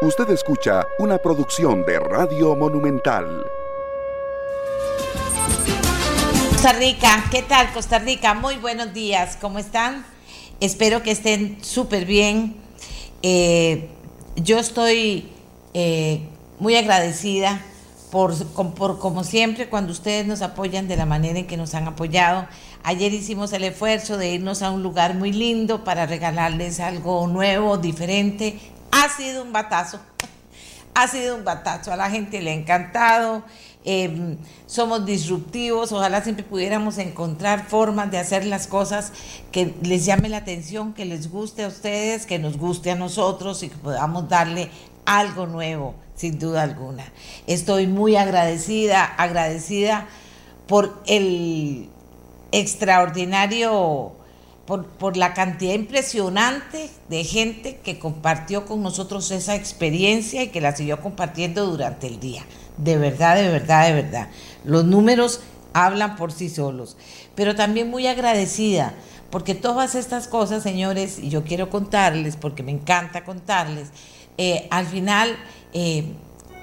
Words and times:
Usted 0.00 0.30
escucha 0.30 0.86
una 1.00 1.18
producción 1.18 1.84
de 1.84 1.98
Radio 1.98 2.54
Monumental. 2.54 3.44
Costa 6.52 6.72
Rica, 6.74 7.24
¿qué 7.32 7.42
tal 7.42 7.72
Costa 7.72 7.98
Rica? 7.98 8.34
Muy 8.34 8.58
buenos 8.58 8.94
días, 8.94 9.36
¿cómo 9.40 9.58
están? 9.58 10.06
Espero 10.60 11.02
que 11.02 11.10
estén 11.10 11.58
súper 11.64 12.04
bien. 12.04 12.54
Eh, 13.22 13.88
yo 14.36 14.60
estoy 14.60 15.32
eh, 15.74 16.28
muy 16.60 16.76
agradecida 16.76 17.60
por, 18.12 18.36
por, 18.76 19.00
como 19.00 19.24
siempre, 19.24 19.68
cuando 19.68 19.90
ustedes 19.90 20.24
nos 20.28 20.42
apoyan 20.42 20.86
de 20.86 20.94
la 20.94 21.06
manera 21.06 21.40
en 21.40 21.48
que 21.48 21.56
nos 21.56 21.74
han 21.74 21.88
apoyado. 21.88 22.46
Ayer 22.84 23.12
hicimos 23.12 23.52
el 23.52 23.64
esfuerzo 23.64 24.16
de 24.16 24.30
irnos 24.30 24.62
a 24.62 24.70
un 24.70 24.84
lugar 24.84 25.14
muy 25.14 25.32
lindo 25.32 25.82
para 25.82 26.06
regalarles 26.06 26.78
algo 26.78 27.26
nuevo, 27.26 27.78
diferente. 27.78 28.60
Ha 28.90 29.08
sido 29.08 29.42
un 29.42 29.52
batazo, 29.52 30.00
ha 30.94 31.08
sido 31.08 31.36
un 31.36 31.44
batazo, 31.44 31.92
a 31.92 31.96
la 31.96 32.10
gente 32.10 32.40
le 32.40 32.50
ha 32.50 32.54
encantado. 32.54 33.44
Em, 33.84 34.36
somos 34.66 35.06
disruptivos, 35.06 35.92
ojalá 35.92 36.22
siempre 36.22 36.44
pudiéramos 36.44 36.98
encontrar 36.98 37.66
formas 37.66 38.10
de 38.10 38.18
hacer 38.18 38.44
las 38.44 38.66
cosas 38.66 39.12
que 39.52 39.74
les 39.82 40.04
llame 40.04 40.28
la 40.28 40.38
atención, 40.38 40.92
que 40.92 41.04
les 41.04 41.30
guste 41.30 41.64
a 41.64 41.68
ustedes, 41.68 42.26
que 42.26 42.38
nos 42.38 42.58
guste 42.58 42.90
a 42.90 42.96
nosotros 42.96 43.62
y 43.62 43.68
que 43.68 43.76
podamos 43.76 44.28
darle 44.28 44.70
algo 45.06 45.46
nuevo, 45.46 45.94
sin 46.16 46.38
duda 46.38 46.62
alguna. 46.62 47.04
Estoy 47.46 47.86
muy 47.86 48.16
agradecida, 48.16 49.04
agradecida 49.04 50.06
por 50.66 51.00
el 51.06 51.88
extraordinario, 52.52 54.12
por, 54.68 55.16
la 55.16 55.32
cantidad 55.32 55.72
impresionante 55.72 56.90
de 57.08 57.24
gente 57.24 57.78
que 57.82 57.98
compartió 57.98 58.66
con 58.66 58.82
nosotros 58.82 59.30
esa 59.30 59.54
experiencia 59.54 60.42
y 60.42 60.48
que 60.48 60.60
la 60.60 60.76
siguió 60.76 61.00
compartiendo 61.00 61.64
durante 61.64 62.06
el 62.06 62.20
día. 62.20 62.44
De 62.76 62.98
verdad, 62.98 63.36
de 63.36 63.48
verdad, 63.48 63.86
de 63.86 63.94
verdad. 63.94 64.28
Los 64.64 64.84
números 64.84 65.40
hablan 65.72 66.16
por 66.16 66.32
sí 66.32 66.50
solos. 66.50 66.98
Pero 67.34 67.54
también 67.54 67.88
muy 67.88 68.06
agradecida, 68.06 68.92
porque 69.30 69.54
todas 69.54 69.94
estas 69.94 70.28
cosas, 70.28 70.62
señores, 70.62 71.18
y 71.18 71.30
yo 71.30 71.44
quiero 71.44 71.70
contarles, 71.70 72.36
porque 72.36 72.62
me 72.62 72.72
encanta 72.72 73.24
contarles, 73.24 73.88
eh, 74.36 74.68
al 74.70 74.84
final 74.86 75.34
eh, 75.72 76.12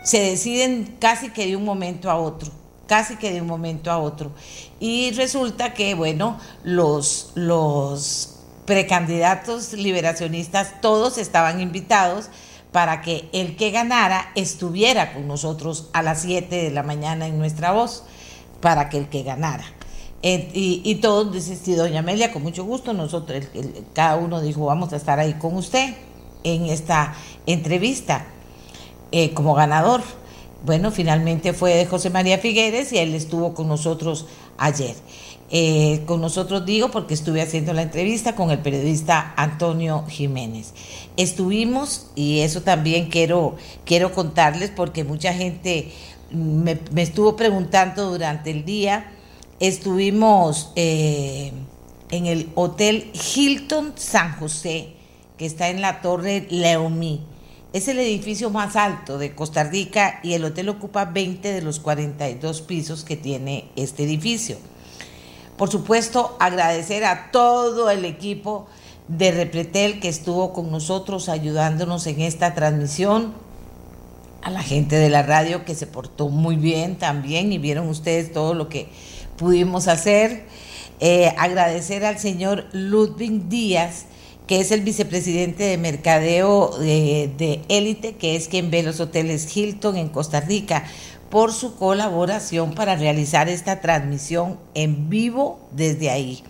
se 0.04 0.20
deciden 0.20 0.96
casi 1.00 1.32
que 1.32 1.48
de 1.48 1.56
un 1.56 1.66
momento 1.66 2.12
a 2.12 2.18
otro, 2.18 2.52
casi 2.88 3.18
que 3.18 3.32
de 3.32 3.42
un 3.42 3.48
momento 3.48 3.92
a 3.92 3.98
otro. 3.98 4.32
Y 4.80 5.12
resulta 5.12 5.74
que, 5.74 5.96
bueno, 5.96 6.40
los, 6.64 7.32
los 7.36 8.36
precandidatos 8.66 9.74
liberacionistas 9.74 10.82
todos 10.82 11.18
estaban 11.18 11.62
invitados 11.62 12.30
para 12.72 13.02
que 13.02 13.30
el 13.32 13.56
que 13.56 13.72
ganara 13.72 14.32
estuviera 14.36 15.14
con 15.14 15.28
nosotros 15.28 15.90
a 15.94 16.02
las 16.02 16.22
7 16.24 16.56
de 16.56 16.72
la 16.72 16.84
mañana 16.84 17.28
en 17.28 17.40
nuestra 17.40 17.72
voz, 17.72 18.04
para 18.60 18.90
que 18.90 18.98
el 18.98 19.08
que 19.08 19.24
ganara. 19.24 19.64
y, 20.22 20.96
todos 20.96 21.32
dicen, 21.32 21.78
doña 21.78 22.00
Amelia, 22.00 22.34
con 22.34 22.42
mucho 22.44 22.66
gusto, 22.66 22.92
nosotros, 22.92 23.46
cada 23.94 24.18
uno 24.18 24.42
dijo, 24.42 24.66
vamos 24.66 24.92
a 24.92 24.98
estar 24.98 25.20
ahí 25.20 25.36
con 25.36 25.56
usted 25.56 25.96
en 26.44 26.66
esta 26.66 27.14
entrevista 27.46 28.26
eh, 29.12 29.34
como 29.34 29.54
ganador. 29.54 30.02
Bueno, 30.66 30.90
finalmente 30.90 31.54
fue 31.54 31.86
José 31.86 32.10
María 32.10 32.40
Figueres 32.40 32.92
y 32.92 32.98
él 32.98 33.14
estuvo 33.14 33.54
con 33.54 33.68
nosotros 33.68 34.26
ayer. 34.58 34.96
Eh, 35.52 36.02
con 36.08 36.22
nosotros 36.22 36.66
digo 36.66 36.90
porque 36.90 37.14
estuve 37.14 37.44
haciendo 37.44 37.72
la 37.72 37.84
entrevista 37.84 38.34
con 38.34 38.50
el 38.50 38.58
periodista 38.58 39.36
Antonio 39.38 40.06
Jiménez. 40.08 40.74
Estuvimos, 41.18 42.08
y 42.16 42.40
eso 42.40 42.64
también 42.64 43.10
quiero, 43.12 43.58
quiero 43.86 44.12
contarles 44.12 44.72
porque 44.72 45.04
mucha 45.04 45.36
gente 45.36 45.92
me, 46.32 46.80
estuvo 46.96 47.36
preguntando 47.36 48.10
durante 48.10 48.50
el 48.50 48.66
día, 48.66 49.12
estuvimos 49.60 50.72
eh, 50.76 51.52
en 52.10 52.26
el 52.26 52.50
Hotel 52.56 53.12
Hilton 53.14 53.94
San 53.98 54.36
José 54.40 54.96
que 55.38 55.46
está 55.46 55.70
en 55.70 55.82
la 55.82 56.02
Torre 56.02 56.48
Leomí. 56.50 57.22
Es 57.76 57.90
el 57.90 58.00
edificio 58.00 58.50
más 58.52 58.78
alto 58.78 59.18
de 59.18 59.36
Costa 59.36 59.66
Rica 59.66 60.22
y 60.24 60.32
el 60.32 60.46
hotel 60.46 60.70
ocupa 60.70 61.04
20 61.04 61.52
de 61.52 61.62
los 61.62 61.82
42 61.82 62.62
pisos 62.62 63.04
que 63.04 63.18
tiene 63.18 63.66
este 63.76 64.06
edificio. 64.06 64.56
Por 65.58 65.70
supuesto, 65.70 66.38
agradecer 66.40 67.04
a 67.04 67.32
todo 67.32 67.90
el 67.90 68.06
equipo 68.06 68.66
de 69.10 69.32
Repretel 69.32 70.00
que 70.00 70.08
estuvo 70.08 70.54
con 70.54 70.72
nosotros 70.72 71.28
ayudándonos 71.28 72.08
en 72.08 72.22
esta 72.22 72.54
transmisión, 72.54 73.34
a 74.42 74.52
la 74.52 74.64
gente 74.64 74.96
de 74.96 75.10
la 75.10 75.24
radio 75.24 75.66
que 75.66 75.76
se 75.76 75.86
portó 75.86 76.30
muy 76.30 76.56
bien 76.56 76.96
también 76.96 77.52
y 77.52 77.58
vieron 77.58 77.90
ustedes 77.90 78.32
todo 78.32 78.54
lo 78.54 78.70
que 78.70 78.88
pudimos 79.36 79.90
hacer. 79.90 80.46
Eh, 81.02 81.34
agradecer 81.38 82.06
al 82.06 82.20
señor 82.20 82.68
Ludwig 82.72 83.50
Díaz, 83.50 84.06
que 84.48 84.60
es 84.60 84.72
el 84.72 84.82
vicepresidente 84.82 85.64
de 85.64 85.78
mercadeo 85.78 86.78
de 86.78 87.62
élite, 87.70 88.16
que 88.16 88.36
es 88.36 88.48
quien 88.48 88.70
ve 88.72 88.84
los 88.84 89.00
hoteles 89.00 89.56
Hilton 89.56 89.98
en 89.98 90.10
Costa 90.10 90.40
Rica, 90.40 90.86
por 91.30 91.52
su 91.52 91.76
colaboración 91.76 92.74
para 92.74 92.96
realizar 92.96 93.50
esta 93.50 93.82
transmisión 93.82 94.60
en 94.74 95.10
vivo 95.10 95.60
desde 95.72 96.10
ahí. 96.10 96.44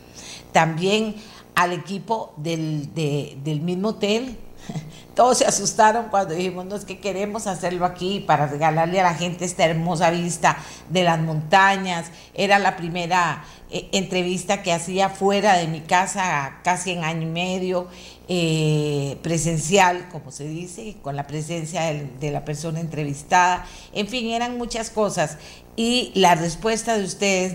También 0.52 1.16
al 1.56 1.74
equipo 1.74 2.34
del, 2.38 2.94
del 2.94 3.62
mismo 3.62 3.90
hotel, 3.90 4.38
todos 5.16 5.40
se 5.40 5.46
asustaron 5.46 6.10
cuando 6.10 6.36
dijimos, 6.36 6.66
no 6.66 6.76
es 6.76 6.86
que 6.86 7.00
queremos 7.00 7.48
hacerlo 7.48 7.86
aquí 7.86 8.20
para 8.20 8.48
regalarle 8.48 9.00
a 9.00 9.04
la 9.04 9.14
gente 9.14 9.46
esta 9.46 9.66
hermosa 9.66 10.12
vista 10.12 10.58
de 10.90 11.04
las 11.04 11.20
montañas. 11.20 12.12
Era 12.34 12.60
la 12.60 12.76
primera 12.76 13.44
eh, 13.78 13.90
entrevista 13.92 14.64
que 14.64 14.72
hacía 14.72 15.10
fuera 15.10 15.58
de 15.58 15.68
mi 15.68 15.82
casa, 15.82 16.60
casi 16.64 16.92
en 16.92 17.04
año 17.04 17.24
y 17.24 17.32
medio, 17.32 17.88
eh, 18.30 19.18
presencial, 19.22 20.08
como 20.10 20.32
se 20.32 20.48
dice, 20.48 20.96
con 21.02 21.18
la 21.18 21.28
presencia 21.28 21.82
de 21.84 22.32
la 22.32 22.46
persona 22.46 22.80
entrevistada. 22.80 23.66
En 23.94 24.08
fin, 24.08 24.30
eran 24.30 24.58
muchas 24.58 24.90
cosas. 24.90 25.38
Y 25.76 26.14
la 26.16 26.36
respuesta 26.36 26.98
de 26.98 27.04
ustedes 27.04 27.54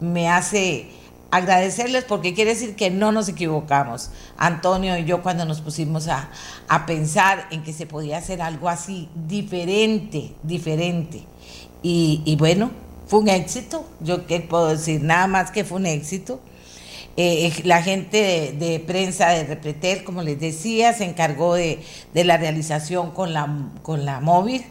me 0.00 0.28
hace 0.28 0.88
agradecerles 1.30 2.04
porque 2.04 2.34
quiere 2.34 2.50
decir 2.50 2.74
que 2.74 2.90
no 2.90 3.12
nos 3.12 3.28
equivocamos. 3.28 4.10
Antonio 4.36 4.98
y 4.98 5.04
yo 5.04 5.22
cuando 5.22 5.44
nos 5.44 5.60
pusimos 5.60 6.08
a, 6.08 6.30
pensar 6.86 7.46
en 7.52 7.62
que 7.62 7.72
se 7.72 7.86
podía 7.86 8.18
hacer 8.18 8.42
algo 8.42 8.68
así 8.68 9.08
diferente, 9.14 10.34
diferente. 10.42 11.24
Y, 11.82 12.36
bueno, 12.38 12.70
fue 13.06 13.20
un 13.20 13.28
éxito. 13.28 13.84
Yo 14.00 14.26
qué 14.26 14.40
puedo 14.40 14.68
decir, 14.68 15.02
nada 15.02 15.26
más 15.26 15.50
que 15.50 15.64
fue 15.64 15.78
un 15.78 15.86
éxito. 15.86 16.40
Eh, 17.16 17.52
la 17.64 17.82
gente 17.82 18.54
de, 18.58 18.80
prensa 18.80 19.30
de 19.30 19.44
Repretel, 19.44 20.02
como 20.02 20.22
les 20.22 20.40
decía, 20.40 20.92
se 20.92 21.04
encargó 21.04 21.54
de, 21.54 21.80
la 22.12 22.36
realización 22.36 23.12
con 23.12 23.32
la 23.32 24.20
móvil 24.20 24.64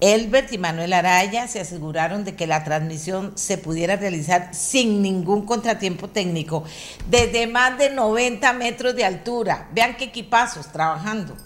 Elbert 0.00 0.52
y 0.52 0.58
Manuel 0.58 0.92
Araya 0.92 1.48
se 1.48 1.60
aseguraron 1.60 2.24
de 2.24 2.36
que 2.36 2.46
la 2.46 2.62
transmisión 2.62 3.32
se 3.34 3.58
pudiera 3.58 3.96
realizar 3.96 4.54
sin 4.54 5.02
ningún 5.02 5.44
contratiempo 5.44 6.08
técnico, 6.08 6.62
desde 7.08 7.48
más 7.48 7.78
de 7.78 7.90
90 7.90 8.52
metros 8.52 8.94
de 8.94 9.04
altura. 9.04 9.68
Vean 9.72 9.96
qué 9.96 10.04
equipazos 10.04 10.70
trabajando, 10.70 11.36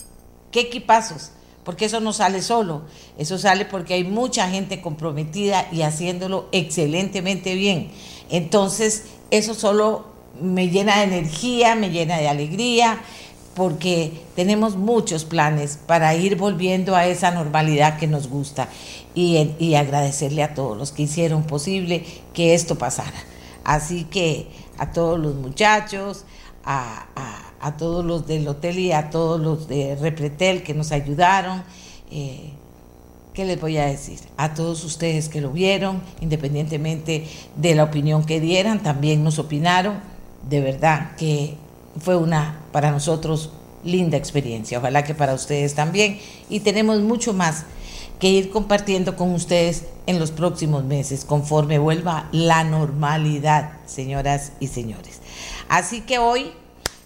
qué 0.50 0.60
equipazos, 0.60 1.30
porque 1.64 1.84
eso 1.84 2.00
no 2.00 2.12
sale 2.12 2.42
solo, 2.42 2.82
eso 3.18 3.38
sale 3.38 3.64
porque 3.64 3.94
hay 3.94 4.04
mucha 4.04 4.48
gente 4.50 4.80
comprometida 4.80 5.68
y 5.70 5.82
haciéndolo 5.82 6.48
excelentemente 6.52 7.54
bien. 7.54 7.90
Entonces, 8.30 9.04
eso 9.30 9.54
solo 9.54 10.06
me 10.40 10.68
llena 10.68 10.98
de 10.98 11.04
energía, 11.04 11.74
me 11.74 11.90
llena 11.90 12.18
de 12.18 12.28
alegría 12.28 13.00
porque 13.54 14.12
tenemos 14.34 14.76
muchos 14.76 15.24
planes 15.24 15.78
para 15.86 16.14
ir 16.14 16.36
volviendo 16.36 16.96
a 16.96 17.06
esa 17.06 17.30
normalidad 17.30 17.98
que 17.98 18.06
nos 18.06 18.28
gusta 18.28 18.68
y, 19.14 19.74
agradecerle 19.74 20.42
a 20.42 20.54
todos 20.54 20.76
los 20.76 20.90
que 20.92 21.02
hicieron 21.02 21.44
posible 21.44 22.04
que 22.32 22.54
esto 22.54 22.76
pasara. 22.76 23.12
Así 23.64 24.04
que 24.04 24.48
a 24.78 24.90
todos 24.90 25.20
los 25.20 25.34
muchachos, 25.34 26.24
a, 26.64 27.74
todos 27.78 28.04
los 28.04 28.26
del 28.26 28.46
hotel 28.48 28.78
y 28.78 28.92
a 28.92 29.10
todos 29.10 29.40
los 29.40 29.68
de 29.68 29.96
Repretel 29.96 30.62
que 30.62 30.74
nos 30.74 30.92
ayudaron. 30.92 31.62
Eh, 32.10 32.50
¿Qué 33.32 33.46
les 33.46 33.58
voy 33.58 33.78
a 33.78 33.86
decir? 33.86 34.18
A 34.36 34.52
todos 34.52 34.84
ustedes 34.84 35.30
que 35.30 35.40
lo 35.40 35.50
vieron, 35.52 36.02
independientemente 36.20 37.26
de 37.56 37.74
la 37.74 37.84
opinión 37.84 38.24
que 38.24 38.40
dieran, 38.40 38.82
también 38.82 39.24
nos 39.24 39.38
opinaron. 39.38 40.00
De 40.48 40.60
verdad 40.60 41.16
que 41.16 41.56
fue 41.98 42.16
una 42.16 42.60
para 42.72 42.90
nosotros 42.90 43.50
linda 43.84 44.16
experiencia, 44.16 44.78
ojalá 44.78 45.04
que 45.04 45.14
para 45.14 45.32
ustedes 45.32 45.74
también. 45.74 46.18
Y 46.50 46.60
tenemos 46.60 47.00
mucho 47.00 47.32
más 47.32 47.64
que 48.18 48.28
ir 48.28 48.50
compartiendo 48.50 49.16
con 49.16 49.32
ustedes 49.32 49.86
en 50.06 50.18
los 50.18 50.30
próximos 50.30 50.84
meses, 50.84 51.24
conforme 51.24 51.78
vuelva 51.78 52.28
la 52.32 52.64
normalidad, 52.64 53.72
señoras 53.86 54.52
y 54.60 54.66
señores. 54.66 55.21
Así 55.68 56.02
que 56.02 56.18
hoy 56.18 56.52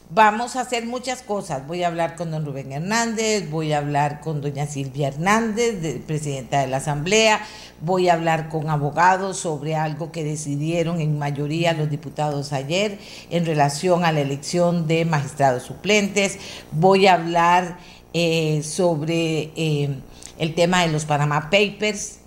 Vamos 0.08 0.54
a 0.54 0.60
hacer 0.60 0.86
muchas 0.86 1.22
cosas. 1.22 1.66
Voy 1.66 1.82
a 1.82 1.88
hablar 1.88 2.14
con 2.14 2.30
don 2.30 2.44
Rubén 2.44 2.70
Hernández, 2.70 3.50
voy 3.50 3.72
a 3.72 3.78
hablar 3.78 4.20
con 4.20 4.40
doña 4.40 4.68
Silvia 4.68 5.08
Hernández, 5.08 6.00
presidenta 6.06 6.60
de 6.60 6.68
la 6.68 6.76
Asamblea, 6.76 7.40
voy 7.80 8.08
a 8.08 8.12
hablar 8.12 8.48
con 8.48 8.70
abogados 8.70 9.36
sobre 9.38 9.74
algo 9.74 10.12
que 10.12 10.22
decidieron 10.22 11.00
en 11.00 11.18
mayoría 11.18 11.72
los 11.72 11.90
diputados 11.90 12.52
ayer 12.52 13.00
en 13.30 13.46
relación 13.46 14.04
a 14.04 14.12
la 14.12 14.20
elección 14.20 14.86
de 14.86 15.04
magistrados 15.04 15.64
suplentes, 15.64 16.38
voy 16.70 17.08
a 17.08 17.14
hablar 17.14 17.76
eh, 18.14 18.62
sobre 18.62 19.50
eh, 19.56 19.98
el 20.38 20.54
tema 20.54 20.82
de 20.82 20.92
los 20.92 21.04
Panama 21.04 21.50
Papers. 21.50 22.20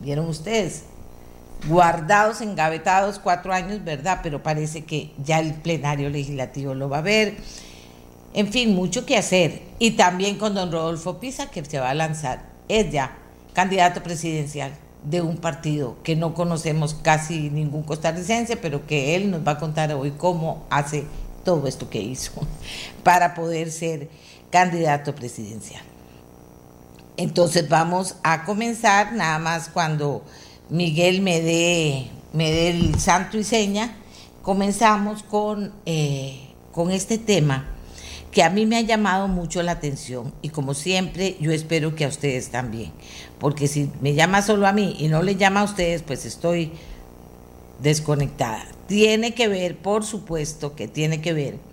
¿Vieron 0.00 0.28
ustedes? 0.28 0.84
Guardados, 1.68 2.40
engavetados 2.40 3.18
cuatro 3.18 3.52
años, 3.52 3.84
¿verdad? 3.84 4.20
Pero 4.22 4.42
parece 4.42 4.84
que 4.84 5.12
ya 5.22 5.40
el 5.40 5.54
plenario 5.54 6.10
legislativo 6.10 6.74
lo 6.74 6.88
va 6.88 6.98
a 6.98 7.02
ver. 7.02 7.36
En 8.32 8.52
fin, 8.52 8.74
mucho 8.74 9.04
que 9.06 9.16
hacer. 9.16 9.62
Y 9.78 9.92
también 9.92 10.38
con 10.38 10.54
don 10.54 10.70
Rodolfo 10.70 11.18
Pisa, 11.18 11.50
que 11.50 11.64
se 11.64 11.78
va 11.78 11.90
a 11.90 11.94
lanzar. 11.94 12.42
Es 12.68 12.90
ya 12.92 13.16
candidato 13.52 14.02
presidencial 14.02 14.72
de 15.04 15.22
un 15.22 15.38
partido 15.38 15.96
que 16.02 16.14
no 16.14 16.34
conocemos 16.34 16.94
casi 16.94 17.50
ningún 17.50 17.82
costarricense, 17.82 18.56
pero 18.56 18.86
que 18.86 19.16
él 19.16 19.30
nos 19.30 19.46
va 19.46 19.52
a 19.52 19.58
contar 19.58 19.92
hoy 19.92 20.12
cómo 20.12 20.64
hace 20.70 21.04
todo 21.44 21.66
esto 21.66 21.88
que 21.88 22.00
hizo 22.00 22.32
para 23.02 23.34
poder 23.34 23.70
ser 23.70 24.08
candidato 24.50 25.14
presidencial. 25.14 25.82
Entonces 27.16 27.68
vamos 27.68 28.16
a 28.22 28.44
comenzar 28.44 29.12
nada 29.12 29.38
más 29.38 29.68
cuando 29.68 30.22
Miguel 30.70 31.20
me 31.20 31.40
dé, 31.40 32.06
me 32.32 32.68
el 32.68 32.98
santo 33.00 33.36
y 33.36 33.44
seña, 33.44 33.96
comenzamos 34.42 35.24
con, 35.24 35.72
eh, 35.84 36.38
con 36.72 36.92
este 36.92 37.18
tema 37.18 37.66
que 38.30 38.44
a 38.44 38.50
mí 38.50 38.66
me 38.66 38.76
ha 38.76 38.80
llamado 38.80 39.26
mucho 39.26 39.62
la 39.64 39.72
atención 39.72 40.32
y 40.42 40.50
como 40.50 40.74
siempre 40.74 41.36
yo 41.40 41.50
espero 41.50 41.96
que 41.96 42.04
a 42.04 42.08
ustedes 42.08 42.50
también, 42.50 42.92
porque 43.40 43.66
si 43.66 43.90
me 44.00 44.14
llama 44.14 44.42
solo 44.42 44.68
a 44.68 44.72
mí 44.72 44.94
y 45.00 45.08
no 45.08 45.22
le 45.24 45.34
llama 45.34 45.60
a 45.60 45.64
ustedes, 45.64 46.02
pues 46.02 46.24
estoy 46.24 46.70
desconectada. 47.82 48.64
Tiene 48.86 49.34
que 49.34 49.48
ver, 49.48 49.76
por 49.76 50.04
supuesto 50.04 50.76
que 50.76 50.86
tiene 50.86 51.20
que 51.20 51.32
ver 51.32 51.69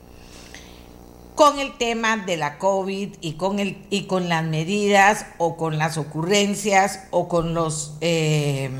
con 1.38 1.60
el 1.60 1.78
tema 1.78 2.18
de 2.18 2.36
la 2.36 2.58
COVID 2.58 3.18
y 3.22 3.34
con, 3.34 3.60
el, 3.60 3.78
y 3.92 4.06
con 4.06 4.28
las 4.28 4.44
medidas 4.44 5.28
o 5.38 5.56
con 5.56 5.78
las 5.78 6.00
ocurrencias 6.00 7.04
o 7.12 7.28
con 7.28 7.54
los, 7.54 7.94
eh, 8.02 8.72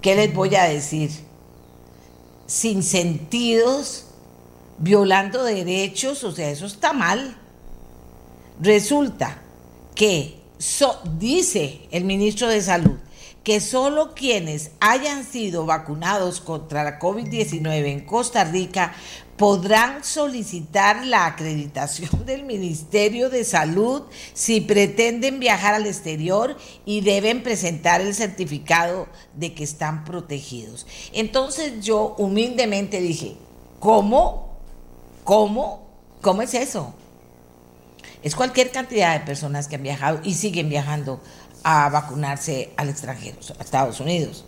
¿qué 0.00 0.14
les 0.14 0.32
voy 0.32 0.54
a 0.54 0.62
decir? 0.62 1.10
Sin 2.46 2.84
sentidos, 2.84 4.06
violando 4.78 5.42
derechos, 5.42 6.22
o 6.22 6.30
sea, 6.30 6.50
eso 6.50 6.66
está 6.66 6.92
mal. 6.92 7.36
Resulta 8.60 9.42
que, 9.96 10.38
dice 11.18 11.80
el 11.90 12.04
ministro 12.04 12.46
de 12.46 12.62
Salud, 12.62 12.96
que 13.44 13.60
solo 13.60 14.14
quienes 14.14 14.72
hayan 14.80 15.24
sido 15.24 15.64
vacunados 15.64 16.40
contra 16.40 16.84
la 16.84 16.98
COVID-19 16.98 17.86
en 17.86 18.04
Costa 18.04 18.44
Rica 18.44 18.92
podrán 19.36 20.04
solicitar 20.04 21.06
la 21.06 21.24
acreditación 21.24 22.10
del 22.26 22.44
Ministerio 22.44 23.30
de 23.30 23.44
Salud 23.44 24.02
si 24.34 24.60
pretenden 24.60 25.40
viajar 25.40 25.72
al 25.72 25.86
exterior 25.86 26.58
y 26.84 27.00
deben 27.00 27.42
presentar 27.42 28.02
el 28.02 28.14
certificado 28.14 29.08
de 29.34 29.54
que 29.54 29.64
están 29.64 30.04
protegidos. 30.04 30.86
Entonces 31.14 31.82
yo 31.82 32.14
humildemente 32.18 33.00
dije, 33.00 33.36
¿cómo? 33.78 34.58
¿Cómo? 35.24 35.88
¿Cómo 36.20 36.42
es 36.42 36.52
eso? 36.52 36.92
Es 38.22 38.36
cualquier 38.36 38.70
cantidad 38.70 39.18
de 39.18 39.24
personas 39.24 39.66
que 39.66 39.76
han 39.76 39.82
viajado 39.82 40.20
y 40.22 40.34
siguen 40.34 40.68
viajando 40.68 41.20
a 41.62 41.88
vacunarse 41.88 42.72
al 42.76 42.88
extranjero, 42.88 43.38
a 43.58 43.62
Estados 43.62 44.00
Unidos. 44.00 44.44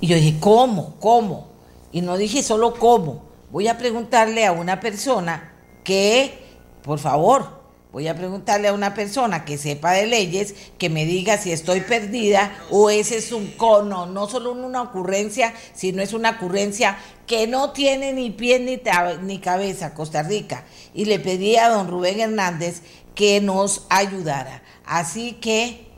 Y 0.00 0.06
yo 0.06 0.16
dije, 0.16 0.38
¿cómo? 0.40 0.94
¿Cómo? 1.00 1.48
Y 1.92 2.00
no 2.02 2.16
dije 2.16 2.42
solo 2.42 2.74
cómo, 2.74 3.22
voy 3.50 3.68
a 3.68 3.76
preguntarle 3.78 4.46
a 4.46 4.52
una 4.52 4.80
persona 4.80 5.52
que, 5.82 6.38
por 6.82 6.98
favor, 6.98 7.60
voy 7.92 8.06
a 8.06 8.16
preguntarle 8.16 8.68
a 8.68 8.72
una 8.72 8.94
persona 8.94 9.44
que 9.44 9.58
sepa 9.58 9.92
de 9.92 10.06
leyes, 10.06 10.54
que 10.78 10.88
me 10.88 11.04
diga 11.04 11.36
si 11.36 11.50
estoy 11.50 11.80
perdida 11.80 12.56
o 12.70 12.90
ese 12.90 13.18
es 13.18 13.32
un 13.32 13.48
cono, 13.52 14.06
no 14.06 14.28
solo 14.28 14.52
una 14.52 14.82
ocurrencia, 14.82 15.52
sino 15.74 16.00
es 16.00 16.12
una 16.12 16.30
ocurrencia 16.30 16.96
que 17.26 17.46
no 17.46 17.70
tiene 17.72 18.12
ni 18.12 18.30
pie 18.30 18.60
ni, 18.60 18.80
ni 19.22 19.38
cabeza, 19.40 19.94
Costa 19.94 20.22
Rica. 20.22 20.64
Y 20.94 21.06
le 21.06 21.18
pedí 21.18 21.56
a 21.56 21.68
don 21.68 21.88
Rubén 21.88 22.20
Hernández 22.20 22.82
que 23.14 23.40
nos 23.40 23.86
ayudara. 23.88 24.62
Así 24.84 25.32
que 25.32 25.89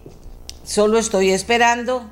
solo 0.65 0.99
estoy 0.99 1.31
esperando, 1.31 2.05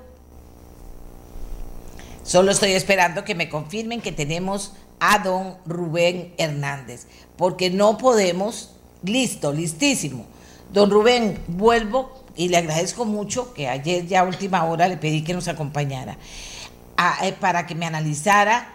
solo 2.24 2.50
estoy 2.50 2.72
esperando 2.72 3.24
que 3.24 3.34
me 3.34 3.48
confirmen 3.48 4.00
que 4.00 4.12
tenemos 4.12 4.72
a 5.00 5.18
don 5.18 5.56
Rubén 5.66 6.34
Hernández, 6.38 7.06
porque 7.36 7.70
no 7.70 7.98
podemos, 7.98 8.72
listo, 9.02 9.52
listísimo. 9.52 10.26
Don 10.72 10.90
Rubén, 10.90 11.42
vuelvo 11.48 12.24
y 12.36 12.48
le 12.48 12.58
agradezco 12.58 13.04
mucho 13.04 13.52
que 13.54 13.68
ayer 13.68 14.06
ya 14.06 14.20
a 14.20 14.24
última 14.24 14.64
hora 14.64 14.86
le 14.88 14.96
pedí 14.96 15.24
que 15.24 15.34
nos 15.34 15.48
acompañara 15.48 16.16
eh, 17.22 17.32
para 17.40 17.66
que 17.66 17.74
me 17.74 17.86
analizara 17.86 18.74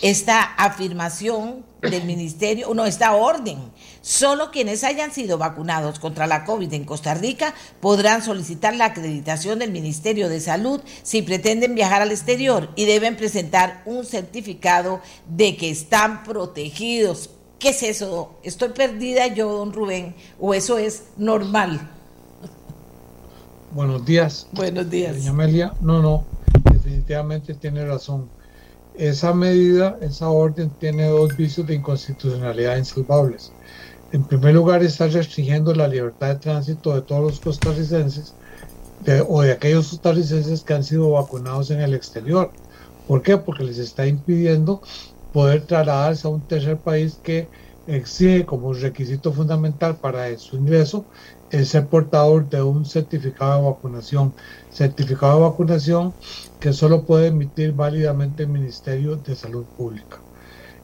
esta 0.00 0.42
afirmación 0.42 1.64
del 1.80 2.04
ministerio, 2.04 2.72
no, 2.74 2.86
esta 2.86 3.14
orden. 3.14 3.71
Solo 4.02 4.50
quienes 4.50 4.82
hayan 4.82 5.12
sido 5.12 5.38
vacunados 5.38 6.00
contra 6.00 6.26
la 6.26 6.44
COVID 6.44 6.72
en 6.74 6.84
Costa 6.84 7.14
Rica 7.14 7.54
podrán 7.80 8.20
solicitar 8.20 8.74
la 8.74 8.86
acreditación 8.86 9.60
del 9.60 9.70
Ministerio 9.70 10.28
de 10.28 10.40
Salud 10.40 10.80
si 11.04 11.22
pretenden 11.22 11.76
viajar 11.76 12.02
al 12.02 12.10
exterior 12.10 12.70
y 12.74 12.84
deben 12.84 13.16
presentar 13.16 13.80
un 13.86 14.04
certificado 14.04 15.00
de 15.28 15.56
que 15.56 15.70
están 15.70 16.24
protegidos. 16.24 17.30
¿Qué 17.60 17.68
es 17.68 17.84
eso? 17.84 18.34
¿Estoy 18.42 18.70
perdida 18.70 19.28
yo, 19.28 19.52
don 19.52 19.72
Rubén? 19.72 20.16
¿O 20.40 20.52
eso 20.52 20.78
es 20.78 21.04
normal? 21.16 21.88
Buenos 23.70 24.04
días. 24.04 24.48
Buenos 24.50 24.90
días. 24.90 25.14
Doña 25.14 25.30
Amelia, 25.30 25.74
no, 25.80 26.02
no, 26.02 26.24
definitivamente 26.72 27.54
tiene 27.54 27.86
razón 27.86 28.28
esa 28.94 29.32
medida, 29.32 29.98
esa 30.00 30.28
orden 30.28 30.70
tiene 30.78 31.06
dos 31.06 31.36
vicios 31.36 31.66
de 31.66 31.74
inconstitucionalidad 31.74 32.76
insalvables. 32.76 33.52
En 34.12 34.24
primer 34.24 34.54
lugar, 34.54 34.82
está 34.82 35.06
restringiendo 35.06 35.74
la 35.74 35.88
libertad 35.88 36.28
de 36.28 36.34
tránsito 36.34 36.94
de 36.94 37.00
todos 37.00 37.22
los 37.22 37.40
costarricenses 37.40 38.34
o 39.26 39.40
de 39.40 39.52
aquellos 39.52 39.88
costarricenses 39.88 40.62
que 40.62 40.74
han 40.74 40.84
sido 40.84 41.12
vacunados 41.12 41.70
en 41.70 41.80
el 41.80 41.94
exterior. 41.94 42.50
¿Por 43.08 43.22
qué? 43.22 43.38
Porque 43.38 43.64
les 43.64 43.78
está 43.78 44.06
impidiendo 44.06 44.82
poder 45.32 45.62
trasladarse 45.62 46.26
a 46.26 46.30
un 46.30 46.42
tercer 46.42 46.76
país 46.76 47.18
que 47.22 47.48
exige 47.86 48.44
como 48.44 48.74
requisito 48.74 49.32
fundamental 49.32 49.96
para 49.96 50.36
su 50.38 50.56
ingreso 50.56 51.06
el 51.50 51.66
ser 51.66 51.86
portador 51.86 52.48
de 52.50 52.62
un 52.62 52.84
certificado 52.84 53.62
de 53.62 53.70
vacunación. 53.70 54.34
Certificado 54.70 55.36
de 55.36 55.42
vacunación 55.48 56.12
que 56.60 56.74
solo 56.74 57.04
puede 57.04 57.28
emitir 57.28 57.72
válidamente 57.72 58.42
el 58.42 58.50
Ministerio 58.50 59.16
de 59.16 59.34
Salud 59.34 59.64
Pública. 59.76 60.21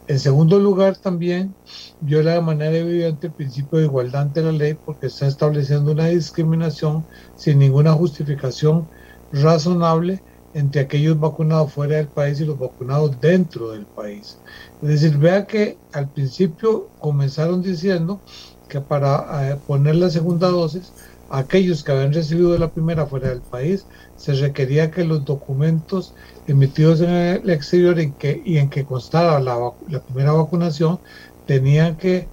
En 0.08 0.18
segundo 0.18 0.58
lugar, 0.58 0.96
también 0.96 1.54
viola 2.00 2.32
de 2.32 2.40
manera 2.40 2.74
evidente 2.74 3.26
el 3.26 3.34
principio 3.34 3.78
de 3.78 3.84
igualdad 3.84 4.22
ante 4.22 4.42
la 4.42 4.52
ley 4.52 4.72
porque 4.72 5.08
está 5.08 5.26
estableciendo 5.26 5.92
una 5.92 6.06
discriminación 6.06 7.06
sin 7.36 7.58
ninguna 7.58 7.92
justificación 7.92 8.88
razonable 9.30 10.24
entre 10.54 10.80
aquellos 10.80 11.20
vacunados 11.20 11.74
fuera 11.74 11.96
del 11.96 12.08
país 12.08 12.40
y 12.40 12.46
los 12.46 12.58
vacunados 12.58 13.20
dentro 13.20 13.72
del 13.72 13.84
país. 13.84 14.40
Es 14.80 14.88
decir, 14.88 15.18
vea 15.18 15.46
que 15.46 15.78
al 15.92 16.10
principio 16.10 16.88
comenzaron 16.98 17.60
diciendo 17.60 18.22
que 18.66 18.80
para 18.80 19.50
eh, 19.52 19.56
poner 19.66 19.96
la 19.96 20.08
segunda 20.08 20.48
dosis 20.48 20.90
aquellos 21.28 21.84
que 21.84 21.92
habían 21.92 22.14
recibido 22.14 22.56
la 22.56 22.72
primera 22.72 23.06
fuera 23.06 23.28
del 23.28 23.42
país, 23.42 23.86
se 24.16 24.32
requería 24.32 24.90
que 24.90 25.04
los 25.04 25.26
documentos 25.26 26.14
emitidos 26.48 27.02
en 27.02 27.10
el 27.10 27.50
exterior 27.50 27.96
que, 28.16 28.42
y 28.44 28.56
en 28.56 28.70
que 28.70 28.84
constaba 28.84 29.38
la, 29.38 29.72
primera 30.06 30.32
vacunación 30.32 30.98
tenían 31.46 31.96
que 31.96 32.28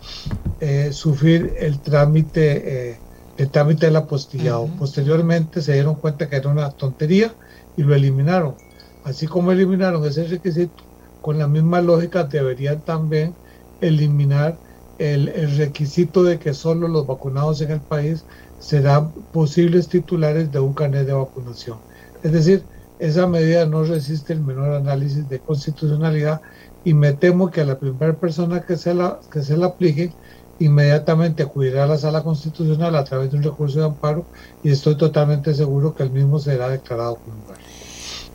eh, 0.61 0.91
sufrir 0.93 1.53
el 1.59 1.81
trámite, 1.81 2.91
eh, 2.91 2.99
el 3.37 3.51
trámite 3.51 3.85
del 3.85 3.97
apostillado. 3.97 4.67
Posteriormente 4.79 5.61
se 5.61 5.73
dieron 5.73 5.95
cuenta 5.95 6.29
que 6.29 6.37
era 6.37 6.49
una 6.49 6.71
tontería 6.71 7.33
y 7.75 7.83
lo 7.83 7.93
eliminaron. 7.93 8.55
Así 9.03 9.27
como 9.27 9.51
eliminaron 9.51 10.03
ese 10.05 10.25
requisito, 10.25 10.83
con 11.21 11.37
la 11.37 11.47
misma 11.47 11.81
lógica 11.81 12.23
deberían 12.23 12.81
también 12.81 13.35
eliminar 13.81 14.57
el, 14.97 15.27
el 15.29 15.57
requisito 15.57 16.23
de 16.23 16.39
que 16.39 16.53
solo 16.53 16.87
los 16.87 17.05
vacunados 17.05 17.59
en 17.61 17.71
el 17.71 17.81
país 17.81 18.25
serán 18.59 19.11
posibles 19.33 19.89
titulares 19.89 20.51
de 20.51 20.59
un 20.59 20.73
carnet 20.73 21.05
de 21.05 21.13
vacunación. 21.13 21.79
Es 22.23 22.31
decir, 22.31 22.63
esa 22.99 23.27
medida 23.27 23.65
no 23.65 23.83
resiste 23.83 24.33
el 24.33 24.41
menor 24.41 24.73
análisis 24.73 25.27
de 25.27 25.39
constitucionalidad 25.39 26.41
y 26.83 26.93
me 26.93 27.13
temo 27.13 27.51
que 27.51 27.61
a 27.61 27.65
la 27.65 27.77
primera 27.77 28.13
persona 28.13 28.61
que 28.61 28.77
se 28.77 28.93
la, 28.93 29.19
que 29.31 29.41
se 29.41 29.57
la 29.57 29.67
aplique, 29.67 30.13
inmediatamente 30.59 31.43
acudirá 31.43 31.83
a 31.83 31.87
la 31.87 31.97
sala 31.97 32.23
constitucional 32.23 32.95
a 32.95 33.03
través 33.03 33.31
de 33.31 33.37
un 33.37 33.43
recurso 33.43 33.79
de 33.79 33.85
amparo 33.85 34.25
y 34.63 34.71
estoy 34.71 34.95
totalmente 34.95 35.53
seguro 35.53 35.93
que 35.93 36.03
el 36.03 36.11
mismo 36.11 36.39
será 36.39 36.69
declarado 36.69 37.15
culpable. 37.15 37.63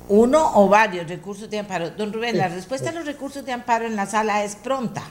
Uno 0.09 0.51
o 0.57 0.69
varios 0.69 1.09
recursos 1.09 1.49
de 1.49 1.61
amparo. 1.61 1.91
Don 1.91 2.13
Rubén, 2.13 2.37
la 2.37 2.49
respuesta 2.49 2.91
a 2.91 2.93
los 2.93 3.07
recursos 3.07 3.45
de 3.45 3.53
amparo 3.53 3.87
en 3.87 3.95
la 3.95 4.07
sala 4.07 4.45
es 4.45 4.57
pronta. 4.57 5.05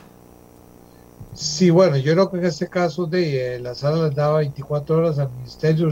Sí, 1.34 1.70
bueno, 1.70 1.96
yo 1.96 2.12
creo 2.14 2.30
que 2.30 2.38
en 2.38 2.46
este 2.46 2.68
caso 2.68 3.06
de 3.06 3.56
eh, 3.56 3.60
la 3.60 3.74
sala 3.74 4.08
les 4.08 4.16
daba 4.16 4.40
24 4.40 4.98
horas 4.98 5.20
al 5.20 5.32
ministerio, 5.32 5.90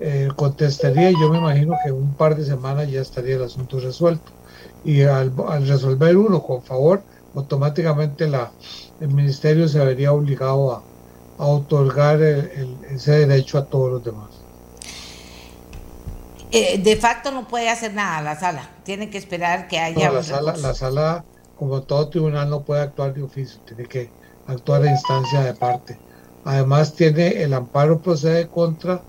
eh, 0.00 0.28
contestaría 0.34 1.10
y 1.10 1.20
yo 1.20 1.28
me 1.28 1.38
imagino 1.38 1.74
que 1.82 1.90
en 1.90 1.96
un 1.96 2.14
par 2.14 2.34
de 2.34 2.44
semanas 2.44 2.90
ya 2.90 3.02
estaría 3.02 3.36
el 3.36 3.42
asunto 3.42 3.78
resuelto. 3.78 4.32
Y 4.82 5.02
al, 5.02 5.32
resolver 5.66 6.16
uno 6.16 6.42
con 6.42 6.62
favor, 6.62 7.02
automáticamente 7.34 8.26
la, 8.26 8.50
el 9.00 9.08
ministerio 9.08 9.68
se 9.68 9.78
vería 9.84 10.12
obligado 10.12 10.72
a, 10.72 10.82
otorgar 11.42 12.20
ese 12.20 13.26
derecho 13.26 13.56
a 13.56 13.64
todos 13.64 13.90
los 13.90 14.04
demás. 14.04 14.28
Eh, 16.52 16.78
de 16.78 16.96
facto 16.96 17.30
no 17.30 17.48
puede 17.48 17.70
hacer 17.70 17.94
nada 17.94 18.20
la 18.20 18.38
sala, 18.38 18.68
tiene 18.84 19.08
que 19.08 19.16
esperar 19.16 19.66
que 19.66 19.78
haya... 19.78 20.10
la, 20.10 20.22
sala, 20.22 20.56
la 20.58 20.74
sala, 20.74 21.24
como 21.58 21.80
todo 21.82 22.10
tribunal, 22.10 22.50
no 22.50 22.60
puede 22.60 22.82
actuar 22.82 23.14
de 23.14 23.22
oficio, 23.22 23.58
tiene 23.66 23.86
que 23.86 24.10
actuar 24.46 24.82
a 24.82 24.90
instancia 24.90 25.40
de 25.40 25.54
parte. 25.54 25.98
Además 26.44 26.92
tiene 26.92 27.42
el 27.42 27.54
amparo 27.54 28.00
procede 28.00 28.48
contra 28.48 29.00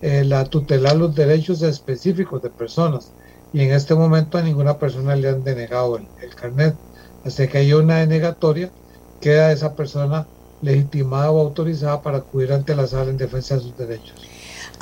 eh, 0.00 0.24
la 0.24 0.44
tutelar 0.48 0.96
los 0.96 1.14
derechos 1.14 1.62
específicos 1.62 2.42
de 2.42 2.50
personas 2.50 3.14
y 3.52 3.62
en 3.62 3.72
este 3.72 3.94
momento 3.94 4.38
a 4.38 4.42
ninguna 4.42 4.78
persona 4.78 5.16
le 5.16 5.28
han 5.28 5.42
denegado 5.42 5.96
el, 5.98 6.10
el 6.16 6.34
carnet. 6.34 6.78
Hasta 7.22 7.48
que 7.48 7.58
haya 7.58 7.76
una 7.78 7.98
denegatoria, 8.00 8.72
queda 9.20 9.52
esa 9.52 9.74
persona 9.74 10.28
legitimada 10.60 11.30
o 11.32 11.40
autorizada 11.40 12.00
para 12.02 12.18
acudir 12.18 12.52
ante 12.52 12.74
la 12.76 12.86
sala 12.86 13.10
en 13.10 13.16
defensa 13.18 13.54
de 13.56 13.60
sus 13.62 13.74
derechos. 13.76 14.29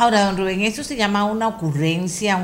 Ahora, 0.01 0.27
don 0.27 0.37
Rubén, 0.37 0.61
eso 0.61 0.85
se 0.85 0.95
llama 0.95 1.25
una 1.25 1.49
ocurrencia, 1.49 2.39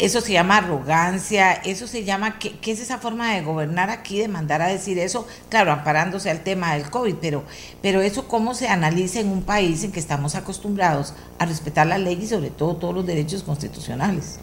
eso 0.00 0.22
se 0.22 0.32
llama 0.32 0.56
arrogancia, 0.56 1.52
eso 1.52 1.86
se 1.86 2.02
llama, 2.02 2.38
¿qué, 2.38 2.56
es 2.64 2.80
esa 2.80 2.96
forma 2.96 3.34
de 3.34 3.42
gobernar 3.42 3.90
aquí, 3.90 4.20
de 4.20 4.26
mandar 4.26 4.62
a 4.62 4.68
decir 4.68 4.98
eso? 4.98 5.26
Claro, 5.50 5.70
amparándose 5.70 6.30
al 6.30 6.42
tema 6.44 6.72
del 6.72 6.88
COVID, 6.88 7.16
pero, 7.20 7.42
pero 7.82 8.00
eso 8.00 8.26
cómo 8.26 8.54
se 8.54 8.68
analiza 8.68 9.20
en 9.20 9.28
un 9.28 9.42
país 9.42 9.84
en 9.84 9.92
que 9.92 10.00
estamos 10.00 10.34
acostumbrados 10.34 11.12
a 11.38 11.44
respetar 11.44 11.88
la 11.88 11.98
ley 11.98 12.18
y 12.22 12.26
sobre 12.26 12.48
todo 12.48 12.76
todos 12.76 12.94
los 12.94 13.04
derechos 13.04 13.42
constitucionales. 13.42 14.38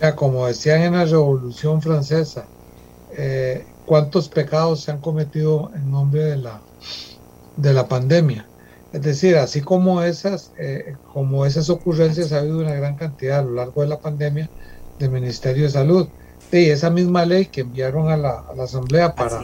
Ya, 0.00 0.14
como 0.14 0.46
decían 0.46 0.82
en 0.82 0.92
la 0.92 1.06
Revolución 1.06 1.82
Francesa, 1.82 2.46
eh, 3.16 3.66
¿cuántos 3.84 4.28
pecados 4.28 4.82
se 4.82 4.92
han 4.92 5.00
cometido 5.00 5.72
en 5.74 5.90
nombre 5.90 6.22
de 6.22 6.36
la, 6.36 6.60
de 7.56 7.72
la 7.72 7.88
pandemia? 7.88 8.46
Es 8.94 9.02
decir, 9.02 9.36
así 9.36 9.60
como 9.60 10.02
esas, 10.02 10.52
eh, 10.56 10.94
como 11.12 11.44
esas 11.46 11.68
ocurrencias 11.68 12.30
ha 12.30 12.38
habido 12.38 12.60
una 12.60 12.76
gran 12.76 12.94
cantidad 12.94 13.40
a 13.40 13.42
lo 13.42 13.50
largo 13.50 13.82
de 13.82 13.88
la 13.88 14.00
pandemia 14.00 14.48
del 14.96 15.10
Ministerio 15.10 15.64
de 15.64 15.70
Salud. 15.70 16.08
Y 16.52 16.70
esa 16.70 16.90
misma 16.90 17.26
ley 17.26 17.46
que 17.46 17.62
enviaron 17.62 18.08
a 18.08 18.16
la, 18.16 18.44
Asamblea 18.62 19.12
para, 19.16 19.42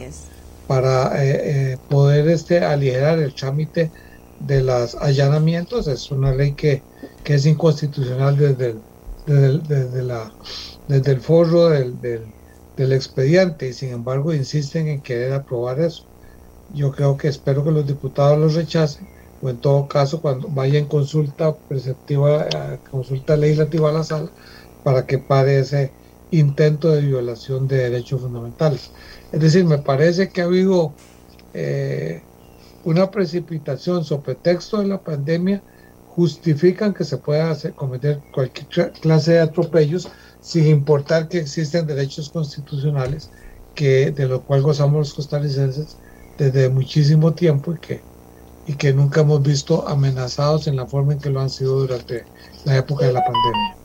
para 0.67 1.21
eh, 1.25 1.73
eh, 1.73 1.77
poder 1.89 2.29
este, 2.29 2.63
aligerar 2.63 3.19
el 3.19 3.35
trámite 3.35 3.91
de 4.39 4.61
los 4.61 4.95
allanamientos 4.95 5.85
es 5.87 6.09
una 6.11 6.33
ley 6.33 6.55
que, 6.55 6.81
es 7.25 7.45
inconstitucional 7.45 8.37
desde 8.37 8.79
el, 9.25 9.63
desde, 9.67 10.01
la, 10.01 10.33
desde 10.87 11.11
el 11.11 11.19
forro 11.19 11.67
del, 11.67 11.99
del 11.99 12.93
expediente 12.93 13.67
y 13.67 13.73
sin 13.73 13.89
embargo 13.89 14.33
insisten 14.33 14.87
en 14.87 15.01
querer 15.01 15.33
aprobar 15.33 15.81
eso. 15.81 16.05
Yo 16.69 16.93
creo 16.93 17.17
que 17.17 17.27
espero 17.27 17.65
que 17.65 17.71
los 17.71 17.85
diputados 17.85 18.39
lo 18.39 18.47
rechacen 18.47 19.10
o 19.41 19.49
en 19.49 19.59
todo 19.61 19.87
caso 19.87 20.21
cuando 20.21 20.49
vaya 20.49 20.79
en 20.79 20.87
consulta 20.87 21.57
preceptiva, 21.67 22.47
eh, 22.47 22.79
consulta 22.89 23.37
legislativa 23.37 23.89
a 23.89 23.93
la 23.93 24.03
sala, 24.03 24.31
para 24.83 25.05
que 25.05 25.19
pare 25.19 25.59
ese 25.59 25.95
intento 26.29 26.91
de 26.91 27.01
violación 27.01 27.67
de 27.67 27.77
derechos 27.77 28.21
fundamentales. 28.21 28.93
Es 29.31 29.41
decir, 29.41 29.65
me 29.65 29.79
parece 29.79 30.31
que 30.31 30.41
ha 30.41 30.45
habido 30.45 30.97
eh, 31.53 32.27
una 32.83 33.11
precipitación 33.11 34.03
sobre 34.05 34.35
texto 34.35 34.79
de 34.79 34.87
la 34.87 35.03
pandemia, 35.03 35.63
justifican 36.03 36.93
que 36.93 37.05
se 37.05 37.17
pueda 37.19 37.55
cometer 37.75 38.23
cualquier 38.31 38.67
clase 39.01 39.33
de 39.33 39.39
atropellos 39.41 40.09
sin 40.39 40.67
importar 40.67 41.29
que 41.29 41.39
existen 41.39 41.85
derechos 41.87 42.29
constitucionales 42.31 43.31
que 43.73 44.11
de 44.11 44.27
lo 44.27 44.43
cual 44.43 44.61
gozamos 44.61 44.99
los 44.99 45.13
costarricenses 45.13 45.99
desde 46.37 46.69
muchísimo 46.69 47.33
tiempo 47.33 47.73
y 47.73 47.79
que 47.79 48.05
y 48.71 48.75
que 48.75 48.93
nunca 48.93 49.21
hemos 49.21 49.41
visto 49.43 49.85
amenazados 49.87 50.67
en 50.67 50.77
la 50.77 50.85
forma 50.85 51.13
en 51.13 51.19
que 51.19 51.29
lo 51.29 51.41
han 51.41 51.49
sido 51.49 51.79
durante 51.79 52.23
la 52.63 52.77
época 52.77 53.05
de 53.05 53.13
la 53.13 53.21
pandemia. 53.21 53.75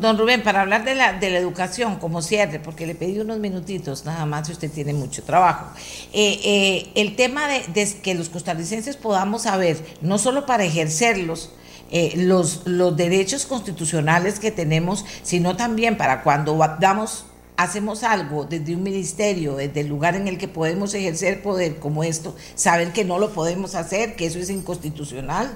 Don, 0.00 0.16
Rubén, 0.16 0.44
para 0.44 0.60
hablar 0.60 0.84
de 0.84 0.94
la, 0.94 1.14
de 1.14 1.30
la 1.30 1.38
educación 1.38 1.96
como 1.96 2.22
cierre, 2.22 2.60
porque 2.60 2.86
le 2.86 2.94
pedí 2.94 3.18
unos 3.18 3.40
minutitos 3.40 4.04
nada 4.04 4.24
más 4.24 4.48
y 4.48 4.52
usted 4.52 4.70
tiene 4.70 4.92
mucho 4.92 5.24
trabajo, 5.24 5.66
eh, 6.12 6.38
eh, 6.44 6.90
el 6.94 7.16
tema 7.16 7.48
de, 7.48 7.92
que 8.04 8.14
los 8.14 8.28
costarricenses 8.28 8.96
podamos 8.96 9.42
saber, 9.42 9.84
no 10.00 10.18
solo 10.18 10.46
para 10.46 10.62
ejercerlos, 10.62 11.50
eh, 11.90 12.12
los, 12.16 12.62
los 12.66 12.96
derechos 12.96 13.46
constitucionales 13.46 14.38
que 14.38 14.52
tenemos, 14.52 15.04
sino 15.24 15.56
también 15.56 15.96
para 15.96 16.22
cuando 16.22 16.56
damos 16.78 17.24
hacemos 17.62 18.02
algo 18.02 18.44
desde 18.44 18.74
un 18.74 18.82
ministerio, 18.82 19.56
desde 19.56 19.80
el 19.80 19.88
lugar 19.88 20.16
en 20.16 20.26
el 20.26 20.36
que 20.36 20.48
podemos 20.48 20.94
ejercer 20.94 21.42
poder 21.42 21.76
como 21.76 22.02
esto, 22.02 22.34
saber 22.54 22.92
que 22.92 23.04
no 23.04 23.18
lo 23.18 23.30
podemos 23.30 23.74
hacer, 23.74 24.16
que 24.16 24.26
eso 24.26 24.38
es 24.38 24.50
inconstitucional. 24.50 25.50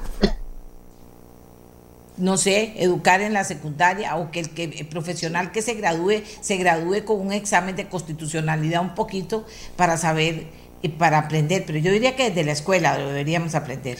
No 2.17 2.39
sé, 2.39 2.73
educar 2.77 3.21
en 3.21 3.35
la 3.35 3.45
secundaria 3.45 4.17
o 4.17 4.31
que 4.31 4.41
el, 4.41 4.51
que 4.51 4.87
profesional 4.91 5.53
que 5.53 5.61
se 5.61 5.75
gradúe 5.75 6.23
se 6.41 6.57
gradúe 6.57 7.05
con 7.05 7.21
un 7.21 7.33
examen 7.33 7.77
de 7.77 7.89
constitucionalidad 7.89 8.81
un 8.81 8.95
poquito 8.95 9.45
para 9.77 9.99
saber 9.99 10.47
y 10.81 10.89
para 10.89 11.19
aprender, 11.19 11.65
pero 11.67 11.79
yo 11.79 11.93
diría 11.93 12.17
que 12.17 12.31
desde 12.31 12.45
la 12.45 12.53
escuela 12.53 12.97
deberíamos 12.97 13.55
aprender. 13.55 13.99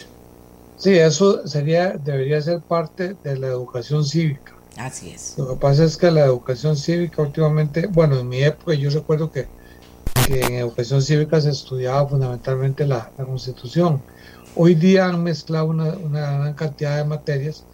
Sí, 0.77 0.95
eso 0.95 1.47
sería 1.47 1.91
debería 1.91 2.41
ser 2.41 2.61
parte 2.61 3.17
de 3.23 3.37
la 3.37 3.49
educación 3.49 4.05
cívica 4.05 4.56
Así 4.77 5.11
es. 5.11 5.35
Lo 5.39 5.49
que 5.49 5.57
pasa 5.57 5.85
es 5.85 5.97
que 5.97 6.11
la 6.11 6.25
educación 6.25 6.77
cívica 6.77 7.23
últimamente, 7.23 7.87
bueno, 7.87 8.19
en 8.19 8.29
mi 8.29 8.43
época 8.43 8.75
yo 8.75 8.91
recuerdo 8.91 9.31
que, 9.31 9.49
en 10.29 10.55
educación 10.55 11.03
cívica 11.03 11.41
se 11.41 11.51
estudiaba 11.51 12.07
fundamentalmente 12.09 12.87
la, 12.87 13.11
constitución. 13.17 14.03
Hoy 14.55 14.75
día 14.75 15.07
han 15.07 15.23
mezclado 15.23 15.67
una, 15.67 15.91
gran 15.91 16.55
cantidad 16.55 16.97
de 16.97 17.05
materias 17.05 17.65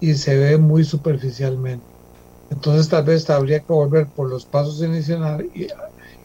y 0.00 0.14
se 0.14 0.36
ve 0.36 0.56
muy 0.56 0.84
superficialmente. 0.84 1.84
Entonces 2.50 2.88
tal 2.88 3.04
vez 3.04 3.28
habría 3.28 3.60
que 3.60 3.72
volver 3.72 4.06
por 4.06 4.28
los 4.30 4.46
pasos 4.46 4.82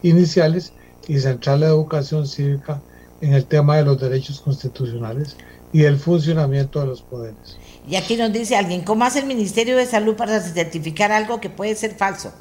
iniciales 0.02 0.72
y 1.06 1.18
centrar 1.18 1.58
la 1.58 1.66
educación 1.66 2.26
cívica 2.26 2.80
en 3.20 3.34
el 3.34 3.44
tema 3.44 3.76
de 3.76 3.84
los 3.84 4.00
derechos 4.00 4.40
constitucionales 4.40 5.36
y 5.72 5.84
el 5.84 5.98
funcionamiento 5.98 6.80
de 6.80 6.86
los 6.86 7.02
poderes. 7.02 7.58
Y 7.84 7.96
aquí 7.96 8.16
nos 8.16 8.32
dice 8.32 8.56
alguien, 8.56 8.82
¿cómo 8.84 9.04
hace 9.04 9.18
el 9.20 9.26
Ministerio 9.26 9.76
de 9.76 9.86
Salud 9.86 10.16
para 10.16 10.40
certificar 10.40 11.12
algo 11.12 11.40
que 11.40 11.50
puede 11.50 11.74
ser 11.76 11.96
falso? 11.96 12.32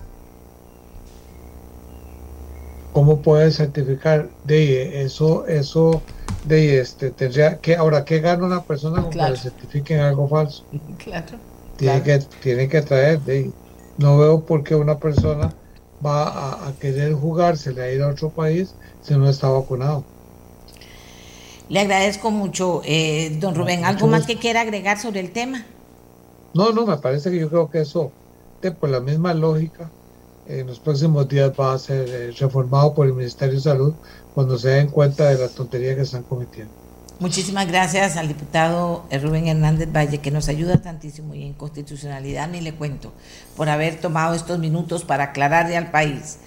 ¿Cómo 2.91 3.21
puede 3.21 3.51
certificar? 3.51 4.37
De 4.43 5.03
eso, 5.03 5.47
eso, 5.47 6.09
de 6.41 6.79
este, 6.79 7.11
tendría 7.11 7.59
que, 7.59 7.75
ahora, 7.75 8.05
¿qué 8.05 8.19
gana 8.19 8.45
una 8.45 8.65
persona 8.65 9.01
con 9.03 9.17
que 9.17 9.29
le 9.29 9.37
certifiquen 9.37 9.99
algo 9.99 10.27
falso? 10.29 10.67
Claro. 10.97 11.41
Tiene, 11.75 12.03
Que, 12.03 12.19
tiene 12.19 12.69
que 12.69 12.81
traer, 12.83 13.23
de, 13.23 13.57
no 13.97 14.17
veo 14.19 14.45
por 14.45 14.63
qué 14.63 14.75
una 14.75 14.99
persona 14.99 15.59
va 16.05 16.27
a, 16.29 16.69
a 16.69 16.77
querer 16.77 17.13
jugársele 17.13 17.81
a 17.81 17.91
ir 17.91 18.01
a 18.03 18.09
otro 18.09 18.33
país 18.33 18.77
si 18.99 19.17
no 19.17 19.29
está 19.29 19.49
vacunado. 19.49 20.12
Le 21.69 21.79
agradezco 21.79 22.31
mucho, 22.31 22.81
eh, 22.85 23.37
don 23.39 23.55
Rubén. 23.55 23.85
¿Algo 23.85 24.07
más 24.07 24.25
que 24.25 24.37
quiera 24.37 24.61
agregar 24.61 24.99
sobre 24.99 25.19
el 25.19 25.31
tema? 25.31 25.65
No, 26.53 26.71
no, 26.71 26.85
me 26.85 26.97
parece 26.97 27.31
que 27.31 27.39
yo 27.39 27.49
creo 27.49 27.69
que 27.69 27.81
eso, 27.81 28.11
por 28.79 28.89
la 28.89 28.99
misma 28.99 29.33
lógica, 29.33 29.89
en 30.47 30.67
los 30.67 30.79
próximos 30.79 31.27
días 31.27 31.51
va 31.57 31.73
a 31.73 31.79
ser 31.79 32.09
eh, 32.09 32.31
reformado 32.37 32.93
por 32.93 33.07
el 33.07 33.13
Ministerio 33.13 33.55
de 33.55 33.61
Salud 33.61 33.93
cuando 34.33 34.57
se 34.57 34.69
den 34.69 34.89
cuenta 34.89 35.29
de 35.29 35.37
la 35.37 35.47
tontería 35.47 35.95
que 35.95 36.01
están 36.01 36.23
cometiendo. 36.23 36.71
Muchísimas 37.19 37.67
gracias 37.67 38.17
al 38.17 38.27
diputado 38.27 39.05
eh, 39.09 39.19
Rubén 39.19 39.47
Hernández 39.47 39.89
Valle, 39.91 40.17
que 40.17 40.31
nos 40.31 40.49
ayuda 40.49 40.81
tantísimo 40.81 41.33
y 41.33 41.45
en 41.45 41.53
constitucionalidad 41.53 42.49
ni 42.49 42.59
le 42.59 42.73
cuento, 42.73 43.13
por 43.55 43.69
haber 43.69 44.01
tomado 44.01 44.33
estos 44.33 44.59
minutos 44.59 45.05
para 45.05 45.25
aclararle 45.25 45.77
al 45.77 45.91
país. 45.91 46.39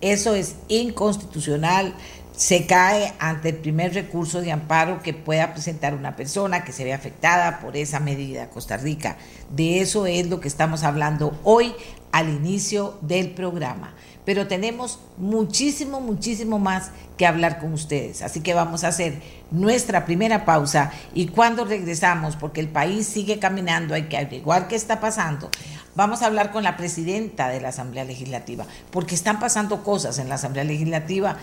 Eso 0.00 0.34
es 0.34 0.56
inconstitucional 0.68 1.94
se 2.38 2.66
cae 2.66 3.12
ante 3.18 3.48
el 3.48 3.56
primer 3.56 3.92
recurso 3.94 4.40
de 4.40 4.52
amparo 4.52 5.02
que 5.02 5.12
pueda 5.12 5.52
presentar 5.54 5.92
una 5.92 6.14
persona 6.14 6.62
que 6.62 6.70
se 6.70 6.84
ve 6.84 6.92
afectada 6.94 7.58
por 7.58 7.76
esa 7.76 7.98
medida, 7.98 8.48
Costa 8.48 8.76
Rica. 8.76 9.16
De 9.50 9.80
eso 9.80 10.06
es 10.06 10.28
lo 10.28 10.38
que 10.38 10.46
estamos 10.46 10.84
hablando 10.84 11.36
hoy 11.42 11.74
al 12.12 12.28
inicio 12.28 12.96
del 13.00 13.30
programa. 13.30 13.92
Pero 14.24 14.46
tenemos 14.46 15.00
muchísimo, 15.16 16.00
muchísimo 16.00 16.60
más 16.60 16.92
que 17.16 17.26
hablar 17.26 17.58
con 17.58 17.72
ustedes. 17.72 18.22
Así 18.22 18.40
que 18.40 18.54
vamos 18.54 18.84
a 18.84 18.88
hacer 18.88 19.20
nuestra 19.50 20.04
primera 20.04 20.44
pausa 20.44 20.92
y 21.14 21.26
cuando 21.26 21.64
regresamos, 21.64 22.36
porque 22.36 22.60
el 22.60 22.68
país 22.68 23.08
sigue 23.08 23.40
caminando, 23.40 23.94
hay 23.94 24.04
que 24.04 24.16
averiguar 24.16 24.68
qué 24.68 24.76
está 24.76 25.00
pasando. 25.00 25.50
Vamos 25.96 26.22
a 26.22 26.26
hablar 26.26 26.52
con 26.52 26.62
la 26.62 26.76
presidenta 26.76 27.48
de 27.48 27.60
la 27.60 27.70
Asamblea 27.70 28.04
Legislativa, 28.04 28.64
porque 28.92 29.16
están 29.16 29.40
pasando 29.40 29.82
cosas 29.82 30.20
en 30.20 30.28
la 30.28 30.36
Asamblea 30.36 30.62
Legislativa 30.62 31.36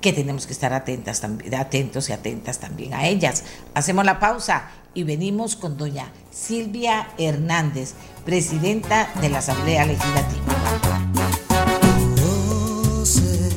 que 0.00 0.12
tenemos 0.12 0.46
que 0.46 0.52
estar 0.52 0.72
atentos 0.72 2.08
y 2.08 2.12
atentas 2.12 2.58
también 2.58 2.94
a 2.94 3.06
ellas. 3.06 3.44
Hacemos 3.74 4.04
la 4.04 4.18
pausa 4.20 4.70
y 4.94 5.04
venimos 5.04 5.56
con 5.56 5.76
doña 5.76 6.10
Silvia 6.30 7.08
Hernández, 7.18 7.94
presidenta 8.24 9.10
de 9.20 9.28
la 9.28 9.38
Asamblea 9.38 9.84
Legislativa. 9.84 10.54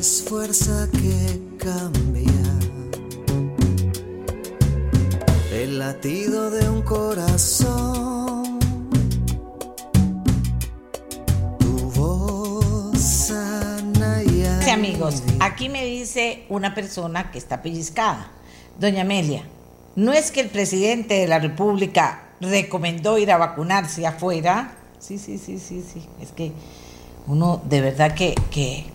es 0.00 0.24
fuerza 0.26 0.88
que 0.92 1.56
cambia 1.58 2.32
el 5.52 5.78
latido 5.78 6.50
de 6.50 6.70
un 6.70 6.80
corazón. 6.80 7.69
Amigos, 14.90 15.22
aquí 15.38 15.68
me 15.68 15.84
dice 15.84 16.44
una 16.48 16.74
persona 16.74 17.30
que 17.30 17.38
está 17.38 17.62
pellizcada, 17.62 18.32
doña 18.78 19.02
Amelia. 19.02 19.44
No 19.94 20.12
es 20.12 20.32
que 20.32 20.40
el 20.40 20.48
presidente 20.48 21.14
de 21.14 21.28
la 21.28 21.38
República 21.38 22.22
recomendó 22.40 23.16
ir 23.16 23.30
a 23.30 23.36
vacunarse 23.36 24.04
afuera. 24.04 24.72
Sí, 24.98 25.18
sí, 25.18 25.38
sí, 25.38 25.60
sí, 25.60 25.82
sí. 25.82 26.06
Es 26.20 26.32
que 26.32 26.52
uno 27.28 27.62
de 27.64 27.80
verdad 27.80 28.14
que, 28.14 28.34
que 28.50 28.86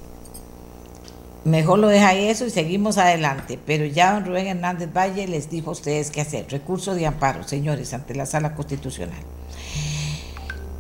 mejor 1.46 1.80
lo 1.80 1.88
deja 1.88 2.10
ahí 2.10 2.26
eso 2.26 2.46
y 2.46 2.50
seguimos 2.50 2.98
adelante. 2.98 3.58
Pero 3.66 3.86
ya 3.86 4.14
don 4.14 4.26
Rubén 4.26 4.48
Hernández 4.48 4.92
Valle 4.92 5.28
les 5.28 5.50
dijo 5.50 5.70
a 5.70 5.74
ustedes 5.74 6.12
qué 6.12 6.22
hacer. 6.22 6.48
Recurso 6.50 6.94
de 6.94 7.06
amparo, 7.06 7.44
señores, 7.48 7.94
ante 7.94 8.16
la 8.16 8.26
sala 8.26 8.54
constitucional. 8.54 9.22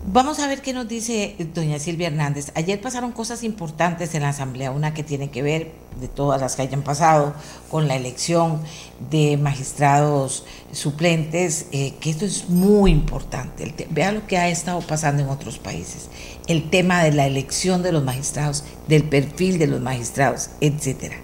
Vamos 0.07 0.37
a 0.37 0.47
ver 0.47 0.61
qué 0.61 0.71
nos 0.71 0.87
dice 0.87 1.35
doña 1.55 1.79
Silvia 1.79 2.07
Hernández. 2.07 2.51
Ayer 2.53 2.79
pasaron 2.79 3.11
cosas 3.11 3.43
importantes 3.43 4.13
en 4.13 4.21
la 4.21 4.29
Asamblea, 4.29 4.69
una 4.69 4.93
que 4.93 5.03
tiene 5.03 5.31
que 5.31 5.41
ver, 5.41 5.71
de 5.99 6.07
todas 6.07 6.39
las 6.39 6.55
que 6.55 6.61
hayan 6.61 6.83
pasado, 6.83 7.33
con 7.71 7.87
la 7.87 7.95
elección 7.95 8.61
de 9.09 9.35
magistrados 9.37 10.45
suplentes, 10.71 11.65
eh, 11.71 11.95
que 11.99 12.11
esto 12.11 12.23
es 12.23 12.49
muy 12.49 12.91
importante. 12.91 13.73
vea 13.89 14.11
lo 14.11 14.27
que 14.27 14.37
ha 14.37 14.47
estado 14.47 14.79
pasando 14.81 15.23
en 15.23 15.29
otros 15.29 15.57
países. 15.57 16.09
El 16.45 16.69
tema 16.69 17.03
de 17.03 17.11
la 17.11 17.25
elección 17.25 17.81
de 17.81 17.91
los 17.91 18.03
magistrados, 18.03 18.63
del 18.87 19.05
perfil 19.05 19.57
de 19.57 19.65
los 19.65 19.81
magistrados, 19.81 20.51
etcétera. 20.61 21.15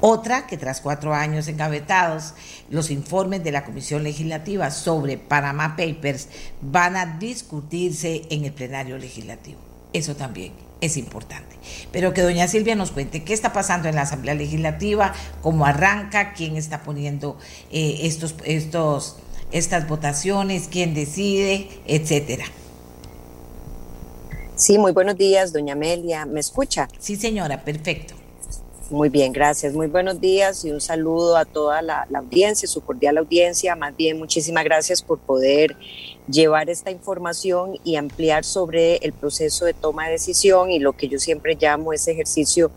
Otra 0.00 0.46
que 0.46 0.56
tras 0.56 0.80
cuatro 0.80 1.14
años 1.14 1.46
engavetados, 1.48 2.32
los 2.70 2.90
informes 2.90 3.44
de 3.44 3.52
la 3.52 3.64
Comisión 3.64 4.02
Legislativa 4.02 4.70
sobre 4.70 5.18
Panama 5.18 5.76
Papers 5.76 6.28
van 6.62 6.96
a 6.96 7.18
discutirse 7.18 8.22
en 8.30 8.46
el 8.46 8.52
plenario 8.52 8.96
legislativo. 8.96 9.60
Eso 9.92 10.16
también 10.16 10.52
es 10.80 10.96
importante. 10.96 11.56
Pero 11.92 12.14
que 12.14 12.22
doña 12.22 12.48
Silvia 12.48 12.74
nos 12.76 12.92
cuente 12.92 13.24
qué 13.24 13.34
está 13.34 13.52
pasando 13.52 13.88
en 13.88 13.94
la 13.94 14.02
Asamblea 14.02 14.34
Legislativa, 14.34 15.12
cómo 15.42 15.66
arranca, 15.66 16.32
quién 16.32 16.56
está 16.56 16.82
poniendo 16.82 17.36
eh, 17.70 17.98
estos, 18.02 18.34
estos, 18.44 19.16
estas 19.52 19.86
votaciones, 19.86 20.68
quién 20.70 20.94
decide, 20.94 21.68
etcétera. 21.86 22.46
Sí, 24.56 24.78
muy 24.78 24.92
buenos 24.92 25.16
días, 25.16 25.52
doña 25.52 25.74
Amelia. 25.74 26.24
¿Me 26.24 26.40
escucha? 26.40 26.88
Sí, 26.98 27.16
señora, 27.16 27.64
perfecto. 27.64 28.19
Muy 28.90 29.08
bien, 29.08 29.32
gracias. 29.32 29.72
Muy 29.72 29.86
buenos 29.86 30.20
días 30.20 30.64
y 30.64 30.72
un 30.72 30.80
saludo 30.80 31.36
a 31.36 31.44
toda 31.44 31.80
la, 31.80 32.08
audiencia, 32.12 32.66
su 32.66 32.80
cordial 32.80 33.18
audiencia. 33.18 33.76
Más 33.76 33.96
bien, 33.96 34.18
muchísimas 34.18 34.64
gracias 34.64 35.00
por 35.00 35.20
poder 35.20 35.76
llevar 36.28 36.68
esta 36.68 36.90
información 36.90 37.78
y 37.84 37.94
ampliar 37.94 38.44
sobre 38.44 38.96
el 38.96 39.12
proceso 39.12 39.64
de 39.64 39.74
toma 39.74 40.06
de 40.06 40.12
decisión 40.12 40.72
y 40.72 40.80
lo 40.80 40.94
que 40.94 41.06
yo 41.06 41.20
siempre 41.20 41.56
llamo 41.60 41.92
ese 41.92 42.10
ejercicio 42.10 42.72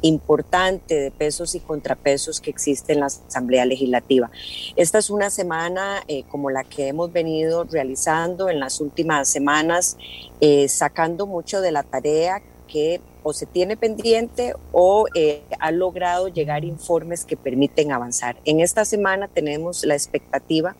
importante 0.00 0.94
de 0.94 1.10
pesos 1.10 1.54
y 1.54 1.60
contrapesos 1.60 2.40
que 2.40 2.48
existe 2.48 2.94
en 2.94 3.00
la 3.00 3.06
Asamblea 3.06 3.66
Legislativa. 3.66 4.30
Esta 4.74 4.96
es 4.96 5.10
una 5.10 5.28
semana 5.28 6.02
eh, 6.08 6.24
como 6.30 6.48
la 6.48 6.64
que 6.64 6.88
hemos 6.88 7.12
venido 7.12 7.64
realizando 7.64 8.48
en 8.48 8.58
las 8.58 8.80
últimas 8.80 9.28
semanas, 9.28 9.98
eh, 10.40 10.66
sacando 10.68 11.26
mucho 11.26 11.60
de 11.60 11.72
la 11.72 11.82
tarea 11.82 12.40
que 12.68 13.02
se 13.32 13.46
tiene 13.46 13.76
pendiente 13.76 14.54
o 14.72 15.06
eh, 15.14 15.42
ha 15.58 15.70
logrado 15.70 16.28
llegar 16.28 16.64
informes 16.64 17.24
que 17.24 17.36
permiten 17.36 17.92
avanzar. 17.92 18.36
En 18.44 18.60
esta 18.60 18.84
semana 18.84 19.28
tenemos 19.28 19.84
la 19.84 19.94
expectativa 19.94 20.76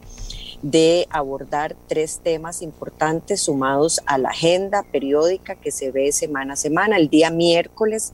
de 0.62 1.06
abordar 1.10 1.76
tres 1.86 2.20
temas 2.22 2.62
importantes 2.62 3.40
sumados 3.42 4.00
a 4.06 4.18
la 4.18 4.30
agenda 4.30 4.82
periódica 4.90 5.54
que 5.54 5.70
se 5.70 5.90
ve 5.90 6.12
semana 6.12 6.54
a 6.54 6.56
semana. 6.56 6.96
El 6.96 7.08
día 7.08 7.30
miércoles 7.30 8.12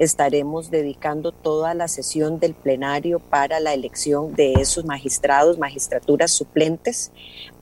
estaremos 0.00 0.72
dedicando 0.72 1.30
toda 1.30 1.74
la 1.74 1.86
sesión 1.86 2.40
del 2.40 2.54
plenario 2.54 3.20
para 3.20 3.60
la 3.60 3.72
elección 3.72 4.34
de 4.34 4.54
esos 4.54 4.84
magistrados, 4.84 5.58
magistraturas 5.58 6.32
suplentes. 6.32 7.12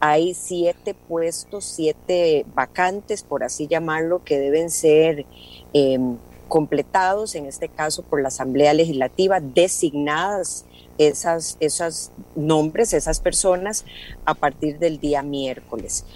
Hay 0.01 0.33
siete 0.33 0.95
puestos, 0.95 1.67
siete 1.67 2.47
vacantes, 2.55 3.23
por 3.23 3.45
así 3.45 3.67
llamarlo, 3.67 4.25
que 4.25 4.39
deben 4.39 4.71
ser 4.71 5.27
Em, 5.73 6.17
completados, 6.49 7.35
en 7.35 7.45
este 7.45 7.69
caso 7.69 8.03
por 8.03 8.23
la 8.23 8.29
Asamblea 8.29 8.73
Legislativa, 8.73 9.39
designadas 9.39 10.65
esas, 10.97 11.59
esos 11.61 12.11
nombres, 12.35 12.95
esas 12.95 13.21
personas, 13.21 13.85
a 14.25 14.33
partir 14.33 14.79
del 14.79 14.99
día 14.99 15.23
miércoles. 15.23 16.07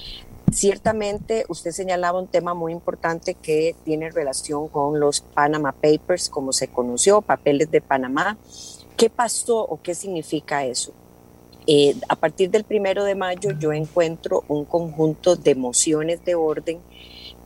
Ciertamente, 0.52 1.46
usted 1.48 1.70
señalaba 1.70 2.20
un 2.20 2.28
tema 2.28 2.52
muy 2.52 2.72
importante 2.72 3.34
que 3.34 3.74
tiene 3.84 4.10
relación 4.10 4.68
con 4.68 5.00
los 5.00 5.22
Panama 5.22 5.72
Papers, 5.72 6.28
como 6.28 6.52
se 6.52 6.68
conoció, 6.68 7.22
papeles 7.22 7.70
de 7.70 7.80
Panamá. 7.80 8.36
¿Qué 8.98 9.08
pasó 9.08 9.60
o 9.64 9.80
qué 9.80 9.94
significa 9.94 10.66
eso? 10.66 10.92
Eh, 11.66 11.94
a 12.08 12.16
partir 12.16 12.50
del 12.50 12.64
primero 12.64 13.04
de 13.04 13.14
mayo 13.14 13.52
yo 13.58 13.72
encuentro 13.72 14.44
un 14.48 14.66
conjunto 14.66 15.36
de 15.36 15.54
mociones 15.54 16.22
de 16.24 16.34
orden 16.34 16.80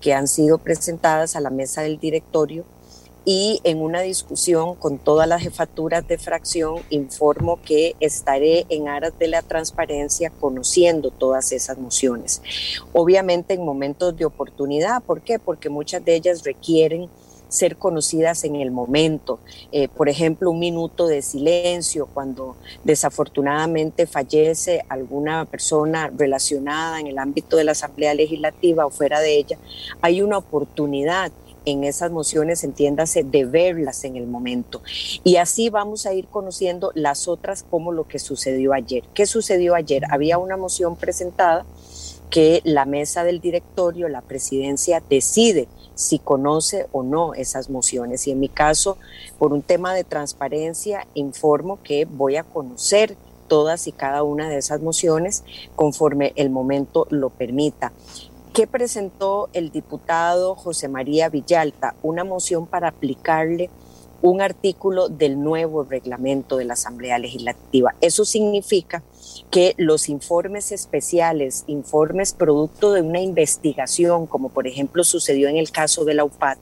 que 0.01 0.13
han 0.13 0.27
sido 0.27 0.59
presentadas 0.59 1.37
a 1.37 1.41
la 1.41 1.51
mesa 1.51 1.83
del 1.83 1.99
directorio 1.99 2.65
y 3.29 3.61
en 3.65 3.83
una 3.83 4.03
discusión 4.03 4.77
con 4.77 4.99
todas 4.99 5.29
las 5.29 5.43
jefaturas 5.43 6.07
de 6.07 6.17
fracción 6.17 6.77
informo 6.91 7.61
que 7.61 7.97
estaré 7.99 8.67
en 8.69 8.87
aras 8.87 9.19
de 9.19 9.27
la 9.27 9.43
transparencia 9.43 10.31
conociendo 10.31 11.11
todas 11.11 11.51
esas 11.51 11.77
mociones. 11.77 12.41
Obviamente 12.93 13.55
en 13.55 13.65
momentos 13.65 14.17
de 14.17 14.25
oportunidad, 14.25 15.03
¿por 15.03 15.23
qué? 15.23 15.41
Porque 15.41 15.69
muchas 15.69 16.05
de 16.05 16.15
ellas 16.15 16.45
requieren 16.45 17.11
ser 17.49 17.77
conocidas 17.77 18.45
en 18.45 18.57
el 18.57 18.71
momento. 18.71 19.41
Eh, 19.73 19.89
por 19.89 20.09
ejemplo, 20.09 20.51
un 20.51 20.61
minuto 20.61 21.09
de 21.09 21.21
silencio 21.21 22.07
cuando 22.13 22.57
desafortunadamente 22.85 24.07
fallece 24.07 24.85
alguna 24.89 25.45
persona 25.47 26.13
relacionada 26.17 27.01
en 27.01 27.09
el 27.09 27.19
ámbito 27.19 27.57
de 27.57 27.65
la 27.65 27.73
Asamblea 27.73 28.15
Legislativa 28.15 28.87
o 28.87 28.91
fuera 28.91 29.21
de 29.21 29.37
ella, 29.37 29.59
hay 30.01 30.23
una 30.23 30.39
oportunidad 30.39 31.33
en 31.67 31.85
esas 31.85 32.11
mociones, 32.11 32.65
entiéndase, 32.65 33.23
de 33.23 33.45
verlas 33.45 34.05
en 34.05 34.17
el 34.17 34.27
momento. 34.27 34.81
Y 35.23 35.37
así 35.37 35.69
vamos 35.69 36.07
a 36.07 36.15
ir 36.15 36.27
conociendo 36.29 36.93
las 36.95 37.29
otras 37.29 37.65
como 37.69 37.93
lo 37.93 38.09
que 38.09 38.19
sucedió 38.19 38.73
ayer. 38.73 39.05
¿Qué 39.13 39.27
sucedió 39.27 39.75
ayer? 39.75 40.05
Había 40.11 40.39
una 40.39 40.57
moción 40.57 40.97
presentada 40.97 41.67
que 42.31 42.61
la 42.65 42.85
mesa 42.87 43.25
del 43.25 43.41
directorio, 43.41 44.09
la 44.09 44.23
presidencia, 44.23 45.03
decide 45.09 45.69
si 45.95 46.19
conoce 46.19 46.87
o 46.93 47.03
no 47.03 47.35
esas 47.35 47.71
mociones. 47.71 48.27
Y 48.27 48.31
en 48.31 48.41
mi 48.41 48.49
caso, 48.49 48.99
por 49.39 49.53
un 49.53 49.63
tema 49.63 49.95
de 49.95 50.05
transparencia, 50.05 51.07
informo 51.15 51.79
que 51.83 52.05
voy 52.05 52.37
a 52.37 52.45
conocer 52.45 53.17
todas 53.47 53.87
y 53.87 53.93
cada 53.93 54.23
una 54.23 54.49
de 54.49 54.59
esas 54.59 54.81
mociones 54.81 55.45
conforme 55.75 56.33
el 56.37 56.51
momento 56.51 57.07
lo 57.11 57.31
permita. 57.31 57.93
¿Qué 58.57 58.67
presentó 58.67 59.51
el 59.53 59.71
diputado 59.71 60.55
José 60.55 60.89
María 60.89 61.29
Villalta? 61.29 61.95
Una 62.03 62.25
moción 62.25 62.67
para 62.67 62.89
aplicarle 62.89 63.69
un 64.23 64.41
artículo 64.41 65.11
del 65.11 65.43
nuevo 65.43 65.85
reglamento 65.85 66.57
de 66.57 66.65
la 66.65 66.73
Asamblea 66.73 67.19
Legislativa. 67.19 67.95
Eso 68.01 68.25
significa 68.25 69.03
que 69.51 69.75
los 69.77 70.09
informes 70.09 70.73
especiales, 70.73 71.65
informes 71.67 72.33
producto 72.33 72.95
de 72.95 73.03
una 73.03 73.21
investigación, 73.21 74.27
como 74.27 74.49
por 74.49 74.67
ejemplo 74.67 75.05
sucedió 75.05 75.49
en 75.49 75.59
el 75.59 75.71
caso 75.71 76.07
de 76.07 76.15
la 76.15 76.25
UPAD, 76.25 76.57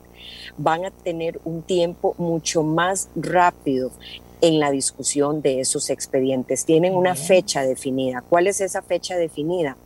van 0.57 0.83
a 0.83 0.91
tener 0.91 1.39
un 1.45 1.61
tiempo 1.61 2.13
mucho 2.17 2.61
más 2.61 3.07
rápido 3.15 3.89
en 4.41 4.59
la 4.59 4.69
discusión 4.69 5.41
de 5.41 5.61
esos 5.61 5.89
expedientes. 5.89 6.65
Tienen 6.65 6.93
una 6.93 7.15
fecha 7.15 7.61
definida. 7.61 8.21
¿Cuál 8.21 8.47
es 8.47 8.59
esa 8.59 8.81
fecha 8.81 9.15
definida? 9.15 9.77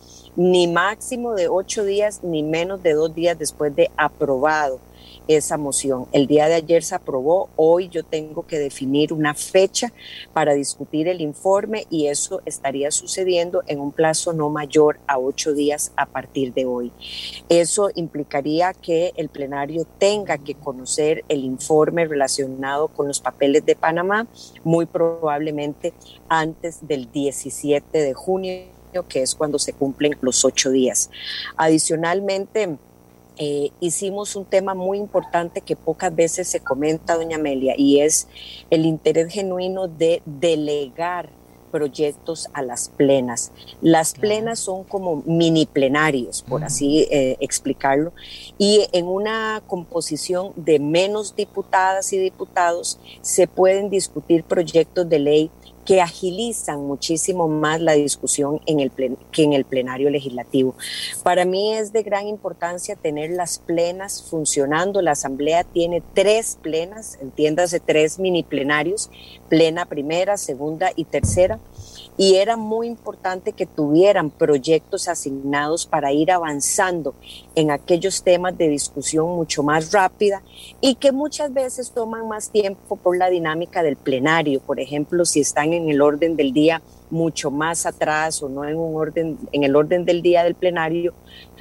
Ni 0.41 0.67
máximo 0.67 1.33
de 1.33 1.49
ocho 1.49 1.83
días 1.83 2.23
ni 2.23 2.43
menos 2.43 2.81
de 2.81 2.93
dos 2.93 3.13
días 3.13 3.37
después 3.37 3.75
de 3.75 3.91
aprobado 3.97 4.79
esa 5.27 5.57
moción. 5.57 6.05
El 6.13 6.27
día 6.27 6.47
de 6.47 6.53
ayer 6.53 6.81
se 6.81 6.95
aprobó, 6.95 7.49
hoy 7.57 7.89
yo 7.89 8.05
tengo 8.05 8.47
que 8.47 8.57
definir 8.57 9.11
una 9.11 9.33
fecha 9.33 9.91
para 10.31 10.53
discutir 10.53 11.09
el 11.09 11.19
informe 11.19 11.87
y 11.89 12.07
eso 12.07 12.41
estaría 12.45 12.89
sucediendo 12.89 13.63
en 13.67 13.81
un 13.81 13.91
plazo 13.91 14.31
no 14.31 14.49
mayor 14.49 15.01
a 15.07 15.19
ocho 15.19 15.53
días 15.53 15.91
a 15.97 16.05
partir 16.05 16.53
de 16.53 16.65
hoy. 16.65 16.93
Eso 17.49 17.89
implicaría 17.95 18.73
que 18.73 19.11
el 19.17 19.27
plenario 19.27 19.85
tenga 19.97 20.37
que 20.37 20.55
conocer 20.55 21.25
el 21.27 21.43
informe 21.43 22.07
relacionado 22.07 22.87
con 22.87 23.09
los 23.09 23.19
papeles 23.19 23.65
de 23.65 23.75
Panamá, 23.75 24.25
muy 24.63 24.85
probablemente 24.85 25.93
antes 26.29 26.87
del 26.87 27.11
17 27.11 27.97
de 27.97 28.13
junio 28.13 28.78
que 29.07 29.21
es 29.21 29.35
cuando 29.35 29.59
se 29.59 29.73
cumplen 29.73 30.17
los 30.21 30.43
ocho 30.45 30.71
días. 30.71 31.09
Adicionalmente, 31.57 32.77
eh, 33.37 33.71
hicimos 33.79 34.35
un 34.35 34.43
tema 34.43 34.73
muy 34.73 34.97
importante 34.97 35.61
que 35.61 35.77
pocas 35.77 36.13
veces 36.13 36.47
se 36.47 36.59
comenta, 36.59 37.15
doña 37.15 37.37
Amelia, 37.37 37.73
y 37.77 38.01
es 38.01 38.27
el 38.69 38.85
interés 38.85 39.31
genuino 39.31 39.87
de 39.87 40.21
delegar 40.25 41.29
proyectos 41.69 42.49
a 42.53 42.61
las 42.61 42.89
plenas. 42.89 43.51
Las 43.81 44.13
plenas 44.13 44.59
son 44.59 44.83
como 44.83 45.23
mini 45.25 45.65
plenarios, 45.65 46.41
por 46.41 46.63
así 46.63 47.07
eh, 47.11 47.37
explicarlo, 47.39 48.11
y 48.57 48.87
en 48.91 49.07
una 49.07 49.61
composición 49.67 50.51
de 50.55 50.79
menos 50.79 51.35
diputadas 51.35 52.11
y 52.11 52.17
diputados 52.17 52.99
se 53.21 53.47
pueden 53.47 53.89
discutir 53.89 54.43
proyectos 54.43 55.07
de 55.07 55.19
ley 55.19 55.51
que 55.89 56.01
agilizan 56.01 56.85
muchísimo 56.85 57.47
más 57.47 57.81
la 57.81 57.93
discusión 57.93 58.61
en 58.67 58.79
el 58.79 58.91
que 59.31 59.41
en 59.41 59.53
el 59.53 59.65
plenario 59.65 60.11
legislativo. 60.11 60.75
Para 61.23 61.45
mí 61.45 61.73
es 61.73 61.91
de 61.91 62.03
gran 62.03 62.27
importancia 62.27 62.95
tener 62.95 63.31
las 63.31 63.57
plenas 63.57 64.21
funcionando. 64.21 65.01
La 65.01 65.13
Asamblea 65.13 65.63
tiene 65.63 66.03
tres 66.13 66.59
plenas, 66.61 67.17
entiéndase, 67.23 67.79
tres 67.79 68.19
mini 68.19 68.43
plenarios, 68.43 69.09
plena 69.47 69.87
primera, 69.87 70.37
segunda 70.37 70.91
y 70.95 71.05
tercera 71.05 71.57
y 72.19 72.35
era 72.35 72.57
muy 72.57 72.87
importante 72.87 73.53
que 73.53 73.65
tuvieran 73.65 74.29
proyectos 74.29 75.07
asignados 75.07 75.85
para 75.85 76.11
ir 76.11 76.33
avanzando 76.33 77.15
en 77.55 77.71
aquellos 77.71 78.23
temas 78.23 78.57
de 78.57 78.67
discusión 78.67 79.29
mucho 79.37 79.63
más 79.63 79.93
rápida 79.93 80.43
y 80.81 80.95
que 80.95 81.13
muchas 81.13 81.53
veces 81.53 81.91
toman 81.91 82.27
más 82.27 82.49
tiempo 82.49 82.97
por 82.97 83.17
la 83.17 83.29
dinámica 83.29 83.83
del 83.83 83.95
plenario, 83.95 84.59
por 84.59 84.81
ejemplo, 84.81 85.23
si 85.23 85.39
están 85.39 85.71
en 85.71 85.87
el 85.89 86.01
orden 86.01 86.35
del 86.35 86.51
día 86.51 86.81
mucho 87.09 87.51
más 87.51 87.85
atrás 87.85 88.43
o 88.43 88.49
no 88.49 88.65
en 88.65 88.77
un 88.77 88.97
orden 88.97 89.37
en 89.53 89.63
el 89.63 89.77
orden 89.77 90.03
del 90.03 90.21
día 90.21 90.43
del 90.43 90.55
plenario, 90.55 91.13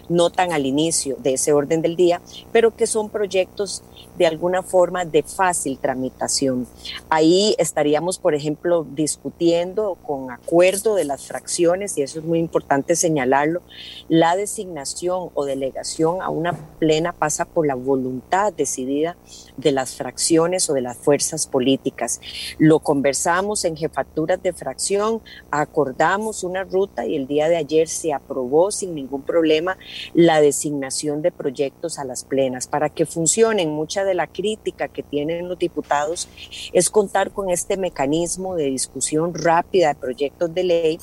no 0.08 0.30
tan 0.30 0.52
al 0.52 0.66
inicio 0.66 1.16
de 1.18 1.34
ese 1.34 1.52
orden 1.52 1.82
del 1.82 1.96
día, 1.96 2.20
pero 2.52 2.74
que 2.74 2.86
son 2.86 3.10
proyectos 3.10 3.82
de 4.16 4.26
alguna 4.26 4.62
forma 4.62 5.04
de 5.04 5.22
fácil 5.22 5.78
tramitación. 5.78 6.66
Ahí 7.08 7.54
estaríamos, 7.58 8.18
por 8.18 8.34
ejemplo, 8.34 8.86
discutiendo 8.90 9.96
con 10.06 10.30
acuerdo 10.30 10.94
de 10.94 11.04
las 11.04 11.26
fracciones, 11.26 11.96
y 11.96 12.02
eso 12.02 12.18
es 12.18 12.24
muy 12.24 12.38
importante 12.38 12.96
señalarlo, 12.96 13.62
la 14.08 14.36
designación 14.36 15.30
o 15.34 15.44
delegación 15.44 16.22
a 16.22 16.30
una 16.30 16.52
plena 16.78 17.12
pasa 17.12 17.44
por 17.44 17.66
la 17.66 17.74
voluntad 17.74 18.52
decidida 18.52 19.16
de 19.56 19.72
las 19.72 19.94
fracciones 19.94 20.68
o 20.68 20.74
de 20.74 20.80
las 20.80 20.96
fuerzas 20.96 21.46
políticas. 21.46 22.20
Lo 22.58 22.80
conversamos 22.80 23.64
en 23.64 23.76
jefaturas 23.76 24.42
de 24.42 24.52
fracción, 24.52 25.22
acordamos 25.50 26.44
una 26.44 26.64
ruta 26.64 27.06
y 27.06 27.16
el 27.16 27.26
día 27.26 27.48
de 27.48 27.56
ayer 27.56 27.88
se 27.88 28.12
aprobó 28.12 28.70
sin 28.70 28.94
ningún 28.94 29.22
problema 29.22 29.76
la 30.14 30.40
designación 30.40 31.22
de 31.22 31.30
proyectos 31.30 31.98
a 31.98 32.04
las 32.04 32.24
plenas. 32.24 32.66
Para 32.66 32.88
que 32.88 33.06
funcionen, 33.06 33.70
mucha 33.70 34.04
de 34.04 34.14
la 34.14 34.26
crítica 34.26 34.88
que 34.88 35.02
tienen 35.02 35.48
los 35.48 35.58
diputados 35.58 36.28
es 36.72 36.90
contar 36.90 37.30
con 37.30 37.50
este 37.50 37.76
mecanismo 37.76 38.54
de 38.54 38.64
discusión 38.64 39.34
rápida 39.34 39.88
de 39.88 39.94
proyectos 39.94 40.54
de 40.54 40.64
ley 40.64 40.98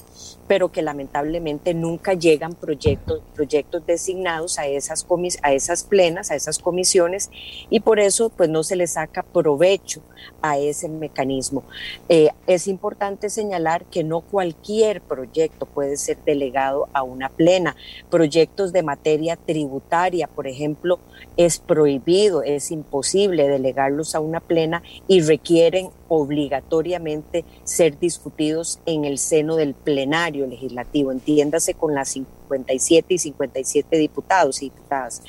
pero 0.48 0.72
que 0.72 0.82
lamentablemente 0.82 1.74
nunca 1.74 2.14
llegan 2.14 2.54
proyectos, 2.54 3.22
proyectos 3.34 3.86
designados 3.86 4.60
a 4.60 4.68
esas, 4.68 5.04
comis 5.04 5.38
a 5.42 5.54
esas 5.54 5.84
plenas, 5.84 6.32
a 6.32 6.36
esas 6.36 6.60
comisiones, 6.60 7.30
y 7.70 7.80
por 7.80 8.00
eso 8.00 8.30
pues 8.30 8.50
no 8.50 8.64
se 8.64 8.76
le 8.76 8.88
saca 8.88 9.24
provecho 9.24 10.02
a 10.42 10.58
ese 10.58 10.90
mecanismo. 10.90 11.64
Eh, 12.10 12.30
es 12.48 12.68
importante 12.68 13.30
señalar 13.30 13.86
que 13.86 14.04
no 14.04 14.22
cualquier 14.22 15.02
proyecto 15.02 15.66
puede 15.66 15.98
ser 15.98 16.18
delegado 16.26 16.88
a 16.94 17.04
una 17.04 17.30
plena. 17.30 17.76
Proyectos 18.10 18.74
de 18.74 18.84
materia 18.84 19.36
tributaria, 19.36 20.28
por 20.28 20.48
ejemplo, 20.48 21.00
es 21.38 21.60
prohibido, 21.60 22.44
es 22.44 22.72
imposible 22.72 23.48
delegarlos 23.48 24.16
a 24.16 24.20
una 24.20 24.40
plena 24.40 24.84
y 25.08 25.22
requieren 25.22 25.90
obligatoriamente 26.08 27.46
ser 27.64 28.00
discutidos 28.00 28.80
en 28.86 29.06
el 29.06 29.18
seno 29.18 29.56
del 29.56 29.74
plenario 29.74 30.48
legislativo, 30.48 31.12
entiéndase 31.12 31.74
con 31.74 31.94
las 31.94 32.10
57 32.10 33.14
y 33.14 33.18
57 33.18 33.98
diputados 33.98 34.62
y 34.62 34.66
diputadas. 34.66 35.22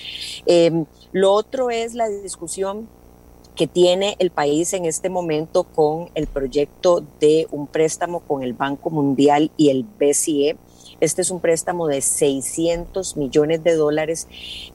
Em, 0.47 0.87
lo 1.13 1.33
otro 1.33 1.71
es 1.71 1.95
la 1.95 2.09
discusión 2.09 2.89
que 3.57 3.67
tiene 3.67 4.17
el 4.19 4.31
país 4.31 4.75
en 4.75 4.85
este 4.85 5.09
momento 5.09 5.65
con 5.65 6.11
el 6.15 6.27
proyecto 6.27 7.03
de 7.19 7.49
un 7.51 7.67
préstamo 7.67 8.21
con 8.21 8.43
el 8.43 8.53
Banco 8.53 8.91
Mundial 8.91 9.51
y 9.57 9.71
el 9.71 9.83
BCE. 9.83 10.57
Este 11.01 11.23
es 11.23 11.31
un 11.31 11.41
préstamo 11.41 11.89
de 11.89 12.03
600 12.03 13.17
millones 13.17 13.65
de 13.65 13.75
dólares 13.75 14.29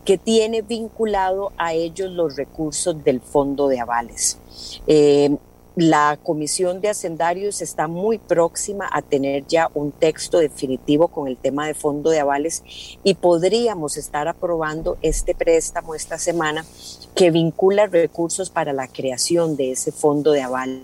que 0.04 0.18
tiene 0.18 0.64
vinculado 0.64 1.52
a 1.58 1.74
ellos 1.74 2.12
los 2.12 2.36
recursos 2.36 3.04
del 3.04 3.22
Fondo 3.22 3.68
de 3.68 3.80
Avales. 3.80 4.40
Em, 4.88 5.38
la 5.76 6.20
Comisión 6.22 6.82
de 6.82 6.90
Hacendarios 6.90 7.62
está 7.62 7.88
muy 7.88 8.18
próxima 8.18 8.90
a 8.92 9.02
tener 9.02 9.48
ya 9.48 9.70
un 9.74 9.94
texto 9.94 10.40
definitivo 10.40 11.08
con 11.08 11.30
el 11.30 11.38
tema 11.38 11.66
de 11.66 11.74
fondo 11.74 12.10
de 12.10 12.20
avales 12.20 12.64
y 13.04 13.14
podríamos 13.14 13.96
estar 13.96 14.28
aprobando 14.28 14.98
este 15.02 15.34
préstamo 15.34 15.96
esta 15.96 16.18
semana 16.18 16.66
que 17.16 17.32
vincula 17.32 17.88
recursos 17.88 18.50
para 18.50 18.74
la 18.74 18.90
creación 18.90 19.56
de 19.56 19.72
ese 19.72 19.94
fondo 19.94 20.32
de 20.34 20.42
avales. 20.42 20.84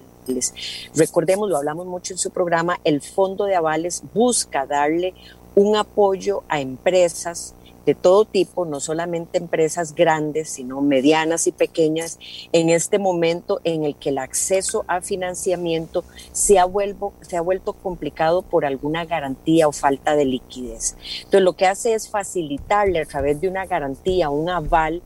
Recordemos, 0.95 1.49
lo 1.49 1.57
hablamos 1.57 1.85
mucho 1.85 2.13
en 2.13 2.17
su 2.17 2.31
programa, 2.31 2.79
el 2.85 3.01
fondo 3.01 3.43
de 3.43 3.55
avales 3.55 4.03
busca 4.13 4.65
darle 4.65 5.13
un 5.55 5.75
apoyo 5.75 6.43
a 6.47 6.61
empresas 6.61 7.55
de 7.87 7.95
todo 7.95 8.25
tipo, 8.25 8.65
no 8.65 8.81
solamente 8.81 9.37
empresas 9.37 9.95
grandes, 9.95 10.49
sino 10.49 10.81
medianas 10.81 11.47
y 11.47 11.53
pequeñas, 11.53 12.19
en 12.51 12.69
este 12.69 12.99
momento 12.99 13.61
en 13.63 13.85
el 13.85 13.95
que 13.95 14.09
el 14.09 14.17
acceso 14.17 14.83
a 14.89 14.99
financiamiento 14.99 16.03
se 16.33 16.59
ha, 16.59 16.65
vuelvo, 16.65 17.13
se 17.21 17.37
ha 17.37 17.41
vuelto 17.41 17.71
complicado 17.71 18.41
por 18.41 18.65
alguna 18.65 19.05
garantía 19.05 19.69
o 19.69 19.71
falta 19.71 20.17
de 20.17 20.25
liquidez. 20.25 20.97
Entonces, 21.19 21.41
lo 21.41 21.53
que 21.53 21.65
hace 21.65 21.93
es 21.93 22.09
facilitarle 22.09 22.99
a 22.99 23.05
través 23.05 23.39
de 23.39 23.47
una 23.47 23.65
garantía, 23.65 24.29
un 24.29 24.49
aval, 24.49 25.01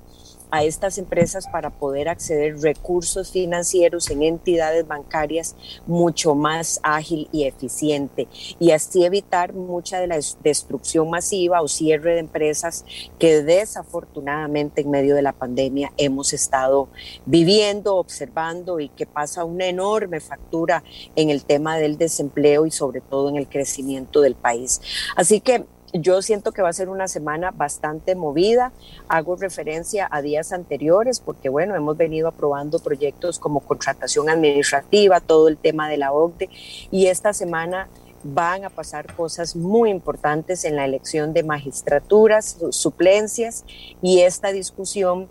a 0.51 0.63
estas 0.63 0.97
empresas 0.97 1.47
para 1.47 1.69
poder 1.69 2.09
acceder 2.09 2.59
recursos 2.59 3.31
financieros 3.31 4.09
en 4.09 4.23
entidades 4.23 4.87
bancarias 4.87 5.55
mucho 5.87 6.35
más 6.35 6.79
ágil 6.83 7.29
y 7.31 7.45
eficiente 7.45 8.27
y 8.59 8.71
así 8.71 9.05
evitar 9.05 9.53
mucha 9.53 9.99
de 9.99 10.07
la 10.07 10.19
destrucción 10.43 11.09
masiva 11.09 11.61
o 11.61 11.67
cierre 11.67 12.13
de 12.13 12.19
empresas 12.19 12.85
que 13.17 13.41
desafortunadamente 13.41 14.81
en 14.81 14.91
medio 14.91 15.15
de 15.15 15.21
la 15.21 15.33
pandemia 15.33 15.91
hemos 15.97 16.33
estado 16.33 16.89
viviendo, 17.25 17.95
observando 17.95 18.79
y 18.79 18.89
que 18.89 19.05
pasa 19.05 19.45
una 19.45 19.65
enorme 19.65 20.19
factura 20.19 20.83
en 21.15 21.29
el 21.29 21.43
tema 21.45 21.77
del 21.77 21.97
desempleo 21.97 22.65
y 22.65 22.71
sobre 22.71 23.01
todo 23.01 23.29
en 23.29 23.37
el 23.37 23.47
crecimiento 23.47 24.21
del 24.21 24.35
país. 24.35 24.81
Así 25.15 25.39
que 25.39 25.65
yo 25.93 26.21
siento 26.21 26.51
que 26.51 26.61
va 26.61 26.69
a 26.69 26.73
ser 26.73 26.89
una 26.89 27.07
semana 27.07 27.51
bastante 27.51 28.15
movida. 28.15 28.71
Hago 29.07 29.35
referencia 29.35 30.07
a 30.09 30.21
días 30.21 30.51
anteriores 30.51 31.19
porque, 31.19 31.49
bueno, 31.49 31.75
hemos 31.75 31.97
venido 31.97 32.27
aprobando 32.27 32.79
proyectos 32.79 33.39
como 33.39 33.59
contratación 33.59 34.29
administrativa, 34.29 35.19
todo 35.19 35.47
el 35.47 35.57
tema 35.57 35.89
de 35.89 35.97
la 35.97 36.13
OCDE 36.13 36.49
y 36.91 37.07
esta 37.07 37.33
semana 37.33 37.89
van 38.23 38.65
a 38.65 38.69
pasar 38.69 39.15
cosas 39.15 39.55
muy 39.55 39.89
importantes 39.89 40.63
en 40.63 40.75
la 40.75 40.85
elección 40.85 41.33
de 41.33 41.43
magistraturas, 41.43 42.57
suplencias 42.69 43.65
y 44.01 44.21
esta 44.21 44.51
discusión 44.51 45.27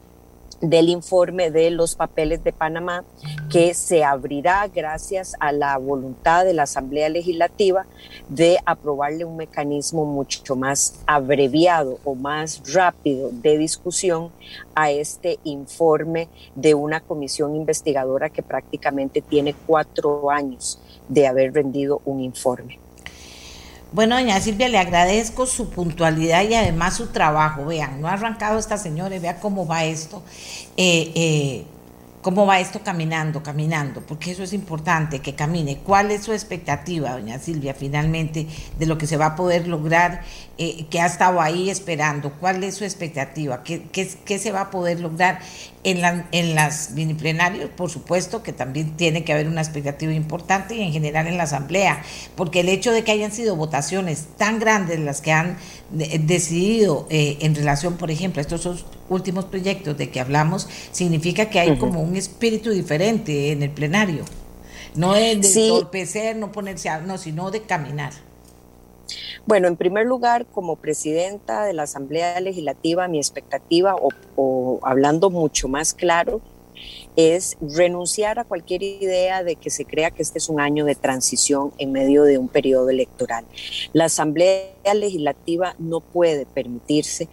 del 0.61 0.89
informe 0.89 1.51
de 1.51 1.71
los 1.71 1.95
papeles 1.95 2.45
de 2.45 2.53
Panamá, 2.53 3.05
que 3.51 3.75
se 3.75 4.05
abrirá 4.05 4.69
gracias 4.69 5.35
a 5.41 5.53
la 5.53 5.77
voluntad 5.79 6.45
de 6.45 6.55
la 6.55 6.65
Asamblea 6.65 7.09
Legislativa 7.09 7.87
de 8.29 8.59
aprobarle 8.65 9.25
un 9.25 9.37
mecanismo 9.37 10.05
mucho 10.05 10.57
más 10.57 11.01
abreviado 11.07 11.99
o 12.05 12.15
más 12.15 12.63
rápido 12.73 13.31
de 13.33 13.59
discusión 13.59 14.31
a 14.75 14.91
este 14.91 15.39
informe 15.45 16.29
de 16.55 16.75
una 16.75 17.01
comisión 17.01 17.57
investigadora 17.57 18.31
que 18.31 18.43
prácticamente 18.43 19.21
tiene 19.23 19.55
cuatro 19.67 20.31
años 20.31 20.79
de 21.09 21.27
haber 21.27 21.55
rendido 21.55 22.03
un 22.05 22.21
informe. 22.21 22.79
Bueno, 23.93 24.15
doña 24.15 24.41
Silvia, 24.41 24.69
le 24.69 24.79
agradezco 24.79 25.47
su 25.47 25.69
puntualidad 25.71 26.45
y 26.45 26.55
además 26.55 26.95
su 26.95 27.09
trabajo. 27.09 27.65
Vean, 27.67 28.01
no 28.01 28.07
ha 28.07 28.13
arrancado 28.13 28.59
esta 28.59 28.79
señora, 28.79 29.19
vea 29.19 29.41
cómo 29.41 29.67
va 29.67 29.85
esto. 29.85 30.23
Eh, 30.77 31.11
eh, 31.17 31.65
cómo 32.23 32.45
va 32.47 32.61
esto 32.61 32.81
caminando, 32.85 33.43
caminando, 33.43 34.03
porque 34.03 34.31
eso 34.33 34.43
es 34.43 34.53
importante, 34.53 35.21
que 35.21 35.35
camine. 35.35 35.79
¿Cuál 35.79 36.11
es 36.11 36.25
su 36.25 36.33
expectativa, 36.33 37.13
doña 37.13 37.39
Silvia, 37.39 37.75
finalmente, 37.75 38.47
de 38.79 38.87
lo 38.87 38.99
que 38.99 39.07
se 39.07 39.17
va 39.17 39.27
a 39.27 39.37
poder 39.37 39.67
lograr, 39.67 40.23
eh, 40.59 40.87
que 40.91 41.01
ha 41.01 41.07
estado 41.07 41.41
ahí 41.41 41.71
esperando? 41.71 42.33
¿Cuál 42.33 42.63
es 42.65 42.77
su 42.77 42.85
expectativa? 42.85 43.63
¿Qué, 43.63 43.83
qué, 43.91 44.39
se 44.39 44.53
va 44.53 44.63
a 44.63 44.71
poder 44.71 45.01
lograr 45.01 45.41
en, 45.85 46.01
la, 46.01 46.27
en 46.33 46.55
las 46.55 46.91
mini 46.93 47.15
plenarios? 47.15 47.71
Por 47.71 47.91
supuesto 47.91 48.43
que 48.43 48.53
también 48.53 48.97
tiene 48.97 49.25
que 49.25 49.33
haber 49.33 49.49
una 49.49 49.61
expectativa 49.61 50.13
importante 50.13 50.75
y 50.75 50.83
en 50.83 50.93
general 50.93 51.27
en 51.27 51.37
la 51.37 51.45
Asamblea, 51.45 52.03
porque 52.37 52.61
el 52.61 52.69
hecho 52.69 52.93
de 52.93 53.05
que 53.05 53.13
hayan 53.13 53.33
sido 53.33 53.57
votaciones 53.57 54.27
tan 54.37 54.59
grandes 54.59 54.99
las 55.01 55.21
que 55.21 55.33
han 55.33 55.57
decidido 55.91 57.07
eh, 57.11 57.39
en 57.41 57.55
relación, 57.55 57.97
por 57.97 58.11
ejemplo, 58.11 58.41
a 58.41 58.43
estos 58.43 58.85
últimos 59.09 59.47
proyectos 59.47 59.97
de 59.97 60.11
que 60.11 60.21
hablamos, 60.21 60.69
significa 60.93 61.51
que 61.51 61.61
hay 61.61 61.79
como 61.79 62.01
un 62.01 62.17
espíritu 62.17 62.71
diferente 62.71 63.53
en 63.53 63.63
el 63.63 63.71
plenario. 63.71 64.25
No 64.95 65.15
es 65.15 65.55
de 65.55 65.67
entorpecer, 65.67 66.37
no 66.37 66.53
ponerse 66.53 66.89
a, 66.89 67.01
no, 67.01 67.17
sino 67.19 67.51
de 67.51 67.63
caminar. 67.63 68.13
Bueno, 69.47 69.69
en 69.69 69.77
primer 69.77 70.07
lugar, 70.07 70.47
como 70.47 70.77
presidenta 70.77 71.65
de 71.65 71.73
la 71.73 71.85
Asamblea 71.85 72.41
Legislativa, 72.41 73.09
mi 73.09 73.19
expectativa, 73.19 73.97
o 74.37 74.81
hablando 74.83 75.31
mucho 75.31 75.69
más 75.69 75.95
claro, 75.95 76.41
es 77.17 77.57
renunciar 77.61 78.39
a 78.39 78.45
cualquier 78.45 78.83
idea 78.83 79.43
de 79.43 79.57
que 79.57 79.71
se 79.71 79.85
crea 79.85 80.11
que 80.11 80.23
este 80.23 80.39
es 80.39 80.49
un 80.49 80.61
año 80.61 80.85
de 80.85 80.95
transición 80.95 81.73
en 81.79 81.93
medio 81.93 82.25
de 82.25 82.39
un 82.39 82.49
periodo 82.49 82.91
electoral. 82.91 83.45
La 83.93 84.07
Asamblea 84.07 84.73
Legislativa 84.95 85.75
no 85.79 86.01
puede 86.01 86.47
permitirse 86.47 87.29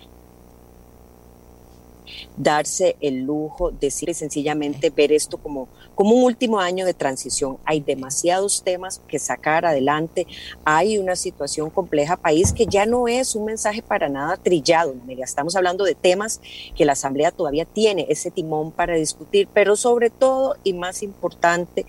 darse 2.35 2.95
el 3.01 3.23
lujo 3.23 3.71
de 3.71 3.87
y 3.87 4.13
sencillamente 4.13 4.89
ver 4.89 5.11
esto 5.11 5.37
como, 5.37 5.67
como 5.97 6.13
un 6.13 6.23
último 6.23 6.60
año 6.60 6.86
de 6.86 6.93
transición. 6.93 7.57
Hay 7.65 7.79
demasiados 7.79 8.62
temas 8.63 9.01
que 9.07 9.17
sacar 9.17 9.65
adelante, 9.65 10.27
hay 10.63 10.99
una 10.99 11.15
situación 11.15 11.71
compleja 11.71 12.17
país 12.17 12.53
que 12.53 12.67
ya 12.67 12.86
no 12.86 13.07
es 13.07 13.33
un 13.33 13.45
mensaje 13.45 13.81
para 13.81 14.07
nada 14.07 14.38
trillado. 14.38 14.93
Estamos 15.07 15.55
hablando 15.55 15.86
de 15.86 15.95
temas 15.95 16.39
que 16.75 16.86
la 16.86 16.91
Asamblea 16.91 17.31
todavía 17.31 17.65
tiene 17.65 18.05
ese 18.10 18.29
timón 18.29 18.71
para 18.71 18.93
discutir, 18.93 19.49
pero 19.51 19.75
sobre 19.75 20.12
todo 20.12 20.55
y 20.63 20.73
más 20.73 21.01
importante, 21.01 21.88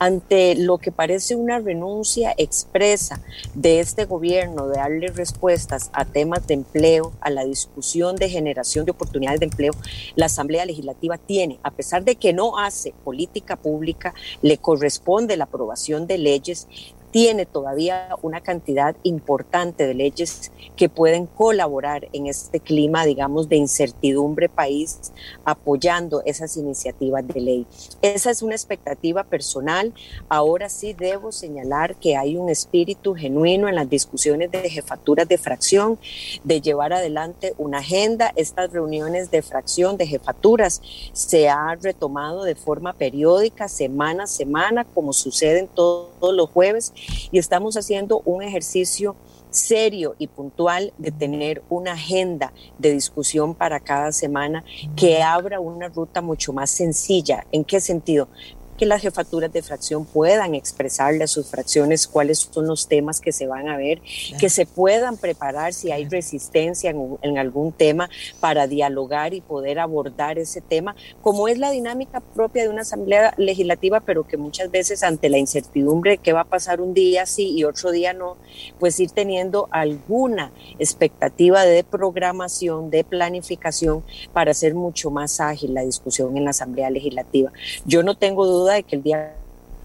ante 0.00 0.56
lo 0.56 0.78
que 0.78 0.90
parece 0.90 1.36
una 1.36 1.60
renuncia 1.60 2.34
expresa 2.36 3.20
de 3.54 3.78
este 3.78 4.04
gobierno 4.04 4.66
de 4.66 4.78
darle 4.78 5.06
respuestas 5.08 5.90
a 5.92 6.04
temas 6.04 6.44
de 6.48 6.54
empleo, 6.54 7.12
a 7.20 7.30
la 7.30 7.44
discusión 7.44 8.16
de 8.16 8.28
generación 8.28 8.84
de 8.84 8.90
oportunidades 8.90 9.38
de 9.38 9.46
empleo, 9.46 9.74
la 10.16 10.26
Asamblea 10.26 10.66
Legislativa 10.66 11.18
tiene, 11.18 11.60
a 11.62 11.70
pesar 11.70 12.02
de 12.02 12.16
que 12.16 12.32
no 12.32 12.58
hace 12.58 12.92
política 13.04 13.43
pública, 13.56 14.14
le 14.42 14.58
corresponde 14.58 15.36
la 15.36 15.44
aprobación 15.44 16.06
de 16.06 16.18
leyes 16.18 16.66
tiene 17.14 17.46
todavía 17.46 18.08
una 18.22 18.40
cantidad 18.40 18.96
importante 19.04 19.86
de 19.86 19.94
leyes 19.94 20.50
que 20.74 20.88
pueden 20.88 21.26
colaborar 21.26 22.08
en 22.12 22.26
este 22.26 22.58
clima, 22.58 23.04
digamos, 23.04 23.48
de 23.48 23.54
incertidumbre 23.54 24.48
país, 24.48 25.12
apoyando 25.44 26.24
esas 26.26 26.56
iniciativas 26.56 27.24
de 27.28 27.40
ley. 27.40 27.66
Esa 28.02 28.32
es 28.32 28.42
una 28.42 28.56
expectativa 28.56 29.22
personal. 29.22 29.94
Ahora 30.28 30.68
sí 30.68 30.92
debo 30.92 31.30
señalar 31.30 31.94
que 31.94 32.16
hay 32.16 32.36
un 32.36 32.48
espíritu 32.48 33.14
genuino 33.14 33.68
en 33.68 33.76
las 33.76 33.88
discusiones 33.88 34.50
de 34.50 34.68
jefaturas 34.68 35.28
de 35.28 35.38
fracción, 35.38 36.00
de 36.42 36.60
llevar 36.60 36.92
adelante 36.92 37.54
una 37.58 37.78
agenda. 37.78 38.32
Estas 38.34 38.72
reuniones 38.72 39.30
de 39.30 39.40
fracción, 39.42 39.96
de 39.96 40.08
jefaturas, 40.08 40.82
se 41.12 41.48
ha 41.48 41.76
retomado 41.80 42.42
de 42.42 42.56
forma 42.56 42.92
periódica, 42.92 43.68
semana 43.68 44.24
a 44.24 44.26
semana, 44.26 44.84
como 44.84 45.12
sucede 45.12 45.60
en 45.60 45.68
todos 45.68 46.34
los 46.34 46.50
jueves 46.50 46.92
y 47.30 47.38
estamos 47.38 47.76
haciendo 47.76 48.22
un 48.24 48.42
ejercicio 48.42 49.16
serio 49.50 50.16
y 50.18 50.26
puntual 50.26 50.92
de 50.98 51.12
tener 51.12 51.62
una 51.68 51.92
agenda 51.92 52.52
de 52.78 52.92
discusión 52.92 53.54
para 53.54 53.80
cada 53.80 54.12
semana 54.12 54.64
que 54.96 55.22
abra 55.22 55.60
una 55.60 55.88
ruta 55.88 56.20
mucho 56.20 56.52
más 56.52 56.70
sencilla. 56.70 57.46
¿En 57.52 57.64
qué 57.64 57.80
sentido? 57.80 58.28
Que 58.76 58.86
las 58.86 59.02
jefaturas 59.02 59.52
de 59.52 59.62
fracción 59.62 60.04
puedan 60.04 60.54
expresarle 60.54 61.24
a 61.24 61.28
sus 61.28 61.46
fracciones 61.46 62.06
cuáles 62.06 62.48
son 62.50 62.66
los 62.66 62.88
temas 62.88 63.20
que 63.20 63.32
se 63.32 63.46
van 63.46 63.68
a 63.68 63.76
ver, 63.76 64.00
que 64.38 64.48
se 64.48 64.66
puedan 64.66 65.16
preparar 65.16 65.72
si 65.72 65.92
hay 65.92 66.06
resistencia 66.08 66.90
en, 66.90 67.38
algún 67.38 67.72
tema 67.72 68.08
para 68.40 68.66
dialogar 68.66 69.34
y 69.34 69.40
poder 69.40 69.78
abordar 69.78 70.38
ese 70.38 70.60
tema, 70.60 70.94
como 71.20 71.48
es 71.48 71.58
la 71.58 71.70
dinámica 71.70 72.20
propia 72.20 72.62
de 72.62 72.68
una 72.68 72.82
asamblea 72.82 73.34
legislativa, 73.36 74.00
pero 74.00 74.26
que 74.26 74.36
muchas 74.36 74.70
veces 74.70 75.02
ante 75.02 75.28
la 75.28 75.38
incertidumbre 75.38 76.12
de 76.12 76.18
qué 76.18 76.32
va 76.32 76.42
a 76.42 76.44
pasar 76.44 76.80
un 76.80 76.94
día 76.94 77.26
sí 77.26 77.50
y 77.56 77.64
otro 77.64 77.90
día 77.90 78.12
no, 78.12 78.36
pues 78.78 78.98
ir 79.00 79.10
teniendo 79.10 79.68
alguna 79.70 80.52
expectativa 80.78 81.64
de 81.64 81.84
programación, 81.84 82.90
de 82.90 83.04
planificación 83.04 84.04
para 84.32 84.52
hacer 84.52 84.74
mucho 84.74 85.10
más 85.10 85.40
ágil 85.40 85.74
la 85.74 85.82
discusión 85.82 86.36
en 86.36 86.44
la 86.44 86.50
asamblea 86.50 86.90
legislativa. 86.90 87.52
Yo 87.84 88.02
no 88.02 88.16
tengo 88.16 88.46
duda 88.46 88.63
de 88.72 88.82
que 88.82 88.96
el 88.96 89.02
día 89.02 89.34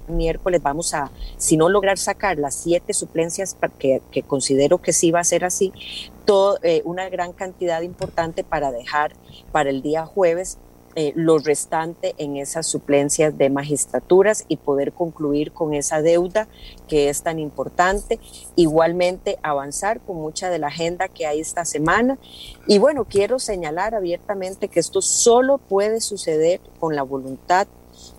miércoles 0.08 0.62
vamos 0.62 0.94
a, 0.94 1.12
si 1.38 1.56
no 1.56 1.70
lograr 1.70 1.98
sacar 1.98 2.38
las 2.38 2.56
siete 2.56 2.94
suplencias 2.94 3.56
que, 3.78 4.02
considero 4.24 4.80
que 4.80 4.94
sí 4.94 5.12
va 5.12 5.20
a 5.20 5.24
ser 5.24 5.46
así, 5.46 5.72
todo, 6.26 6.58
eh, 6.64 6.82
una 6.86 7.10
gran 7.10 7.32
cantidad 7.34 7.82
importante 7.82 8.44
para 8.44 8.72
dejar 8.72 9.14
para 9.52 9.70
el 9.70 9.82
día 9.82 10.06
jueves 10.06 10.58
eh, 10.96 11.14
lo 11.16 11.38
restante 11.38 12.16
en 12.18 12.36
esas 12.36 12.66
suplencias 12.66 13.38
de 13.38 13.52
magistraturas 13.52 14.44
y 14.48 14.58
poder 14.58 14.92
concluir 14.92 15.52
con 15.52 15.76
esa 15.76 16.02
deuda 16.02 16.48
que 16.88 17.10
es 17.10 17.22
tan 17.22 17.38
importante. 17.38 18.20
Igualmente 18.56 19.38
avanzar 19.44 20.02
con 20.02 20.18
mucha 20.18 20.50
de 20.50 20.58
la 20.58 20.68
agenda 20.68 21.08
que 21.08 21.28
hay 21.28 21.42
esta 21.42 21.64
semana. 21.64 22.18
Y 22.68 22.80
bueno, 22.80 23.06
quiero 23.06 23.38
señalar 23.38 23.94
abiertamente 23.94 24.68
que 24.68 24.80
esto 24.80 25.02
solo 25.02 25.60
puede 25.60 26.02
suceder 26.02 26.60
con 26.80 26.96
la 26.96 27.04
voluntad 27.04 27.68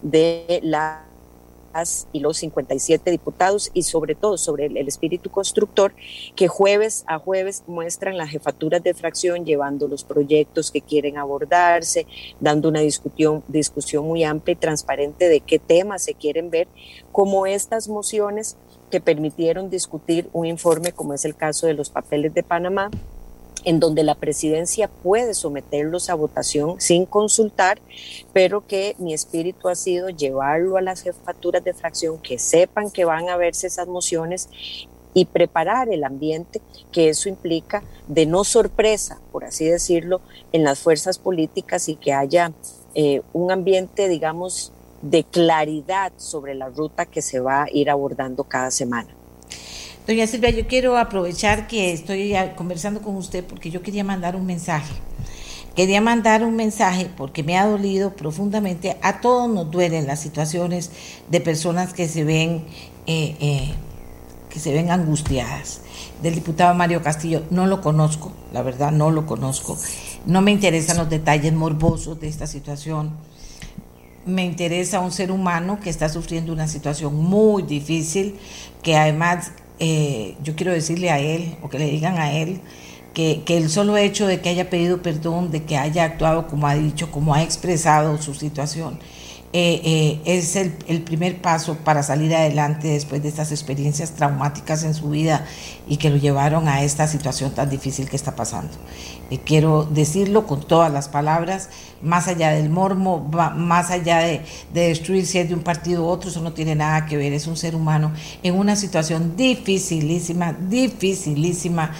de 0.02 0.60
las 0.62 1.10
y 2.12 2.20
los 2.20 2.38
57 2.38 3.10
diputados 3.10 3.70
y 3.74 3.82
sobre 3.82 4.14
todo 4.16 4.36
sobre 4.38 4.66
el, 4.66 4.76
espíritu 4.88 5.30
constructor 5.30 5.94
que 6.34 6.48
jueves 6.48 7.04
a 7.06 7.18
jueves 7.18 7.62
muestran 7.68 8.16
las 8.16 8.30
jefaturas 8.30 8.82
de 8.82 8.92
fracción 8.92 9.44
llevando 9.44 9.86
los 9.86 10.02
proyectos 10.02 10.72
que 10.72 10.80
quieren 10.80 11.16
abordarse, 11.16 12.06
dando 12.40 12.68
una 12.68 12.80
discusión, 12.80 13.44
discusión 13.46 14.04
muy 14.04 14.24
amplia 14.24 14.54
y 14.54 14.56
transparente 14.56 15.28
de 15.28 15.40
qué 15.40 15.58
temas 15.60 16.02
se 16.02 16.14
quieren 16.14 16.50
ver, 16.50 16.66
como 17.12 17.46
estas 17.46 17.88
mociones 17.88 18.56
que 18.90 19.00
permitieron 19.00 19.70
discutir 19.70 20.28
un 20.32 20.46
informe 20.46 20.92
como 20.92 21.14
es 21.14 21.24
el 21.24 21.36
caso 21.36 21.68
de 21.68 21.74
los 21.74 21.90
papeles 21.90 22.34
de 22.34 22.42
Panamá, 22.42 22.90
en 23.64 23.80
donde 23.80 24.02
la 24.02 24.14
presidencia 24.14 24.88
puede 24.88 25.34
someterlos 25.34 26.10
a 26.10 26.14
votación 26.14 26.80
sin 26.80 27.06
consultar, 27.06 27.80
pero 28.32 28.66
que 28.66 28.94
mi 28.98 29.14
espíritu 29.14 29.68
ha 29.68 29.74
sido 29.74 30.08
llevarlo 30.10 30.76
a 30.76 30.82
las 30.82 31.02
jefaturas 31.02 31.62
de 31.64 31.74
fracción, 31.74 32.18
que 32.18 32.38
sepan 32.38 32.90
que 32.90 33.04
van 33.04 33.28
a 33.28 33.36
verse 33.36 33.66
esas 33.66 33.88
mociones 33.88 34.48
y 35.12 35.24
preparar 35.24 35.88
el 35.92 36.04
ambiente 36.04 36.60
que 36.92 37.08
eso 37.08 37.28
implica 37.28 37.82
de 38.06 38.26
no 38.26 38.44
sorpresa, 38.44 39.20
por 39.32 39.44
así 39.44 39.64
decirlo, 39.64 40.20
en 40.52 40.64
las 40.64 40.78
fuerzas 40.78 41.18
políticas 41.18 41.88
y 41.88 41.96
que 41.96 42.12
haya 42.12 42.52
eh, 42.94 43.22
un 43.32 43.50
ambiente, 43.50 44.08
digamos, 44.08 44.72
de 45.02 45.24
claridad 45.24 46.12
sobre 46.16 46.54
la 46.54 46.68
ruta 46.68 47.06
que 47.06 47.22
se 47.22 47.40
va 47.40 47.64
a 47.64 47.70
ir 47.72 47.90
abordando 47.90 48.44
cada 48.44 48.70
semana. 48.70 49.19
Doña 50.06 50.26
Silvia, 50.26 50.50
yo 50.50 50.66
quiero 50.66 50.96
aprovechar 50.96 51.66
que 51.66 51.92
estoy 51.92 52.34
conversando 52.56 53.02
con 53.02 53.16
usted 53.16 53.44
porque 53.44 53.70
yo 53.70 53.82
quería 53.82 54.02
mandar 54.02 54.34
un 54.34 54.46
mensaje. 54.46 54.94
Quería 55.76 56.00
mandar 56.00 56.42
un 56.42 56.56
mensaje 56.56 57.10
porque 57.16 57.42
me 57.42 57.56
ha 57.58 57.66
dolido 57.66 58.16
profundamente. 58.16 58.96
A 59.02 59.20
todos 59.20 59.48
nos 59.48 59.70
duelen 59.70 60.06
las 60.06 60.20
situaciones 60.20 60.90
de 61.28 61.40
personas 61.40 61.92
que 61.92 62.08
se 62.08 62.24
ven, 62.24 62.64
eh, 63.06 63.36
eh, 63.40 63.74
que 64.48 64.58
se 64.58 64.72
ven 64.72 64.90
angustiadas. 64.90 65.82
Del 66.22 66.34
diputado 66.34 66.74
Mario 66.74 67.02
Castillo 67.02 67.44
no 67.50 67.66
lo 67.66 67.82
conozco, 67.82 68.32
la 68.52 68.62
verdad 68.62 68.90
no 68.92 69.10
lo 69.10 69.26
conozco. 69.26 69.78
No 70.24 70.40
me 70.40 70.50
interesan 70.50 70.96
los 70.96 71.10
detalles 71.10 71.52
morbosos 71.52 72.18
de 72.20 72.28
esta 72.28 72.46
situación. 72.46 73.12
Me 74.26 74.44
interesa 74.44 75.00
un 75.00 75.12
ser 75.12 75.30
humano 75.30 75.78
que 75.80 75.88
está 75.88 76.08
sufriendo 76.08 76.52
una 76.52 76.68
situación 76.68 77.14
muy 77.14 77.62
difícil, 77.62 78.38
que 78.82 78.96
además 78.96 79.52
eh, 79.80 80.36
yo 80.42 80.54
quiero 80.54 80.72
decirle 80.72 81.10
a 81.10 81.18
él, 81.18 81.56
o 81.62 81.68
que 81.68 81.78
le 81.78 81.86
digan 81.86 82.18
a 82.18 82.32
él, 82.32 82.60
que, 83.14 83.42
que, 83.44 83.56
el 83.56 83.70
solo 83.70 83.96
hecho 83.96 84.26
de 84.26 84.40
que 84.40 84.50
haya 84.50 84.70
pedido 84.70 85.02
perdón, 85.02 85.50
de 85.50 85.64
que 85.64 85.76
haya 85.76 86.04
actuado 86.04 86.46
como 86.46 86.68
ha 86.68 86.74
dicho, 86.74 87.10
como 87.10 87.34
ha 87.34 87.42
expresado 87.42 88.20
su 88.22 88.34
situación, 88.34 89.00
eh, 89.52 89.80
eh, 89.84 90.20
es 90.26 90.54
el, 90.54 90.76
el, 90.86 91.02
primer 91.02 91.42
paso 91.42 91.76
para 91.78 92.04
salir 92.04 92.32
adelante 92.36 92.86
después 92.86 93.20
de 93.20 93.28
estas 93.28 93.50
experiencias 93.50 94.12
traumáticas 94.12 94.84
en 94.84 94.94
su 94.94 95.10
vida 95.10 95.44
y 95.88 95.96
que 95.96 96.08
lo 96.08 96.18
llevaron 96.18 96.68
a 96.68 96.84
esta 96.84 97.08
situación 97.08 97.50
tan 97.50 97.68
difícil 97.68 98.08
que 98.08 98.14
está 98.14 98.36
pasando. 98.36 98.70
Eh, 99.28 99.40
quiero 99.44 99.86
decirlo 99.86 100.46
con 100.46 100.60
todas 100.60 100.92
las 100.92 101.08
palabras, 101.08 101.68
más 102.02 102.28
allá 102.28 102.50
del 102.50 102.70
mormo, 102.70 103.28
más 103.56 103.90
allá 103.90 104.18
de, 104.18 104.42
de 104.72 104.88
destruir 104.88 105.26
si 105.26 105.38
es 105.38 105.48
de 105.48 105.54
un 105.54 105.62
partido 105.62 106.04
u 106.04 106.06
otro, 106.06 106.30
eso 106.30 106.40
no 106.40 106.52
tiene 106.52 106.74
nada 106.74 107.06
que 107.06 107.16
ver, 107.16 107.32
es 107.32 107.46
un 107.46 107.56
ser 107.56 107.74
humano 107.74 108.12
en 108.42 108.54
una 108.54 108.76
situación 108.76 109.36
dificilísima, 109.36 110.52
dificilísima, 110.52 111.92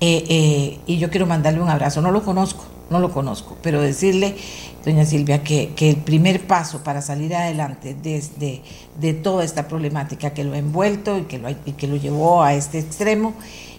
y 0.00 0.98
yo 0.98 1.10
quiero 1.10 1.26
mandarle 1.26 1.60
un 1.60 1.68
abrazo, 1.68 2.00
no 2.00 2.10
lo 2.10 2.22
conozco, 2.22 2.64
no 2.90 3.00
lo 3.00 3.10
conozco, 3.10 3.56
pero 3.62 3.80
decirle 3.80 4.36
doña 4.84 5.04
Silvia, 5.04 5.42
que, 5.42 5.74
que, 5.74 5.90
el 5.90 5.96
primer 5.96 6.46
paso 6.46 6.82
para 6.82 7.02
salir 7.02 7.34
adelante 7.34 7.96
desde 8.00 8.62
de 8.98 9.12
toda 9.12 9.44
esta 9.44 9.68
problemática 9.68 10.30
que 10.30 10.44
lo 10.44 10.54
ha 10.54 10.58
envuelto 10.58 11.18
y 11.18 11.22
que 11.22 11.38
lo, 11.38 11.50
y 11.50 11.72
que 11.72 11.86
lo 11.86 11.96
llevó 11.96 12.42
a 12.42 12.54
este 12.54 12.78
extremo 12.78 13.34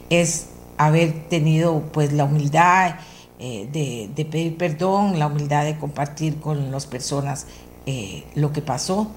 es 0.10 0.48
haber 0.78 1.28
tenido 1.30 1.82
pues 1.92 2.14
la 2.14 2.26
humildad 2.26 2.96
eh, 3.40 3.70
de, 3.72 4.10
de, 4.14 4.26
pedir 4.26 4.58
perdón, 4.58 5.18
la 5.18 5.28
humildad 5.28 5.64
de 5.64 5.78
compartir 5.78 6.40
con 6.40 6.72
las 6.72 6.86
personas 6.86 7.48
eh, 7.86 8.24
lo 8.36 8.52
que 8.52 8.62
pasó 8.62 9.08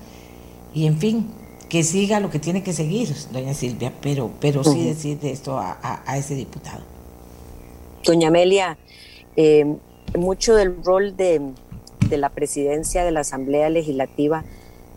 y 0.72 0.86
en 0.86 0.98
fin, 0.98 1.28
que 1.68 1.82
siga 1.82 2.20
lo 2.20 2.30
que 2.30 2.38
tiene 2.38 2.62
que 2.62 2.72
seguir, 2.72 3.14
doña 3.32 3.52
Silvia, 3.52 3.92
pero, 4.00 4.30
pero 4.40 4.62
sí 4.62 4.84
decir 4.84 5.18
de 5.18 5.32
esto 5.32 5.58
a, 5.58 5.78
a, 5.82 6.02
a, 6.06 6.18
ese 6.18 6.34
diputado. 6.34 6.82
Doña 8.04 8.28
Amelia, 8.28 8.78
eh, 9.36 9.76
mucho 10.16 10.54
del 10.54 10.84
rol 10.84 11.16
de, 11.16 11.40
de 12.08 12.16
la 12.16 12.28
presidencia 12.28 13.04
de 13.04 13.10
la 13.10 13.20
Asamblea 13.20 13.70
Legislativa 13.70 14.44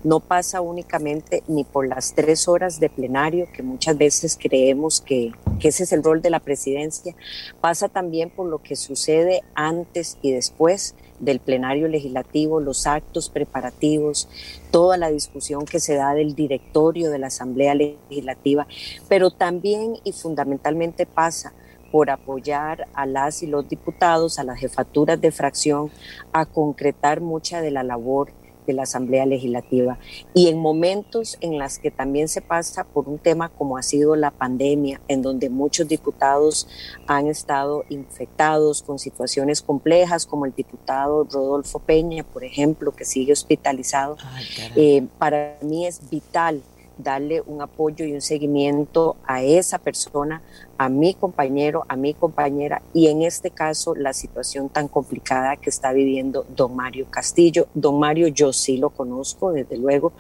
no 0.06 0.20
pasa 0.20 0.62
únicamente 0.62 1.44
ni 1.48 1.64
por 1.64 1.88
las 1.88 2.14
tres 2.14 2.48
horas 2.48 2.80
de 2.80 2.90
plenario, 2.90 3.48
que 3.52 3.64
muchas 3.64 3.98
veces 3.98 4.38
creemos 4.40 5.02
que, 5.02 5.32
que, 5.60 5.70
ese 5.70 5.84
es 5.84 5.92
el 5.92 6.04
rol 6.04 6.22
de 6.22 6.30
la 6.30 6.40
presidencia, 6.40 7.16
pasa 7.60 7.90
también 7.90 8.30
por 8.30 8.48
lo 8.48 8.60
que 8.60 8.76
sucede 8.76 9.42
antes 9.56 10.20
y 10.22 10.32
después 10.32 10.94
del 11.20 11.40
plenario 11.40 11.88
legislativo, 11.88 12.60
los 12.60 12.86
actos 12.86 13.32
preparativos, 13.32 14.30
toda 14.70 14.96
la 14.98 15.10
discusión 15.10 15.66
que 15.66 15.80
se 15.80 15.96
da 15.96 16.14
del 16.14 16.36
directorio 16.36 17.10
de 17.10 17.18
la 17.18 17.28
Asamblea 17.28 17.74
Legislativa, 17.74 18.68
pero 19.10 19.32
también 19.32 19.96
y 20.04 20.12
fundamentalmente 20.12 21.08
pasa 21.08 21.54
por 21.92 22.12
apoyar 22.12 22.88
a 22.94 23.08
las 23.08 23.42
y 23.42 23.48
los 23.48 23.68
diputados, 23.68 24.38
a 24.38 24.44
las 24.44 24.60
jefaturas 24.60 25.20
de 25.20 25.32
fracción, 25.32 25.90
a 26.32 26.46
concretar 26.46 27.22
mucha 27.22 27.62
de 27.62 27.72
la 27.72 27.82
labor 27.82 28.32
de 28.66 28.74
la 28.74 28.84
Asamblea 28.84 29.26
Legislativa 29.26 29.98
y 30.34 30.48
en 30.48 30.58
momentos 30.58 31.38
en 31.42 31.58
las 31.58 31.80
que 31.80 31.92
también 31.92 32.28
se 32.28 32.42
pasa 32.42 32.84
por 32.84 33.08
un 33.08 33.18
tema 33.18 33.50
como 33.50 33.78
ha 33.78 33.84
sido 33.84 34.16
la 34.16 34.32
pandemia, 34.32 35.02
en 35.08 35.22
donde 35.22 35.50
muchos 35.50 35.88
diputados 35.88 36.68
han 37.08 37.28
estado 37.28 37.84
infectados 37.90 38.82
con 38.82 39.00
situaciones 39.00 39.62
complejas, 39.62 40.26
como 40.26 40.46
el 40.46 40.54
diputado 40.54 41.24
Rodolfo 41.24 41.80
Peña, 41.80 42.24
por 42.24 42.44
ejemplo, 42.44 42.92
que 42.92 43.06
sigue 43.06 43.34
hospitalizado. 43.34 44.18
Ay, 44.34 44.46
eh, 44.76 45.08
para 45.18 45.58
mí 45.62 45.86
es 45.86 46.10
vital 46.10 46.62
darle 46.98 47.42
un 47.42 47.62
apoyo 47.62 48.06
y 48.06 48.14
un 48.14 48.22
seguimiento 48.22 49.16
a 49.26 49.44
esa 49.44 49.78
persona, 49.80 50.42
a 50.78 50.90
mi 50.90 51.14
compañero, 51.14 51.86
a 51.88 51.96
mi 51.96 52.14
compañera 52.14 52.82
y 52.94 53.08
en 53.08 53.22
este 53.22 53.52
caso 53.52 53.96
la 53.96 54.14
situación 54.14 54.70
tan 54.70 54.88
complicada 54.88 55.58
que 55.58 55.70
está 55.70 55.94
viviendo 55.94 56.46
don 56.56 56.76
Mario 56.76 57.08
Castillo. 57.10 57.68
Don 57.74 58.00
Mario 58.00 58.28
yo 58.28 58.54
sí 58.54 58.78
lo 58.78 58.90
conozco 58.90 59.52
desde 59.52 59.78
luego 59.78 60.14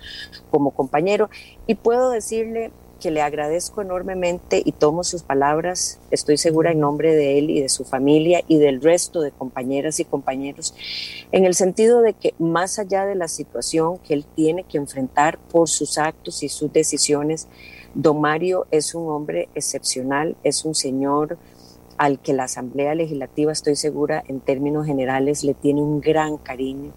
como 0.51 0.71
compañero 0.71 1.29
y 1.67 1.75
puedo 1.75 2.09
decirle 2.09 2.71
que 3.05 3.11
le 3.11 3.21
agradezco 3.21 3.83
enormemente 3.83 4.63
y 4.65 4.71
tomo 4.71 5.03
sus 5.03 5.21
palabras, 5.21 5.99
estoy 6.09 6.37
segura 6.37 6.71
en 6.71 6.79
nombre 6.79 7.13
de 7.13 7.37
él 7.37 7.51
y 7.51 7.61
de 7.61 7.69
su 7.69 7.85
familia 7.85 8.41
y 8.47 8.57
del 8.57 8.81
resto 8.81 9.21
de 9.21 9.29
compañeras 9.29 9.99
y 9.99 10.05
compañeros, 10.05 10.73
en 11.31 11.45
el 11.45 11.53
sentido 11.53 12.01
de 12.01 12.13
que 12.13 12.33
más 12.39 12.79
allá 12.79 13.05
de 13.05 13.13
la 13.13 13.27
situación 13.27 13.99
que 13.99 14.15
él 14.15 14.25
tiene 14.35 14.63
que 14.63 14.79
enfrentar 14.79 15.37
por 15.37 15.69
sus 15.69 15.99
actos 15.99 16.41
y 16.41 16.49
sus 16.49 16.73
decisiones, 16.73 17.47
don 17.93 18.19
Mario 18.21 18.65
es 18.71 18.95
un 18.95 19.07
hombre 19.07 19.49
excepcional, 19.53 20.35
es 20.43 20.65
un 20.65 20.73
señor 20.73 21.37
al 21.99 22.17
que 22.19 22.33
la 22.33 22.45
Asamblea 22.45 22.95
Legislativa, 22.95 23.51
estoy 23.51 23.75
segura, 23.75 24.23
en 24.27 24.39
términos 24.39 24.87
generales, 24.87 25.43
le 25.43 25.53
tiene 25.53 25.81
un 25.81 26.01
gran 26.01 26.37
cariño. 26.37 26.91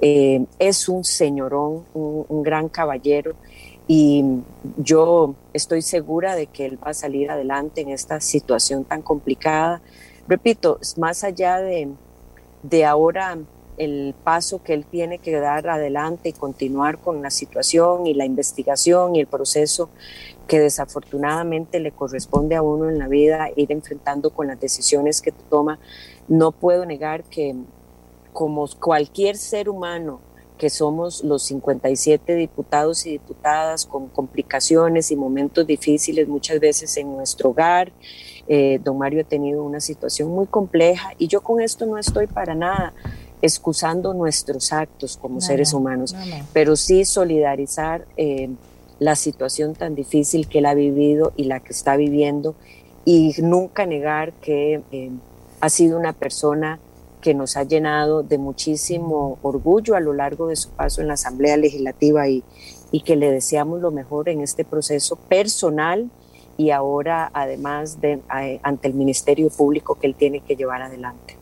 Eh, 0.00 0.46
es 0.60 0.88
un 0.88 1.02
señorón, 1.02 1.84
un, 1.94 2.24
un 2.28 2.42
gran 2.44 2.68
caballero 2.68 3.34
y 3.90 4.22
yo 4.76 5.34
estoy 5.54 5.80
segura 5.80 6.36
de 6.36 6.46
que 6.46 6.66
él 6.66 6.78
va 6.80 6.90
a 6.90 6.94
salir 6.94 7.30
adelante 7.30 7.80
en 7.80 7.88
esta 7.88 8.20
situación 8.20 8.84
tan 8.84 9.00
complicada. 9.00 9.80
Repito, 10.28 10.78
más 10.98 11.24
allá 11.24 11.56
de, 11.58 11.88
de 12.62 12.84
ahora 12.84 13.38
el 13.78 14.14
paso 14.24 14.62
que 14.62 14.74
él 14.74 14.84
tiene 14.84 15.18
que 15.18 15.32
dar 15.40 15.68
adelante 15.68 16.28
y 16.28 16.32
continuar 16.34 16.98
con 16.98 17.22
la 17.22 17.30
situación 17.30 18.06
y 18.06 18.12
la 18.12 18.26
investigación 18.26 19.16
y 19.16 19.20
el 19.20 19.26
proceso 19.26 19.88
que 20.46 20.60
desafortunadamente 20.60 21.80
le 21.80 21.92
corresponde 21.92 22.56
a 22.56 22.62
uno 22.62 22.90
en 22.90 22.98
la 22.98 23.08
vida 23.08 23.48
ir 23.56 23.72
enfrentando 23.72 24.30
con 24.30 24.48
las 24.48 24.60
decisiones 24.60 25.22
que 25.22 25.32
toma, 25.32 25.78
no 26.26 26.52
puedo 26.52 26.84
negar 26.84 27.24
que 27.24 27.54
como 28.34 28.68
cualquier 28.78 29.36
ser 29.36 29.70
humano 29.70 30.20
que 30.58 30.68
somos 30.68 31.24
los 31.24 31.44
57 31.44 32.34
diputados 32.34 33.06
y 33.06 33.12
diputadas 33.12 33.86
con 33.86 34.08
complicaciones 34.08 35.10
y 35.10 35.16
momentos 35.16 35.66
difíciles 35.66 36.28
muchas 36.28 36.60
veces 36.60 36.96
en 36.96 37.16
nuestro 37.16 37.50
hogar. 37.50 37.92
Eh, 38.48 38.80
don 38.82 38.98
Mario 38.98 39.22
ha 39.22 39.24
tenido 39.24 39.62
una 39.62 39.80
situación 39.80 40.30
muy 40.30 40.46
compleja 40.46 41.12
y 41.18 41.28
yo 41.28 41.42
con 41.42 41.60
esto 41.60 41.86
no 41.86 41.98
estoy 41.98 42.26
para 42.26 42.54
nada 42.54 42.94
excusando 43.40 44.14
nuestros 44.14 44.72
actos 44.72 45.16
como 45.16 45.36
no, 45.36 45.40
seres 45.40 45.72
humanos, 45.72 46.12
no, 46.12 46.26
no, 46.26 46.46
pero 46.52 46.74
sí 46.74 47.04
solidarizar 47.04 48.06
eh, 48.16 48.48
la 48.98 49.14
situación 49.14 49.74
tan 49.74 49.94
difícil 49.94 50.48
que 50.48 50.58
él 50.58 50.66
ha 50.66 50.74
vivido 50.74 51.32
y 51.36 51.44
la 51.44 51.60
que 51.60 51.72
está 51.72 51.96
viviendo 51.96 52.56
y 53.04 53.34
nunca 53.38 53.86
negar 53.86 54.32
que 54.34 54.82
eh, 54.90 55.10
ha 55.60 55.70
sido 55.70 55.98
una 55.98 56.12
persona 56.12 56.80
que 57.20 57.34
nos 57.34 57.56
ha 57.56 57.64
llenado 57.64 58.22
de 58.22 58.38
muchísimo 58.38 59.38
orgullo 59.42 59.94
a 59.94 60.00
lo 60.00 60.12
largo 60.12 60.48
de 60.48 60.56
su 60.56 60.70
paso 60.70 61.00
en 61.00 61.08
la 61.08 61.14
Asamblea 61.14 61.56
Legislativa 61.56 62.28
y, 62.28 62.44
y 62.90 63.00
que 63.00 63.16
le 63.16 63.30
deseamos 63.30 63.80
lo 63.80 63.90
mejor 63.90 64.28
en 64.28 64.40
este 64.40 64.64
proceso 64.64 65.16
personal 65.16 66.10
y 66.58 66.70
ahora 66.70 67.30
además 67.32 68.00
de, 68.00 68.20
ante 68.62 68.88
el 68.88 68.94
Ministerio 68.94 69.48
Público 69.48 69.94
que 69.94 70.08
él 70.08 70.14
tiene 70.16 70.40
que 70.40 70.56
llevar 70.56 70.82
adelante. 70.82 71.37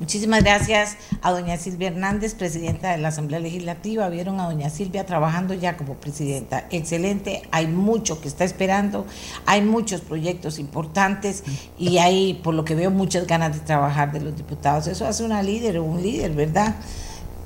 Muchísimas 0.00 0.42
gracias 0.42 0.96
a 1.20 1.30
doña 1.30 1.58
Silvia 1.58 1.88
Hernández, 1.88 2.34
presidenta 2.34 2.90
de 2.90 2.96
la 2.96 3.08
Asamblea 3.08 3.38
Legislativa. 3.38 4.08
Vieron 4.08 4.40
a 4.40 4.46
doña 4.46 4.70
Silvia 4.70 5.04
trabajando 5.04 5.52
ya 5.52 5.76
como 5.76 5.96
presidenta. 5.96 6.64
Excelente, 6.70 7.42
hay 7.50 7.66
mucho 7.66 8.18
que 8.18 8.26
está 8.26 8.44
esperando, 8.44 9.04
hay 9.44 9.60
muchos 9.60 10.00
proyectos 10.00 10.58
importantes 10.58 11.44
y 11.78 11.98
hay, 11.98 12.40
por 12.42 12.54
lo 12.54 12.64
que 12.64 12.74
veo, 12.74 12.90
muchas 12.90 13.26
ganas 13.26 13.52
de 13.52 13.60
trabajar 13.60 14.10
de 14.10 14.22
los 14.22 14.34
diputados. 14.34 14.86
Eso 14.86 15.06
hace 15.06 15.22
una 15.22 15.42
líder 15.42 15.76
o 15.76 15.84
un 15.84 16.02
líder, 16.02 16.30
¿verdad? 16.30 16.76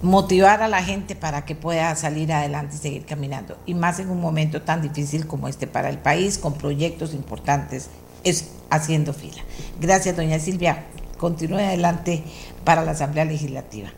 Motivar 0.03 0.63
a 0.63 0.69
la 0.69 0.81
gente 0.81 1.17
para 1.17 1.45
que 1.45 1.57
pueda 1.57 1.93
salir 1.97 2.33
adelante 2.33 2.77
y 2.77 2.79
seguir 2.79 3.05
caminando. 3.05 3.59
Y 3.67 3.75
más 3.75 3.99
en 3.99 4.11
un 4.11 4.21
momento 4.21 4.63
tan 4.63 4.81
difícil 4.81 5.27
como 5.27 5.49
este 5.49 5.67
para 5.67 5.89
el 5.89 5.99
país, 5.99 6.39
con 6.39 6.55
proyectos 6.55 7.15
importantes, 7.15 7.89
es 8.23 8.51
haciendo 8.71 9.13
fila. 9.13 9.43
Gracias, 9.81 10.15
doña 10.15 10.39
Silvia 10.39 10.85
continúe 11.17 11.59
adelante 11.59 12.23
para 12.65 12.85
la 12.85 12.93
Asamblea 12.93 13.25
Legislativa. 13.25 13.91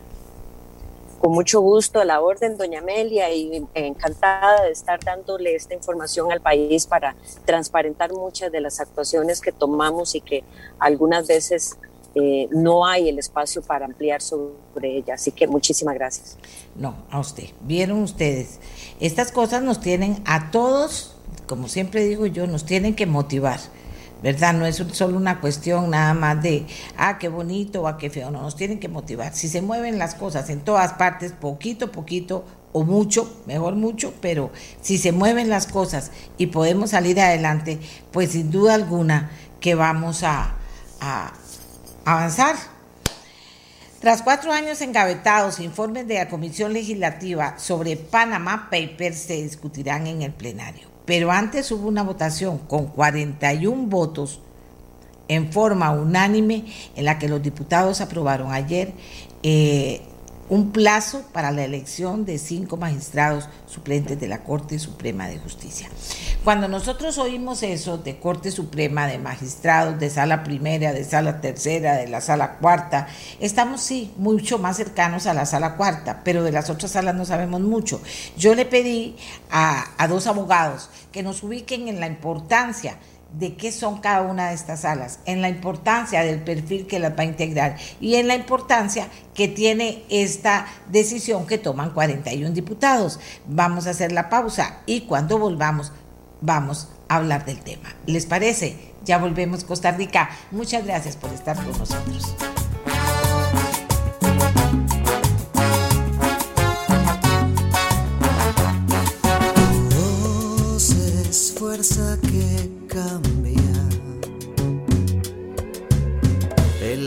Con 1.19 1.31
mucho 1.31 1.61
gusto, 1.61 1.99
a 1.99 2.05
la 2.05 2.21
orden, 2.21 2.57
doña 2.57 2.79
Amelia, 2.79 3.33
y 3.33 3.65
encantada 3.73 4.63
de 4.63 4.71
estar 4.71 5.03
dándole 5.03 5.55
esta 5.55 5.73
información 5.73 6.31
al 6.31 6.41
país 6.41 6.85
para 6.85 7.15
transparentar 7.43 8.13
muchas 8.13 8.51
de 8.51 8.61
las 8.61 8.79
actuaciones 8.79 9.41
que 9.41 9.51
tomamos 9.51 10.13
y 10.13 10.21
que 10.21 10.43
algunas 10.77 11.27
veces 11.27 11.77
eh, 12.13 12.47
no 12.51 12.85
hay 12.85 13.09
el 13.09 13.17
espacio 13.17 13.63
para 13.63 13.85
ampliar 13.85 14.21
sobre 14.21 14.97
ella. 14.97 15.15
Así 15.15 15.31
que 15.31 15.47
muchísimas 15.47 15.95
gracias. 15.95 16.37
No, 16.75 16.95
a 17.09 17.19
usted. 17.19 17.45
Vieron 17.61 18.01
ustedes, 18.03 18.59
estas 18.99 19.31
cosas 19.31 19.63
nos 19.63 19.79
tienen 19.79 20.21
a 20.25 20.51
todos, 20.51 21.15
como 21.47 21.67
siempre 21.67 22.05
digo 22.05 22.27
yo, 22.27 22.45
nos 22.45 22.65
tienen 22.65 22.95
que 22.95 23.07
motivar 23.07 23.59
¿verdad? 24.21 24.53
No 24.53 24.65
es 24.65 24.83
solo 24.93 25.17
una 25.17 25.39
cuestión 25.39 25.91
nada 25.91 26.13
más 26.13 26.41
de, 26.41 26.65
ah, 26.97 27.17
qué 27.17 27.29
bonito 27.29 27.83
o 27.83 27.87
ah, 27.87 27.97
qué 27.97 28.09
feo, 28.09 28.31
no, 28.31 28.41
nos 28.41 28.55
tienen 28.55 28.79
que 28.79 28.87
motivar. 28.87 29.33
Si 29.33 29.47
se 29.47 29.61
mueven 29.61 29.99
las 29.99 30.15
cosas 30.15 30.49
en 30.49 30.61
todas 30.61 30.93
partes, 30.93 31.33
poquito, 31.33 31.91
poquito 31.91 32.45
o 32.73 32.83
mucho, 32.83 33.41
mejor 33.45 33.75
mucho, 33.75 34.13
pero 34.21 34.51
si 34.81 34.97
se 34.97 35.11
mueven 35.11 35.49
las 35.49 35.67
cosas 35.67 36.11
y 36.37 36.47
podemos 36.47 36.91
salir 36.91 37.19
adelante, 37.19 37.79
pues 38.11 38.31
sin 38.31 38.51
duda 38.51 38.73
alguna 38.73 39.31
que 39.59 39.75
vamos 39.75 40.23
a, 40.23 40.55
a 40.99 41.33
avanzar. 42.05 42.55
Tras 43.99 44.21
cuatro 44.21 44.51
años 44.51 44.81
engavetados, 44.81 45.59
informes 45.59 46.07
de 46.07 46.15
la 46.15 46.29
Comisión 46.29 46.71
Legislativa 46.71 47.57
sobre 47.57 47.97
Panama 47.97 48.69
Papers 48.69 49.17
se 49.17 49.41
discutirán 49.41 50.05
en 50.05 50.21
el 50.21 50.33
plenario. 50.33 50.96
Pero 51.07 51.31
antes 51.31 51.71
hubo 51.71 51.87
una 51.87 52.03
votación 52.03 52.57
con 52.59 52.87
41 52.87 53.87
votos 53.87 54.41
en 55.29 55.53
forma 55.53 55.89
unánime 55.91 56.65
en 56.97 57.05
la 57.05 57.17
que 57.17 57.29
los 57.29 57.41
diputados 57.41 58.01
aprobaron 58.01 58.51
ayer 58.51 58.91
eh, 59.41 60.01
un 60.49 60.71
plazo 60.71 61.23
para 61.33 61.51
la 61.51 61.63
elección 61.63 62.25
de 62.25 62.37
cinco 62.37 62.77
magistrados 62.77 63.49
suplentes 63.65 64.19
de 64.19 64.27
la 64.27 64.43
Corte 64.43 64.79
Suprema 64.79 65.27
de 65.27 65.39
Justicia. 65.39 65.89
Cuando 66.43 66.67
nosotros 66.67 67.17
oímos 67.17 67.63
eso 67.63 67.97
de 67.97 68.19
Corte 68.19 68.51
Suprema, 68.51 69.07
de 69.07 69.17
magistrados, 69.17 69.99
de 69.99 70.09
sala 70.09 70.43
primera, 70.43 70.93
de 70.93 71.03
sala 71.03 71.41
tercera, 71.41 71.95
de 71.95 72.07
la 72.07 72.21
sala 72.21 72.53
cuarta, 72.53 73.07
estamos 73.39 73.81
sí 73.81 74.13
mucho 74.17 74.57
más 74.57 74.77
cercanos 74.77 75.27
a 75.27 75.33
la 75.33 75.45
sala 75.45 75.75
cuarta, 75.75 76.21
pero 76.23 76.43
de 76.43 76.53
las 76.53 76.69
otras 76.69 76.91
salas 76.91 77.15
no 77.15 77.25
sabemos 77.25 77.61
mucho. 77.61 78.01
Yo 78.37 78.55
le 78.55 78.65
pedí 78.65 79.17
a, 79.51 79.85
a 79.97 80.07
dos 80.07 80.27
abogados 80.27 80.89
que 81.11 81.23
nos 81.23 81.43
ubiquen 81.43 81.89
en 81.89 81.99
la 81.99 82.07
importancia 82.07 82.97
de 83.39 83.55
qué 83.55 83.71
son 83.71 83.99
cada 83.99 84.21
una 84.21 84.49
de 84.49 84.55
estas 84.55 84.81
salas, 84.81 85.19
en 85.25 85.41
la 85.41 85.49
importancia 85.49 86.23
del 86.23 86.41
perfil 86.41 86.87
que 86.87 86.99
las 86.99 87.11
va 87.11 87.21
a 87.21 87.25
integrar 87.25 87.77
y 87.99 88.15
en 88.15 88.27
la 88.27 88.35
importancia 88.35 89.07
que 89.33 89.47
tiene 89.47 90.03
esta 90.09 90.67
decisión 90.89 91.45
que 91.45 91.57
toman 91.57 91.91
41 91.91 92.51
diputados. 92.51 93.19
Vamos 93.47 93.87
a 93.87 93.91
hacer 93.91 94.11
la 94.11 94.29
pausa 94.29 94.79
y 94.85 95.01
cuando 95.01 95.37
volvamos 95.37 95.91
vamos 96.41 96.89
a 97.09 97.17
hablar 97.17 97.45
del 97.45 97.59
tema. 97.59 97.95
¿Les 98.05 98.25
parece? 98.25 98.93
Ya 99.03 99.17
volvemos 99.17 99.63
Costa 99.63 99.91
Rica. 99.91 100.29
Muchas 100.51 100.85
gracias 100.85 101.15
por 101.15 101.31
estar 101.31 101.55
con 101.55 101.77
nosotros. 101.77 102.35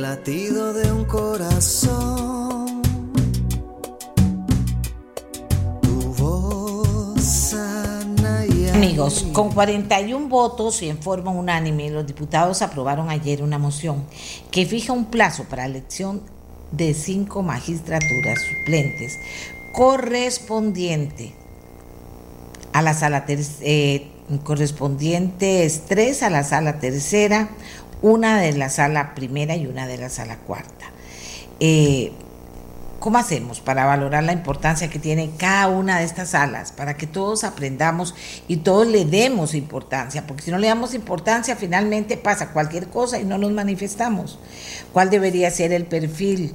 Latido 0.01 0.73
de 0.73 0.91
un 0.91 1.05
corazón. 1.05 2.83
Tu 5.83 6.01
voz 6.15 7.55
Amigos, 8.73 9.27
con 9.33 9.53
41 9.53 10.29
votos 10.29 10.81
y 10.83 10.89
en 10.89 11.03
forma 11.03 11.31
unánime, 11.31 11.91
los 11.91 12.07
diputados 12.07 12.63
aprobaron 12.63 13.11
ayer 13.11 13.43
una 13.43 13.59
moción 13.59 14.05
que 14.51 14.65
fija 14.65 14.95
un 14.95 15.07
plazo 15.07 15.45
para 15.45 15.67
elección 15.67 16.23
de 16.73 16.95
cinco 16.95 17.43
magistraturas 17.43 18.39
suplentes 18.41 19.19
correspondiente 19.75 21.35
a 22.73 22.81
la 22.81 22.95
sala 22.95 23.27
eh, 23.29 24.09
correspondientes 24.45 25.83
tres 25.89 26.23
a 26.23 26.31
la 26.31 26.45
sala 26.45 26.79
tercera, 26.79 27.51
una 28.03 28.41
de 28.41 28.53
la 28.53 28.69
sala 28.69 29.15
primera 29.15 29.57
y 29.57 29.67
una 29.67 29.87
de 29.87 29.99
la 29.99 30.09
sala 30.09 30.37
cuarta. 30.37 30.87
Eh, 31.61 32.13
¿Cómo 33.01 33.17
hacemos 33.17 33.61
para 33.61 33.87
valorar 33.87 34.25
la 34.25 34.35
importancia 34.35 34.91
que 34.91 34.99
tiene 34.99 35.31
cada 35.39 35.69
una 35.69 35.99
de 35.99 36.05
estas 36.05 36.31
salas? 36.31 36.71
Para 36.71 36.99
que 36.99 37.07
todos 37.07 37.45
aprendamos 37.45 38.15
y 38.47 38.59
todos 38.59 38.87
le 38.87 39.07
demos 39.07 39.55
importancia, 39.55 40.27
porque 40.27 40.43
si 40.43 40.51
no 40.51 40.59
le 40.59 40.67
damos 40.67 40.93
importancia, 40.93 41.57
finalmente 41.57 42.19
pasa 42.19 42.51
cualquier 42.53 42.89
cosa 42.89 43.19
y 43.19 43.25
no 43.25 43.39
nos 43.39 43.53
manifestamos. 43.53 44.39
¿Cuál 44.93 45.09
debería 45.09 45.51
ser 45.51 45.73
el 45.73 45.87
perfil 45.87 46.55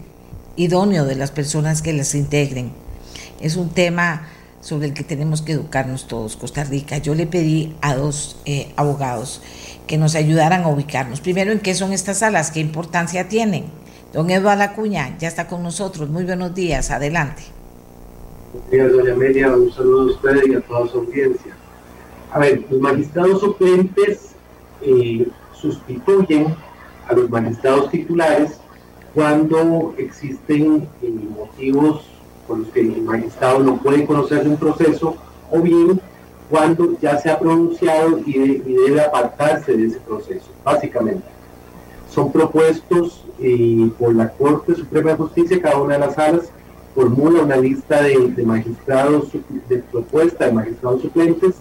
idóneo 0.56 1.06
de 1.06 1.16
las 1.16 1.32
personas 1.32 1.82
que 1.82 1.94
las 1.94 2.14
integren? 2.14 2.74
Es 3.42 3.56
un 3.56 3.70
tema 3.72 4.28
sobre 4.66 4.88
el 4.88 4.96
que 4.96 5.04
tenemos 5.04 5.44
que 5.44 5.52
educarnos 5.52 6.08
todos, 6.08 6.36
Costa 6.36 6.64
Rica. 6.64 6.98
Yo 6.98 7.14
le 7.14 7.28
pedí 7.28 7.76
a 7.82 7.96
dos 7.96 8.42
eh, 8.46 8.74
abogados 8.76 9.44
que 9.86 10.00
nos 10.00 10.16
ayudaran 10.16 10.64
a 10.64 10.70
ubicarnos. 10.70 11.22
Primero, 11.22 11.52
¿en 11.52 11.60
qué 11.60 11.76
son 11.76 11.94
estas 11.94 12.18
salas? 12.20 12.50
¿Qué 12.50 12.62
importancia 12.62 13.30
tienen? 13.30 13.66
Don 14.12 14.32
Eduardo 14.32 14.64
Acuña 14.64 15.16
ya 15.20 15.28
está 15.28 15.48
con 15.48 15.62
nosotros. 15.62 16.10
Muy 16.10 16.24
buenos 16.24 16.56
días, 16.56 16.90
adelante. 16.90 17.44
Buenos 18.54 18.72
días, 18.72 18.92
doña 18.92 19.14
Amelia. 19.14 19.56
Un 19.56 19.72
saludo 19.72 20.02
a 20.02 20.06
usted 20.16 20.48
y 20.48 20.56
a 20.56 20.62
toda 20.62 20.88
su 20.88 20.98
audiencia. 20.98 21.56
A 22.32 22.40
ver, 22.40 22.66
los 22.68 22.82
magistrados 22.82 23.42
suplentes 23.42 24.30
eh, 24.82 25.28
sustituyen 25.54 26.56
a 27.08 27.14
los 27.14 27.30
magistrados 27.30 27.92
titulares 27.92 28.60
cuando 29.14 29.94
existen 30.00 30.90
eh, 31.04 31.10
motivos 31.38 32.15
por 32.48 32.60
los 32.60 32.68
que 32.70 32.82
el 32.82 33.02
magistrado 33.02 33.60
no 33.60 33.78
puede 33.78 34.06
conocer 34.06 34.44
de 34.44 34.50
un 34.50 34.58
proceso, 34.58 35.16
o 35.52 35.62
bien 35.62 36.00
cuando 36.50 36.98
ya 37.00 37.18
se 37.18 37.30
ha 37.30 37.40
pronunciado 37.40 38.20
y, 38.20 38.60
debe 38.60 39.02
apartarse 39.02 39.76
de 39.76 39.88
ese 39.88 40.00
proceso, 40.00 40.48
básicamente. 40.64 41.26
Son 42.10 42.32
propuestos 42.32 43.26
eh, 43.40 43.90
por 43.98 44.14
la 44.16 44.30
Corte 44.30 44.76
Suprema 44.76 45.12
de 45.12 45.18
Justicia, 45.18 45.62
cada 45.62 45.82
una 45.82 45.96
de 45.96 46.00
las 46.00 46.16
salas 46.16 46.50
formula 46.96 47.44
una 47.44 47.58
lista 47.58 48.02
de, 48.02 48.44
magistrados, 48.46 49.28
de 49.68 49.78
propuesta 49.80 50.46
de 50.46 50.54
magistrados 50.54 51.02
suplentes, 51.02 51.56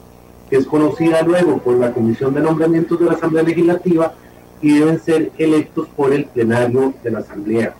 que 0.48 0.56
es 0.56 0.66
conocida 0.66 1.22
luego 1.22 1.58
por 1.58 1.76
la 1.76 1.92
Comisión 1.92 2.32
de 2.34 2.40
Nombramientos 2.40 3.00
de 3.00 3.06
la 3.06 3.12
Asamblea 3.14 3.42
Legislativa 3.42 4.14
y 4.62 4.78
deben 4.78 5.00
ser 5.00 5.32
electos 5.36 5.88
por 5.96 6.14
el 6.14 6.26
plenario 6.26 6.94
de 7.02 7.10
la 7.10 7.18
Asamblea. 7.18 7.74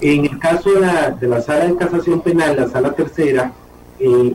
En 0.00 0.24
el 0.24 0.38
caso 0.38 0.70
de 0.70 1.26
la, 1.26 1.42
sala 1.42 1.66
de 1.66 1.76
casación 1.76 2.20
penal, 2.20 2.56
la 2.56 2.68
sala 2.68 2.92
tercera, 2.92 3.52
eh, 3.98 4.34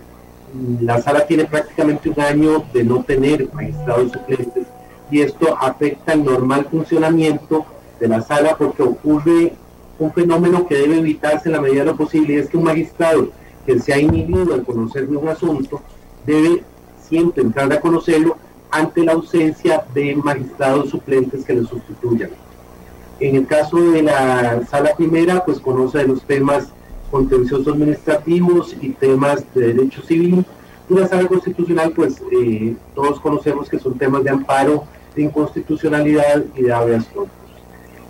la 0.82 1.02
sala 1.02 1.26
tiene 1.26 1.46
prácticamente 1.46 2.10
un 2.10 2.20
año 2.20 2.64
de 2.74 2.84
no 2.84 3.04
tener 3.04 3.48
magistrados 3.54 4.12
suplentes 4.12 4.68
y 5.10 5.22
esto 5.22 5.56
afecta 5.60 6.14
el 6.14 6.26
normal 6.26 6.68
funcionamiento 6.70 7.66
de 8.00 8.08
la 8.08 8.22
sala 8.22 8.58
porque 8.58 8.84
ocurre 8.84 9.54
un 10.00 10.12
fenómeno 10.12 10.68
que 10.68 10.76
debe 10.76 11.00
evitarse 11.00 11.48
en 11.48 11.54
la 11.54 11.62
medida 11.62 11.80
de 11.82 11.92
lo 11.92 11.96
posible 11.96 12.34
y 12.34 12.38
es 12.38 12.50
que 12.50 12.58
un 12.58 12.66
magistrado 12.66 13.30
que 13.66 13.80
se 13.80 13.94
ha 13.94 14.00
inhibido 14.00 14.54
al 14.54 14.64
conocer 14.64 15.08
de 15.08 15.16
un 15.16 15.30
asunto 15.30 15.82
debe 16.26 16.64
siempre 17.02 17.42
entrar 17.42 17.72
a 17.72 17.80
conocerlo 17.80 18.38
ante 18.70 19.04
la 19.04 19.14
ausencia 19.14 19.86
de 19.94 20.16
magistrados 20.16 20.90
suplentes 20.90 21.46
que 21.46 21.54
le 21.54 21.64
sustituyan. 21.64 22.32
En 23.20 23.36
el 23.36 23.48
caso 23.48 23.78
de 23.78 24.04
la 24.04 24.66
sala 24.70 24.96
primera, 24.96 25.44
pues 25.46 25.60
conoce 25.60 26.00
de 26.00 26.08
los 26.08 26.24
temas 26.24 26.70
contenciosos 27.12 27.68
administrativos 27.68 28.76
y 28.82 28.90
temas 28.90 29.46
de 29.54 29.74
derecho 29.74 30.02
civil. 30.02 30.46
Y 30.90 30.94
la 30.96 31.08
sala 31.08 31.28
constitucional, 31.28 31.92
pues 31.96 32.22
eh, 32.32 32.76
todos 32.96 33.20
conocemos 33.20 33.70
que 33.70 33.80
son 33.80 33.98
temas 33.98 34.24
de 34.24 34.32
amparo, 34.32 34.84
de 35.16 35.24
inconstitucionalidad 35.24 36.44
y 36.56 36.64
de 36.64 36.74
habeas 36.74 37.06
corpus. 37.06 37.32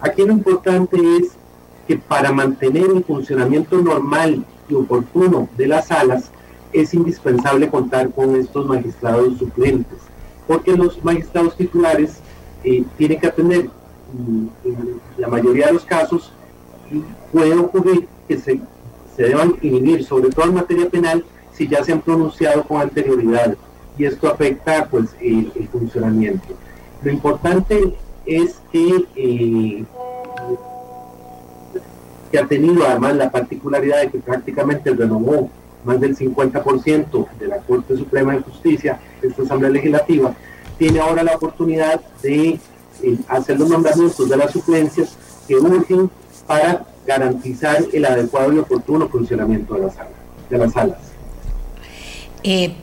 Aquí 0.02 0.24
lo 0.26 0.34
importante 0.34 0.98
es 1.18 1.34
que 1.88 1.98
para 1.98 2.32
mantener 2.32 2.90
el 2.90 3.04
funcionamiento 3.04 3.78
normal 3.82 4.46
y 4.70 4.74
oportuno 4.74 5.50
de 5.58 5.68
las 5.68 5.88
salas, 5.88 6.32
es 6.72 6.94
indispensable 6.94 7.70
contar 7.70 8.10
con 8.12 8.36
estos 8.36 8.66
magistrados 8.66 9.38
suplentes, 9.38 10.00
porque 10.48 10.76
los 10.76 11.04
magistrados 11.04 11.56
titulares 11.56 12.18
eh, 12.64 12.84
tienen 12.98 13.20
que 13.20 13.28
atender 13.28 13.70
la 15.18 15.28
mayoría 15.28 15.68
de 15.68 15.74
los 15.74 15.86
casos 15.86 16.32
puede 17.32 17.56
ocurrir 17.56 18.08
que 18.28 18.38
se, 18.38 18.60
se 19.16 19.24
deban 19.24 19.56
inhibir, 19.62 20.04
sobre 20.04 20.30
todo 20.30 20.46
en 20.46 20.56
materia 20.56 20.90
penal, 20.90 21.26
si 21.54 21.68
ya 21.68 21.84
se 21.84 21.92
han 21.92 22.02
pronunciado 22.02 22.64
con 22.64 22.82
anterioridad 22.82 23.56
y 23.98 24.06
esto 24.06 24.28
afecta 24.28 24.88
pues 24.90 25.16
el, 25.20 25.52
funcionamiento. 25.72 26.48
Lo 27.04 27.12
importante 27.12 27.96
es 28.26 28.60
que, 28.72 29.06
eh, 29.16 29.84
que 32.32 32.40
ha 32.40 32.48
tenido 32.48 32.88
además 32.88 33.16
la 33.16 33.32
particularidad 33.32 34.02
de 34.02 34.10
que 34.10 34.20
prácticamente 34.20 34.92
renovó 34.92 35.50
más 35.84 36.00
del 36.00 36.16
50% 36.16 37.28
de 37.40 37.48
la 37.48 37.58
Corte 37.58 37.98
Suprema 37.98 38.34
de 38.34 38.42
Justicia, 38.42 39.00
esta 39.22 39.44
Asamblea 39.44 39.70
Legislativa, 39.70 40.34
tiene 40.78 41.00
ahora 41.00 41.24
la 41.24 41.36
oportunidad 41.36 42.02
de 42.22 42.60
hacer 43.28 43.60
los 43.60 43.70
nombramientos 43.70 44.30
de 44.30 44.38
las 44.38 44.52
suplencias 44.52 45.16
que 45.48 45.56
urgen 45.56 46.10
para 46.48 46.86
garantizar 47.06 47.84
el 47.92 48.06
adecuado 48.06 48.54
y 48.54 48.60
oportuno 48.60 49.10
funcionamiento 49.10 49.74
de, 49.76 49.82
la 49.82 49.90
sala, 49.90 50.10
de 50.50 50.58
las 50.58 50.74
salas. 50.74 50.98
Eh, 52.44 52.76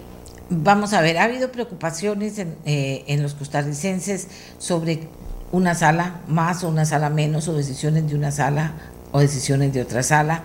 Vamos 0.52 0.94
a 0.94 1.00
ver, 1.00 1.16
ha 1.18 1.24
habido 1.24 1.52
preocupaciones 1.52 2.40
en, 2.40 2.56
eh, 2.64 3.04
en 3.06 3.22
los 3.22 3.34
costarricenses 3.34 4.26
sobre 4.58 5.06
una 5.52 5.76
sala 5.76 6.22
más 6.26 6.64
o 6.64 6.68
una 6.68 6.84
sala 6.84 7.08
menos 7.08 7.46
o 7.46 7.52
decisiones 7.52 8.08
de 8.08 8.16
una 8.16 8.32
sala 8.32 8.72
o 9.12 9.20
decisiones 9.20 9.72
de 9.72 9.82
otra 9.82 10.02
sala. 10.02 10.42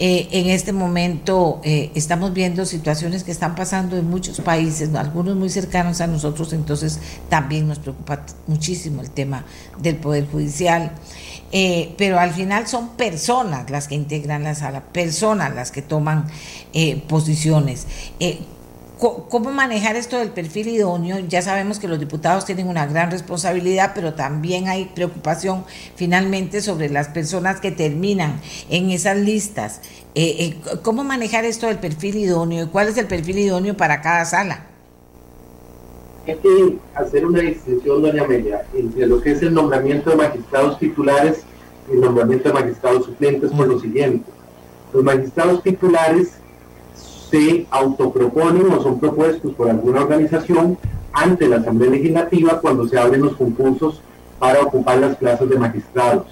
Eh, 0.00 0.28
en 0.30 0.48
este 0.48 0.72
momento 0.72 1.60
eh, 1.64 1.90
estamos 1.96 2.32
viendo 2.32 2.64
situaciones 2.64 3.24
que 3.24 3.32
están 3.32 3.56
pasando 3.56 3.96
en 3.96 4.08
muchos 4.08 4.40
países, 4.40 4.94
algunos 4.94 5.34
muy 5.34 5.48
cercanos 5.48 6.00
a 6.00 6.06
nosotros, 6.06 6.52
entonces 6.52 7.00
también 7.28 7.66
nos 7.66 7.80
preocupa 7.80 8.24
muchísimo 8.46 9.02
el 9.02 9.10
tema 9.10 9.44
del 9.78 9.96
Poder 9.96 10.28
Judicial. 10.30 10.92
Eh, 11.50 11.94
pero 11.96 12.20
al 12.20 12.30
final 12.32 12.68
son 12.68 12.90
personas 12.90 13.70
las 13.70 13.88
que 13.88 13.94
integran 13.94 14.44
la 14.44 14.54
sala, 14.54 14.82
personas 14.84 15.54
las 15.54 15.72
que 15.72 15.82
toman 15.82 16.26
posiciones. 17.08 17.86
¿Cómo 18.98 19.52
manejar 19.52 19.94
esto 19.94 20.18
del 20.18 20.30
perfil 20.30 20.66
idóneo? 20.66 21.20
Ya 21.20 21.40
sabemos 21.40 21.78
que 21.78 21.86
los 21.86 22.00
diputados 22.00 22.44
tienen 22.44 22.66
una 22.66 22.84
gran 22.86 23.12
responsabilidad, 23.12 23.92
pero 23.94 24.14
también 24.14 24.66
hay 24.66 24.86
preocupación 24.86 25.64
finalmente 25.94 26.60
sobre 26.60 26.88
las 26.88 27.06
personas 27.06 27.60
que 27.60 27.70
terminan 27.70 28.40
en 28.68 28.90
esas 28.90 29.16
listas. 29.16 29.82
Eh, 30.16 30.56
eh, 30.64 30.78
¿Cómo 30.82 31.04
manejar 31.04 31.44
esto 31.44 31.68
del 31.68 31.78
perfil 31.78 32.16
idóneo 32.16 32.64
y 32.64 32.68
cuál 32.68 32.88
es 32.88 32.98
el 32.98 33.06
perfil 33.06 33.38
idóneo 33.38 33.76
para 33.76 34.00
cada 34.00 34.24
sala? 34.24 34.66
Hay 36.26 36.34
que 36.34 36.78
hacer 36.96 37.24
una 37.24 37.38
distinción, 37.38 38.02
doña 38.02 38.24
Amelia, 38.24 38.66
entre 38.74 39.06
lo 39.06 39.20
que 39.20 39.30
es 39.30 39.42
el 39.42 39.54
nombramiento 39.54 40.10
de 40.10 40.16
magistrados 40.16 40.76
titulares 40.80 41.44
y 41.88 41.94
el 41.94 42.00
nombramiento 42.00 42.48
de 42.48 42.54
magistrados 42.54 43.06
suplentes 43.06 43.52
por 43.52 43.68
lo 43.68 43.78
siguiente. 43.78 44.28
Los 44.92 45.04
magistrados 45.04 45.62
titulares 45.62 46.32
se 47.30 47.66
autoproponen 47.70 48.70
o 48.72 48.82
son 48.82 48.98
propuestos 48.98 49.52
por 49.54 49.68
alguna 49.68 50.02
organización 50.02 50.78
ante 51.12 51.48
la 51.48 51.56
Asamblea 51.56 51.90
Legislativa 51.90 52.60
cuando 52.60 52.86
se 52.88 52.98
abren 52.98 53.22
los 53.22 53.36
concursos 53.36 54.00
para 54.38 54.62
ocupar 54.62 54.98
las 54.98 55.16
plazas 55.16 55.48
de 55.48 55.58
magistrados. 55.58 56.26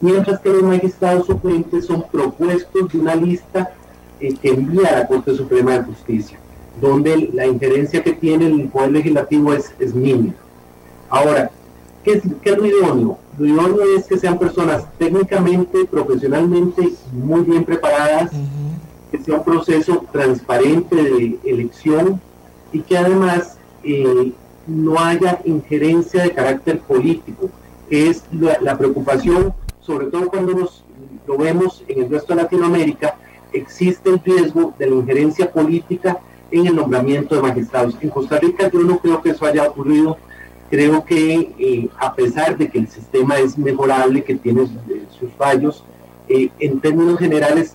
Mientras 0.00 0.40
que 0.40 0.50
los 0.50 0.62
magistrados 0.62 1.26
suplentes 1.26 1.86
son 1.86 2.04
propuestos 2.10 2.92
de 2.92 2.98
una 2.98 3.16
lista 3.16 3.72
eh, 4.20 4.34
que 4.40 4.50
envía 4.50 4.88
a 4.88 4.98
la 5.00 5.06
Corte 5.06 5.34
Suprema 5.34 5.78
de 5.78 5.84
Justicia, 5.84 6.38
donde 6.80 7.30
la 7.32 7.46
injerencia 7.46 8.02
que 8.02 8.12
tiene 8.12 8.46
el 8.46 8.68
Poder 8.68 8.92
Legislativo 8.92 9.52
es, 9.52 9.72
es 9.80 9.94
mínima. 9.94 10.34
Ahora, 11.08 11.50
¿qué 12.04 12.12
es, 12.12 12.22
¿qué 12.42 12.52
lo 12.52 12.64
idóneo? 12.64 13.18
Lo 13.38 13.46
idóneo 13.46 13.96
es 13.96 14.06
que 14.06 14.18
sean 14.18 14.38
personas 14.38 14.84
técnicamente, 14.98 15.84
profesionalmente 15.84 16.92
muy 17.12 17.40
bien 17.40 17.64
preparadas, 17.64 18.30
que 19.10 19.18
sea 19.18 19.36
un 19.36 19.44
proceso 19.44 20.04
transparente 20.12 20.96
de 20.96 21.38
elección 21.44 22.20
y 22.72 22.80
que 22.80 22.98
además 22.98 23.58
eh, 23.82 24.32
no 24.66 24.98
haya 24.98 25.40
injerencia 25.44 26.22
de 26.22 26.32
carácter 26.32 26.80
político, 26.80 27.50
que 27.88 28.08
es 28.10 28.24
la, 28.32 28.76
preocupación, 28.76 29.54
sobre 29.80 30.06
todo 30.06 30.28
cuando 30.28 30.52
nos, 30.54 30.84
lo 31.26 31.38
vemos 31.38 31.82
en 31.88 32.04
el 32.04 32.10
resto 32.10 32.34
de 32.34 32.42
Latinoamérica, 32.42 33.16
existe 33.52 34.10
el 34.10 34.20
riesgo 34.22 34.74
de 34.78 34.90
la 34.90 34.96
injerencia 34.96 35.50
política 35.50 36.18
en 36.50 36.66
el 36.66 36.76
nombramiento 36.76 37.34
de 37.34 37.42
magistrados. 37.42 37.96
En 38.00 38.10
Costa 38.10 38.38
Rica 38.38 38.70
yo 38.70 38.80
no 38.80 38.98
creo 38.98 39.22
que 39.22 39.30
eso 39.30 39.46
haya 39.46 39.68
ocurrido, 39.68 40.18
creo 40.70 41.04
que 41.04 41.54
eh, 41.58 41.88
a 41.98 42.14
pesar 42.14 42.58
de 42.58 42.68
que 42.68 42.78
el 42.78 42.88
sistema 42.88 43.38
es 43.38 43.56
mejorable, 43.56 44.22
que 44.22 44.34
tiene 44.34 44.66
sus 45.18 45.32
fallos, 45.38 45.82
eh, 46.28 46.50
en 46.60 46.80
términos 46.80 47.18
generales 47.18 47.74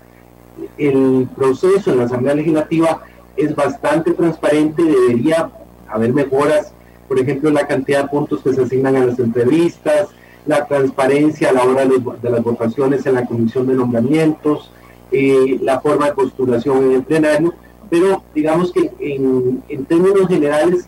el 0.77 1.27
proceso 1.35 1.91
en 1.91 1.99
la 1.99 2.05
Asamblea 2.05 2.35
Legislativa 2.35 3.01
es 3.35 3.55
bastante 3.55 4.11
transparente, 4.11 4.83
debería 4.83 5.49
haber 5.87 6.13
mejoras, 6.13 6.73
por 7.07 7.19
ejemplo, 7.19 7.49
la 7.49 7.67
cantidad 7.67 8.03
de 8.03 8.09
puntos 8.09 8.41
que 8.41 8.53
se 8.53 8.61
asignan 8.63 8.95
a 8.95 9.05
las 9.05 9.19
entrevistas, 9.19 10.09
la 10.45 10.65
transparencia 10.65 11.49
a 11.49 11.53
la 11.53 11.63
hora 11.63 11.85
de, 11.85 12.29
las 12.29 12.43
votaciones 12.43 13.05
en 13.05 13.15
la 13.15 13.25
comisión 13.25 13.67
de 13.67 13.75
nombramientos, 13.75 14.71
eh, 15.11 15.59
la 15.61 15.79
forma 15.79 16.07
de 16.07 16.13
postulación 16.13 16.83
en 16.83 16.91
el 16.93 17.03
plenario, 17.03 17.53
pero 17.89 18.23
digamos 18.33 18.71
que 18.71 18.91
en, 18.99 19.63
en 19.69 19.85
términos 19.85 20.27
generales 20.27 20.87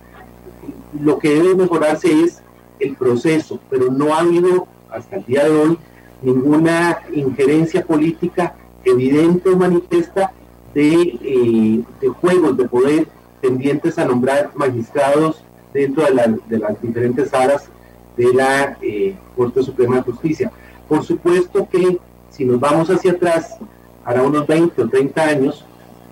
lo 0.99 1.20
que 1.20 1.30
debe 1.30 1.55
mejorarse 1.55 2.24
es 2.24 2.41
el 2.80 2.95
proceso, 2.95 3.59
pero 3.70 3.91
no 3.91 4.13
ha 4.13 4.20
habido 4.20 4.68
hasta 4.89 5.18
el 5.18 5.26
día 5.26 5.43
de 5.45 5.51
hoy 5.51 5.78
ninguna 6.22 6.99
injerencia 7.13 7.86
política 7.86 8.55
evidente 8.86 9.56
manifiesta 9.56 10.32
eh, 10.76 11.84
de, 12.02 12.08
juegos 12.10 12.58
de 12.58 12.68
poder 12.68 13.08
tendientes 13.42 13.98
a 13.98 14.06
nombrar 14.06 14.52
magistrados 14.56 15.44
dentro 15.74 16.04
de, 16.04 16.60
las 16.60 16.82
diferentes 16.82 17.30
salas 17.30 17.70
de 18.18 18.34
la 18.34 18.78
eh, 18.82 19.16
Corte 19.36 19.64
Suprema 19.64 19.98
de 19.98 20.02
Justicia. 20.04 20.52
Por 20.88 21.04
supuesto 21.04 21.68
que 21.70 22.00
si 22.30 22.46
nos 22.46 22.60
vamos 22.60 22.90
hacia 22.90 23.14
atrás, 23.14 23.58
hará 24.04 24.22
unos 24.24 24.46
20 24.46 24.82
o 24.82 24.90
30 24.90 25.24
años, 25.24 25.66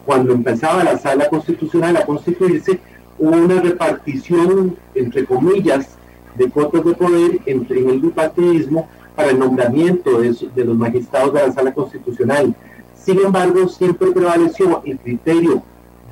cuando 0.06 0.34
empezaba 0.34 0.84
la 0.84 0.98
sala 0.98 1.28
constitucional 1.30 1.96
a 1.98 2.06
constituirse, 2.06 2.80
hubo 3.20 3.36
una 3.36 3.62
repartición, 3.62 4.76
entre 4.96 5.26
comillas, 5.26 5.98
de 6.36 6.50
cotos 6.50 6.84
de 6.86 6.94
poder 6.94 7.40
entre 7.46 7.80
en 7.80 7.90
el 7.90 8.00
bipartidismo 8.00 8.88
para 9.16 9.32
el 9.32 9.40
nombramiento 9.40 10.20
de, 10.20 10.66
los 10.66 10.78
magistrados 10.78 11.34
de 11.34 11.48
la 11.48 11.54
sala 11.54 11.74
constitucional. 11.74 12.56
Sin 12.96 13.20
embargo, 13.20 13.68
siempre 13.68 14.12
prevaleció 14.12 14.82
el 14.86 14.98
criterio 14.98 15.62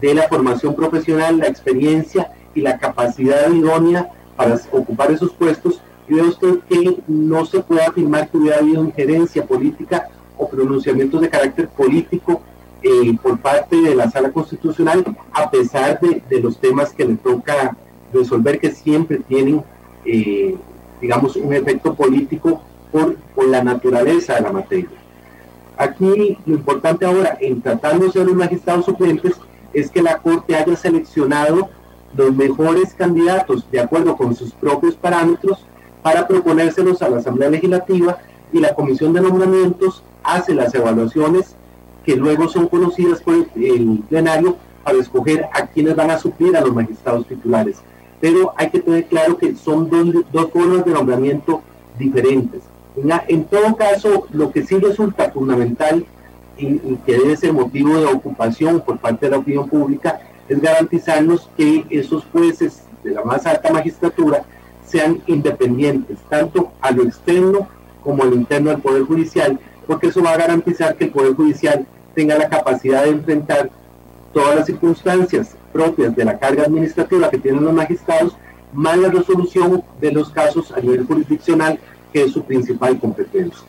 de 0.01 0.13
la 0.13 0.27
formación 0.27 0.75
profesional, 0.75 1.37
la 1.37 1.47
experiencia 1.47 2.31
y 2.53 2.61
la 2.61 2.77
capacidad 2.77 3.49
idónea 3.51 4.09
para 4.35 4.59
ocupar 4.71 5.11
esos 5.11 5.31
puestos. 5.31 5.81
Y 6.07 6.15
ve 6.15 6.23
usted 6.23 6.59
que 6.67 7.01
no 7.07 7.45
se 7.45 7.61
puede 7.61 7.83
afirmar 7.83 8.29
que 8.29 8.37
hubiera 8.37 8.57
habido 8.57 8.83
injerencia 8.83 9.45
política 9.45 10.09
o 10.37 10.49
pronunciamientos 10.49 11.21
de 11.21 11.29
carácter 11.29 11.69
político 11.69 12.41
eh, 12.83 13.15
por 13.21 13.39
parte 13.39 13.75
de 13.75 13.95
la 13.95 14.09
sala 14.09 14.31
constitucional, 14.31 15.05
a 15.31 15.49
pesar 15.49 15.99
de, 15.99 16.41
los 16.41 16.59
temas 16.59 16.91
que 16.91 17.05
le 17.05 17.15
toca 17.15 17.77
resolver, 18.11 18.59
que 18.59 18.71
siempre 18.71 19.17
tienen, 19.19 19.63
eh, 20.03 20.57
digamos, 20.99 21.35
un 21.35 21.53
efecto 21.53 21.93
político 21.93 22.61
por, 22.91 23.15
la 23.47 23.63
naturaleza 23.63 24.35
de 24.35 24.41
la 24.41 24.51
materia. 24.51 24.89
Aquí 25.77 26.37
lo 26.45 26.55
importante 26.55 27.05
ahora, 27.05 27.37
en 27.41 27.61
tratándose 27.61 28.19
de 28.19 28.25
los 28.25 28.35
magistrados 28.35 28.85
suplentes, 28.85 29.33
es 29.73 29.89
que 29.89 30.01
la 30.01 30.17
Corte 30.17 30.55
haya 30.55 30.75
seleccionado 30.75 31.69
los 32.15 32.35
mejores 32.35 32.93
candidatos 32.93 33.69
de 33.71 33.79
acuerdo 33.79 34.15
con 34.15 34.35
sus 34.35 34.51
propios 34.51 34.95
parámetros 34.95 35.65
para 36.03 36.27
proponérselos 36.27 37.01
a 37.01 37.09
la 37.09 37.17
Asamblea 37.17 37.49
Legislativa 37.49 38.17
y 38.51 38.59
la 38.59 38.75
Comisión 38.75 39.13
de 39.13 39.21
Nombramientos 39.21 40.03
hace 40.23 40.53
las 40.53 40.73
evaluaciones 40.75 41.55
que 42.05 42.15
luego 42.15 42.47
son 42.47 42.67
conocidas 42.67 43.21
por 43.21 43.35
el 43.55 44.03
plenario 44.09 44.57
para 44.83 44.97
escoger 44.97 45.45
a 45.53 45.67
quienes 45.67 45.95
van 45.95 46.11
a 46.11 46.17
suplir 46.17 46.55
a 46.57 46.61
los 46.61 46.73
magistrados 46.73 47.27
titulares. 47.27 47.77
Pero 48.19 48.53
hay 48.57 48.69
que 48.69 48.79
tener 48.79 49.05
claro 49.05 49.37
que 49.37 49.55
son 49.55 49.89
dos, 49.89 50.25
dos 50.31 50.51
formas 50.51 50.85
de 50.85 50.91
nombramiento 50.91 51.61
diferentes. 51.97 52.61
En 53.27 53.45
todo 53.45 53.75
caso, 53.75 54.27
lo 54.31 54.51
que 54.51 54.65
sí 54.65 54.77
resulta 54.77 55.31
fundamental 55.31 56.05
y, 56.57 56.77
que 57.05 57.17
debe 57.17 57.35
ser 57.35 57.53
motivo 57.53 57.97
de 57.97 58.05
ocupación 58.05 58.81
por 58.81 58.99
parte 58.99 59.25
de 59.25 59.31
la 59.31 59.37
opinión 59.39 59.67
pública 59.67 60.19
es 60.47 60.61
garantizarnos 60.61 61.49
que 61.57 61.85
esos 61.89 62.25
jueces 62.31 62.83
de 63.03 63.11
la 63.11 63.23
más 63.23 63.45
alta 63.45 63.71
magistratura 63.71 64.43
sean 64.85 65.21
independientes, 65.25 66.19
tanto 66.29 66.71
a 66.81 66.91
lo 66.91 67.03
externo 67.03 67.67
como 68.03 68.23
a 68.23 68.25
lo 68.25 68.35
interno 68.35 68.69
del 68.69 68.81
Poder 68.81 69.03
Judicial, 69.03 69.59
porque 69.87 70.07
eso 70.07 70.21
va 70.21 70.33
a 70.33 70.37
garantizar 70.37 70.95
que 70.95 71.05
el 71.05 71.11
Poder 71.11 71.33
Judicial 71.33 71.87
tenga 72.13 72.37
la 72.37 72.49
capacidad 72.49 73.03
de 73.03 73.11
enfrentar 73.11 73.69
todas 74.33 74.55
las 74.55 74.65
circunstancias 74.65 75.55
propias 75.71 76.15
de 76.15 76.25
la 76.25 76.37
carga 76.37 76.63
administrativa 76.63 77.29
que 77.29 77.37
tienen 77.37 77.63
los 77.63 77.73
magistrados, 77.73 78.35
más 78.73 78.97
la 78.97 79.09
resolución 79.09 79.83
de 79.99 80.11
los 80.11 80.29
casos 80.29 80.71
a 80.71 80.79
nivel 80.79 81.05
jurisdiccional 81.05 81.79
que 82.11 82.23
es 82.23 82.33
su 82.33 82.43
principal 82.43 82.99
competencia. 82.99 83.61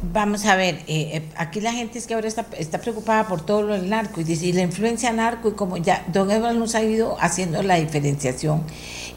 Vamos 0.00 0.46
a 0.46 0.54
ver, 0.54 0.76
eh, 0.86 1.16
eh, 1.16 1.22
aquí 1.36 1.60
la 1.60 1.72
gente 1.72 1.98
es 1.98 2.06
que 2.06 2.14
ahora 2.14 2.28
está, 2.28 2.44
preocupada 2.80 3.26
por 3.26 3.44
todo 3.44 3.62
lo 3.62 3.74
del 3.74 3.90
narco 3.90 4.20
y 4.20 4.24
dice, 4.24 4.52
la 4.52 4.62
influencia 4.62 5.12
narco 5.12 5.48
y 5.48 5.52
como 5.52 5.76
ya 5.76 6.04
don 6.12 6.30
Edward 6.30 6.54
nos 6.54 6.76
ha 6.76 6.84
ido 6.84 7.16
haciendo 7.20 7.60
la 7.64 7.74
diferenciación 7.76 8.62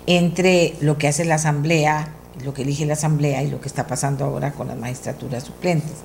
entre 0.08 0.74
lo 0.82 0.98
que 0.98 1.08
hace 1.08 1.24
la 1.24 1.36
asamblea, 1.36 2.16
lo 2.44 2.56
que 2.56 2.64
elige 2.64 2.88
la 2.88 2.94
asamblea 2.94 3.44
y 3.44 3.52
lo 3.52 3.62
que 3.62 3.68
está 3.68 3.86
pasando 3.86 4.26
ahora 4.26 4.54
con 4.54 4.70
las 4.70 4.78
magistraturas 4.78 5.44
suplentes. 5.44 5.98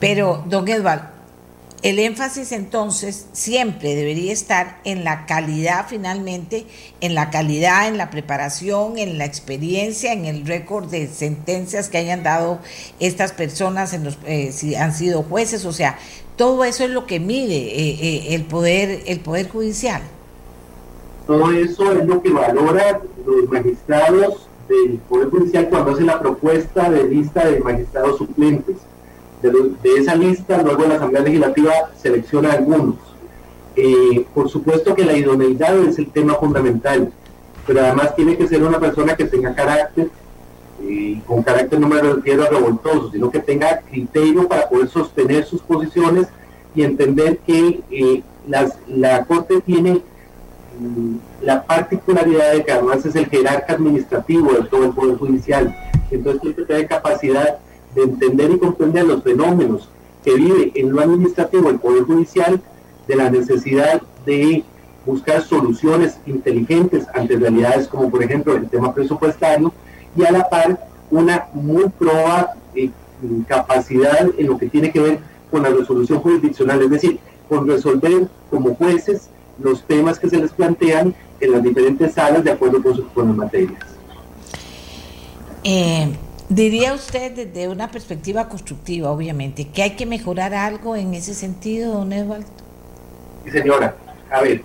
Pero, 0.00 0.42
don 0.48 0.66
Edward, 0.66 1.19
el 1.82 1.98
énfasis 1.98 2.52
entonces 2.52 3.26
siempre 3.32 3.94
debería 3.94 4.32
estar 4.32 4.80
en 4.84 5.02
la 5.02 5.24
calidad 5.26 5.86
finalmente, 5.88 6.66
en 7.00 7.14
la 7.14 7.30
calidad, 7.30 7.88
en 7.88 7.96
la 7.96 8.10
preparación, 8.10 8.98
en 8.98 9.16
la 9.16 9.24
experiencia, 9.24 10.12
en 10.12 10.26
el 10.26 10.46
récord 10.46 10.90
de 10.90 11.08
sentencias 11.08 11.88
que 11.88 11.98
hayan 11.98 12.22
dado 12.22 12.58
estas 12.98 13.32
personas, 13.32 13.94
en 13.94 14.04
los, 14.04 14.18
eh, 14.26 14.52
si 14.52 14.74
han 14.74 14.94
sido 14.94 15.22
jueces, 15.22 15.64
o 15.64 15.72
sea, 15.72 15.98
todo 16.36 16.64
eso 16.64 16.84
es 16.84 16.90
lo 16.90 17.06
que 17.06 17.18
mide 17.20 17.56
eh, 17.56 17.98
eh, 18.00 18.34
el 18.34 18.44
poder, 18.44 19.02
el 19.06 19.20
poder 19.20 19.48
judicial. 19.48 20.02
Todo 21.26 21.50
eso 21.52 21.92
es 21.92 22.06
lo 22.06 22.20
que 22.22 22.30
valora 22.30 23.00
los 23.24 23.48
magistrados 23.48 24.48
del 24.68 24.98
Poder 25.08 25.30
Judicial 25.30 25.68
cuando 25.68 25.92
hace 25.92 26.02
la 26.02 26.18
propuesta 26.18 26.90
de 26.90 27.04
lista 27.04 27.46
de 27.46 27.60
magistrados 27.60 28.18
suplentes. 28.18 28.76
De, 29.42 29.50
esa 29.96 30.14
lista, 30.14 30.62
luego 30.62 30.86
la 30.86 30.96
Asamblea 30.96 31.22
Legislativa 31.22 31.72
selecciona 31.96 32.52
algunos. 32.52 32.96
Eh, 33.76 34.26
por 34.34 34.50
supuesto 34.50 34.94
que 34.94 35.04
la 35.04 35.16
idoneidad 35.16 35.78
es 35.78 35.98
el 35.98 36.10
tema 36.10 36.34
fundamental, 36.34 37.10
pero 37.66 37.80
además 37.80 38.14
tiene 38.16 38.36
que 38.36 38.48
ser 38.48 38.62
una 38.62 38.78
persona 38.78 39.16
que 39.16 39.24
tenga 39.24 39.54
carácter, 39.54 40.08
y 40.82 41.16
con 41.20 41.42
carácter 41.42 41.78
no 41.78 41.88
me 41.88 42.00
refiero 42.00 42.44
a 42.44 42.48
revoltoso, 42.48 43.10
sino 43.12 43.30
que 43.30 43.38
tenga 43.38 43.80
criterio 43.80 44.48
para 44.48 44.68
poder 44.68 44.88
sostener 44.88 45.44
sus 45.44 45.60
posiciones 45.62 46.28
y 46.74 46.82
entender 46.82 47.38
que 47.38 47.80
eh, 47.90 48.22
las, 48.46 48.78
la 48.88 49.24
Corte 49.24 49.60
tiene 49.60 50.02
mm, 50.78 51.16
la 51.42 51.64
particularidad 51.64 52.52
de 52.52 52.64
que 52.64 52.72
además 52.72 53.04
es 53.04 53.14
el 53.16 53.26
jerarca 53.26 53.74
administrativo 53.74 54.52
de 54.52 54.64
todo 54.64 54.84
el 54.84 54.92
Poder 54.92 55.16
Judicial. 55.16 55.76
Entonces 56.10 56.40
tiene 56.40 56.56
que 56.56 56.64
tener 56.64 56.88
capacidad 56.88 57.58
de 57.94 58.02
entender 58.02 58.50
y 58.50 58.58
comprender 58.58 59.06
los 59.06 59.22
fenómenos 59.22 59.88
que 60.24 60.34
vive 60.34 60.72
en 60.74 60.92
lo 60.92 61.00
administrativo 61.00 61.70
el 61.70 61.78
Poder 61.78 62.04
Judicial, 62.04 62.60
de 63.08 63.16
la 63.16 63.30
necesidad 63.30 64.02
de 64.24 64.62
buscar 65.04 65.42
soluciones 65.42 66.18
inteligentes 66.26 67.06
ante 67.14 67.36
realidades 67.36 67.88
como 67.88 68.10
por 68.10 68.22
ejemplo 68.22 68.54
el 68.54 68.68
tema 68.68 68.94
presupuestario 68.94 69.72
y 70.16 70.24
a 70.24 70.30
la 70.30 70.48
par 70.48 70.78
una 71.10 71.46
muy 71.54 71.88
proba 71.88 72.52
eh, 72.74 72.90
capacidad 73.48 74.28
en 74.36 74.46
lo 74.46 74.58
que 74.58 74.68
tiene 74.68 74.92
que 74.92 75.00
ver 75.00 75.18
con 75.50 75.62
la 75.62 75.70
resolución 75.70 76.20
jurisdiccional, 76.20 76.80
es 76.82 76.90
decir, 76.90 77.18
con 77.48 77.66
resolver 77.66 78.28
como 78.50 78.74
jueces 78.76 79.28
los 79.60 79.82
temas 79.82 80.18
que 80.18 80.28
se 80.28 80.38
les 80.38 80.52
plantean 80.52 81.14
en 81.40 81.52
las 81.52 81.62
diferentes 81.62 82.14
salas 82.14 82.44
de 82.44 82.52
acuerdo 82.52 82.82
con, 82.82 82.94
sus, 82.94 83.06
con 83.06 83.36
materias. 83.36 83.82
Eh, 85.64 86.14
diría 86.50 86.92
usted 86.94 87.32
desde 87.32 87.68
una 87.68 87.90
perspectiva 87.90 88.48
constructiva, 88.48 89.10
obviamente, 89.10 89.68
que 89.68 89.82
hay 89.82 89.90
que 89.92 90.04
mejorar 90.04 90.52
algo 90.52 90.96
en 90.96 91.14
ese 91.14 91.32
sentido, 91.32 91.94
don 91.94 92.12
Eduardo. 92.12 92.44
Sí, 93.44 93.52
señora. 93.52 93.94
A 94.30 94.42
ver, 94.42 94.62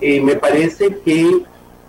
eh, 0.00 0.20
me 0.20 0.34
parece 0.34 0.98
que 1.04 1.42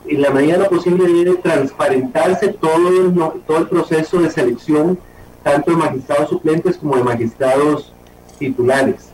en 0.05 0.21
la 0.21 0.29
medida 0.31 0.53
de 0.53 0.59
lo 0.59 0.69
posible 0.69 1.11
debe 1.11 1.35
transparentarse 1.37 2.49
todo 2.49 2.89
el, 2.89 3.13
todo 3.47 3.57
el 3.57 3.67
proceso 3.67 4.19
de 4.19 4.29
selección, 4.29 4.99
tanto 5.43 5.71
de 5.71 5.77
magistrados 5.77 6.29
suplentes 6.29 6.77
como 6.77 6.97
de 6.97 7.03
magistrados 7.03 7.93
titulares. 8.37 9.09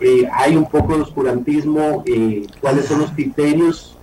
Eh, 0.00 0.28
hay 0.32 0.56
un 0.56 0.68
poco 0.68 0.96
de 0.96 1.02
oscurantismo, 1.02 2.04
eh, 2.06 2.46
cuáles 2.60 2.86
son 2.86 3.00
los 3.00 3.10
criterios 3.10 3.96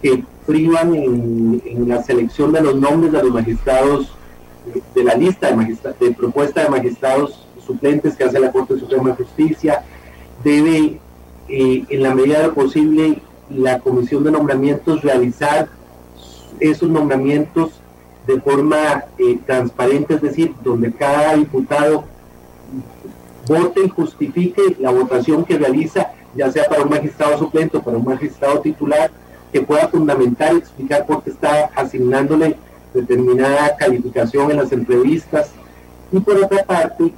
que 0.00 0.24
privan 0.46 0.94
en, 0.94 1.62
en, 1.64 1.88
la 1.88 2.02
selección 2.02 2.52
de 2.52 2.62
los 2.62 2.74
nombres 2.74 3.12
de 3.12 3.22
los 3.22 3.32
magistrados 3.32 4.12
de, 4.94 5.04
la 5.04 5.14
lista 5.14 5.50
de, 5.50 5.76
de 6.00 6.12
propuesta 6.12 6.62
de 6.62 6.68
magistrados 6.70 7.46
suplentes 7.66 8.16
que 8.16 8.24
hace 8.24 8.40
la 8.40 8.52
Corte 8.52 8.78
Suprema 8.78 9.10
de 9.10 9.24
Justicia. 9.24 9.82
Debe, 10.42 10.98
eh, 11.48 11.84
en 11.88 12.02
la 12.02 12.14
medida 12.14 12.40
de 12.40 12.46
lo 12.48 12.54
posible, 12.54 13.22
la 13.50 13.78
Comisión 13.80 14.24
de 14.24 14.30
Nombramientos 14.30 15.02
realizar 15.02 15.68
esos 16.60 16.88
nombramientos 16.88 17.70
de 18.26 18.40
forma 18.40 19.04
eh, 19.18 19.38
transparente, 19.46 20.14
es 20.14 20.22
decir, 20.22 20.54
donde 20.62 20.92
cada 20.92 21.34
diputado 21.34 22.04
vote 23.46 23.80
y 23.84 23.88
justifique 23.88 24.76
la 24.78 24.90
votación 24.90 25.44
que 25.44 25.58
realiza, 25.58 26.12
ya 26.34 26.50
sea 26.50 26.64
para 26.68 26.84
un 26.84 26.90
magistrado 26.90 27.38
suplente 27.38 27.78
o 27.78 27.82
para 27.82 27.96
un 27.96 28.04
magistrado 28.04 28.60
titular, 28.60 29.10
que 29.52 29.60
pueda 29.60 29.88
fundamentar 29.88 30.54
y 30.54 30.58
explicar 30.58 31.04
por 31.04 31.22
qué 31.22 31.30
está 31.30 31.70
asignándole 31.74 32.56
determinada 32.94 33.76
calificación 33.76 34.50
en 34.50 34.58
las 34.58 34.72
entrevistas. 34.72 35.50
Y 36.10 36.20
por 36.20 36.36
otra 36.36 36.64
parte, 36.64 37.12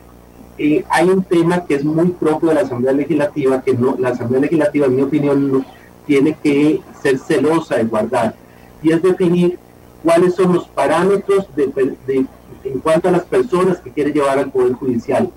eh, 0.57 0.85
hay 0.89 1.09
un 1.09 1.22
tema 1.25 1.64
que 1.64 1.75
es 1.75 1.85
muy 1.85 2.09
propio 2.11 2.51
de 2.51 2.55
la 2.57 2.61
Asamblea 2.61 2.93
Legislativa, 2.93 3.62
que 3.62 3.75
no, 3.75 3.97
la 3.99 4.11
Asamblea 4.11 4.43
Legislativa, 4.43 4.87
en 4.87 4.97
mi 4.97 5.03
opinión, 5.03 5.66
tiene 6.07 6.37
que 6.43 6.81
ser 7.03 7.18
celosa 7.18 7.77
de 7.77 7.85
guardar, 7.85 8.35
y 8.83 8.93
es 8.93 9.03
definir 9.03 9.59
cuáles 10.03 10.35
son 10.35 10.53
los 10.53 10.68
parámetros 10.68 11.49
de, 11.57 12.27
en 12.64 12.79
cuanto 12.81 13.09
a 13.09 13.12
las 13.12 13.25
personas 13.25 13.79
que 13.79 13.91
quiere 13.91 14.12
llevar 14.12 14.39
al 14.39 14.51
Poder 14.51 14.75
Judicial. 14.75 15.31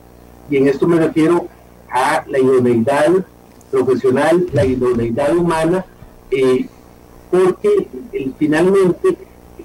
Y 0.49 0.57
en 0.57 0.67
esto 0.67 0.87
me 0.87 0.97
refiero 0.97 1.47
a 1.89 2.23
la 2.27 2.37
idoneidad 2.37 3.25
profesional, 3.71 4.45
la 4.53 4.65
idoneidad 4.65 5.35
humana, 5.35 5.85
eh, 6.31 6.67
porque 7.31 7.87
eh, 8.13 8.31
finalmente 8.37 9.17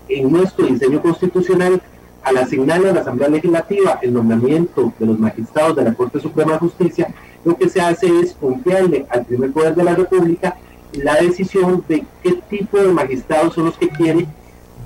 en 0.09 0.30
nuestro 0.30 0.66
diseño 0.66 1.00
constitucional, 1.03 1.80
al 2.22 2.36
asignarle 2.36 2.90
a 2.90 2.92
la 2.92 3.00
Asamblea 3.00 3.28
Legislativa 3.28 3.98
el 4.00 4.14
nombramiento 4.14 4.92
de 4.98 5.07
los 5.07 5.18
magistrados 5.18 5.76
de 5.76 5.84
la 5.84 5.94
Corte 5.94 6.20
Suprema 6.20 6.53
de 6.53 6.59
Justicia, 6.59 7.12
lo 7.44 7.57
que 7.57 7.68
se 7.68 7.80
hace 7.80 8.07
es 8.20 8.34
confiarle 8.34 9.07
al 9.11 9.24
primer 9.24 9.53
poder 9.53 9.74
de 9.74 9.84
la 9.84 9.94
República 9.94 10.57
la 10.92 11.16
decisión 11.16 11.84
de 11.88 12.05
qué 12.22 12.34
tipo 12.48 12.78
de 12.78 12.92
magistrados 12.92 13.55
son 13.55 13.66
los 13.66 13.78
que 13.78 13.88
quiere 13.88 14.26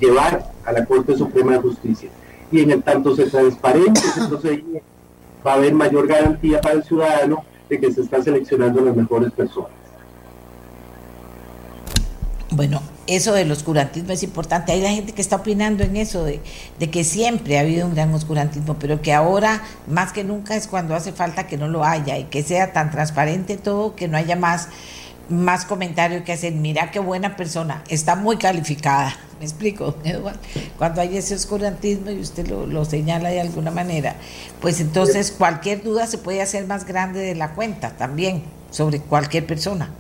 llevar 0.01 0.51
a 0.65 0.73
la 0.73 0.85
Corte 0.85 1.17
Suprema 1.17 1.53
de 1.53 1.59
Justicia. 1.59 2.11
Y 2.51 2.61
en 2.61 2.71
el 2.71 2.83
tanto 2.83 3.15
se 3.15 3.27
transparente 3.27 4.01
ese 4.01 4.27
procedimiento, 4.29 4.87
va 5.47 5.53
a 5.53 5.57
haber 5.57 5.75
mayor 5.75 6.07
garantía 6.07 6.61
para 6.61 6.77
el 6.77 6.85
ciudadano 6.85 7.45
de 7.69 7.81
que 7.81 7.93
se 7.93 8.03
están 8.03 8.23
seleccionando 8.23 8.81
las 8.81 8.97
mejores 8.97 9.33
personas. 9.33 9.71
Bueno, 12.53 12.81
eso 13.07 13.33
del 13.33 13.51
oscurantismo 13.51 14.13
es 14.13 14.23
importante. 14.23 14.73
Hay 14.73 14.81
la 14.81 14.91
gente 14.91 15.13
que 15.13 15.23
está 15.23 15.37
opinando 15.37 15.85
en 15.85 15.97
eso, 15.97 16.25
de, 16.25 16.41
de, 16.79 16.91
que 16.91 17.05
siempre 17.05 17.59
ha 17.59 17.61
habido 17.61 17.87
un 17.87 17.95
gran 17.95 18.13
oscurantismo, 18.13 18.79
pero 18.79 19.01
que 19.01 19.13
ahora 19.13 19.63
más 19.87 20.13
que 20.13 20.25
nunca 20.25 20.57
es 20.57 20.67
cuando 20.67 20.95
hace 20.95 21.13
falta 21.13 21.47
que 21.47 21.57
no 21.57 21.69
lo 21.69 21.85
haya 21.85 22.19
y 22.19 22.25
que 22.25 22.43
sea 22.43 22.73
tan 22.73 22.91
transparente 22.91 23.57
todo, 23.57 23.95
que 23.95 24.09
no 24.09 24.17
haya 24.17 24.37
más, 24.37 24.69
más 25.29 25.65
comentarios 25.65 26.23
que 26.23 26.33
hacer. 26.33 26.53
Mira 26.53 26.91
qué 26.91 26.99
buena 26.99 27.37
persona, 27.37 27.83
está 27.89 28.17
muy 28.17 28.37
calificada. 28.39 29.17
¿Me 29.39 29.45
explico, 29.45 29.97
Eduardo? 30.05 30.41
Cuando 30.79 31.01
hay 31.01 31.17
ese 31.17 31.35
oscurantismo 31.35 32.11
y 32.11 32.21
usted 32.21 32.49
lo, 32.49 32.67
lo 32.67 32.85
señala 32.85 33.29
de 33.29 33.41
alguna 33.41 33.71
manera, 33.71 34.17
pues 34.61 34.81
entonces 34.81 35.31
cualquier 35.31 35.83
duda 35.83 36.07
se 36.07 36.19
puede 36.19 36.43
hacer 36.43 36.67
más 36.67 36.87
grande 36.87 37.21
de 37.21 37.35
la 37.35 37.55
cuenta 37.55 37.91
también 37.91 38.43
sobre 38.71 39.01
cualquier 39.01 39.47
persona 39.47 39.91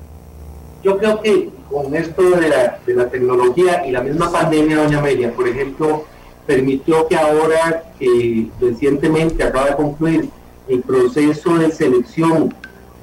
yo 0.86 0.98
creo 0.98 1.20
que 1.20 1.50
con 1.68 1.92
esto 1.96 2.22
de 2.30 2.48
la, 2.48 2.78
de 2.86 2.94
la, 2.94 3.08
tecnología 3.08 3.84
y 3.84 3.90
la 3.90 4.02
misma 4.02 4.30
pandemia, 4.30 4.84
doña 4.84 5.00
Amelia, 5.00 5.32
por 5.34 5.48
ejemplo, 5.48 6.04
permitió 6.46 7.08
que 7.08 7.16
ahora, 7.16 7.82
eh, 7.98 8.46
recientemente 8.60 9.42
acaba 9.42 9.70
de 9.70 9.74
concluir 9.74 10.28
el 10.68 10.82
proceso 10.82 11.58
de 11.58 11.72
selección 11.72 12.54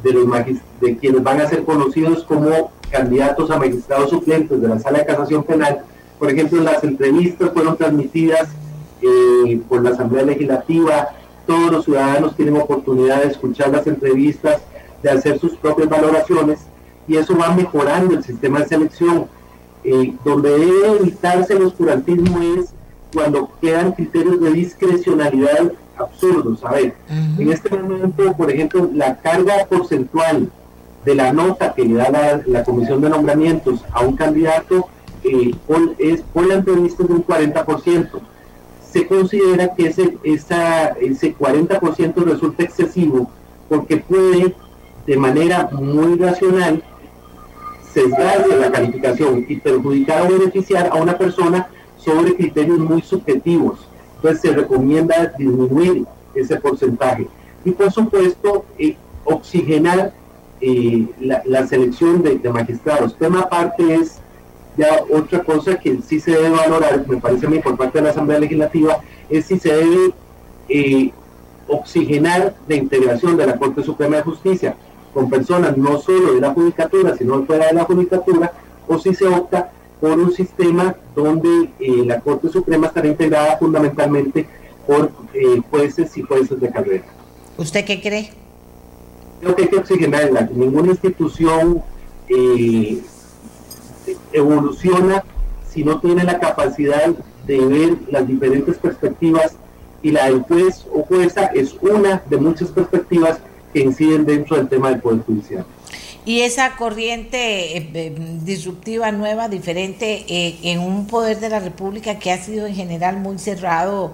de, 0.01 0.13
los 0.13 0.25
de 0.79 0.97
quienes 0.97 1.23
van 1.23 1.41
a 1.41 1.49
ser 1.49 1.65
conocidos 1.65 2.23
como 2.23 2.71
candidatos 2.89 3.51
a 3.51 3.59
magistrados 3.59 4.11
suplentes 4.11 4.61
de 4.61 4.67
la 4.69 4.79
Sala 4.79 4.99
de 4.99 5.05
Casación 5.05 5.43
Penal. 5.43 5.81
Por 6.17 6.31
ejemplo, 6.31 6.63
las 6.63 6.85
entrevistas 6.85 7.51
fueron 7.53 7.75
transmitidas 7.75 8.47
eh, 9.01 9.59
por 9.67 9.83
la 9.83 9.89
Asamblea 9.89 10.23
Legislativa, 10.23 11.09
todos 11.45 11.69
los 11.69 11.83
ciudadanos 11.83 12.37
tienen 12.37 12.55
oportunidad 12.55 13.23
de 13.23 13.27
escuchar 13.27 13.71
las 13.71 13.85
entrevistas, 13.87 14.61
de 15.01 15.09
hacer 15.09 15.37
sus 15.37 15.57
propias 15.57 15.89
valoraciones 15.89 16.59
y 17.07 17.17
eso 17.17 17.37
va 17.37 17.53
mejorando 17.53 18.15
el 18.15 18.23
sistema 18.23 18.59
de 18.59 18.67
selección. 18.67 19.27
Eh, 19.85 20.13
donde 20.23 20.49
debe 20.49 20.97
evitarse 21.01 21.53
el 21.53 21.63
oscurantismo 21.63 22.39
es 22.57 22.73
cuando 23.13 23.51
quedan 23.59 23.91
criterios 23.91 24.39
de 24.39 24.53
discrecionalidad 24.53 25.73
absurdos. 25.97 26.63
A 26.63 26.71
ver, 26.71 26.95
uh 27.09 27.13
-huh. 27.13 27.41
en 27.41 27.51
este 27.51 27.69
momento, 27.69 28.33
por 28.33 28.49
ejemplo, 28.49 28.89
la 28.93 29.17
carga 29.17 29.65
porcentual 29.69 30.49
de 31.03 31.15
la 31.15 31.33
nota 31.33 31.73
que 31.73 31.83
le 31.83 31.95
da 31.95 32.09
la, 32.09 32.41
la 32.45 32.63
comisión 32.63 33.01
de 33.01 33.09
nombramientos 33.09 33.83
a 33.91 34.01
un 34.01 34.15
candidato 34.15 34.87
eh, 35.23 35.53
por, 35.67 35.95
es 35.99 36.21
por 36.33 36.45
la 36.47 36.55
entrevista 36.55 37.03
de 37.03 37.13
un 37.13 37.25
40%. 37.25 38.09
Se 38.91 39.07
considera 39.07 39.73
que 39.73 39.87
ese, 39.87 40.17
esa, 40.23 40.89
ese 40.99 41.35
40% 41.35 42.15
resulta 42.23 42.63
excesivo 42.63 43.29
porque 43.67 43.97
puede 43.97 44.55
de 45.07 45.17
manera 45.17 45.69
muy 45.71 46.17
racional 46.17 46.83
sesgarse 47.93 48.57
la 48.57 48.71
calificación 48.71 49.45
y 49.47 49.57
perjudicar 49.57 50.23
o 50.23 50.37
beneficiar 50.37 50.89
a 50.91 50.95
una 50.95 51.17
persona 51.17 51.67
sobre 51.97 52.35
criterios 52.35 52.79
muy 52.79 53.01
subjetivos. 53.01 53.87
Entonces 54.15 54.41
se 54.41 54.51
recomienda 54.53 55.33
disminuir 55.37 56.05
ese 56.33 56.57
porcentaje. 56.57 57.27
Y 57.63 57.71
por 57.71 57.91
supuesto, 57.91 58.65
eh, 58.77 58.95
oxigenar 59.23 60.13
eh, 60.59 61.07
la, 61.19 61.67
selección 61.67 62.23
de, 62.23 62.37
de, 62.37 62.49
magistrados. 62.49 63.17
Tema 63.17 63.41
aparte 63.41 63.95
es 63.95 64.19
ya 64.77 65.01
otra 65.11 65.43
cosa 65.43 65.75
que 65.75 65.99
sí 66.01 66.19
se 66.19 66.31
debe 66.31 66.49
valorar, 66.49 67.05
me 67.07 67.17
parece 67.17 67.45
a 67.45 67.49
mí 67.49 67.59
por 67.59 67.77
parte 67.77 67.99
de 67.99 68.05
la 68.05 68.09
Asamblea 68.09 68.39
Legislativa, 68.39 69.01
es 69.29 69.45
si 69.45 69.59
se 69.59 69.73
debe 69.73 70.13
eh, 70.67 71.11
oxigenar 71.67 72.55
la 72.67 72.75
integración 72.75 73.37
de 73.37 73.45
la 73.45 73.57
Corte 73.57 73.83
Suprema 73.83 74.17
de 74.17 74.23
Justicia 74.23 74.75
con 75.13 75.29
personas 75.29 75.77
no 75.77 75.99
solo 75.99 76.33
de 76.33 76.41
la 76.41 76.53
judicatura, 76.53 77.15
sino 77.17 77.45
fuera 77.45 77.67
de 77.67 77.73
la 77.73 77.85
judicatura, 77.85 78.51
o 78.87 78.97
si 78.97 79.13
se 79.13 79.27
opta 79.27 79.71
por 80.01 80.11
un 80.19 80.33
sistema 80.33 80.95
donde 81.15 81.69
eh, 81.79 82.03
la 82.05 82.19
Corte 82.19 82.49
Suprema 82.49 82.87
estará 82.87 83.07
integrada 83.07 83.57
fundamentalmente 83.57 84.47
por 84.85 85.11
eh, 85.33 85.61
jueces 85.69 86.17
y 86.17 86.21
jueces 86.23 86.59
de 86.59 86.69
carrera. 86.69 87.05
¿Usted 87.57 87.85
qué 87.85 88.01
cree? 88.01 88.31
Creo 89.39 89.55
que 89.55 89.63
hay 89.63 89.69
que 89.69 89.77
oxigenarla. 89.77 90.49
Ninguna 90.53 90.89
institución 90.89 91.81
eh, 92.27 93.01
evoluciona 94.31 95.23
si 95.69 95.83
no 95.83 95.99
tiene 95.99 96.23
la 96.23 96.39
capacidad 96.39 97.13
de 97.47 97.65
ver 97.65 97.97
las 98.09 98.27
diferentes 98.27 98.77
perspectivas 98.77 99.55
y 100.01 100.11
la 100.11 100.25
del 100.25 100.41
juez 100.41 100.85
o 100.93 101.03
jueza 101.03 101.45
es 101.47 101.75
una 101.81 102.21
de 102.29 102.37
muchas 102.37 102.69
perspectivas 102.69 103.39
que 103.73 103.79
inciden 103.79 104.25
dentro 104.25 104.55
del 104.55 104.69
tema 104.69 104.89
del 104.89 105.01
Poder 105.01 105.23
Judicial. 105.23 105.65
Y 106.25 106.41
esa 106.41 106.77
corriente 106.77 107.77
eh, 107.77 107.89
eh, 107.93 108.15
disruptiva 108.43 109.11
nueva, 109.11 109.49
diferente, 109.49 110.25
eh, 110.29 110.57
en 110.63 110.79
un 110.79 111.05
poder 111.05 111.41
de 111.41 111.49
la 111.49 111.59
República 111.59 112.17
que 112.17 112.31
ha 112.31 112.37
sido 112.37 112.65
en 112.65 112.75
general 112.75 113.17
muy 113.17 113.37
cerrado, 113.39 114.13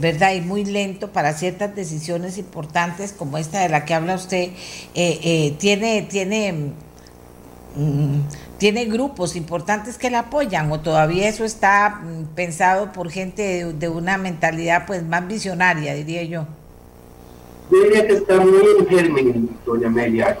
¿verdad? 0.00 0.32
Y 0.34 0.40
muy 0.40 0.64
lento 0.64 1.12
para 1.12 1.34
ciertas 1.34 1.74
decisiones 1.76 2.38
importantes 2.38 3.12
como 3.12 3.38
esta 3.38 3.60
de 3.60 3.68
la 3.68 3.84
que 3.84 3.94
habla 3.94 4.14
usted, 4.14 4.50
tiene, 5.58 6.02
tiene, 6.10 6.52
mm, 7.76 8.20
tiene 8.58 8.86
grupos 8.86 9.36
importantes 9.36 9.98
que 9.98 10.10
la 10.10 10.20
apoyan 10.20 10.72
o 10.72 10.80
todavía 10.80 11.28
eso 11.28 11.44
está 11.44 12.00
mm, 12.02 12.34
pensado 12.34 12.90
por 12.92 13.10
gente 13.10 13.42
de, 13.42 13.72
de 13.74 13.88
una 13.88 14.18
mentalidad 14.18 14.86
pues 14.86 15.04
más 15.04 15.28
visionaria, 15.28 15.94
diría 15.94 16.24
yo. 16.24 16.46
Diría 17.70 18.06
que 18.06 18.14
está 18.14 18.40
muy 18.40 18.60
en 18.78 18.86
germen, 18.86 19.48
doña 19.64 19.86
Amelia 19.88 20.36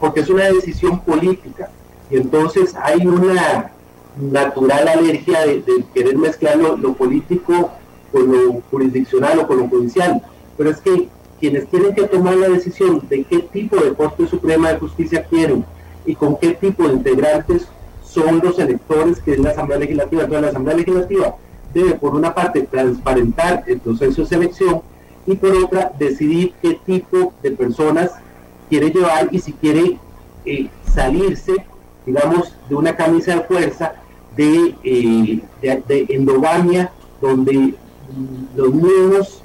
porque 0.00 0.20
es 0.20 0.28
una 0.28 0.44
decisión 0.44 1.00
política. 1.00 1.70
Y 2.10 2.16
entonces 2.16 2.74
hay 2.76 3.06
una 3.06 3.72
natural 4.16 4.88
alergia 4.88 5.46
de, 5.46 5.62
querer 5.94 6.16
mezclar 6.16 6.56
lo, 6.56 6.94
político 6.94 7.70
con 8.12 8.32
lo 8.32 8.60
jurisdiccional 8.70 9.38
o 9.40 9.46
con 9.46 9.58
lo 9.58 9.68
judicial. 9.68 10.22
Pero 10.56 10.70
es 10.70 10.80
que 10.80 11.08
quienes 11.40 11.66
tienen 11.68 11.94
que 11.94 12.04
tomar 12.04 12.36
la 12.36 12.48
decisión 12.48 13.02
de 13.08 13.24
qué 13.24 13.40
tipo 13.40 13.76
de 13.76 13.94
Corte 13.94 14.26
Suprema 14.26 14.72
de 14.72 14.78
Justicia 14.78 15.24
quieren 15.24 15.64
y 16.04 16.14
con 16.14 16.36
qué 16.36 16.52
tipo 16.52 16.86
de 16.86 16.94
integrantes 16.94 17.66
son 18.04 18.40
los 18.42 18.58
electores 18.58 19.20
que 19.20 19.32
es 19.32 19.38
la 19.38 19.50
Asamblea 19.50 19.78
Legislativa. 19.78 20.22
Entonces 20.22 20.42
la 20.42 20.50
Asamblea 20.50 20.76
Legislativa 20.76 21.36
debe 21.74 21.92
por 21.94 22.14
una 22.14 22.34
parte 22.34 22.62
transparentar 22.62 23.64
el 23.66 23.80
proceso 23.80 24.22
de 24.22 24.28
selección 24.28 24.82
y 25.26 25.34
por 25.34 25.56
otra 25.56 25.92
decidir 25.98 26.54
qué 26.62 26.74
tipo 26.86 27.32
de 27.42 27.50
personas 27.52 28.12
quiere 28.68 28.90
llevar 28.90 29.28
y 29.30 29.38
si 29.38 29.52
quiere 29.52 29.98
eh, 30.44 30.68
salirse, 30.94 31.52
digamos, 32.04 32.54
de 32.68 32.74
una 32.74 32.96
camisa 32.96 33.36
de 33.36 33.40
fuerza 33.42 33.94
de, 34.36 34.74
eh, 34.84 35.40
de, 35.62 36.06
endogamia, 36.10 36.92
donde 37.20 37.74
los 38.54 38.74
niños 38.74 39.42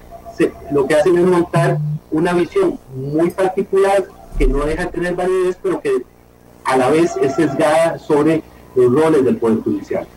lo 0.72 0.88
que 0.88 0.96
hacen 0.96 1.18
es 1.18 1.26
montar 1.26 1.78
una 2.10 2.34
visión 2.34 2.80
muy 2.96 3.30
particular 3.30 4.06
que 4.38 4.48
no 4.48 4.66
deja 4.66 4.86
de 4.86 4.92
tener 4.92 5.16
validez, 5.16 5.58
pero 5.62 5.82
que 5.82 6.04
a 6.64 6.78
la 6.78 6.90
vez 6.90 7.16
es 7.22 7.36
sesgada 7.36 8.00
sobre 8.00 8.42
los 8.76 8.92
roles 8.92 9.24
del 9.24 9.38
Poder 9.38 9.62
Judicial. 9.62 10.08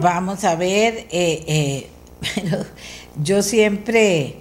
Vamos 0.00 0.44
a 0.44 0.54
ver, 0.56 1.06
eh, 1.10 1.88
yo 3.22 3.42
siempre, 3.42 4.36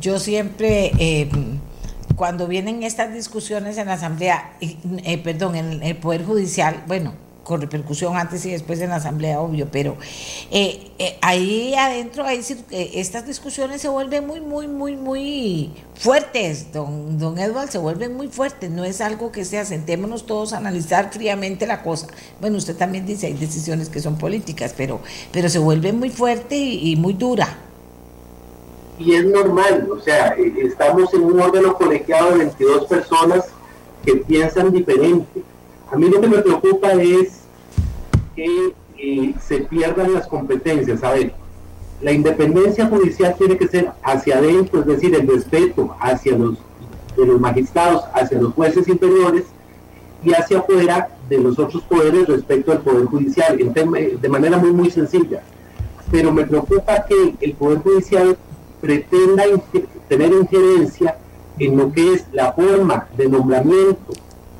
yo 0.00 0.18
siempre 0.18 1.28
cuando 2.16 2.48
vienen 2.48 2.82
estas 2.82 3.12
discusiones 3.12 3.76
en 3.78 3.86
la 3.86 3.94
Asamblea, 3.94 4.56
eh, 4.60 5.18
perdón, 5.18 5.54
en 5.54 5.82
el 5.82 5.96
Poder 5.96 6.24
Judicial, 6.24 6.82
bueno, 6.88 7.12
con 7.44 7.60
repercusión 7.60 8.16
antes 8.16 8.44
y 8.46 8.50
después 8.50 8.80
en 8.80 8.88
la 8.88 8.96
Asamblea, 8.96 9.40
obvio, 9.40 9.68
pero 9.70 9.96
eh, 10.50 10.90
eh, 10.98 11.16
ahí 11.20 11.74
adentro, 11.74 12.24
ahí, 12.24 12.40
estas 12.70 13.26
discusiones 13.26 13.82
se 13.82 13.88
vuelven 13.88 14.26
muy, 14.26 14.40
muy, 14.40 14.66
muy, 14.66 14.96
muy 14.96 15.70
fuertes, 15.94 16.72
don, 16.72 17.18
don 17.18 17.38
Edward, 17.38 17.70
se 17.70 17.78
vuelven 17.78 18.16
muy 18.16 18.28
fuertes, 18.28 18.70
no 18.70 18.84
es 18.84 19.00
algo 19.00 19.30
que 19.30 19.44
sea, 19.44 19.64
sentémonos 19.64 20.26
todos 20.26 20.54
a 20.54 20.56
analizar 20.56 21.12
fríamente 21.12 21.66
la 21.66 21.82
cosa. 21.82 22.08
Bueno, 22.40 22.56
usted 22.56 22.76
también 22.76 23.06
dice, 23.06 23.26
hay 23.26 23.34
decisiones 23.34 23.90
que 23.90 24.00
son 24.00 24.16
políticas, 24.16 24.74
pero, 24.76 25.00
pero 25.30 25.48
se 25.48 25.60
vuelve 25.60 25.92
muy 25.92 26.10
fuerte 26.10 26.56
y 26.56 26.96
muy 26.96 27.12
dura 27.12 27.65
y 28.98 29.14
es 29.14 29.26
normal, 29.26 29.88
o 29.90 30.00
sea, 30.00 30.34
eh, 30.38 30.54
estamos 30.62 31.12
en 31.12 31.24
un 31.24 31.40
órgano 31.40 31.74
colegiado 31.74 32.30
de 32.32 32.38
22 32.38 32.86
personas 32.86 33.44
que 34.04 34.16
piensan 34.16 34.72
diferente. 34.72 35.42
A 35.90 35.96
mí 35.96 36.08
lo 36.08 36.20
que 36.20 36.28
me 36.28 36.38
preocupa 36.38 36.92
es 36.92 37.40
que 38.34 38.72
eh, 38.98 39.34
se 39.46 39.60
pierdan 39.60 40.14
las 40.14 40.26
competencias. 40.26 41.02
A 41.02 41.12
ver, 41.12 41.34
la 42.00 42.12
independencia 42.12 42.86
judicial 42.86 43.34
tiene 43.36 43.58
que 43.58 43.68
ser 43.68 43.92
hacia 44.02 44.38
adentro, 44.38 44.80
es 44.80 44.86
decir, 44.86 45.14
el 45.14 45.28
respeto 45.28 45.94
hacia 46.00 46.36
los, 46.36 46.56
de 47.16 47.26
los 47.26 47.40
magistrados, 47.40 48.04
hacia 48.14 48.40
los 48.40 48.54
jueces 48.54 48.88
inferiores 48.88 49.44
y 50.24 50.32
hacia 50.32 50.58
afuera 50.58 51.08
de 51.28 51.38
los 51.38 51.58
otros 51.58 51.82
poderes 51.84 52.26
respecto 52.28 52.72
al 52.72 52.80
Poder 52.80 53.04
Judicial, 53.06 53.58
de 53.58 54.28
manera 54.28 54.56
muy, 54.56 54.72
muy 54.72 54.90
sencilla. 54.90 55.42
Pero 56.10 56.32
me 56.32 56.44
preocupa 56.44 57.04
que 57.04 57.34
el 57.40 57.52
Poder 57.54 57.78
Judicial 57.78 58.36
pretenda 58.86 59.42
tener 60.08 60.32
injerencia 60.32 61.16
en 61.58 61.76
lo 61.76 61.92
que 61.92 62.14
es 62.14 62.24
la 62.32 62.52
forma 62.52 63.08
de 63.16 63.28
nombramiento 63.28 64.12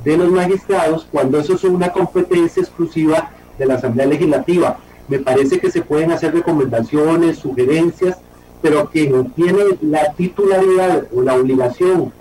de 0.02 0.16
los 0.16 0.30
magistrados 0.30 1.06
cuando 1.12 1.38
eso 1.38 1.54
es 1.54 1.62
una 1.64 1.92
competencia 1.92 2.60
exclusiva 2.60 3.30
de 3.56 3.66
la 3.66 3.74
Asamblea 3.74 4.06
Legislativa. 4.06 4.78
Me 5.08 5.20
parece 5.20 5.60
que 5.60 5.70
se 5.70 5.82
pueden 5.82 6.10
hacer 6.10 6.34
recomendaciones, 6.34 7.38
sugerencias, 7.38 8.16
pero 8.62 8.90
quien 8.90 9.30
tiene 9.30 9.62
la 9.82 10.12
titularidad 10.14 11.06
o 11.14 11.22
la 11.22 11.34
obligación 11.34 12.12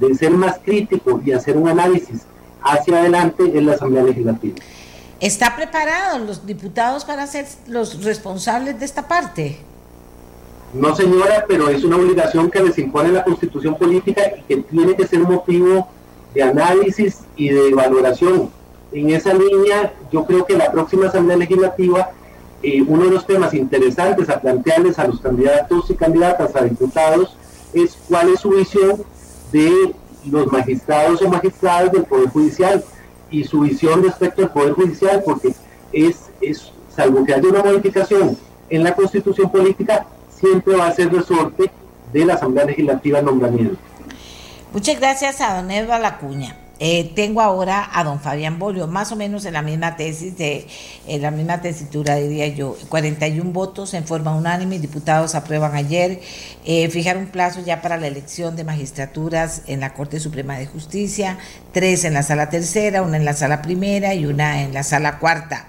de 0.00 0.14
ser 0.14 0.32
más 0.32 0.58
crítico 0.62 1.22
y 1.24 1.32
hacer 1.32 1.56
un 1.56 1.68
análisis 1.68 2.22
hacia 2.62 2.98
adelante 2.98 3.50
es 3.54 3.62
la 3.62 3.72
Asamblea 3.72 4.02
Legislativa. 4.02 4.56
¿Está 5.20 5.56
preparados 5.56 6.20
los 6.20 6.46
diputados 6.46 7.06
para 7.06 7.26
ser 7.26 7.46
los 7.66 8.04
responsables 8.04 8.78
de 8.78 8.84
esta 8.84 9.08
parte? 9.08 9.58
No, 10.74 10.96
señora, 10.96 11.44
pero 11.46 11.68
es 11.68 11.84
una 11.84 11.96
obligación 11.96 12.50
que 12.50 12.60
les 12.60 12.76
impone 12.78 13.12
la 13.12 13.22
constitución 13.22 13.76
política 13.76 14.22
y 14.36 14.42
que 14.42 14.56
tiene 14.62 14.96
que 14.96 15.06
ser 15.06 15.20
motivo 15.20 15.86
de 16.34 16.42
análisis 16.42 17.20
y 17.36 17.50
de 17.50 17.72
valoración. 17.72 18.50
En 18.90 19.10
esa 19.10 19.32
línea, 19.32 19.92
yo 20.10 20.24
creo 20.24 20.44
que 20.44 20.56
la 20.56 20.72
próxima 20.72 21.06
Asamblea 21.06 21.36
Legislativa, 21.36 22.10
eh, 22.60 22.82
uno 22.82 23.04
de 23.04 23.12
los 23.12 23.24
temas 23.24 23.54
interesantes 23.54 24.28
a 24.28 24.40
plantearles 24.40 24.98
a 24.98 25.06
los 25.06 25.20
candidatos 25.20 25.88
y 25.90 25.94
candidatas 25.94 26.56
a 26.56 26.64
diputados 26.64 27.36
es 27.72 27.96
cuál 28.08 28.30
es 28.30 28.40
su 28.40 28.50
visión 28.50 29.04
de 29.52 29.94
los 30.28 30.50
magistrados 30.50 31.22
o 31.22 31.28
magistradas 31.28 31.92
del 31.92 32.02
Poder 32.02 32.30
Judicial 32.30 32.84
y 33.30 33.44
su 33.44 33.60
visión 33.60 34.02
respecto 34.02 34.42
al 34.42 34.52
Poder 34.52 34.72
Judicial, 34.72 35.22
porque 35.24 35.54
es, 35.92 36.30
es 36.40 36.72
salvo 36.96 37.24
que 37.24 37.32
haya 37.32 37.48
una 37.48 37.62
modificación 37.62 38.36
en 38.70 38.82
la 38.82 38.94
constitución 38.94 39.52
política, 39.52 40.06
siempre 40.38 40.76
va 40.76 40.88
a 40.88 40.94
ser 40.94 41.12
resorte 41.12 41.70
de 42.12 42.24
la 42.24 42.34
Asamblea 42.34 42.66
Legislativa 42.66 43.18
el. 43.18 43.78
Muchas 44.72 44.98
gracias 44.98 45.40
a 45.40 45.56
don 45.56 45.70
Edward 45.70 46.02
Lacuña. 46.02 46.56
Eh, 46.80 47.12
tengo 47.14 47.40
ahora 47.40 47.88
a 47.92 48.02
don 48.02 48.18
Fabián 48.18 48.58
Bolio, 48.58 48.88
más 48.88 49.12
o 49.12 49.16
menos 49.16 49.44
en 49.44 49.52
la 49.52 49.62
misma 49.62 49.96
tesis, 49.96 50.36
de, 50.36 50.66
en 51.06 51.22
la 51.22 51.30
misma 51.30 51.60
tesitura, 51.60 52.16
diría 52.16 52.48
yo. 52.48 52.76
41 52.88 53.52
votos 53.52 53.94
en 53.94 54.04
forma 54.04 54.34
unánime, 54.34 54.80
diputados 54.80 55.36
aprueban 55.36 55.76
ayer 55.76 56.20
eh, 56.64 56.88
fijar 56.88 57.16
un 57.16 57.26
plazo 57.26 57.60
ya 57.64 57.80
para 57.80 57.96
la 57.96 58.08
elección 58.08 58.56
de 58.56 58.64
magistraturas 58.64 59.62
en 59.66 59.80
la 59.80 59.94
Corte 59.94 60.18
Suprema 60.18 60.58
de 60.58 60.66
Justicia, 60.66 61.38
tres 61.72 62.04
en 62.04 62.14
la 62.14 62.24
sala 62.24 62.50
tercera, 62.50 63.02
una 63.02 63.16
en 63.16 63.24
la 63.24 63.34
sala 63.34 63.62
primera 63.62 64.14
y 64.14 64.26
una 64.26 64.62
en 64.62 64.74
la 64.74 64.82
sala 64.82 65.20
cuarta. 65.20 65.68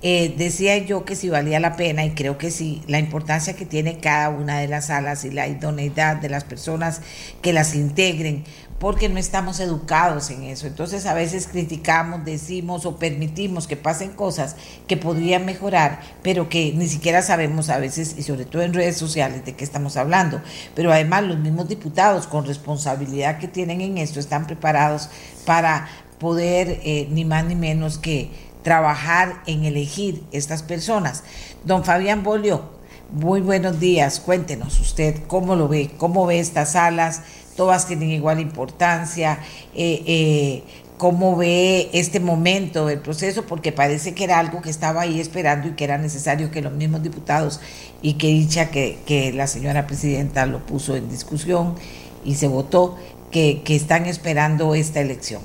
Eh, 0.00 0.34
decía 0.38 0.78
yo 0.78 1.04
que 1.04 1.16
si 1.16 1.28
valía 1.28 1.58
la 1.58 1.74
pena, 1.74 2.04
y 2.04 2.10
creo 2.12 2.38
que 2.38 2.52
sí, 2.52 2.82
la 2.86 3.00
importancia 3.00 3.56
que 3.56 3.66
tiene 3.66 3.98
cada 3.98 4.28
una 4.28 4.60
de 4.60 4.68
las 4.68 4.86
salas 4.86 5.24
y 5.24 5.30
la 5.30 5.48
idoneidad 5.48 6.16
de 6.16 6.28
las 6.28 6.44
personas 6.44 7.00
que 7.42 7.52
las 7.52 7.74
integren, 7.74 8.44
porque 8.78 9.08
no 9.08 9.18
estamos 9.18 9.58
educados 9.58 10.30
en 10.30 10.44
eso. 10.44 10.68
Entonces 10.68 11.04
a 11.06 11.14
veces 11.14 11.48
criticamos, 11.48 12.24
decimos 12.24 12.86
o 12.86 12.96
permitimos 12.96 13.66
que 13.66 13.76
pasen 13.76 14.10
cosas 14.12 14.54
que 14.86 14.96
podrían 14.96 15.44
mejorar, 15.44 16.00
pero 16.22 16.48
que 16.48 16.72
ni 16.76 16.86
siquiera 16.86 17.20
sabemos 17.22 17.68
a 17.68 17.78
veces, 17.78 18.14
y 18.16 18.22
sobre 18.22 18.44
todo 18.44 18.62
en 18.62 18.74
redes 18.74 18.96
sociales, 18.96 19.44
de 19.44 19.56
qué 19.56 19.64
estamos 19.64 19.96
hablando. 19.96 20.40
Pero 20.76 20.92
además 20.92 21.24
los 21.24 21.38
mismos 21.38 21.68
diputados 21.68 22.28
con 22.28 22.46
responsabilidad 22.46 23.38
que 23.38 23.48
tienen 23.48 23.80
en 23.80 23.98
esto 23.98 24.20
están 24.20 24.46
preparados 24.46 25.10
para 25.44 25.88
poder, 26.18 26.80
eh, 26.84 27.08
ni 27.10 27.24
más 27.24 27.44
ni 27.44 27.54
menos 27.54 27.98
que 27.98 28.30
trabajar 28.68 29.42
en 29.46 29.64
elegir 29.64 30.22
estas 30.30 30.62
personas. 30.62 31.24
Don 31.64 31.84
Fabián 31.84 32.22
Bolio, 32.22 32.64
muy 33.10 33.40
buenos 33.40 33.80
días. 33.80 34.20
Cuéntenos 34.20 34.78
usted 34.78 35.22
cómo 35.26 35.56
lo 35.56 35.68
ve, 35.68 35.90
cómo 35.96 36.26
ve 36.26 36.38
estas 36.38 36.72
salas. 36.72 37.22
Todas 37.56 37.86
tienen 37.86 38.10
igual 38.10 38.40
importancia. 38.40 39.38
Eh, 39.74 40.02
eh, 40.06 40.62
cómo 40.98 41.34
ve 41.34 41.88
este 41.94 42.20
momento 42.20 42.84
del 42.84 42.98
proceso, 42.98 43.46
porque 43.46 43.72
parece 43.72 44.12
que 44.12 44.24
era 44.24 44.38
algo 44.38 44.60
que 44.60 44.68
estaba 44.68 45.00
ahí 45.00 45.18
esperando 45.18 45.68
y 45.68 45.70
que 45.70 45.84
era 45.84 45.96
necesario 45.96 46.50
que 46.50 46.60
los 46.60 46.74
mismos 46.74 47.02
diputados, 47.02 47.60
y 48.02 48.14
que 48.14 48.26
dicha 48.26 48.70
que, 48.70 49.32
la 49.34 49.46
señora 49.46 49.86
presidenta 49.86 50.44
lo 50.44 50.58
puso 50.66 50.94
en 50.94 51.08
discusión 51.08 51.74
y 52.22 52.34
se 52.34 52.48
votó, 52.48 52.98
que 53.30 53.62
están 53.68 54.04
esperando 54.04 54.74
esta 54.74 55.00
elección. 55.00 55.40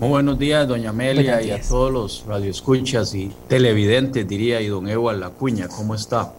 Muy 0.00 0.10
buenos 0.10 0.38
días, 0.38 0.68
doña 0.68 0.90
Amelia, 0.90 1.42
y 1.42 1.50
a 1.50 1.60
todos 1.60 1.92
los 1.92 2.24
radioescuchas 2.24 3.16
y 3.16 3.32
televidentes, 3.48 4.28
diría, 4.28 4.60
y 4.60 4.68
don 4.68 4.88
Evo 4.88 5.12
Lacuña, 5.12 5.66
¿cómo 5.66 5.96
está? 5.96 6.34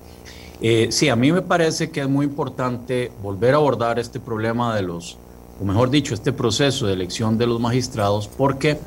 Eh, 0.61 0.87
sí, 0.91 1.09
a 1.09 1.17
mí 1.17 1.33
me 1.33 1.41
parece 1.41 1.91
que 1.91 1.99
es 1.99 2.07
muy 2.07 2.25
importante 2.25 3.11
volver 3.21 3.55
a 3.55 3.57
abordar 3.57 3.99
este 3.99 4.21
problema 4.21 4.73
de 4.77 4.83
los, 4.83 5.17
o 5.59 5.65
mejor 5.65 5.89
dicho, 5.89 6.13
este 6.13 6.31
proceso 6.31 6.87
de 6.87 6.93
elección 6.93 7.37
de 7.37 7.47
los 7.47 7.59
magistrados, 7.59 8.29
porque 8.29 8.79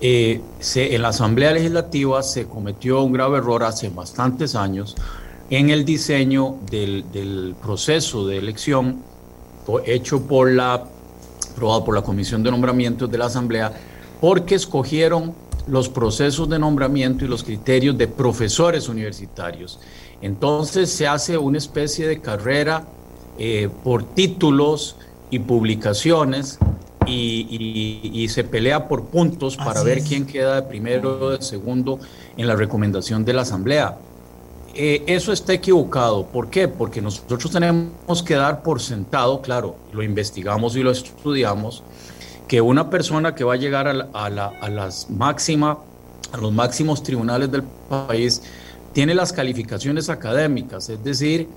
eh, 0.00 0.42
se, 0.60 0.94
en 0.94 1.02
la 1.02 1.08
Asamblea 1.08 1.50
Legislativa 1.50 2.22
se 2.22 2.46
cometió 2.46 3.02
un 3.02 3.12
grave 3.12 3.38
error 3.38 3.64
hace 3.64 3.88
bastantes 3.88 4.54
años 4.54 4.94
en 5.50 5.70
el 5.70 5.84
diseño 5.84 6.54
del, 6.70 7.04
del 7.10 7.56
proceso 7.60 8.28
de 8.28 8.38
elección 8.38 9.02
hecho 9.86 10.22
por 10.22 10.52
la 10.52 10.84
aprobado 11.58 11.84
por 11.84 11.94
la 11.94 12.02
Comisión 12.02 12.42
de 12.42 12.50
Nombramientos 12.50 13.10
de 13.10 13.18
la 13.18 13.26
Asamblea, 13.26 13.72
porque 14.20 14.54
escogieron 14.54 15.34
los 15.66 15.88
procesos 15.88 16.48
de 16.48 16.58
nombramiento 16.58 17.24
y 17.24 17.28
los 17.28 17.42
criterios 17.42 17.98
de 17.98 18.06
profesores 18.08 18.88
universitarios. 18.88 19.80
Entonces 20.22 20.90
se 20.90 21.06
hace 21.06 21.36
una 21.36 21.58
especie 21.58 22.06
de 22.06 22.20
carrera 22.20 22.84
eh, 23.38 23.68
por 23.84 24.02
títulos 24.02 24.96
y 25.30 25.40
publicaciones 25.40 26.58
y, 27.06 28.26
se 28.28 28.44
pelea 28.44 28.86
por 28.86 29.06
puntos 29.06 29.56
para 29.56 29.82
ver 29.82 30.02
quién 30.02 30.26
queda 30.26 30.56
de 30.56 30.62
primero 30.62 31.18
o 31.20 31.30
de 31.30 31.42
segundo 31.42 31.98
en 32.36 32.46
la 32.46 32.54
recomendación 32.54 33.24
de 33.24 33.32
la 33.32 33.42
Asamblea. 33.42 33.96
Eh, 34.80 35.02
eso 35.08 35.32
está 35.32 35.54
equivocado. 35.54 36.26
¿Por 36.26 36.50
qué? 36.50 36.68
Porque 36.68 37.02
nosotros 37.02 37.50
tenemos 37.50 38.22
que 38.24 38.34
dar 38.34 38.62
por 38.62 38.80
sentado, 38.80 39.42
claro, 39.42 39.74
lo 39.92 40.04
investigamos 40.04 40.76
y 40.76 40.84
lo 40.84 40.92
estudiamos, 40.92 41.82
que 42.46 42.60
una 42.60 42.88
persona 42.88 43.34
que 43.34 43.42
va 43.42 43.54
a 43.54 43.56
llegar 43.56 43.88
a, 43.88 44.30
las 44.30 45.10
máxima, 45.10 45.78
a 46.30 46.36
los 46.36 46.52
máximos 46.52 47.02
tribunales 47.02 47.50
del 47.50 47.64
país 47.64 48.40
tiene 48.92 49.16
las 49.16 49.32
calificaciones 49.32 50.08
académicas, 50.10 50.88
es 50.88 51.02
decir, 51.02 51.48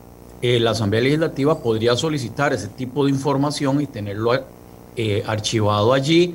eh, 0.41 0.59
la 0.59 0.71
Asamblea 0.71 1.01
Legislativa 1.01 1.59
podría 1.59 1.95
solicitar 1.95 2.53
ese 2.53 2.69
tipo 2.69 3.05
de 3.05 3.11
información 3.11 3.81
y 3.81 3.85
tenerlo 3.85 4.33
eh, 4.95 5.23
archivado 5.27 5.93
allí, 5.93 6.33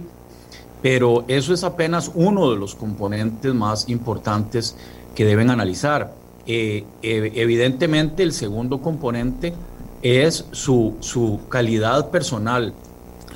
pero 0.83 1.25
eso 1.27 1.53
es 1.53 1.65
apenas 1.65 2.13
uno 2.15 2.49
de 2.53 2.57
los 2.57 2.77
componentes 2.77 3.53
más 3.53 3.89
importantes 3.89 4.77
que 5.17 5.25
deben 5.25 5.51
analizar. 5.51 6.26
Eh, 6.49 6.85
evidentemente 7.03 8.23
el 8.23 8.33
segundo 8.33 8.81
componente 8.81 9.53
es 10.03 10.45
su, 10.53 10.95
su, 11.01 11.41
calidad 11.49 12.11
personal, 12.11 12.73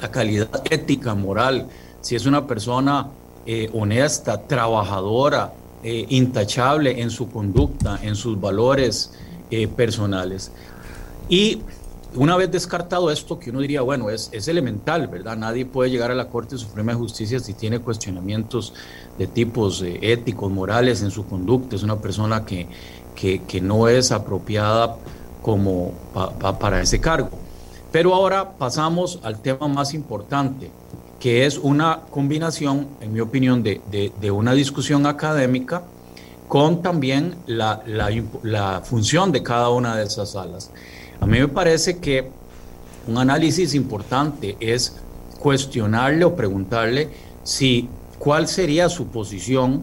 la 0.01 0.11
calidad 0.13 0.63
ética, 0.71 1.17
moral, 1.17 1.67
si 2.01 2.15
es 2.15 2.27
una 2.27 2.47
persona 2.47 3.09
eh, 3.47 3.69
honesta, 3.73 4.47
trabajadora, 4.47 5.53
eh, 5.83 6.07
intachable 6.11 7.01
en 7.01 7.11
su 7.11 7.29
conducta, 7.29 7.99
en 8.03 8.15
sus 8.15 8.41
valores 8.41 9.13
personales. 9.75 10.53
Y 11.29 11.63
una 12.15 12.37
vez 12.37 12.53
descartado 12.53 13.11
esto, 13.11 13.41
que 13.41 13.51
uno 13.51 13.59
diría, 13.59 13.81
bueno, 13.81 14.09
es, 14.11 14.29
es, 14.33 14.47
elemental, 14.47 15.09
¿verdad? 15.09 15.37
Nadie 15.37 15.67
puede 15.67 15.91
llegar 15.91 16.13
a 16.13 16.15
la 16.15 16.29
Corte 16.29 16.57
Suprema 16.57 16.93
de 16.93 16.99
Justicia 16.99 17.41
si 17.41 17.55
tiene 17.55 17.81
cuestionamientos 17.81 18.75
de 19.19 19.27
tipos 19.27 19.83
éticos, 19.83 20.53
morales 20.53 21.03
en 21.03 21.11
su 21.11 21.27
conducta, 21.27 21.75
es 21.75 21.83
una 21.83 21.99
persona 21.99 22.45
que, 22.45 22.69
que, 23.21 23.61
no 23.61 23.89
es 23.89 24.13
apropiada 24.13 24.97
como 25.43 25.93
para 26.59 26.81
ese 26.81 27.01
cargo. 27.01 27.29
Pero 27.93 28.15
ahora 28.15 28.53
pasamos 28.57 29.21
al 29.23 29.41
tema 29.41 29.69
más 29.69 29.93
importante, 29.93 30.71
que 31.19 31.45
es 31.45 31.59
una 31.59 32.01
combinación, 32.11 32.89
en 33.01 33.13
mi 33.13 33.21
opinión, 33.21 33.63
de, 33.63 33.81
de, 33.91 34.31
una 34.31 34.55
discusión 34.55 35.07
académica 35.07 35.83
con 36.49 36.83
también 36.83 37.37
la, 37.47 37.83
la, 37.87 38.11
la, 38.43 38.81
función 38.81 39.31
de 39.33 39.43
cada 39.43 39.69
una 39.69 39.97
de 39.97 40.05
esas 40.05 40.31
salas. 40.31 40.71
A 41.21 41.27
mí 41.27 41.39
me 41.39 41.49
parece 41.49 41.99
que 41.99 42.31
un 43.07 43.19
análisis 43.19 43.75
importante 43.75 44.57
es 44.61 44.97
cuestionarle 45.39 46.25
o 46.25 46.35
preguntarle 46.35 47.11
si 47.45 47.89
cuál 48.19 48.49
sería 48.49 48.89
su 48.89 49.09
posición 49.09 49.83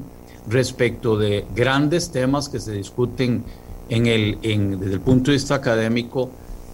respecto 0.49 1.17
de 1.17 1.45
grandes 1.55 2.11
temas 2.11 2.49
que 2.49 2.59
se 2.59 2.71
discuten 2.71 3.43
en 3.89 4.05
el, 4.07 4.39
desde 4.41 4.93
el 4.93 5.01
punto 5.01 5.31
de 5.31 5.37
vista 5.37 5.55
académico 5.55 6.29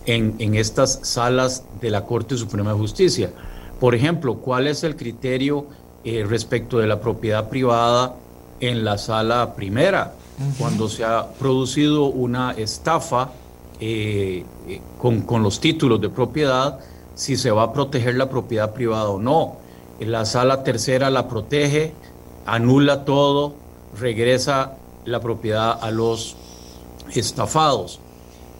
en, 0.05 0.35
en, 0.39 0.55
estas 0.55 0.99
salas 1.03 1.63
de 1.81 1.89
la 1.89 2.05
Corte 2.05 2.37
Suprema 2.37 2.73
de 2.73 2.77
Justicia. 2.77 3.31
Por 3.79 3.95
ejemplo, 3.95 4.35
¿cuál 4.35 4.67
es 4.67 4.83
el 4.83 4.95
criterio 4.95 5.67
eh, 6.03 6.25
respecto 6.27 6.79
de 6.79 6.87
la 6.87 6.99
propiedad 6.99 7.49
privada 7.49 8.15
en 8.59 8.83
la 8.83 8.97
sala 8.97 9.55
primera? 9.55 10.13
Cuando 10.57 10.89
se 10.89 11.05
ha 11.05 11.31
producido 11.33 12.05
una 12.05 12.51
estafa 12.51 13.31
eh, 13.79 14.43
eh, 14.67 14.81
con, 14.99 15.21
con 15.21 15.43
los 15.43 15.59
títulos 15.59 16.01
de 16.01 16.09
propiedad, 16.09 16.79
si 17.15 17.37
se 17.37 17.51
va 17.51 17.63
a 17.63 17.73
proteger 17.73 18.15
la 18.15 18.29
propiedad 18.29 18.73
privada 18.73 19.09
o 19.09 19.19
no. 19.19 19.57
En 19.99 20.11
la 20.11 20.25
sala 20.25 20.63
tercera 20.63 21.09
la 21.11 21.27
protege, 21.27 21.93
anula 22.45 23.05
todo, 23.05 23.55
regresa 23.99 24.77
la 25.05 25.19
propiedad 25.19 25.77
a 25.81 25.91
los 25.91 26.35
estafados. 27.13 27.99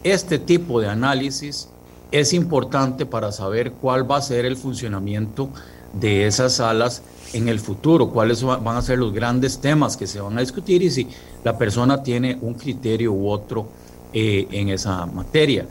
Este 0.04 0.40
tipo 0.40 0.82
de 0.82 0.90
análisis 0.90 1.70
es 2.12 2.34
importante 2.34 3.06
para 3.06 3.32
saber 3.32 3.72
cuál 3.72 4.10
va 4.10 4.18
a 4.18 4.22
ser 4.22 4.46
el 4.46 4.58
funcionamiento 4.58 5.50
de 5.94 6.28
esas 6.28 6.54
salas 6.54 7.02
en 7.34 7.48
el 7.48 7.60
futuro, 7.60 8.10
cuáles 8.10 8.44
van 8.44 8.68
a 8.68 8.82
ser 8.82 9.00
los 9.00 9.14
grandes 9.14 9.60
temas 9.60 9.98
que 9.98 10.06
se 10.06 10.22
van 10.22 10.38
a 10.38 10.42
discutir 10.42 10.84
y 10.84 10.92
si 10.92 11.08
la 11.44 11.58
persona 11.58 12.04
tiene 12.04 12.38
un 12.42 12.54
criterio 12.54 13.14
u 13.14 13.30
otro 13.30 13.68
eh, 14.14 14.48
en 14.52 14.70
esa 14.70 15.06
materia. 15.08 15.66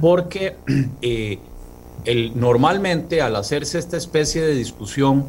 Porque 0.00 0.56
eh, 1.02 1.38
normalmente 2.34 3.22
al 3.22 3.36
hacerse 3.36 3.78
esta 3.78 3.96
especie 3.96 4.42
de 4.42 4.54
discusión 4.54 5.24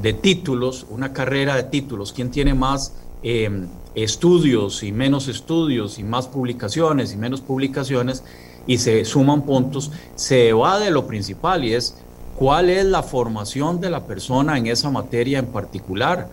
de 0.00 0.14
títulos, 0.14 0.86
una 0.88 1.12
carrera 1.12 1.56
de 1.56 1.64
títulos, 1.64 2.12
¿quién 2.12 2.30
tiene 2.30 2.54
más 2.54 2.94
Em, 3.22 3.68
estudios 3.94 4.82
y 4.82 4.92
menos 4.92 5.28
estudios 5.28 5.98
y 5.98 6.04
más 6.04 6.26
publicaciones 6.26 7.12
y 7.12 7.16
menos 7.16 7.42
publicaciones 7.42 8.22
y 8.66 8.78
se 8.78 9.04
suman 9.04 9.42
puntos, 9.42 9.90
se 10.14 10.54
va 10.54 10.78
de 10.78 10.90
lo 10.90 11.06
principal 11.06 11.64
y 11.64 11.74
es 11.74 11.96
cuál 12.36 12.70
es 12.70 12.86
la 12.86 13.02
formación 13.02 13.80
de 13.80 13.90
la 13.90 14.06
persona 14.06 14.56
en 14.56 14.68
esa 14.68 14.90
materia 14.90 15.38
en 15.38 15.46
particular, 15.46 16.28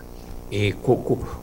eh, 0.50 0.76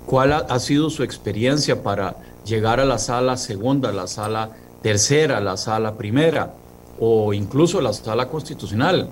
cuál 0.08 0.34
ha, 0.34 0.60
sido 0.60 0.90
su 0.90 1.04
experiencia 1.04 1.84
para 1.84 2.16
llegar 2.44 2.80
a 2.80 2.86
la 2.86 2.98
sala 2.98 3.38
segunda, 3.38 3.92
la 3.92 4.08
sala 4.08 4.50
tercera, 4.82 5.42
la 5.42 5.58
sala 5.58 5.96
primera 5.96 6.54
o 7.00 7.34
incluso 7.34 7.82
la 7.82 7.94
sala 7.94 8.30
constitucional. 8.30 9.10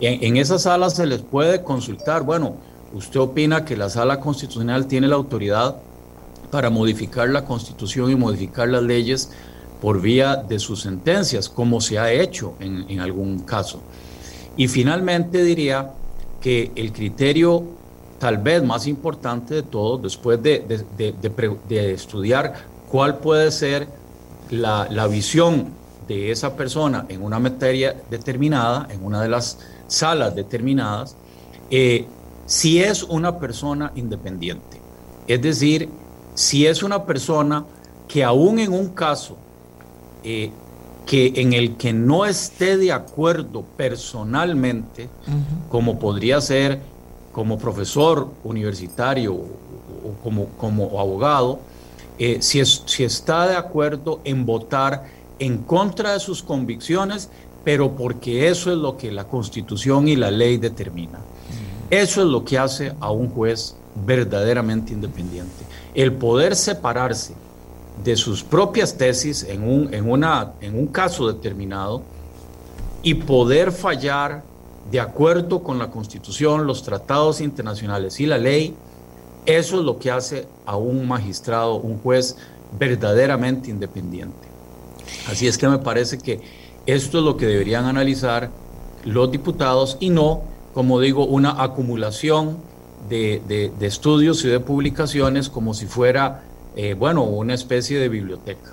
En, 0.00 0.24
en 0.24 0.36
esa 0.36 0.58
sala 0.58 0.90
se 0.90 1.06
les 1.06 1.20
puede 1.20 1.62
consultar, 1.62 2.24
bueno, 2.24 2.56
¿Usted 2.92 3.20
opina 3.20 3.64
que 3.64 3.76
la 3.76 3.90
sala 3.90 4.20
constitucional 4.20 4.86
tiene 4.86 5.08
la 5.08 5.16
autoridad 5.16 5.76
para 6.50 6.70
modificar 6.70 7.28
la 7.28 7.44
constitución 7.44 8.10
y 8.10 8.14
modificar 8.14 8.68
las 8.68 8.82
leyes 8.82 9.30
por 9.80 10.00
vía 10.00 10.36
de 10.36 10.58
sus 10.58 10.82
sentencias, 10.82 11.48
como 11.48 11.80
se 11.80 11.98
ha 11.98 12.12
hecho 12.12 12.54
en, 12.60 13.00
algún 13.00 13.40
caso? 13.40 13.80
Y 14.56 14.68
finalmente 14.68 15.42
diría 15.42 15.90
que 16.40 16.70
el 16.76 16.92
criterio 16.92 17.64
tal 18.18 18.38
vez 18.38 18.62
más 18.62 18.86
importante 18.86 19.54
de 19.54 19.62
todo, 19.62 19.98
después 19.98 20.40
de, 20.42 20.64
estudiar 21.92 22.54
cuál 22.90 23.18
puede 23.18 23.50
ser 23.50 23.88
la, 24.50 25.06
visión 25.08 25.74
de 26.06 26.30
esa 26.30 26.56
persona 26.56 27.04
en 27.08 27.22
una 27.22 27.40
materia 27.40 27.96
determinada, 28.08 28.86
en 28.90 29.04
una 29.04 29.20
de 29.20 29.28
las 29.28 29.58
salas 29.88 30.34
determinadas, 30.36 31.16
eh, 31.70 32.06
si 32.46 32.82
es 32.82 33.02
una 33.02 33.38
persona 33.38 33.92
independiente. 33.96 34.80
Es 35.26 35.42
decir, 35.42 35.88
si 36.34 36.66
es 36.66 36.82
una 36.82 37.04
persona 37.04 37.64
que 38.08 38.22
aún 38.22 38.58
en 38.58 38.72
un 38.72 38.88
caso 38.90 39.36
eh, 40.22 40.50
que 41.04 41.32
en 41.36 41.52
el 41.52 41.76
que 41.76 41.92
no 41.92 42.26
esté 42.26 42.76
de 42.76 42.92
acuerdo 42.92 43.62
personalmente, 43.76 45.08
como 45.68 45.98
podría 45.98 46.40
ser 46.40 46.80
como 47.32 47.58
profesor 47.58 48.28
universitario 48.42 49.34
o, 49.34 49.46
como, 50.24 50.46
como, 50.56 50.98
abogado, 50.98 51.60
eh, 52.18 52.38
si, 52.40 52.60
es, 52.60 52.82
si 52.86 53.04
está 53.04 53.46
de 53.46 53.54
acuerdo 53.54 54.20
en 54.24 54.46
votar 54.46 55.04
en 55.38 55.58
contra 55.58 56.14
de 56.14 56.20
sus 56.20 56.42
convicciones, 56.42 57.28
pero 57.62 57.92
porque 57.94 58.48
eso 58.48 58.72
es 58.72 58.78
lo 58.78 58.96
que 58.96 59.12
la 59.12 59.24
constitución 59.24 60.08
y 60.08 60.16
la 60.16 60.30
ley 60.30 60.56
determinan. 60.56 61.20
Eso 61.90 62.22
es 62.22 62.26
lo 62.26 62.44
que 62.44 62.58
hace 62.58 62.94
a 63.00 63.10
un 63.10 63.28
juez 63.28 63.76
verdaderamente 64.04 64.92
independiente. 64.92 65.64
El 65.94 66.12
poder 66.12 66.56
separarse 66.56 67.34
de 68.02 68.16
sus 68.16 68.42
propias 68.42 68.96
tesis 68.96 69.44
en 69.44 69.62
un, 69.62 69.94
en 69.94 70.10
una, 70.10 70.52
en 70.60 70.78
un 70.78 70.88
caso 70.88 71.32
determinado 71.32 72.02
y 73.02 73.14
poder 73.14 73.72
fallar 73.72 74.42
de 74.90 75.00
acuerdo 75.00 75.62
con 75.62 75.78
la 75.78 75.90
Constitución, 75.90 76.66
los 76.66 76.82
tratados 76.82 77.40
internacionales 77.40 78.20
y 78.20 78.26
la 78.26 78.38
ley, 78.38 78.74
eso 79.46 79.78
es 79.78 79.84
lo 79.84 79.98
que 79.98 80.10
hace 80.10 80.46
a 80.64 80.76
un 80.76 81.06
magistrado, 81.06 81.76
un 81.76 81.98
juez 81.98 82.36
verdaderamente 82.78 83.70
independiente. 83.70 84.48
Así 85.28 85.46
es 85.46 85.56
que 85.56 85.68
me 85.68 85.78
parece 85.78 86.18
que 86.18 86.40
esto 86.84 87.18
es 87.18 87.24
lo 87.24 87.36
que 87.36 87.46
deberían 87.46 87.84
analizar 87.84 88.50
los 89.04 89.30
diputados 89.30 89.96
y 90.00 90.10
no, 90.10 90.42
como 90.76 91.00
digo, 91.00 91.24
una 91.24 91.62
acumulación 91.62 92.58
de, 93.08 93.72
estudios 93.80 94.44
y 94.44 94.48
de 94.48 94.60
publicaciones 94.60 95.48
como 95.48 95.72
si 95.72 95.86
fuera, 95.86 96.42
eh, 96.76 96.92
bueno, 96.92 97.22
una 97.22 97.54
especie 97.54 97.98
de 97.98 98.10
biblioteca. 98.10 98.72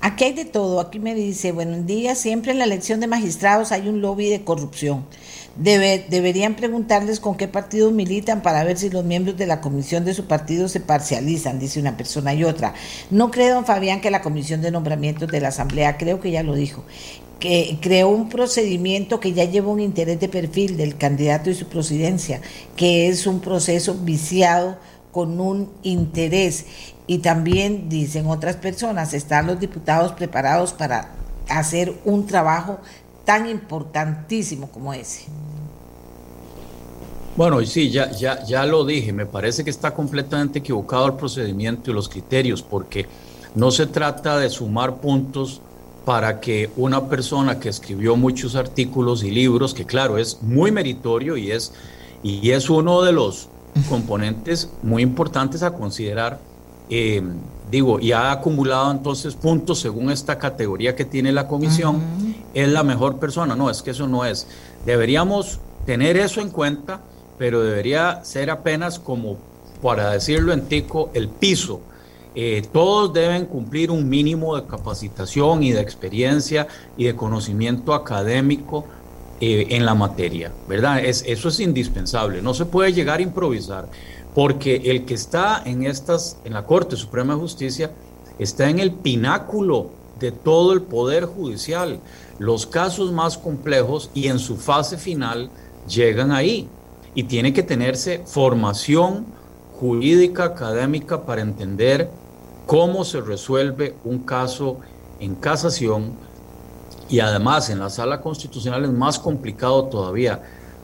Aquí 0.00 0.24
hay 0.24 0.32
de 0.32 0.46
todo. 0.46 0.80
Aquí 0.80 0.98
me 0.98 1.14
dice, 1.14 1.52
buenos 1.52 1.86
días, 1.86 2.18
siempre 2.18 2.50
en 2.50 2.58
la 2.58 2.64
elección 2.64 2.98
de 2.98 3.06
magistrados 3.06 3.70
hay 3.70 3.86
un 3.86 4.00
lobby 4.00 4.30
de 4.30 4.42
corrupción. 4.42 5.06
Debe, 5.54 6.04
deberían 6.08 6.56
preguntarles 6.56 7.20
con 7.20 7.36
qué 7.36 7.46
partido 7.46 7.92
militan 7.92 8.42
para 8.42 8.64
ver 8.64 8.76
si 8.76 8.90
los 8.90 9.04
miembros 9.04 9.36
de 9.36 9.46
la 9.46 9.60
comisión 9.60 10.04
de 10.04 10.12
su 10.12 10.24
partido 10.24 10.66
se 10.66 10.80
parcializan, 10.80 11.60
dice 11.60 11.78
una 11.78 11.96
persona 11.96 12.34
y 12.34 12.42
otra. 12.42 12.74
No 13.10 13.30
creo, 13.30 13.54
don 13.54 13.64
Fabián, 13.64 14.00
que 14.00 14.10
la 14.10 14.22
comisión 14.22 14.60
de 14.60 14.72
nombramientos 14.72 15.30
de 15.30 15.40
la 15.40 15.48
Asamblea, 15.48 15.98
creo 15.98 16.20
que 16.20 16.32
ya 16.32 16.42
lo 16.42 16.54
dijo, 16.54 16.82
que 17.38 17.78
creó 17.80 18.08
un 18.08 18.28
procedimiento 18.28 19.20
que 19.20 19.32
ya 19.32 19.44
lleva 19.44 19.68
un 19.68 19.80
interés 19.80 20.20
de 20.20 20.28
perfil 20.28 20.76
del 20.76 20.96
candidato 20.96 21.50
y 21.50 21.54
su 21.54 21.66
presidencia, 21.66 22.40
que 22.76 23.08
es 23.08 23.26
un 23.26 23.40
proceso 23.40 23.94
viciado 23.94 24.76
con 25.12 25.40
un 25.40 25.70
interés. 25.82 26.66
Y 27.06 27.18
también, 27.18 27.88
dicen 27.88 28.26
otras 28.26 28.56
personas, 28.56 29.12
están 29.14 29.46
los 29.46 29.60
diputados 29.60 30.12
preparados 30.12 30.72
para 30.72 31.10
hacer 31.48 31.94
un 32.04 32.26
trabajo 32.26 32.78
tan 33.24 33.48
importantísimo 33.48 34.70
como 34.70 34.94
ese. 34.94 35.24
Bueno, 37.36 37.64
sí, 37.66 37.90
ya, 37.90 38.10
ya, 38.12 38.44
ya 38.44 38.64
lo 38.64 38.84
dije, 38.84 39.12
me 39.12 39.26
parece 39.26 39.64
que 39.64 39.70
está 39.70 39.92
completamente 39.92 40.60
equivocado 40.60 41.06
el 41.06 41.14
procedimiento 41.14 41.90
y 41.90 41.94
los 41.94 42.08
criterios, 42.08 42.62
porque 42.62 43.06
no 43.54 43.70
se 43.70 43.86
trata 43.86 44.38
de 44.38 44.48
sumar 44.50 44.96
puntos 44.96 45.60
para 46.04 46.40
que 46.40 46.70
una 46.76 47.08
persona 47.08 47.58
que 47.58 47.68
escribió 47.68 48.16
muchos 48.16 48.56
artículos 48.56 49.24
y 49.24 49.30
libros, 49.30 49.74
que 49.74 49.84
claro, 49.84 50.18
es 50.18 50.42
muy 50.42 50.70
meritorio 50.70 51.36
y 51.36 51.50
es, 51.50 51.72
y 52.22 52.50
es 52.50 52.68
uno 52.68 53.02
de 53.02 53.12
los 53.12 53.48
componentes 53.88 54.70
muy 54.82 55.02
importantes 55.02 55.62
a 55.62 55.72
considerar, 55.72 56.38
eh, 56.90 57.22
digo, 57.70 57.98
y 57.98 58.12
ha 58.12 58.30
acumulado 58.30 58.90
entonces 58.90 59.34
puntos 59.34 59.80
según 59.80 60.10
esta 60.10 60.38
categoría 60.38 60.94
que 60.94 61.04
tiene 61.04 61.32
la 61.32 61.48
comisión, 61.48 62.02
es 62.52 62.68
la 62.68 62.82
mejor 62.82 63.18
persona. 63.18 63.56
No, 63.56 63.70
es 63.70 63.82
que 63.82 63.92
eso 63.92 64.06
no 64.06 64.24
es. 64.24 64.46
Deberíamos 64.84 65.58
tener 65.86 66.16
eso 66.16 66.40
en 66.40 66.50
cuenta 66.50 67.00
pero 67.38 67.62
debería 67.62 68.24
ser 68.24 68.50
apenas 68.50 68.98
como, 68.98 69.36
para 69.82 70.10
decirlo 70.10 70.52
en 70.52 70.66
tico, 70.66 71.10
el 71.14 71.28
piso. 71.28 71.80
Eh, 72.36 72.62
todos 72.72 73.12
deben 73.12 73.46
cumplir 73.46 73.92
un 73.92 74.08
mínimo 74.08 74.56
de 74.56 74.66
capacitación 74.66 75.62
y 75.62 75.72
de 75.72 75.80
experiencia 75.80 76.66
y 76.96 77.04
de 77.04 77.14
conocimiento 77.14 77.94
académico 77.94 78.84
eh, 79.40 79.66
en 79.70 79.86
la 79.86 79.94
materia, 79.94 80.52
¿verdad? 80.68 81.04
Es, 81.04 81.24
eso 81.26 81.48
es 81.48 81.60
indispensable, 81.60 82.42
no 82.42 82.52
se 82.52 82.66
puede 82.66 82.92
llegar 82.92 83.20
a 83.20 83.22
improvisar, 83.22 83.88
porque 84.34 84.82
el 84.86 85.04
que 85.04 85.14
está 85.14 85.62
en, 85.64 85.84
estas, 85.84 86.38
en 86.44 86.54
la 86.54 86.66
Corte 86.66 86.96
Suprema 86.96 87.34
de 87.34 87.40
Justicia 87.40 87.92
está 88.38 88.68
en 88.68 88.80
el 88.80 88.92
pináculo 88.92 89.90
de 90.18 90.32
todo 90.32 90.72
el 90.72 90.82
poder 90.82 91.26
judicial. 91.26 92.00
Los 92.38 92.66
casos 92.66 93.12
más 93.12 93.38
complejos 93.38 94.10
y 94.12 94.26
en 94.26 94.40
su 94.40 94.56
fase 94.56 94.98
final 94.98 95.50
llegan 95.86 96.32
ahí 96.32 96.66
y 97.14 97.24
tiene 97.24 97.52
que 97.52 97.62
tenerse 97.62 98.22
formación 98.24 99.26
jurídica 99.78 100.44
académica 100.44 101.24
para 101.24 101.42
entender 101.42 102.10
cómo 102.66 103.04
se 103.04 103.20
resuelve 103.20 103.94
un 104.04 104.20
caso 104.20 104.78
en 105.20 105.34
casación 105.34 106.14
y 107.08 107.20
además 107.20 107.70
en 107.70 107.78
la 107.78 107.90
sala 107.90 108.20
constitucional 108.20 108.84
es 108.84 108.90
más 108.90 109.18
complicado 109.18 109.84
todavía. 109.84 110.42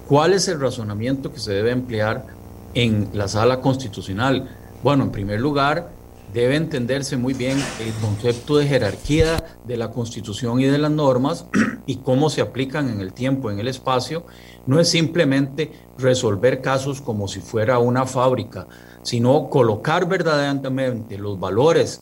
¿Cuál 0.09 0.33
es 0.33 0.49
el 0.49 0.61
razonamiento 0.61 1.33
que 1.33 1.41
se 1.41 1.53
debe 1.53 1.71
emplear 1.71 2.27
en 2.75 3.11
la 3.15 3.29
sala 3.29 3.61
constitucional? 3.61 4.49
Bueno, 4.83 5.05
en 5.05 5.13
primer 5.13 5.41
lugar, 5.41 5.91
debe 6.33 6.57
entenderse 6.57 7.17
muy 7.17 7.35
bien 7.35 7.59
el 7.81 7.93
concepto 8.01 8.57
de 8.57 8.67
jerarquía 8.67 9.43
de 9.67 9.77
la 9.77 9.91
constitución 9.91 10.61
y 10.61 10.67
de 10.67 10.79
las 10.79 10.91
normas 10.91 11.47
y 11.87 11.97
cómo 11.97 12.31
se 12.31 12.41
aplican 12.41 12.89
en 12.89 13.01
el 13.01 13.13
tiempo, 13.13 13.51
en 13.51 13.59
el 13.59 13.69
espacio 13.69 14.25
no 14.67 14.79
es 14.79 14.89
simplemente 14.89 15.73
resolver 15.99 16.61
casos 16.61 17.01
como 17.01 17.27
si 17.29 17.41
fuera 17.41 17.79
una 17.79 18.07
fábrica, 18.07 18.67
sino 19.03 19.49
colocar 19.49 20.09
verdaderamente 20.09 21.19
los 21.19 21.39
valores 21.39 22.01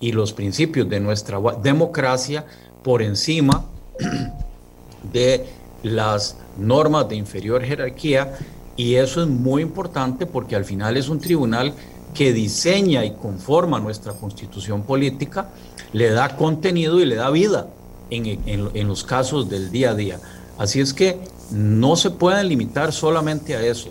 y 0.00 0.12
los 0.12 0.32
principios 0.32 0.88
de 0.88 1.00
nuestra 1.00 1.38
democracia 1.62 2.44
por 2.82 3.02
encima 3.02 3.64
de 5.12 5.46
las 5.82 6.36
normas 6.58 7.08
de 7.08 7.16
inferior 7.16 7.62
jerarquía 7.62 8.34
y 8.76 8.94
eso 8.94 9.22
es 9.22 9.28
muy 9.28 9.62
importante 9.62 10.26
porque 10.26 10.56
al 10.56 10.64
final 10.64 10.96
es 10.96 11.08
un 11.08 11.20
tribunal 11.20 11.74
que 12.14 12.32
diseña 12.32 13.04
y 13.04 13.12
conforma 13.12 13.78
nuestra 13.78 14.12
constitución 14.14 14.82
política, 14.82 15.50
le 15.92 16.10
da 16.10 16.36
contenido 16.36 16.98
y 16.98 17.04
le 17.04 17.14
da 17.14 17.30
vida 17.30 17.68
en, 18.10 18.40
en 18.46 18.88
los 18.88 19.04
casos 19.04 19.48
del 19.48 19.70
día 19.70 19.90
a 19.90 19.94
día. 19.94 20.18
Así 20.58 20.80
es 20.80 20.92
que 20.92 21.18
no 21.50 21.96
se 21.96 22.10
pueden 22.10 22.48
limitar 22.48 22.92
solamente 22.92 23.54
a 23.54 23.62
eso. 23.62 23.90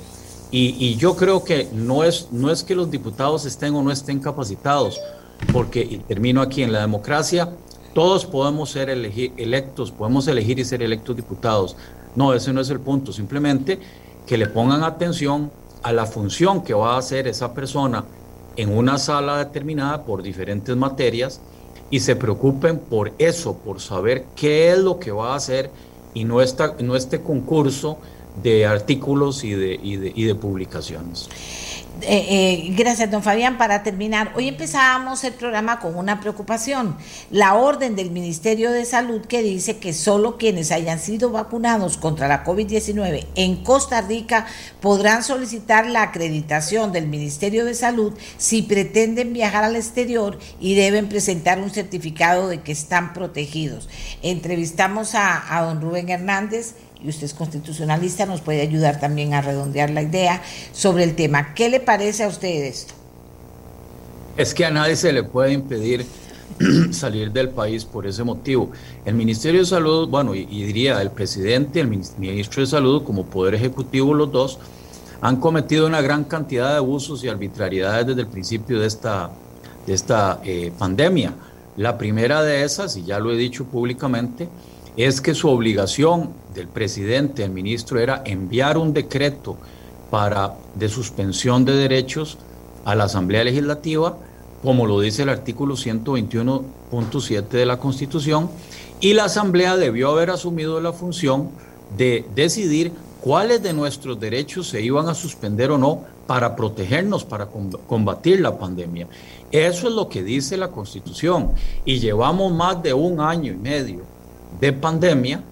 Y, 0.51 0.95
yo 0.95 1.15
creo 1.15 1.43
que 1.43 1.67
no 1.73 2.03
es, 2.03 2.27
no 2.31 2.49
es 2.49 2.63
que 2.63 2.73
los 2.73 2.89
diputados 2.89 3.45
estén 3.45 3.75
o 3.75 3.83
no 3.83 3.91
estén 3.91 4.19
capacitados, 4.19 4.99
porque, 5.53 5.81
y 5.81 5.97
termino 5.99 6.41
aquí, 6.41 6.63
en 6.63 6.71
la 6.71 6.81
democracia 6.81 7.49
todos 7.93 8.25
podemos 8.25 8.69
ser 8.69 8.89
electos, 8.89 9.91
podemos 9.91 10.27
elegir 10.27 10.59
y 10.59 10.65
ser 10.65 10.81
electos 10.83 11.15
diputados. 11.15 11.75
No, 12.15 12.33
ese 12.33 12.53
no 12.53 12.61
es 12.61 12.69
el 12.69 12.79
punto, 12.79 13.11
simplemente 13.11 13.79
que 14.25 14.37
le 14.37 14.47
pongan 14.47 14.83
atención 14.83 15.51
a 15.81 15.91
la 15.91 16.05
función 16.05 16.63
que 16.63 16.73
va 16.73 16.95
a 16.95 16.99
hacer 16.99 17.27
esa 17.27 17.53
persona 17.53 18.05
en 18.55 18.75
una 18.75 18.97
sala 18.97 19.37
determinada 19.37 20.03
por 20.03 20.21
diferentes 20.21 20.75
materias 20.75 21.41
y 21.89 22.01
se 22.01 22.15
preocupen 22.15 22.77
por 22.77 23.13
eso, 23.17 23.57
por 23.57 23.81
saber 23.81 24.25
qué 24.35 24.71
es 24.71 24.77
lo 24.77 24.99
que 24.99 25.11
va 25.11 25.33
a 25.33 25.37
hacer 25.37 25.71
y 26.13 26.25
no, 26.25 26.37
no 26.81 26.95
este 26.95 27.21
concurso 27.21 27.97
de 28.41 28.65
artículos 28.65 29.43
y 29.43 29.51
de, 29.51 29.79
y 29.81 29.97
de, 29.97 30.11
y 30.15 30.23
de 30.23 30.35
publicaciones. 30.35 31.29
Eh, 32.01 32.25
eh, 32.29 32.73
gracias, 32.77 33.11
don 33.11 33.23
Fabián. 33.23 33.57
Para 33.57 33.83
terminar, 33.83 34.31
hoy 34.35 34.47
empezábamos 34.47 35.23
el 35.23 35.33
programa 35.33 35.79
con 35.79 35.97
una 35.97 36.21
preocupación. 36.21 36.95
La 37.29 37.55
orden 37.55 37.95
del 37.95 38.11
Ministerio 38.11 38.71
de 38.71 38.85
Salud 38.85 39.21
que 39.25 39.41
dice 39.43 39.79
que 39.79 39.93
solo 39.93 40.37
quienes 40.37 40.71
hayan 40.71 40.99
sido 40.99 41.29
vacunados 41.31 41.97
contra 41.97 42.27
la 42.27 42.45
COVID-19 42.45 43.25
en 43.35 43.63
Costa 43.63 44.01
Rica 44.01 44.45
podrán 44.79 45.23
solicitar 45.23 45.87
la 45.87 46.03
acreditación 46.03 46.93
del 46.93 47.07
Ministerio 47.07 47.65
de 47.65 47.73
Salud 47.73 48.13
si 48.37 48.61
pretenden 48.61 49.33
viajar 49.33 49.65
al 49.65 49.75
exterior 49.75 50.39
y 50.59 50.75
deben 50.75 51.09
presentar 51.09 51.59
un 51.59 51.69
certificado 51.69 52.47
de 52.47 52.61
que 52.61 52.71
están 52.71 53.13
protegidos. 53.13 53.89
Entrevistamos 54.21 55.15
a, 55.15 55.57
a 55.57 55.63
don 55.63 55.81
Rubén 55.81 56.09
Hernández 56.09 56.75
y 57.03 57.09
usted 57.09 57.25
es 57.25 57.33
constitucionalista, 57.33 58.25
nos 58.25 58.41
puede 58.41 58.61
ayudar 58.61 58.99
también 58.99 59.33
a 59.33 59.41
redondear 59.41 59.89
la 59.89 60.01
idea 60.01 60.41
sobre 60.73 61.03
el 61.03 61.15
tema. 61.15 61.53
¿Qué 61.53 61.69
le 61.69 61.79
parece 61.79 62.23
a 62.23 62.27
usted 62.27 62.49
esto? 62.65 62.93
Es 64.37 64.53
que 64.53 64.65
a 64.65 64.71
nadie 64.71 64.95
se 64.95 65.13
le 65.13 65.23
puede 65.23 65.53
impedir 65.53 66.05
salir 66.91 67.31
del 67.31 67.49
país 67.49 67.85
por 67.85 68.05
ese 68.05 68.23
motivo. 68.23 68.71
El 69.05 69.15
Ministerio 69.15 69.61
de 69.61 69.65
Salud, 69.65 70.09
bueno, 70.09 70.35
y, 70.35 70.45
diría 70.45 71.01
el 71.01 71.11
presidente, 71.11 71.79
el 71.79 71.87
ministro 71.87 72.61
de 72.61 72.67
Salud, 72.67 73.03
como 73.03 73.25
Poder 73.25 73.55
Ejecutivo, 73.55 74.13
los 74.13 74.31
dos, 74.31 74.59
han 75.21 75.37
cometido 75.37 75.87
una 75.87 76.01
gran 76.01 76.23
cantidad 76.23 76.71
de 76.71 76.77
abusos 76.77 77.23
y 77.23 77.29
arbitrariedades 77.29 78.07
desde 78.07 78.21
el 78.21 78.27
principio 78.27 78.79
de 78.79 78.87
esta, 78.87 79.29
de 79.85 79.93
esta 79.93 80.39
eh, 80.43 80.71
pandemia. 80.77 81.33
La 81.77 81.97
primera 81.97 82.41
de 82.43 82.63
esas, 82.63 82.97
y 82.97 83.03
ya 83.03 83.19
lo 83.19 83.31
he 83.31 83.37
dicho 83.37 83.65
públicamente, 83.65 84.49
es 84.97 85.21
que 85.21 85.33
su 85.33 85.49
obligación 85.49 86.31
del 86.53 86.67
presidente, 86.67 87.43
el 87.43 87.51
ministro, 87.51 87.99
era 87.99 88.21
enviar 88.25 88.77
un 88.77 88.93
decreto 88.93 89.57
para, 90.09 90.55
de 90.75 90.89
suspensión 90.89 91.65
de 91.65 91.73
derechos 91.73 92.37
a 92.85 92.95
la 92.95 93.05
Asamblea 93.05 93.43
Legislativa, 93.43 94.17
como 94.63 94.85
lo 94.85 94.99
dice 94.99 95.23
el 95.23 95.29
artículo 95.29 95.75
121.7 95.75 97.47
de 97.47 97.65
la 97.65 97.77
Constitución, 97.77 98.49
y 98.99 99.13
la 99.13 99.25
Asamblea 99.25 99.77
debió 99.77 100.11
haber 100.11 100.31
asumido 100.31 100.81
la 100.81 100.91
función 100.91 101.49
de 101.97 102.25
decidir 102.35 102.91
cuáles 103.21 103.63
de 103.63 103.73
nuestros 103.73 104.19
derechos 104.19 104.67
se 104.67 104.81
iban 104.81 105.07
a 105.07 105.13
suspender 105.13 105.71
o 105.71 105.77
no 105.77 106.01
para 106.27 106.55
protegernos, 106.55 107.23
para 107.23 107.47
combatir 107.87 108.41
la 108.41 108.57
pandemia. 108.57 109.07
Eso 109.51 109.87
es 109.87 109.93
lo 109.93 110.09
que 110.09 110.21
dice 110.21 110.57
la 110.57 110.67
Constitución. 110.67 111.51
Y 111.85 111.99
llevamos 111.99 112.53
más 112.53 112.83
de 112.83 112.93
un 112.93 113.19
año 113.19 113.51
y 113.51 113.55
medio 113.55 114.18
de 114.59 114.73
pandemia 114.73 115.43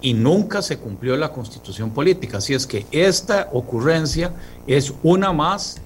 y 0.00 0.14
nunca 0.14 0.62
se 0.62 0.78
cumplió 0.78 1.16
la 1.16 1.32
Constitución 1.32 1.90
política. 1.90 2.38
Así 2.38 2.54
es 2.54 2.66
que 2.66 2.86
esta 2.90 3.48
ocurrencia 3.52 4.32
es 4.66 4.92
una 5.02 5.32
más 5.32 5.80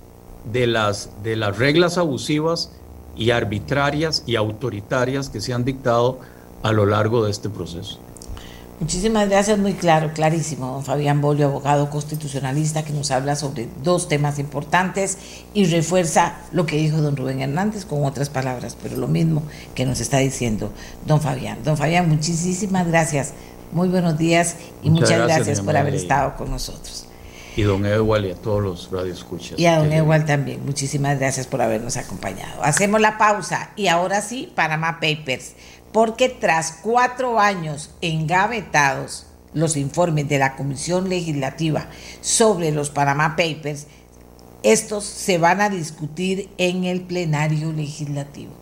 de 0.52 0.66
las, 0.66 1.10
de 1.22 1.36
las 1.36 1.58
reglas 1.58 1.98
abusivas 1.98 2.70
y 3.16 3.30
arbitrarias 3.30 4.22
y 4.26 4.36
autoritarias 4.36 5.28
que 5.28 5.40
se 5.40 5.52
han 5.52 5.64
dictado 5.64 6.18
a 6.62 6.72
lo 6.72 6.86
largo 6.86 7.24
de 7.24 7.30
este 7.30 7.48
proceso. 7.48 7.98
Muchísimas 8.80 9.28
gracias, 9.28 9.58
muy 9.58 9.74
claro, 9.74 10.14
clarísimo, 10.14 10.72
don 10.72 10.82
Fabián 10.82 11.20
Bolio, 11.20 11.48
abogado 11.48 11.90
constitucionalista, 11.90 12.82
que 12.82 12.94
nos 12.94 13.10
habla 13.10 13.36
sobre 13.36 13.68
dos 13.82 14.08
temas 14.08 14.38
importantes 14.38 15.18
y 15.52 15.66
refuerza 15.66 16.38
lo 16.50 16.64
que 16.64 16.76
dijo 16.76 16.96
don 17.02 17.14
Rubén 17.14 17.42
Hernández 17.42 17.84
con 17.84 18.06
otras 18.06 18.30
palabras, 18.30 18.78
pero 18.82 18.96
lo 18.96 19.06
mismo 19.06 19.42
que 19.74 19.84
nos 19.84 20.00
está 20.00 20.16
diciendo 20.16 20.72
don 21.06 21.20
Fabián. 21.20 21.58
Don 21.62 21.76
Fabián, 21.76 22.08
muchísimas 22.08 22.88
gracias, 22.88 23.34
muy 23.70 23.88
buenos 23.88 24.16
días 24.16 24.56
y 24.82 24.88
muchas, 24.88 25.26
gracias, 25.26 25.60
por 25.60 25.76
haber 25.76 25.94
estado 25.94 26.34
con 26.38 26.50
nosotros. 26.50 27.04
Y 27.56 27.62
don 27.62 27.84
Ewald 27.84 28.26
y 28.26 28.30
a 28.30 28.36
todos 28.36 28.62
los 28.62 28.90
radioescuchas. 28.90 29.58
Y 29.58 29.66
a 29.66 29.76
don 29.78 29.92
Ewald 29.92 30.24
también, 30.24 30.64
muchísimas 30.64 31.18
gracias 31.18 31.46
por 31.46 31.60
habernos 31.60 31.98
acompañado. 31.98 32.64
Hacemos 32.64 32.98
la 33.02 33.18
pausa 33.18 33.72
y 33.76 33.88
ahora 33.88 34.22
sí, 34.22 34.50
Panama 34.54 35.00
Papers 35.00 35.52
porque 35.92 36.28
tras 36.28 36.78
cuatro 36.82 37.40
años 37.40 37.90
engavetados 38.00 39.26
los 39.52 39.76
informes 39.76 40.28
de 40.28 40.38
la 40.38 40.56
Comisión 40.56 41.08
Legislativa 41.08 41.88
sobre 42.20 42.70
los 42.70 42.90
Panama 42.90 43.36
Papers, 43.36 43.86
estos 44.62 45.04
se 45.04 45.38
van 45.38 45.60
a 45.60 45.70
discutir 45.70 46.48
en 46.58 46.84
el 46.84 47.00
plenario 47.00 47.72
legislativo. 47.72 48.52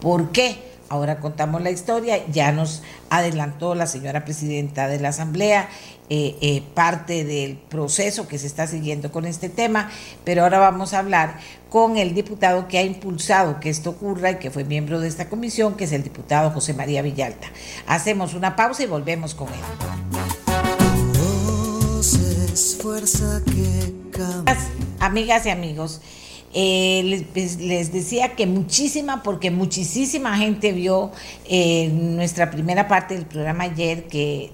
¿Por 0.00 0.30
qué? 0.30 0.56
Ahora 0.88 1.20
contamos 1.20 1.60
la 1.60 1.70
historia, 1.70 2.26
ya 2.28 2.50
nos 2.50 2.82
adelantó 3.10 3.74
la 3.74 3.86
señora 3.86 4.24
presidenta 4.24 4.88
de 4.88 4.98
la 4.98 5.10
Asamblea 5.10 5.68
eh, 6.08 6.36
eh, 6.40 6.62
parte 6.72 7.24
del 7.24 7.58
proceso 7.58 8.26
que 8.26 8.38
se 8.38 8.46
está 8.46 8.66
siguiendo 8.66 9.12
con 9.12 9.26
este 9.26 9.50
tema, 9.50 9.90
pero 10.24 10.44
ahora 10.44 10.58
vamos 10.58 10.94
a 10.94 11.00
hablar 11.00 11.38
con 11.68 11.96
el 11.96 12.14
diputado 12.14 12.68
que 12.68 12.78
ha 12.78 12.82
impulsado 12.82 13.60
que 13.60 13.68
esto 13.68 13.90
ocurra 13.90 14.32
y 14.32 14.36
que 14.36 14.50
fue 14.50 14.64
miembro 14.64 15.00
de 15.00 15.08
esta 15.08 15.28
comisión, 15.28 15.74
que 15.76 15.84
es 15.84 15.92
el 15.92 16.02
diputado 16.02 16.50
José 16.50 16.74
María 16.74 17.02
Villalta. 17.02 17.48
Hacemos 17.86 18.34
una 18.34 18.56
pausa 18.56 18.82
y 18.82 18.86
volvemos 18.86 19.34
con 19.34 19.48
él. 19.48 19.60
Amigas 25.00 25.46
y 25.46 25.50
amigos, 25.50 26.00
eh, 26.54 27.26
pues, 27.34 27.60
les, 27.60 27.92
decía 27.92 28.34
que 28.34 28.46
muchísima, 28.46 29.22
porque 29.22 29.50
muchísima 29.50 30.36
gente 30.38 30.72
vio 30.72 31.12
eh, 31.44 31.88
nuestra 31.92 32.50
primera 32.50 32.88
parte 32.88 33.14
del 33.14 33.26
programa 33.26 33.64
ayer 33.64 34.06
que 34.08 34.52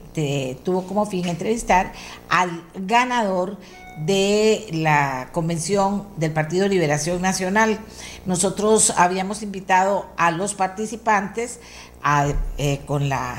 tuvo 0.65 0.87
como 0.87 1.07
fin 1.07 1.29
entrevistar 1.29 1.93
al 2.29 2.63
ganador 2.75 3.59
de 3.97 4.67
la 4.73 5.29
convención 5.33 6.07
del 6.17 6.33
Partido 6.33 6.69
Liberación 6.69 7.23
Nacional. 7.23 7.79
Nosotros 8.27 8.93
habíamos 8.97 9.43
invitado 9.43 10.07
a 10.17 10.31
los 10.31 10.55
participantes 10.55 11.61
eh, 12.59 12.81
con 12.87 13.09
la 13.09 13.39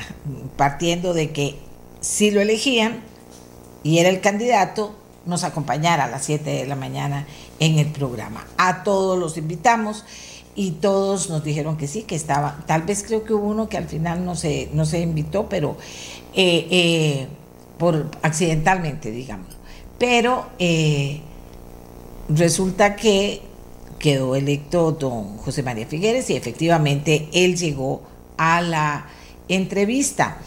partiendo 0.56 1.14
de 1.14 1.30
que 1.30 1.58
si 2.00 2.30
lo 2.30 2.40
elegían 2.40 3.00
y 3.82 3.98
era 3.98 4.08
el 4.08 4.20
candidato, 4.20 4.94
nos 5.26 5.44
acompañara 5.44 6.04
a 6.04 6.08
las 6.08 6.24
7 6.24 6.50
de 6.50 6.66
la 6.66 6.76
mañana 6.76 7.26
en 7.60 7.78
el 7.78 7.86
programa. 7.88 8.46
A 8.56 8.82
todos 8.82 9.18
los 9.18 9.36
invitamos 9.36 10.04
y 10.54 10.72
todos 10.72 11.28
nos 11.28 11.44
dijeron 11.44 11.76
que 11.76 11.86
sí, 11.86 12.02
que 12.02 12.16
estaba. 12.16 12.64
Tal 12.66 12.82
vez 12.82 13.04
creo 13.06 13.24
que 13.24 13.34
hubo 13.34 13.46
uno 13.46 13.68
que 13.68 13.76
al 13.76 13.86
final 13.86 14.24
no 14.24 14.34
se, 14.34 14.70
no 14.72 14.86
se 14.86 15.00
invitó, 15.00 15.48
pero 15.48 15.76
eh, 16.34 16.66
eh, 16.70 17.28
por 17.78 18.10
accidentalmente, 18.22 19.10
digamos. 19.10 19.48
Pero 19.98 20.46
eh, 20.58 21.20
resulta 22.28 22.96
que 22.96 23.42
quedó 23.98 24.36
electo 24.36 24.92
don 24.92 25.38
José 25.38 25.62
María 25.62 25.86
Figueres 25.86 26.28
y 26.30 26.36
efectivamente 26.36 27.28
él 27.32 27.56
llegó 27.56 28.02
a 28.36 28.60
la 28.60 29.06
entrevista. 29.48 30.38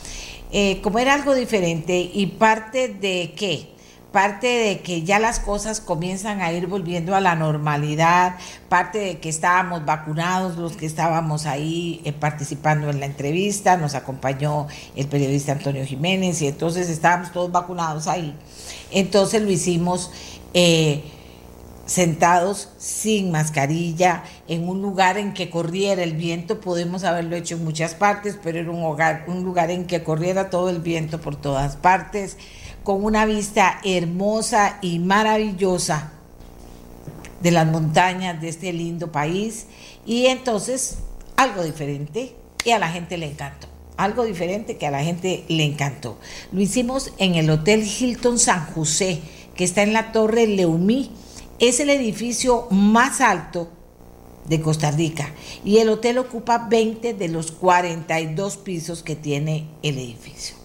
como 0.83 0.99
era 0.99 1.13
algo 1.13 1.33
diferente 1.33 2.11
y 2.13 2.27
parte 2.27 2.89
de 2.89 3.33
qué? 3.35 3.69
parte 4.11 4.47
de 4.47 4.79
que 4.79 5.03
ya 5.03 5.19
las 5.19 5.39
cosas 5.39 5.81
comienzan 5.81 6.41
a 6.41 6.51
ir 6.51 6.67
volviendo 6.67 7.15
a 7.15 7.19
la 7.19 7.35
normalidad, 7.35 8.35
parte 8.67 8.97
de 8.97 9.19
que 9.19 9.29
estábamos 9.29 9.85
vacunados 9.85 10.57
los 10.57 10.75
que 10.75 10.85
estábamos 10.85 11.45
ahí 11.45 12.01
eh, 12.03 12.11
participando 12.11 12.89
en 12.89 12.99
la 12.99 13.05
entrevista, 13.05 13.77
nos 13.77 13.95
acompañó 13.95 14.67
el 14.95 15.07
periodista 15.07 15.51
Antonio 15.51 15.85
Jiménez 15.85 16.41
y 16.41 16.47
entonces 16.47 16.89
estábamos 16.89 17.31
todos 17.31 17.51
vacunados 17.51 18.07
ahí. 18.07 18.33
Entonces 18.91 19.41
lo 19.41 19.51
hicimos 19.51 20.11
eh, 20.53 21.03
sentados 21.85 22.69
sin 22.77 23.31
mascarilla, 23.31 24.23
en 24.47 24.67
un 24.69 24.81
lugar 24.81 25.17
en 25.17 25.33
que 25.33 25.49
corriera 25.49 26.03
el 26.03 26.13
viento, 26.13 26.59
podemos 26.61 27.03
haberlo 27.03 27.35
hecho 27.35 27.55
en 27.55 27.63
muchas 27.63 27.95
partes, 27.95 28.37
pero 28.41 28.59
era 28.59 28.71
un, 28.71 28.83
hogar, 28.83 29.25
un 29.27 29.43
lugar 29.43 29.71
en 29.71 29.85
que 29.85 30.03
corriera 30.03 30.49
todo 30.49 30.69
el 30.69 30.79
viento 30.79 31.19
por 31.19 31.35
todas 31.35 31.75
partes 31.75 32.37
con 32.83 33.03
una 33.03 33.25
vista 33.25 33.79
hermosa 33.83 34.79
y 34.81 34.99
maravillosa 34.99 36.11
de 37.41 37.51
las 37.51 37.67
montañas 37.67 38.41
de 38.41 38.49
este 38.49 38.73
lindo 38.73 39.11
país 39.11 39.67
y 40.05 40.25
entonces 40.25 40.97
algo 41.37 41.63
diferente 41.63 42.35
y 42.65 42.71
a 42.71 42.79
la 42.79 42.89
gente 42.89 43.17
le 43.17 43.27
encantó. 43.27 43.68
Algo 43.99 44.23
diferente 44.23 44.77
que 44.77 44.87
a 44.87 44.91
la 44.91 45.03
gente 45.03 45.43
le 45.49 45.65
encantó. 45.65 46.17
Lo 46.53 46.61
hicimos 46.61 47.11
en 47.17 47.35
el 47.35 47.49
Hotel 47.49 47.83
Hilton 47.83 48.39
San 48.39 48.65
José, 48.73 49.19
que 49.55 49.65
está 49.65 49.83
en 49.83 49.91
la 49.91 50.13
Torre 50.13 50.47
Leumí. 50.47 51.11
Es 51.59 51.81
el 51.81 51.89
edificio 51.89 52.67
más 52.71 53.19
alto 53.19 53.67
de 54.47 54.61
Costa 54.61 54.91
Rica 54.91 55.33
y 55.65 55.79
el 55.79 55.89
hotel 55.89 56.17
ocupa 56.17 56.69
20 56.69 57.13
de 57.13 57.27
los 57.27 57.51
42 57.51 58.55
pisos 58.55 59.03
que 59.03 59.17
tiene 59.17 59.67
el 59.83 59.97
edificio. 59.97 60.55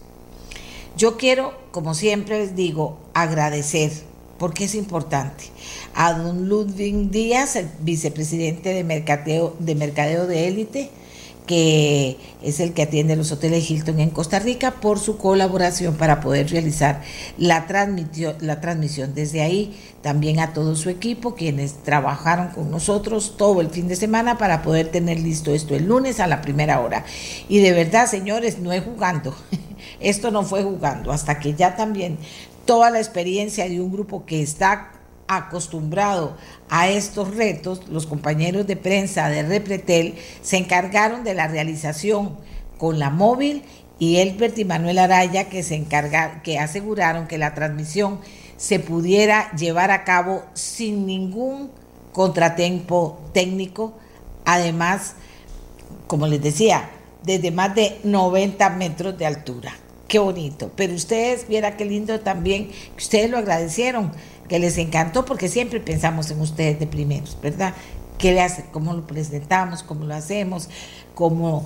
Yo 0.97 1.17
quiero, 1.17 1.59
como 1.73 1.95
siempre 1.95 2.39
les 2.39 2.55
digo, 2.55 2.99
agradecer, 3.15 3.91
porque 4.39 4.67
es 4.67 4.77
importante, 4.77 5.47
a 5.93 6.13
don 6.13 6.49
Ludwig 6.49 7.11
Díaz, 7.11 7.57
el 7.57 7.69
vicepresidente 7.81 8.69
de 8.69 8.85
Mercadeo 8.85 9.57
de, 9.59 9.75
Mercadeo 9.75 10.29
de 10.29 10.47
Élite, 10.47 10.91
que 11.47 12.17
es 12.43 12.61
el 12.61 12.73
que 12.73 12.83
atiende 12.83 13.17
los 13.17 13.31
hoteles 13.31 13.71
Hilton 13.71 14.01
en 14.01 14.11
Costa 14.11 14.39
Rica, 14.39 14.77
por 14.81 14.99
su 14.99 15.19
colaboración 15.19 15.97
para 15.97 16.21
poder 16.21 16.51
realizar 16.51 17.03
la 17.37 17.67
la 18.41 18.61
transmisión 18.61 19.15
desde 19.15 19.43
ahí. 19.43 19.79
También 20.03 20.41
a 20.41 20.53
todo 20.53 20.77
su 20.77 20.91
equipo, 20.91 21.35
quienes 21.35 21.83
trabajaron 21.83 22.49
con 22.49 22.71
nosotros 22.71 23.37
todo 23.37 23.61
el 23.61 23.71
fin 23.71 23.89
de 23.89 23.97
semana 23.97 24.39
para 24.39 24.63
poder 24.63 24.89
tener 24.89 25.19
listo 25.19 25.53
esto 25.53 25.75
el 25.75 25.87
lunes 25.87 26.21
a 26.21 26.27
la 26.27 26.43
primera 26.43 26.81
hora. 26.81 27.05
Y 27.49 27.59
de 27.61 27.73
verdad, 27.73 28.07
señores, 28.07 28.59
no 28.59 28.73
es 28.73 28.83
jugando. 28.83 29.35
Esto 30.01 30.31
no 30.31 30.45
fue 30.45 30.63
jugando, 30.63 31.13
hasta 31.13 31.39
que 31.39 31.55
ya 31.55 31.77
también 31.77 32.19
toda 32.65 32.91
la 32.91 32.99
experiencia 32.99 33.69
de 33.69 33.81
un 33.81 33.93
grupo 33.93 34.25
que 34.25 34.43
está 34.43 34.93
acostumbrado 35.29 36.37
a 36.69 36.89
estos 36.89 37.35
retos, 37.37 37.89
los 37.89 38.07
compañeros 38.07 38.67
de 38.67 38.77
prensa 38.77 39.29
de 39.29 39.43
Repretel 39.43 40.15
se 40.43 40.57
encargaron 40.57 41.25
de 41.25 41.35
la 41.35 41.49
realización 41.49 42.37
con 42.79 42.99
la 42.99 43.11
móvil 43.11 43.63
y 43.99 44.17
Elbert 44.17 44.59
y 44.59 44.65
Manuel 44.65 44.99
Araya 44.99 45.49
que 45.49 45.63
se 45.63 45.85
que 46.43 46.59
aseguraron 46.59 47.27
que 47.27 47.39
la 47.39 47.55
transmisión 47.55 48.21
se 48.57 48.81
pudiera 48.81 49.51
llevar 49.53 49.91
a 49.91 50.05
cabo 50.05 50.45
sin 50.55 51.07
ningún 51.07 51.71
contratiempo 52.13 53.19
técnico. 53.33 53.95
Además, 54.45 55.15
como 56.07 56.27
les 56.27 56.43
decía, 56.43 56.91
desde 57.23 57.51
más 57.51 57.75
de 57.75 57.99
90 58.05 58.71
metros 58.71 59.17
de 59.19 59.27
altura. 59.27 59.75
Qué 60.09 60.19
bonito. 60.19 60.71
Pero 60.77 60.95
ustedes, 60.95 61.49
viera 61.49 61.77
qué 61.77 61.85
lindo 61.85 62.21
también, 62.21 62.71
ustedes 62.97 63.31
lo 63.31 63.39
agradecieron, 63.39 64.13
que 64.49 64.59
les 64.59 64.79
encantó, 64.79 65.25
porque 65.25 65.49
siempre 65.49 65.81
pensamos 65.81 66.31
en 66.31 66.41
ustedes 66.41 66.79
de 66.79 66.87
primeros, 66.87 67.37
¿verdad? 67.43 67.75
¿Qué 68.19 68.33
le 68.33 68.47
cómo 68.71 68.93
lo 68.95 69.07
presentamos, 69.07 69.83
cómo 69.83 70.05
lo 70.05 70.15
hacemos, 70.15 70.69
cómo 71.15 71.65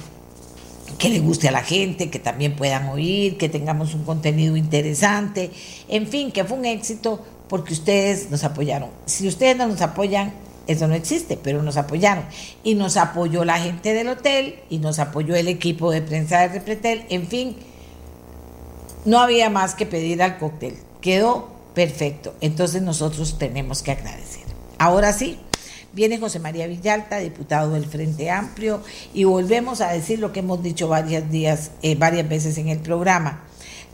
que 0.96 1.10
le 1.10 1.20
guste 1.20 1.48
a 1.48 1.52
la 1.52 1.62
gente, 1.62 2.09
que 2.09 2.18
también 2.18 2.56
puedan 2.56 2.88
oír, 2.88 3.36
que 3.36 3.48
tengamos 3.48 3.94
un 3.94 4.05
contenido 4.05 4.56
interesante, 4.56 5.50
en 5.88 6.06
fin, 6.06 6.32
que 6.32 6.44
fue 6.44 6.56
un 6.56 6.64
éxito 6.64 7.22
porque 7.48 7.72
ustedes 7.72 8.30
nos 8.30 8.44
apoyaron. 8.44 8.90
Si 9.06 9.28
ustedes 9.28 9.56
no 9.56 9.66
nos 9.66 9.82
apoyan, 9.82 10.32
eso 10.66 10.86
no 10.86 10.94
existe, 10.94 11.38
pero 11.42 11.62
nos 11.62 11.76
apoyaron. 11.76 12.24
Y 12.62 12.74
nos 12.74 12.96
apoyó 12.96 13.44
la 13.44 13.59
gente 13.59 13.94
del 13.94 14.09
hotel 14.09 14.56
y 14.68 14.78
nos 14.78 14.98
apoyó 14.98 15.34
el 15.34 15.48
equipo 15.48 15.90
de 15.90 16.02
prensa 16.02 16.40
de 16.40 16.48
Repretel. 16.48 17.05
En 17.09 17.26
fin, 17.26 17.56
no 19.05 19.18
había 19.18 19.48
más 19.50 19.74
que 19.74 19.86
pedir 19.86 20.22
al 20.22 20.38
cóctel. 20.38 20.76
Quedó 21.00 21.57
Perfecto. 21.78 22.34
Entonces 22.40 22.82
nosotros 22.82 23.38
tenemos 23.38 23.84
que 23.84 23.92
agradecer. 23.92 24.42
Ahora 24.78 25.12
sí, 25.12 25.38
viene 25.92 26.18
José 26.18 26.40
María 26.40 26.66
Villalta, 26.66 27.18
diputado 27.18 27.74
del 27.74 27.86
Frente 27.86 28.32
Amplio, 28.32 28.82
y 29.14 29.22
volvemos 29.22 29.80
a 29.80 29.92
decir 29.92 30.18
lo 30.18 30.32
que 30.32 30.40
hemos 30.40 30.60
dicho 30.60 30.88
varios 30.88 31.30
días, 31.30 31.70
eh, 31.82 31.94
varias 31.94 32.28
veces 32.28 32.59
en 32.59 32.66
el 32.66 32.80
programa. 32.80 33.44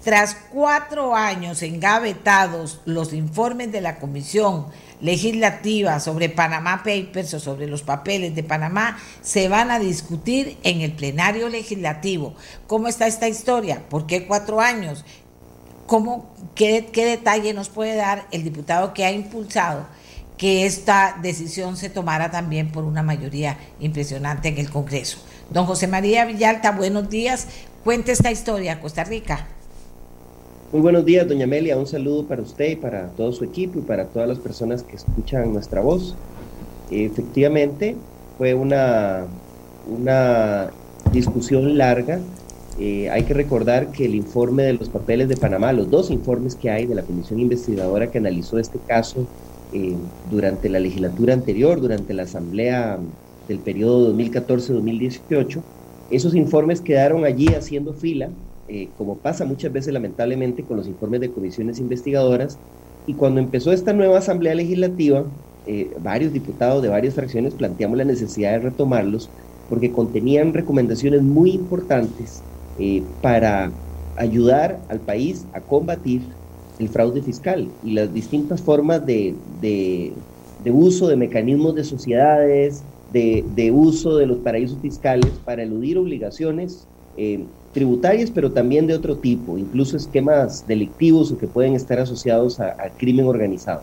Tras 0.02 0.34
cuatro 0.50 1.14
años 1.14 1.62
engavetados 1.62 2.80
los 2.86 3.12
informes 3.12 3.70
de 3.70 3.82
la 3.82 3.98
Comisión 3.98 4.66
Legislativa 5.00 6.00
sobre 6.00 6.30
Panamá 6.30 6.82
Papers 6.84 7.34
o 7.34 7.40
sobre 7.40 7.66
los 7.66 7.82
papeles 7.82 8.34
de 8.34 8.42
Panamá, 8.42 8.98
se 9.20 9.48
van 9.48 9.70
a 9.70 9.78
discutir 9.78 10.56
en 10.62 10.80
el 10.80 10.92
plenario 10.92 11.50
legislativo. 11.50 12.34
¿Cómo 12.66 12.88
está 12.88 13.06
esta 13.06 13.28
historia? 13.28 13.82
¿Por 13.90 14.06
qué 14.06 14.26
cuatro 14.26 14.60
años? 14.62 15.04
¿Cómo, 15.86 16.30
qué, 16.54 16.88
¿Qué 16.92 17.04
detalle 17.04 17.52
nos 17.52 17.68
puede 17.68 17.96
dar 17.96 18.26
el 18.30 18.42
diputado 18.42 18.94
que 18.94 19.04
ha 19.04 19.12
impulsado 19.12 19.86
que 20.38 20.66
esta 20.66 21.18
decisión 21.22 21.76
se 21.76 21.90
tomara 21.90 22.30
también 22.30 22.72
por 22.72 22.84
una 22.84 23.02
mayoría 23.02 23.58
impresionante 23.80 24.48
en 24.48 24.58
el 24.58 24.70
Congreso? 24.70 25.18
Don 25.50 25.66
José 25.66 25.86
María 25.86 26.24
Villalta, 26.24 26.72
buenos 26.72 27.10
días. 27.10 27.48
Cuente 27.84 28.12
esta 28.12 28.30
historia, 28.30 28.80
Costa 28.80 29.04
Rica. 29.04 29.46
Muy 30.72 30.80
buenos 30.80 31.04
días, 31.04 31.28
doña 31.28 31.44
Amelia. 31.44 31.76
Un 31.76 31.86
saludo 31.86 32.26
para 32.26 32.42
usted 32.42 32.70
y 32.70 32.76
para 32.76 33.08
todo 33.08 33.32
su 33.32 33.44
equipo 33.44 33.78
y 33.78 33.82
para 33.82 34.06
todas 34.06 34.26
las 34.26 34.38
personas 34.38 34.82
que 34.82 34.96
escuchan 34.96 35.52
nuestra 35.52 35.82
voz. 35.82 36.16
Efectivamente, 36.90 37.94
fue 38.38 38.54
una, 38.54 39.26
una 39.86 40.70
discusión 41.12 41.78
larga 41.78 42.18
eh, 42.76 43.08
hay 43.10 43.24
que 43.24 43.34
recordar 43.34 43.92
que 43.92 44.04
el 44.04 44.14
informe 44.16 44.64
de 44.64 44.72
los 44.74 44.90
papeles 44.90 45.28
de 45.28 45.36
Panamá, 45.36 45.72
los 45.72 45.88
dos 45.90 46.10
informes 46.10 46.56
que 46.56 46.70
hay 46.70 46.86
de 46.86 46.94
la 46.96 47.06
comisión 47.06 47.38
investigadora 47.38 48.10
que 48.10 48.18
analizó 48.18 48.58
este 48.58 48.82
caso 48.82 49.30
eh, 49.70 49.96
durante 50.24 50.68
la 50.68 50.80
legislatura 50.80 51.34
anterior, 51.34 51.80
durante 51.80 52.14
la 52.14 52.24
asamblea 52.24 53.00
del 53.46 53.62
periodo 53.62 54.12
2014-2018, 54.16 55.64
esos 56.08 56.34
informes 56.34 56.80
quedaron 56.82 57.24
allí 57.24 57.54
haciendo 57.54 57.94
fila, 57.94 58.34
eh, 58.66 58.92
como 58.96 59.20
pasa 59.20 59.44
muchas 59.44 59.72
veces 59.72 59.92
lamentablemente 59.92 60.66
con 60.66 60.76
los 60.76 60.88
informes 60.88 61.20
de 61.20 61.32
comisiones 61.32 61.78
investigadoras, 61.78 62.60
y 63.06 63.14
cuando 63.16 63.40
empezó 63.40 63.72
esta 63.72 63.92
nueva 63.92 64.18
asamblea 64.18 64.54
legislativa, 64.54 65.30
varios 65.98 66.32
diputados 66.32 66.82
de 66.82 66.90
varias 66.90 67.14
fracciones 67.14 67.54
planteamos 67.54 67.96
la 67.96 68.04
necesidad 68.04 68.52
de 68.52 68.58
retomarlos 68.60 69.32
porque 69.66 69.92
contenían 69.92 70.52
recomendaciones 70.52 71.22
muy 71.22 71.52
importantes 71.52 72.44
eh, 72.78 73.02
para 73.20 73.72
ayudar 74.16 74.80
al 74.88 75.00
país 75.00 75.46
a 75.52 75.60
combatir 75.60 76.22
el 76.78 76.88
fraude 76.88 77.22
fiscal 77.22 77.68
y 77.82 77.92
las 77.92 78.12
distintas 78.12 78.62
formas 78.62 79.04
de, 79.06 79.36
de, 79.60 80.70
uso 80.70 81.08
de 81.08 81.16
mecanismos 81.16 81.74
de 81.74 81.84
sociedades, 81.84 82.82
de, 83.12 83.44
de, 83.54 83.70
uso 83.70 84.16
de 84.16 84.26
los 84.26 84.38
paraísos 84.38 84.80
fiscales 84.80 85.40
para 85.44 85.62
eludir 85.62 85.98
obligaciones 85.98 86.88
eh, 87.16 87.46
tributarias, 87.72 88.30
pero 88.30 88.52
también 88.52 88.86
de 88.86 88.94
otro 88.94 89.18
tipo, 89.18 89.58
incluso 89.58 89.96
esquemas 89.96 90.66
delictivos 90.66 91.30
o 91.30 91.38
que 91.38 91.48
pueden 91.48 91.74
estar 91.74 91.98
asociados 91.98 92.58
al 92.60 92.96
crimen 92.96 93.26
organizado. 93.26 93.82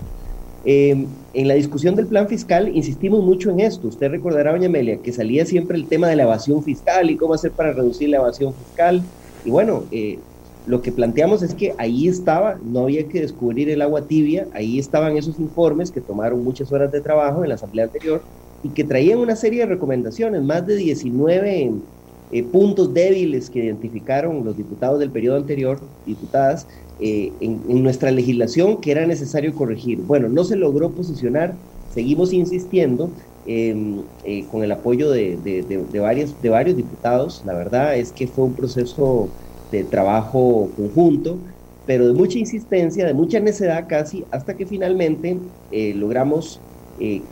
Eh, 0.64 1.08
en 1.34 1.48
la 1.48 1.56
discusión 1.56 1.96
del 1.96 2.08
plan 2.08 2.28
fiscal 2.28 2.70
insistimos 2.76 3.24
mucho 3.24 3.50
en 3.50 3.62
esto. 3.62 3.88
Usted 3.88 4.10
recordará, 4.10 4.52
doña 4.52 4.68
Amelia, 4.68 5.02
que 5.02 5.12
salía 5.12 5.46
siempre 5.46 5.78
el 5.78 5.88
tema 5.88 6.08
de 6.08 6.16
la 6.16 6.24
evasión 6.24 6.64
fiscal 6.64 7.10
y 7.10 7.18
cómo 7.18 7.34
hacer 7.34 7.54
para 7.54 7.74
reducir 7.74 8.10
la 8.10 8.18
evasión 8.18 8.54
fiscal. 8.56 9.04
Y 9.44 9.50
bueno, 9.50 9.88
eh, 9.92 10.20
lo 10.66 10.82
que 10.82 10.92
planteamos 10.92 11.42
es 11.42 11.56
que 11.56 11.74
ahí 11.78 12.08
estaba, 12.08 12.60
no 12.64 12.82
había 12.82 13.08
que 13.08 13.22
descubrir 13.22 13.70
el 13.70 13.82
agua 13.82 14.08
tibia, 14.08 14.48
ahí 14.54 14.78
estaban 14.78 15.18
esos 15.18 15.40
informes 15.40 15.92
que 15.92 16.02
tomaron 16.02 16.44
muchas 16.44 16.72
horas 16.72 16.92
de 16.92 17.02
trabajo 17.02 17.44
en 17.44 17.50
la 17.50 17.56
asamblea 17.56 17.86
anterior 17.86 18.28
y 18.62 18.74
que 18.74 18.84
traían 18.84 19.20
una 19.20 19.36
serie 19.36 19.62
de 19.62 19.66
recomendaciones, 19.66 20.44
más 20.44 20.66
de 20.68 20.76
19 20.76 21.82
eh, 22.30 22.44
puntos 22.44 22.94
débiles 22.94 23.50
que 23.50 23.66
identificaron 23.66 24.44
los 24.46 24.56
diputados 24.56 25.00
del 25.00 25.12
periodo 25.12 25.38
anterior, 25.38 25.80
diputadas, 26.06 26.68
eh, 27.04 27.32
en, 27.40 27.82
nuestra 27.82 28.12
legislación 28.12 28.78
que 28.80 28.92
era 28.92 29.08
necesario 29.08 29.56
corregir. 29.56 29.98
Bueno, 30.00 30.30
no 30.30 30.44
se 30.44 30.56
logró 30.56 30.92
posicionar, 30.92 31.56
seguimos 31.92 32.32
insistiendo 32.32 33.10
em, 33.48 34.04
eh, 34.24 34.46
con 34.52 34.64
el 34.64 34.72
apoyo 34.72 35.10
de, 35.10 35.36
de, 35.38 36.00
varios, 36.00 36.40
de 36.44 36.50
varios 36.50 36.78
diputados. 36.78 37.42
La 37.44 37.54
verdad 37.54 37.98
es 37.98 38.12
que 38.12 38.28
fue 38.28 38.46
un 38.46 38.54
proceso 38.54 39.30
de 39.72 39.84
trabajo 39.84 40.70
conjunto, 40.78 41.40
pero 41.88 42.06
de 42.06 42.14
mucha 42.14 42.38
insistencia, 42.38 43.08
de 43.08 43.16
mucha 43.16 43.40
necedad 43.40 43.88
casi, 43.90 44.24
hasta 44.30 44.56
que 44.56 44.68
finalmente 44.68 45.40
eh, 45.72 45.96
logramos 45.96 46.60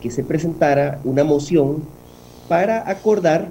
que 0.01 0.09
se 0.09 0.23
presentara 0.23 0.99
una 1.03 1.23
moción 1.23 1.83
para 2.47 2.89
acordar 2.89 3.49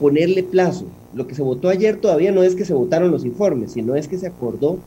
ponerle 0.00 0.42
plazo. 0.42 0.86
Lo 1.12 1.26
que 1.26 1.34
se 1.34 1.42
votó 1.42 1.68
ayer 1.68 1.98
todavía 1.98 2.32
no 2.32 2.42
es 2.42 2.54
que 2.54 2.64
se 2.64 2.72
votaron 2.72 3.10
los 3.10 3.26
informes, 3.26 3.72
sino 3.72 3.96
es 3.96 4.08
que 4.08 4.16
se 4.16 4.26
acordó 4.26 4.78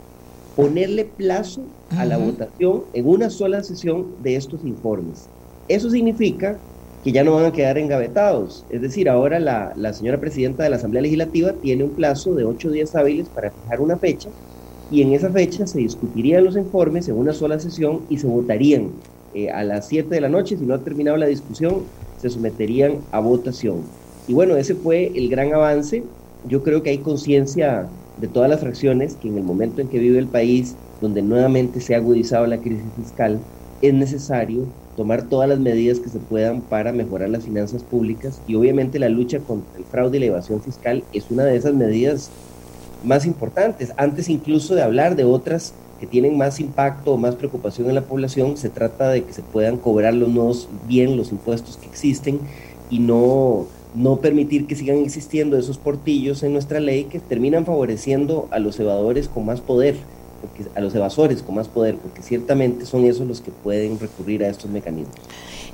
ponerle 0.56 1.04
plazo 1.04 1.62
a 1.90 2.06
la 2.06 2.16
votación 2.16 2.84
en 2.94 3.06
una 3.06 3.28
sola 3.28 3.62
sesión 3.62 4.06
de 4.22 4.36
estos 4.36 4.64
informes. 4.64 5.28
Eso 5.68 5.90
significa 5.90 6.56
que 7.04 7.12
ya 7.12 7.22
no 7.22 7.34
van 7.34 7.44
a 7.44 7.52
quedar 7.52 7.76
engavetados. 7.78 8.64
Es 8.70 8.80
decir, 8.80 9.08
ahora 9.08 9.38
la, 9.38 9.92
señora 9.92 10.18
presidenta 10.18 10.64
de 10.64 10.70
la 10.70 10.76
Asamblea 10.76 11.02
Legislativa 11.02 11.52
tiene 11.52 11.84
un 11.84 11.90
plazo 11.90 12.34
de 12.34 12.44
ocho 12.44 12.70
días 12.70 12.96
hábiles 12.96 13.28
para 13.28 13.50
fijar 13.50 13.80
una 13.80 13.98
fecha 13.98 14.30
y 14.90 15.02
en 15.02 15.12
esa 15.12 15.30
fecha 15.30 15.66
se 15.66 15.78
discutirían 15.78 16.44
los 16.44 16.56
informes 16.56 17.08
en 17.08 17.16
una 17.16 17.32
sola 17.32 17.60
sesión 17.60 18.02
y 18.08 18.18
se 18.18 18.26
votarían 18.26 18.90
eh, 19.34 19.50
a 19.50 19.62
las 19.62 19.88
7 19.88 20.08
de 20.08 20.20
la 20.20 20.28
noche. 20.28 20.56
Si 20.56 20.64
no 20.64 20.74
ha 20.74 20.82
terminado 20.82 21.18
la 21.18 21.26
discusión, 21.26 21.82
se 22.16 22.30
someterían 22.30 22.98
a 23.12 23.20
votación. 23.20 23.82
Y 24.26 24.32
bueno, 24.32 24.56
ese 24.56 24.74
fue 24.74 25.12
el 25.14 25.28
gran 25.28 25.52
avance. 25.52 26.02
Yo 26.48 26.62
creo 26.62 26.82
que 26.82 26.90
hay 26.90 26.98
conciencia 26.98 27.88
de 28.18 28.28
todas 28.28 28.48
las 28.48 28.60
fracciones 28.60 29.16
que 29.16 29.28
en 29.28 29.38
el 29.38 29.44
momento 29.44 29.80
en 29.80 29.88
que 29.88 29.98
vive 29.98 30.18
el 30.18 30.26
país, 30.26 30.74
donde 31.00 31.22
nuevamente 31.22 31.80
se 31.80 31.94
ha 31.94 31.98
agudizado 31.98 32.46
la 32.46 32.58
crisis 32.58 32.84
fiscal, 32.96 33.40
es 33.82 33.92
necesario 33.92 34.66
tomar 34.96 35.24
todas 35.28 35.48
las 35.48 35.58
medidas 35.58 36.00
que 36.00 36.08
se 36.08 36.18
puedan 36.18 36.62
para 36.62 36.92
mejorar 36.92 37.28
las 37.28 37.44
finanzas 37.44 37.82
públicas 37.82 38.40
y 38.46 38.54
obviamente 38.54 38.98
la 38.98 39.10
lucha 39.10 39.40
contra 39.40 39.78
el 39.78 39.84
fraude 39.84 40.16
y 40.16 40.20
la 40.20 40.26
evasión 40.26 40.62
fiscal 40.62 41.04
es 41.12 41.30
una 41.30 41.44
de 41.44 41.56
esas 41.56 41.74
medidas 41.74 42.30
más 43.04 43.26
importantes. 43.26 43.92
Antes 43.98 44.28
incluso 44.30 44.74
de 44.74 44.82
hablar 44.82 45.14
de 45.14 45.24
otras 45.24 45.74
que 46.00 46.06
tienen 46.06 46.36
más 46.36 46.60
impacto 46.60 47.12
o 47.12 47.18
más 47.18 47.36
preocupación 47.36 47.88
en 47.88 47.94
la 47.94 48.02
población, 48.02 48.56
se 48.56 48.70
trata 48.70 49.10
de 49.10 49.24
que 49.24 49.32
se 49.32 49.42
puedan 49.42 49.76
cobrar 49.76 50.14
los 50.14 50.30
nuevos 50.30 50.68
bien 50.86 51.16
los 51.16 51.30
impuestos 51.32 51.76
que 51.76 51.86
existen 51.86 52.40
y 52.90 52.98
no 52.98 53.66
no 53.96 54.20
permitir 54.20 54.66
que 54.66 54.76
sigan 54.76 54.98
existiendo 54.98 55.58
esos 55.58 55.78
portillos 55.78 56.42
en 56.42 56.52
nuestra 56.52 56.80
ley 56.80 57.04
que 57.04 57.18
terminan 57.18 57.64
favoreciendo 57.64 58.46
a 58.50 58.58
los 58.58 58.78
evadores 58.78 59.28
con 59.28 59.46
más 59.46 59.60
poder, 59.60 59.96
porque, 60.40 60.70
a 60.74 60.80
los 60.80 60.94
evasores 60.94 61.42
con 61.42 61.54
más 61.54 61.68
poder, 61.68 61.96
porque 61.96 62.22
ciertamente 62.22 62.84
son 62.84 63.04
esos 63.06 63.26
los 63.26 63.40
que 63.40 63.50
pueden 63.50 63.98
recurrir 63.98 64.44
a 64.44 64.48
estos 64.48 64.70
mecanismos. 64.70 65.16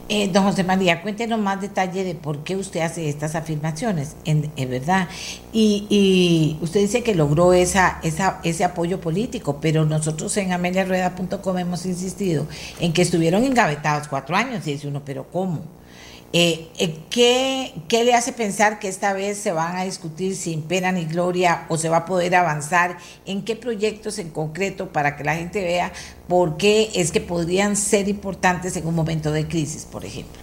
Eh, 0.09 0.29
don 0.29 0.45
José 0.45 0.63
María, 0.63 1.01
cuéntenos 1.01 1.41
más 1.41 1.61
detalle 1.61 2.05
de 2.05 2.15
por 2.15 2.45
qué 2.45 2.57
usted 2.57 2.81
hace 2.81 3.09
estas 3.09 3.35
afirmaciones, 3.35 4.15
en, 4.25 4.51
verdad. 4.69 5.09
Y, 5.53 6.59
usted 6.61 6.81
dice 6.81 7.03
que 7.03 7.15
logró 7.15 7.53
esa, 7.53 7.99
esa, 8.03 8.41
ese 8.45 8.65
apoyo 8.65 9.01
político, 9.01 9.59
pero 9.61 9.85
nosotros 9.85 10.37
en 10.37 10.53
ameliarueda.com 10.53 11.59
hemos 11.59 11.87
insistido 11.87 12.47
en 12.81 12.93
que 12.93 13.03
estuvieron 13.03 13.45
engavetados 13.45 14.09
cuatro 14.09 14.37
años, 14.37 14.67
y 14.67 14.73
dice 14.73 14.89
uno, 14.89 15.03
pero 15.05 15.27
¿cómo? 15.33 15.82
Eh, 16.35 16.69
eh, 16.79 16.95
¿qué, 17.11 17.75
¿Qué 17.89 18.05
le 18.05 18.15
hace 18.15 18.33
pensar 18.33 18.79
que 18.79 18.89
esta 18.89 19.13
vez 19.13 19.37
se 19.37 19.53
van 19.53 19.77
a 19.77 19.85
discutir 19.85 20.35
sin 20.35 20.63
pena 20.63 20.91
ni 20.91 21.05
gloria 21.05 21.67
o 21.69 21.77
se 21.77 21.91
va 21.91 21.99
a 21.99 22.05
poder 22.07 22.35
avanzar? 22.35 22.97
¿En 23.27 23.43
qué 23.43 23.55
proyectos 23.55 24.19
en 24.19 24.31
concreto 24.31 24.89
para 24.89 25.15
que 25.17 25.25
la 25.25 25.37
gente 25.37 25.63
vea 25.63 25.93
por 26.29 26.57
qué 26.57 26.89
es 26.95 27.13
que 27.13 27.21
podrían 27.21 27.77
ser 27.77 28.09
importantes 28.09 28.77
en 28.77 28.87
un 28.87 28.95
momento 28.95 29.31
de 29.31 29.47
crisis, 29.47 29.85
por 29.85 30.07
ejemplo? 30.07 30.41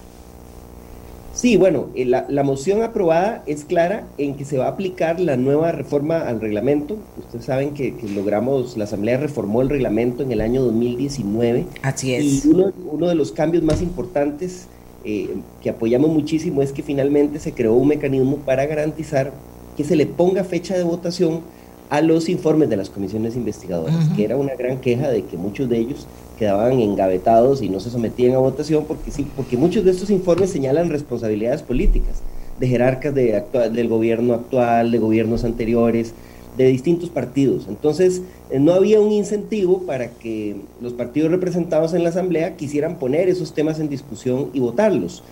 Sí, 1.34 1.56
bueno, 1.56 1.88
eh, 1.96 2.04
la, 2.04 2.24
la, 2.28 2.44
moción 2.44 2.82
aprobada 2.82 3.42
es 3.46 3.64
clara 3.64 4.04
en 4.18 4.36
que 4.36 4.44
se 4.44 4.58
va 4.58 4.66
a 4.66 4.70
aplicar 4.70 5.18
la 5.18 5.36
nueva 5.36 5.72
reforma 5.72 6.18
al 6.18 6.40
reglamento. 6.40 6.98
Ustedes 7.18 7.46
saben 7.46 7.74
que, 7.74 7.96
logramos, 8.14 8.76
la 8.76 8.84
Asamblea 8.84 9.16
reformó 9.16 9.62
el 9.62 9.70
reglamento 9.70 10.22
en 10.22 10.30
el 10.30 10.40
año 10.40 10.62
2019. 10.62 11.66
Así 11.82 12.14
es. 12.14 12.44
Y 12.44 12.48
uno, 12.48 12.72
uno 12.84 13.08
de 13.08 13.14
los 13.16 13.32
cambios 13.32 13.64
más 13.64 13.80
importantes 13.80 14.68
eh, 15.04 15.36
que 15.62 15.70
apoyamos 15.70 16.10
muchísimo 16.10 16.62
es 16.62 16.72
que 16.72 16.82
finalmente 16.82 17.38
se 17.38 17.52
creó 17.52 17.74
un 17.74 17.88
mecanismo 17.88 18.36
para 18.38 18.66
garantizar 18.66 19.32
que 19.76 19.84
se 19.84 19.96
le 19.96 20.06
ponga 20.06 20.44
fecha 20.44 20.76
de 20.76 20.82
votación 20.82 21.40
a 21.88 22.02
los 22.02 22.28
informes 22.28 22.68
de 22.70 22.76
las 22.76 22.88
comisiones 22.88 23.34
investigadoras, 23.34 24.08
que 24.14 24.24
era 24.24 24.36
una 24.36 24.54
gran 24.54 24.80
queja 24.80 25.10
de 25.10 25.24
que 25.24 25.36
muchos 25.36 25.68
de 25.68 25.78
ellos 25.78 26.06
quedaban 26.38 26.78
engavetados 26.78 27.62
y 27.62 27.68
no 27.68 27.80
se 27.80 27.90
sometían 27.90 28.34
a 28.34 28.38
votación 28.38 28.84
porque 28.86 29.10
sí, 29.10 29.26
porque 29.34 29.56
muchos 29.56 29.84
de 29.84 29.90
estos 29.90 30.08
informes 30.10 30.50
señalan 30.50 30.88
responsabilidades 30.88 31.62
políticas 31.62 32.22
de 32.60 32.68
jerarcas 32.68 33.14
de 33.14 33.42
del 33.72 33.88
gobierno 33.88 34.34
actual, 34.34 34.90
de 34.92 34.98
gobiernos 34.98 35.44
anteriores, 35.44 36.14
de 36.56 36.66
distintos 36.66 37.10
partidos. 37.10 37.66
Entonces, 37.68 38.22
eh, 38.50 38.58
no 38.58 38.72
había 38.72 39.00
un 39.00 39.12
incentivo 39.12 39.82
para 39.82 40.10
que 40.10 40.56
los 40.80 40.92
partidos 40.92 41.30
representados 41.30 41.94
en 41.94 42.02
la 42.02 42.10
Asamblea 42.10 42.56
quisieran 42.56 42.98
poner 42.98 43.28
esos 43.28 43.54
temas 43.54 43.80
en 43.80 43.88
discusión 43.88 44.50
y 44.52 44.60
votarlos. 44.60 45.22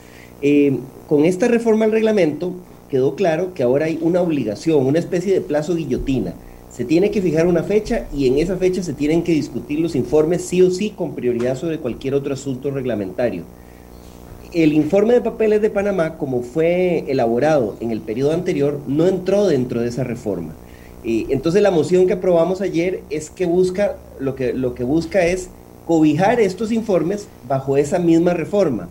Eh, 0.40 0.78
con 1.08 1.24
esta 1.24 1.48
reforma 1.48 1.84
al 1.84 1.92
reglamento 1.92 2.52
quedó 2.88 3.16
claro 3.16 3.54
que 3.54 3.62
ahora 3.62 3.86
hay 3.86 3.98
una 4.00 4.20
obligación, 4.20 4.86
una 4.86 4.98
especie 4.98 5.32
de 5.32 5.40
plazo 5.40 5.74
guillotina. 5.74 6.34
Se 6.70 6.84
tiene 6.84 7.10
que 7.10 7.22
fijar 7.22 7.46
una 7.46 7.62
fecha 7.62 8.06
y 8.14 8.26
en 8.26 8.38
esa 8.38 8.56
fecha 8.56 8.82
se 8.82 8.92
tienen 8.92 9.22
que 9.22 9.32
discutir 9.32 9.80
los 9.80 9.96
informes 9.96 10.42
sí 10.42 10.62
o 10.62 10.70
sí 10.70 10.90
con 10.90 11.14
prioridad 11.14 11.56
sobre 11.56 11.78
cualquier 11.78 12.14
otro 12.14 12.34
asunto 12.34 12.70
reglamentario. 12.70 13.42
El 14.52 14.72
informe 14.72 15.14
de 15.14 15.20
papeles 15.20 15.60
de 15.60 15.68
Panamá, 15.68 16.16
como 16.16 16.42
fue 16.42 17.04
elaborado 17.08 17.76
en 17.80 17.90
el 17.90 18.00
periodo 18.00 18.32
anterior, 18.32 18.80
no 18.86 19.06
entró 19.06 19.46
dentro 19.46 19.82
de 19.82 19.88
esa 19.88 20.04
reforma 20.04 20.54
entonces 21.04 21.62
la 21.62 21.70
moción 21.70 22.06
que 22.06 22.14
aprobamos 22.14 22.60
ayer 22.60 23.02
es 23.10 23.30
que 23.30 23.46
busca, 23.46 23.96
lo 24.18 24.34
que, 24.34 24.52
lo 24.52 24.74
que 24.74 24.84
busca 24.84 25.24
es 25.24 25.48
cobijar 25.86 26.38
estos 26.38 26.70
informes 26.70 27.28
bajo 27.48 27.76
esa 27.78 27.98
misma 27.98 28.34
reforma 28.34 28.88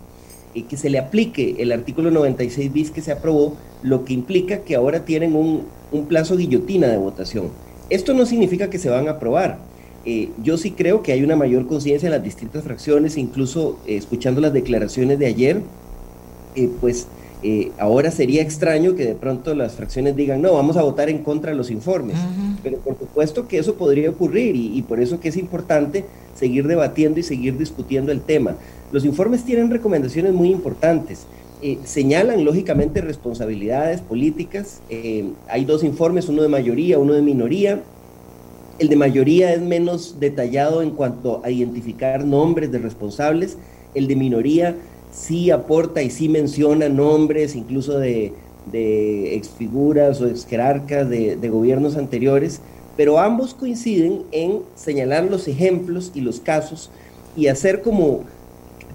y 0.58 0.64
que 0.64 0.78
se 0.78 0.90
le 0.90 0.98
aplique 0.98 1.56
el 1.60 1.72
artículo 1.72 2.10
96 2.10 2.74
bis 2.74 2.90
que 2.90 3.02
se 3.02 3.12
aprobó, 3.12 3.56
lo 3.84 4.04
que 4.04 4.14
implica 4.14 4.62
que 4.62 4.76
ahora 4.76 5.06
tienen 5.06 5.36
un, 5.36 5.66
plazo 6.08 6.36
guillotina 6.36 6.88
de 6.88 6.98
votación. 6.98 7.50
Esto 7.92 8.16
no 8.16 8.26
significa 8.26 8.70
que 8.70 8.80
se 8.80 8.90
van 8.90 9.08
a 9.08 9.12
aprobar. 9.12 9.60
Eh, 10.06 10.30
yo 10.44 10.58
sí 10.58 10.72
creo 10.72 11.04
que 11.04 11.12
hay 11.12 11.24
una 11.24 11.36
mayor 11.36 11.68
conciencia 11.68 12.08
en 12.08 12.14
las 12.14 12.24
distintas 12.24 12.64
fracciones, 12.64 13.18
incluso 13.18 13.78
eh, 13.86 13.98
escuchando 13.98 14.42
las 14.42 14.52
declaraciones 14.52 15.20
de 15.20 15.28
ayer, 15.28 15.62
eh, 16.56 16.70
pues 16.82 17.08
eh, 17.50 17.72
ahora 17.80 18.12
sería 18.12 18.42
extraño 18.42 18.94
que 18.96 19.06
de 19.06 19.16
pronto 19.16 19.56
las 19.56 19.72
fracciones 19.72 20.18
digan, 20.18 20.42
no, 20.42 20.52
vamos 20.52 20.76
a 20.76 20.82
votar 20.82 21.10
en 21.10 21.20
contra 21.20 21.52
de 21.52 21.56
los 21.56 21.72
informes. 21.72 22.18
Pero 22.62 22.80
por 22.80 23.00
supuesto 23.00 23.48
que 23.48 23.58
eso 23.58 23.76
podría 23.76 24.10
ocurrir 24.10 24.54
y, 24.58 24.82
por 24.82 25.00
eso 25.00 25.22
que 25.22 25.30
es 25.30 25.38
importante 25.38 26.04
seguir 26.36 26.68
debatiendo 26.68 27.22
y 27.22 27.24
seguir 27.24 27.58
discutiendo 27.58 28.12
el 28.12 28.20
tema. 28.20 28.58
Los 28.92 29.06
informes 29.06 29.46
tienen 29.46 29.72
recomendaciones 29.72 30.34
muy 30.34 30.50
importantes. 30.50 31.26
Eh, 31.62 31.78
señalan 31.86 32.44
lógicamente 32.44 33.00
responsabilidades 33.00 34.02
políticas. 34.02 34.82
Eh, 34.90 35.30
hay 35.48 35.64
dos 35.64 35.86
informes, 35.86 36.28
uno 36.28 36.42
de 36.42 36.50
mayoría, 36.50 37.00
uno 37.00 37.14
de 37.14 37.22
minoría. 37.22 37.82
El 38.78 38.90
de 38.90 38.98
mayoría 38.98 39.54
es 39.54 39.62
menos 39.62 40.20
detallado 40.20 40.82
en 40.82 40.92
cuanto 40.92 41.40
a 41.46 41.50
identificar 41.50 42.26
nombres 42.26 42.74
de 42.74 42.80
responsables. 42.80 43.58
El 43.96 44.08
de 44.08 44.18
minoría 44.18 44.76
sí 45.18 45.52
aporta 45.52 46.02
y 46.04 46.10
sí 46.10 46.30
menciona 46.30 46.90
nombres 46.90 47.56
incluso 47.56 47.98
de, 47.98 48.34
de 48.72 49.36
exfiguras 49.36 50.22
o 50.22 50.28
exjerarcas 50.28 51.10
de, 51.10 51.36
de 51.36 51.50
gobiernos 51.50 51.98
anteriores, 51.98 52.62
pero 52.96 53.20
ambos 53.20 53.54
coinciden 53.54 54.24
en 54.32 54.62
señalar 54.76 55.26
los 55.26 55.48
ejemplos 55.48 56.12
y 56.14 56.22
los 56.22 56.40
casos 56.40 56.92
y 57.36 57.48
hacer 57.48 57.82
como 57.82 58.22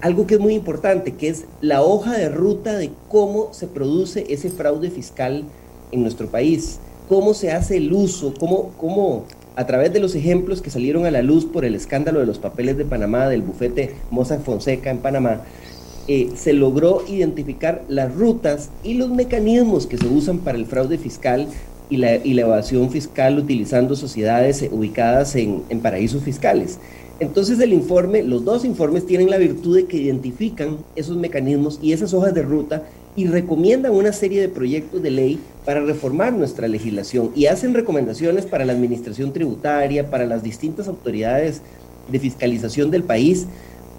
algo 0.01 0.27
que 0.27 0.35
es 0.35 0.39
muy 0.39 0.53
importante, 0.53 1.13
que 1.13 1.29
es 1.29 1.45
la 1.61 1.81
hoja 1.81 2.17
de 2.17 2.29
ruta 2.29 2.77
de 2.77 2.91
cómo 3.09 3.53
se 3.53 3.67
produce 3.67 4.25
ese 4.29 4.49
fraude 4.49 4.89
fiscal 4.89 5.45
en 5.91 6.01
nuestro 6.01 6.27
país, 6.27 6.79
cómo 7.07 7.33
se 7.33 7.51
hace 7.51 7.77
el 7.77 7.93
uso, 7.93 8.33
cómo, 8.39 8.71
cómo 8.77 9.25
a 9.55 9.65
través 9.65 9.93
de 9.93 9.99
los 9.99 10.15
ejemplos 10.15 10.61
que 10.61 10.69
salieron 10.69 11.05
a 11.05 11.11
la 11.11 11.21
luz 11.21 11.45
por 11.45 11.63
el 11.63 11.75
escándalo 11.75 12.19
de 12.19 12.25
los 12.25 12.39
papeles 12.39 12.77
de 12.77 12.85
Panamá, 12.85 13.27
del 13.27 13.43
bufete 13.43 13.95
Mossack 14.09 14.41
Fonseca 14.41 14.89
en 14.89 14.97
Panamá, 14.97 15.41
eh, 16.07 16.31
se 16.35 16.51
logró 16.51 17.03
identificar 17.07 17.83
las 17.87 18.13
rutas 18.13 18.69
y 18.83 18.95
los 18.95 19.09
mecanismos 19.09 19.87
que 19.87 19.97
se 19.97 20.07
usan 20.07 20.39
para 20.39 20.57
el 20.57 20.65
fraude 20.65 20.97
fiscal 20.97 21.47
y 21.89 21.97
la, 21.97 22.15
evasión 22.15 22.89
fiscal 22.89 23.37
utilizando 23.37 23.95
sociedades 23.95 24.67
ubicadas 24.71 25.35
en, 25.35 25.61
paraísos 25.81 26.23
fiscales. 26.23 26.79
Entonces 27.19 27.59
el 27.59 27.71
informe, 27.71 28.23
los 28.23 28.43
dos 28.43 28.65
informes 28.65 29.05
tienen 29.05 29.29
la 29.29 29.37
virtud 29.37 29.75
de 29.75 29.85
que 29.85 29.97
identifican 29.97 30.77
esos 30.95 31.15
mecanismos 31.15 31.79
y 31.81 31.93
esas 31.93 32.13
hojas 32.13 32.33
de 32.33 32.41
ruta 32.41 32.83
y 33.15 33.27
recomiendan 33.27 33.93
una 33.93 34.11
serie 34.11 34.41
de 34.41 34.49
proyectos 34.49 35.03
de 35.03 35.11
ley 35.11 35.39
para 35.65 35.81
reformar 35.81 36.33
nuestra 36.33 36.67
legislación 36.67 37.31
y 37.35 37.45
hacen 37.45 37.73
recomendaciones 37.73 38.45
para 38.45 38.65
la 38.65 38.73
administración 38.73 39.31
tributaria, 39.31 40.09
para 40.09 40.25
las 40.25 40.43
distintas 40.43 40.87
autoridades 40.87 41.61
de 42.11 42.19
fiscalización 42.19 42.91
del 42.91 43.03
país, 43.03 43.45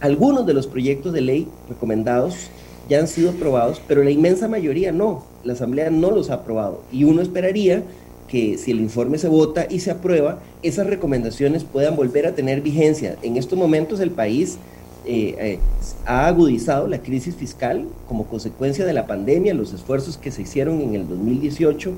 algunos 0.05 0.45
de 0.45 0.53
los 0.53 0.67
proyectos 0.67 1.15
de 1.15 1.23
ley 1.23 1.49
recomendados 1.67 2.51
ya 2.91 2.99
han 2.99 3.09
sido 3.09 3.31
aprobados, 3.31 3.81
pero 3.89 4.05
la 4.05 4.11
inmensa 4.11 4.49
mayoría 4.49 4.93
no. 4.93 5.25
La 5.45 5.55
Asamblea 5.55 5.89
no 5.89 6.11
los 6.11 6.29
ha 6.29 6.35
aprobado. 6.35 6.83
Y 6.93 7.05
uno 7.05 7.23
esperaría 7.23 7.85
que 8.29 8.59
si 8.59 8.73
el 8.73 8.81
informe 8.81 9.17
se 9.17 9.29
vota 9.29 9.67
y 9.71 9.81
se 9.81 9.91
aprueba, 9.91 10.41
esas 10.63 10.89
recomendaciones 10.89 11.65
puedan 11.65 11.97
volver 11.97 12.27
a 12.27 12.35
tener 12.35 12.61
vigencia. 12.61 13.17
En 13.23 13.39
estos 13.39 13.59
momentos 13.59 13.99
el 13.99 14.11
país 14.11 14.59
eh, 15.07 15.37
eh, 15.39 15.59
ha 16.05 16.27
agudizado 16.27 16.87
la 16.87 16.99
crisis 16.99 17.35
fiscal 17.35 17.87
como 18.07 18.27
consecuencia 18.27 18.85
de 18.85 18.93
la 18.93 19.07
pandemia, 19.07 19.55
los 19.55 19.73
esfuerzos 19.73 20.19
que 20.19 20.31
se 20.31 20.43
hicieron 20.43 20.83
en 20.83 20.97
el 20.97 21.09
2018, 21.09 21.93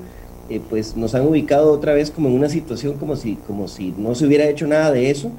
eh, 0.49 0.61
pues 0.69 0.95
nos 0.95 1.13
han 1.13 1.27
ubicado 1.27 1.73
otra 1.73 1.93
vez 1.93 2.09
como 2.09 2.29
en 2.29 2.35
una 2.35 2.47
situación 2.47 2.93
como 2.93 3.17
si, 3.17 3.35
como 3.35 3.67
si 3.67 3.93
no 3.97 4.15
se 4.15 4.25
hubiera 4.25 4.47
hecho 4.47 4.65
nada 4.65 4.93
de 4.93 5.09
eso. 5.09 5.29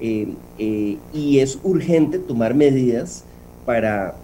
Eh, 0.00 0.28
eh, 0.58 0.96
y 1.12 1.40
es 1.40 1.58
urgente 1.64 2.20
tomar 2.20 2.54
medidas 2.54 3.24
para, 3.66 4.14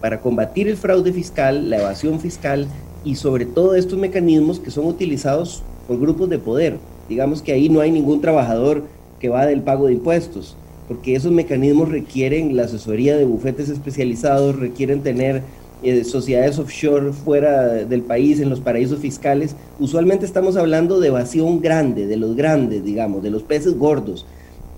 para 0.00 0.20
combatir 0.20 0.66
el 0.66 0.78
fraude 0.78 1.12
fiscal, 1.12 1.68
la 1.68 1.78
evasión 1.78 2.20
fiscal 2.20 2.66
y 3.04 3.16
sobre 3.16 3.44
todo 3.44 3.74
estos 3.74 3.98
mecanismos 3.98 4.60
que 4.60 4.70
son 4.70 4.86
utilizados 4.86 5.62
por 5.86 6.00
grupos 6.00 6.30
de 6.30 6.38
poder. 6.38 6.78
Digamos 7.08 7.42
que 7.42 7.52
ahí 7.52 7.68
no 7.68 7.80
hay 7.80 7.90
ningún 7.90 8.20
trabajador 8.20 8.84
que 9.18 9.28
va 9.28 9.44
del 9.44 9.60
pago 9.60 9.88
de 9.88 9.92
impuestos, 9.94 10.56
porque 10.88 11.14
esos 11.14 11.32
mecanismos 11.32 11.90
requieren 11.90 12.56
la 12.56 12.64
asesoría 12.64 13.16
de 13.16 13.26
bufetes 13.26 13.68
especializados, 13.68 14.56
requieren 14.56 15.02
tener 15.02 15.42
eh, 15.82 16.04
sociedades 16.04 16.58
offshore 16.58 17.12
fuera 17.12 17.68
del 17.68 18.02
país, 18.02 18.40
en 18.40 18.48
los 18.48 18.60
paraísos 18.60 19.00
fiscales. 19.00 19.54
Usualmente 19.78 20.24
estamos 20.24 20.56
hablando 20.56 20.98
de 20.98 21.08
evasión 21.08 21.60
grande, 21.60 22.06
de 22.06 22.16
los 22.16 22.36
grandes, 22.36 22.84
digamos, 22.84 23.22
de 23.22 23.30
los 23.30 23.42
peces 23.42 23.76
gordos 23.76 24.24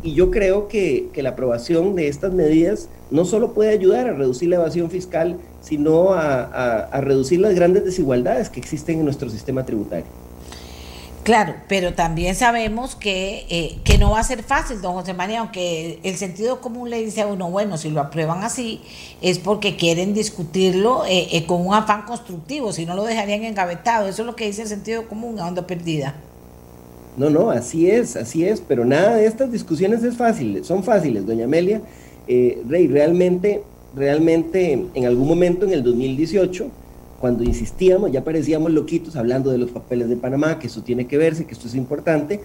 y 0.02 0.14
yo 0.14 0.30
creo 0.30 0.68
que, 0.68 1.10
la 1.14 1.30
aprobación 1.30 1.94
de 1.94 2.08
estas 2.08 2.32
medidas 2.32 2.88
no 3.10 3.24
solo 3.24 3.52
puede 3.52 3.70
ayudar 3.70 4.08
a 4.08 4.12
reducir 4.12 4.48
la 4.48 4.56
evasión 4.56 4.90
fiscal, 4.90 5.38
sino 5.60 6.12
a, 6.12 6.88
reducir 7.00 7.40
las 7.40 7.54
grandes 7.54 7.84
desigualdades 7.84 8.50
que 8.50 8.58
existen 8.58 8.98
en 8.98 9.04
nuestro 9.04 9.30
sistema 9.30 9.64
tributario. 9.64 10.06
Claro, 11.22 11.54
pero 11.68 11.94
también 11.94 12.34
sabemos 12.34 12.96
que, 12.96 13.46
eh, 13.48 13.78
que 13.84 13.96
no 13.96 14.10
va 14.10 14.18
a 14.18 14.24
ser 14.24 14.42
fácil, 14.42 14.80
don 14.80 14.94
José 14.94 15.14
María, 15.14 15.38
aunque 15.38 16.00
el 16.02 16.16
sentido 16.16 16.60
común 16.60 16.90
le 16.90 17.00
dice 17.00 17.20
a 17.20 17.28
uno, 17.28 17.48
bueno, 17.48 17.78
si 17.78 17.90
lo 17.90 18.00
aprueban 18.00 18.42
así, 18.42 18.80
es 19.20 19.38
porque 19.38 19.76
quieren 19.76 20.14
discutirlo 20.14 21.04
eh, 21.06 21.28
eh, 21.30 21.46
con 21.46 21.64
un 21.64 21.74
afán 21.74 22.02
constructivo, 22.06 22.72
si 22.72 22.86
no 22.86 22.96
lo 22.96 23.04
dejarían 23.04 23.44
engavetado. 23.44 24.08
Eso 24.08 24.22
es 24.22 24.26
lo 24.26 24.34
que 24.34 24.46
dice 24.46 24.62
el 24.62 24.68
sentido 24.68 25.06
común, 25.06 25.38
a 25.38 25.46
onda 25.46 25.64
perdida. 25.64 26.16
No, 27.16 27.28
no, 27.28 27.50
así 27.50 27.90
es, 27.90 28.16
así 28.16 28.44
es, 28.44 28.60
pero 28.60 28.84
nada 28.84 29.16
de 29.16 29.26
estas 29.26 29.52
discusiones 29.52 30.02
es 30.02 30.16
fácil, 30.16 30.64
son 30.64 30.82
fáciles, 30.82 31.26
doña 31.26 31.44
Amelia. 31.44 31.82
Eh, 32.26 32.62
Rey, 32.66 32.86
realmente, 32.86 33.62
realmente 33.94 34.86
en 34.94 35.04
algún 35.04 35.28
momento 35.28 35.66
en 35.66 35.72
el 35.72 35.82
2018, 35.82 36.68
cuando 37.20 37.44
insistíamos, 37.44 38.10
ya 38.10 38.24
parecíamos 38.24 38.72
loquitos 38.72 39.16
hablando 39.16 39.50
de 39.50 39.58
los 39.58 39.70
papeles 39.70 40.08
de 40.08 40.16
Panamá, 40.16 40.58
que 40.58 40.68
eso 40.68 40.82
tiene 40.82 41.06
que 41.06 41.18
verse, 41.18 41.44
que 41.44 41.52
esto 41.52 41.68
es 41.68 41.74
importante, 41.74 42.40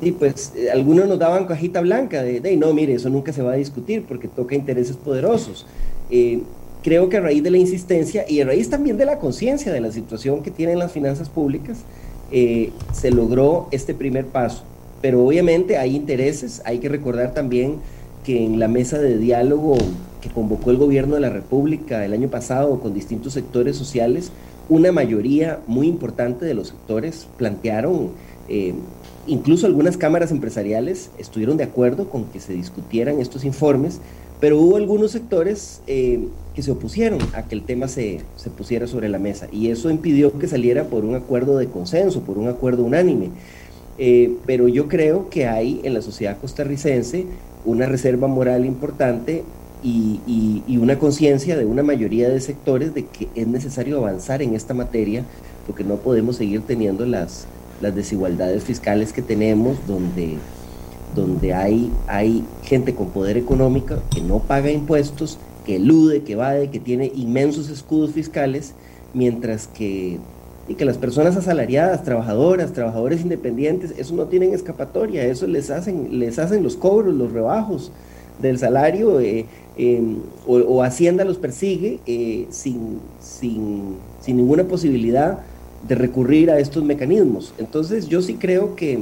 y 0.00 0.12
pues 0.12 0.52
eh, 0.56 0.70
algunos 0.70 1.08
nos 1.08 1.18
daban 1.18 1.46
cajita 1.46 1.80
blanca 1.80 2.22
de, 2.22 2.56
no, 2.56 2.72
mire, 2.72 2.94
eso 2.94 3.10
nunca 3.10 3.32
se 3.32 3.42
va 3.42 3.52
a 3.52 3.56
discutir 3.56 4.04
porque 4.06 4.28
toca 4.28 4.54
intereses 4.54 4.96
poderosos. 4.96 5.66
Eh, 6.08 6.40
creo 6.82 7.08
que 7.08 7.16
a 7.16 7.20
raíz 7.20 7.42
de 7.42 7.50
la 7.50 7.58
insistencia 7.58 8.24
y 8.28 8.40
a 8.40 8.46
raíz 8.46 8.70
también 8.70 8.96
de 8.96 9.04
la 9.04 9.18
conciencia 9.18 9.72
de 9.72 9.80
la 9.80 9.90
situación 9.90 10.42
que 10.42 10.52
tienen 10.52 10.78
las 10.78 10.92
finanzas 10.92 11.28
públicas, 11.28 11.78
eh, 12.30 12.70
se 12.92 13.10
logró 13.10 13.68
este 13.70 13.94
primer 13.94 14.26
paso. 14.26 14.62
Pero 15.00 15.24
obviamente 15.24 15.78
hay 15.78 15.94
intereses, 15.94 16.60
hay 16.64 16.78
que 16.78 16.88
recordar 16.88 17.32
también 17.32 17.76
que 18.24 18.44
en 18.44 18.58
la 18.58 18.68
mesa 18.68 18.98
de 18.98 19.16
diálogo 19.16 19.76
que 20.20 20.28
convocó 20.28 20.70
el 20.70 20.76
gobierno 20.76 21.14
de 21.14 21.20
la 21.20 21.30
República 21.30 22.04
el 22.04 22.12
año 22.12 22.28
pasado 22.28 22.80
con 22.80 22.92
distintos 22.92 23.32
sectores 23.32 23.76
sociales, 23.76 24.32
una 24.68 24.92
mayoría 24.92 25.60
muy 25.66 25.86
importante 25.86 26.44
de 26.44 26.54
los 26.54 26.68
sectores 26.68 27.26
plantearon, 27.38 28.10
eh, 28.48 28.74
incluso 29.26 29.66
algunas 29.66 29.96
cámaras 29.96 30.30
empresariales 30.30 31.10
estuvieron 31.18 31.56
de 31.56 31.64
acuerdo 31.64 32.10
con 32.10 32.24
que 32.24 32.40
se 32.40 32.52
discutieran 32.52 33.20
estos 33.20 33.44
informes, 33.44 34.00
pero 34.40 34.58
hubo 34.60 34.76
algunos 34.76 35.10
sectores 35.10 35.80
eh, 35.86 36.20
que 36.54 36.62
se 36.62 36.70
opusieron 36.70 37.18
a 37.34 37.42
que 37.44 37.54
el 37.54 37.62
tema 37.62 37.88
se, 37.88 38.20
pusiera 38.56 38.86
sobre 38.86 39.08
la 39.08 39.18
mesa 39.18 39.48
y 39.52 39.70
eso 39.70 39.90
impidió 39.90 40.38
que 40.38 40.48
saliera 40.48 40.84
por 40.84 41.04
un 41.04 41.14
acuerdo 41.14 41.58
de 41.58 41.66
consenso, 41.66 42.22
por 42.22 42.38
un 42.38 42.48
acuerdo 42.48 42.84
unánime. 42.84 43.30
Eh, 43.98 44.36
pero 44.46 44.68
yo 44.68 44.86
creo 44.86 45.28
que 45.28 45.48
hay 45.48 45.80
en 45.82 45.94
la 45.94 46.02
sociedad 46.02 46.38
costarricense 46.38 47.26
una 47.64 47.86
reserva 47.86 48.28
moral 48.28 48.64
importante 48.64 49.42
y, 49.82 50.62
una 50.80 50.98
conciencia 50.98 51.56
de 51.56 51.64
una 51.64 51.82
mayoría 51.82 52.28
de 52.28 52.40
sectores 52.40 52.94
de 52.94 53.04
que 53.06 53.28
es 53.34 53.46
necesario 53.46 53.98
avanzar 53.98 54.42
en 54.42 54.54
esta 54.54 54.74
materia 54.74 55.24
porque 55.66 55.84
no 55.84 55.96
podemos 55.96 56.36
seguir 56.36 56.62
teniendo 56.62 57.04
las, 57.04 57.46
las 57.80 57.94
desigualdades 57.94 58.64
fiscales 58.64 59.12
que 59.12 59.22
tenemos, 59.22 59.76
donde, 59.86 60.36
donde 61.18 61.54
hay, 61.54 61.90
hay 62.06 62.44
gente 62.62 62.94
con 62.94 63.08
poder 63.08 63.36
económico 63.36 63.96
que 64.10 64.20
no 64.20 64.38
paga 64.38 64.70
impuestos, 64.70 65.38
que 65.66 65.76
elude, 65.76 66.22
que 66.22 66.32
evade, 66.32 66.70
que 66.70 66.80
tiene 66.80 67.12
inmensos 67.14 67.68
escudos 67.68 68.12
fiscales, 68.12 68.74
mientras 69.14 69.66
que, 69.66 70.18
y 70.68 70.74
que 70.74 70.84
las 70.84 70.98
personas 70.98 71.36
asalariadas, 71.36 72.04
trabajadoras, 72.04 72.72
trabajadores 72.72 73.22
independientes, 73.22 73.94
eso 73.98 74.14
no 74.14 74.26
tienen 74.26 74.54
escapatoria, 74.54 75.24
eso 75.24 75.46
les 75.46 75.70
hacen, 75.70 76.18
les 76.18 76.38
hacen 76.38 76.62
los 76.62 76.76
cobros, 76.76 77.14
los 77.14 77.32
rebajos 77.32 77.92
del 78.40 78.58
salario, 78.58 79.20
eh, 79.20 79.46
em, 79.76 80.18
o, 80.46 80.82
Hacienda 80.82 81.24
los 81.24 81.38
persigue 81.38 82.00
eh, 82.06 82.46
sin, 82.50 83.00
sin, 83.20 83.96
sin 84.20 84.36
ninguna 84.36 84.64
posibilidad 84.64 85.38
de 85.86 85.94
recurrir 85.94 86.50
a 86.50 86.58
estos 86.58 86.82
mecanismos. 86.82 87.52
Entonces 87.58 88.08
yo 88.08 88.22
sí 88.22 88.34
creo 88.34 88.74
que, 88.74 88.98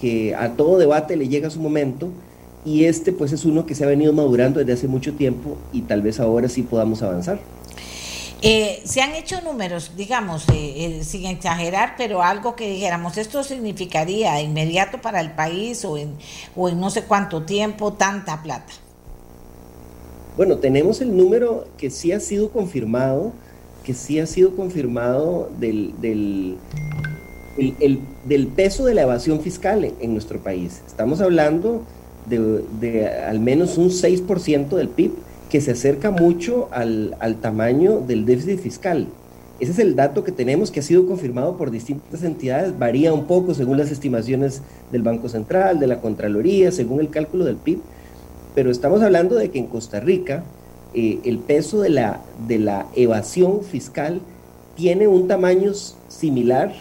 que 0.00 0.34
a 0.34 0.52
todo 0.52 0.78
debate 0.78 1.16
le 1.16 1.28
llega 1.28 1.50
su 1.50 1.60
momento 1.60 2.10
y 2.64 2.84
este 2.84 3.12
pues 3.12 3.32
es 3.32 3.44
uno 3.44 3.66
que 3.66 3.74
se 3.74 3.84
ha 3.84 3.86
venido 3.86 4.12
madurando 4.12 4.60
desde 4.60 4.72
hace 4.72 4.88
mucho 4.88 5.14
tiempo 5.14 5.56
y 5.72 5.82
tal 5.82 6.02
vez 6.02 6.20
ahora 6.20 6.48
sí 6.48 6.62
podamos 6.62 7.02
avanzar. 7.02 7.38
Eh, 8.42 8.82
se 8.84 9.00
han 9.00 9.14
hecho 9.14 9.40
números, 9.40 9.92
digamos, 9.96 10.46
eh, 10.50 10.98
eh, 10.98 11.04
sin 11.04 11.24
exagerar, 11.24 11.94
pero 11.96 12.22
algo 12.22 12.54
que 12.54 12.68
dijéramos, 12.68 13.16
esto 13.16 13.42
significaría 13.42 14.40
inmediato 14.42 15.00
para 15.00 15.20
el 15.20 15.32
país 15.32 15.84
o 15.84 15.96
en, 15.96 16.12
o 16.54 16.68
en 16.68 16.78
no 16.78 16.90
sé 16.90 17.04
cuánto 17.04 17.44
tiempo 17.44 17.94
tanta 17.94 18.42
plata. 18.42 18.72
Bueno, 20.36 20.58
tenemos 20.58 21.00
el 21.00 21.16
número 21.16 21.66
que 21.78 21.88
sí 21.88 22.12
ha 22.12 22.20
sido 22.20 22.50
confirmado, 22.50 23.32
que 23.84 23.94
sí 23.94 24.20
ha 24.20 24.26
sido 24.26 24.54
confirmado 24.54 25.50
del, 25.58 25.94
del, 25.98 26.58
del 28.28 28.48
peso 28.48 28.84
de 28.84 28.94
la 28.94 29.02
evasión 29.02 29.40
fiscal 29.40 29.92
en, 30.00 30.12
nuestro 30.12 30.38
país. 30.40 30.82
Estamos 30.86 31.20
hablando 31.20 31.82
de, 32.28 33.08
al 33.08 33.40
menos 33.40 33.78
un 33.78 33.90
6% 33.90 34.68
del 34.70 34.88
PIB, 34.88 35.12
que 35.50 35.60
se 35.60 35.72
acerca 35.72 36.10
mucho 36.10 36.68
al, 36.72 37.16
al 37.20 37.36
tamaño 37.36 38.00
del 38.00 38.26
déficit 38.26 38.58
fiscal. 38.58 39.06
Ese 39.60 39.72
es 39.72 39.78
el 39.78 39.94
dato 39.94 40.24
que 40.24 40.32
tenemos 40.32 40.70
que 40.70 40.80
ha 40.80 40.82
sido 40.82 41.06
confirmado 41.06 41.56
por 41.56 41.70
distintas 41.70 42.22
entidades, 42.24 42.78
varía 42.78 43.14
un 43.14 43.26
poco 43.26 43.54
según 43.54 43.78
las 43.78 43.90
estimaciones 43.90 44.60
del 44.92 45.02
Banco 45.02 45.28
Central, 45.28 45.78
de 45.78 45.86
la 45.86 46.00
Contraloría, 46.00 46.72
según 46.72 47.00
el 47.00 47.08
cálculo 47.08 47.44
del 47.44 47.56
PIB, 47.56 47.78
pero 48.54 48.70
estamos 48.70 49.02
hablando 49.02 49.36
de 49.36 49.50
que 49.50 49.58
en 49.58 49.66
Costa 49.66 50.00
Rica 50.00 50.42
eh, 50.94 51.20
el 51.24 51.38
peso 51.38 51.80
de 51.80 51.90
la, 51.90 52.20
de 52.48 52.58
la 52.58 52.86
evasión 52.96 53.62
fiscal 53.62 54.20
tiene 54.74 55.06
un 55.08 55.28
tamaño 55.28 55.72
similar 56.08 56.72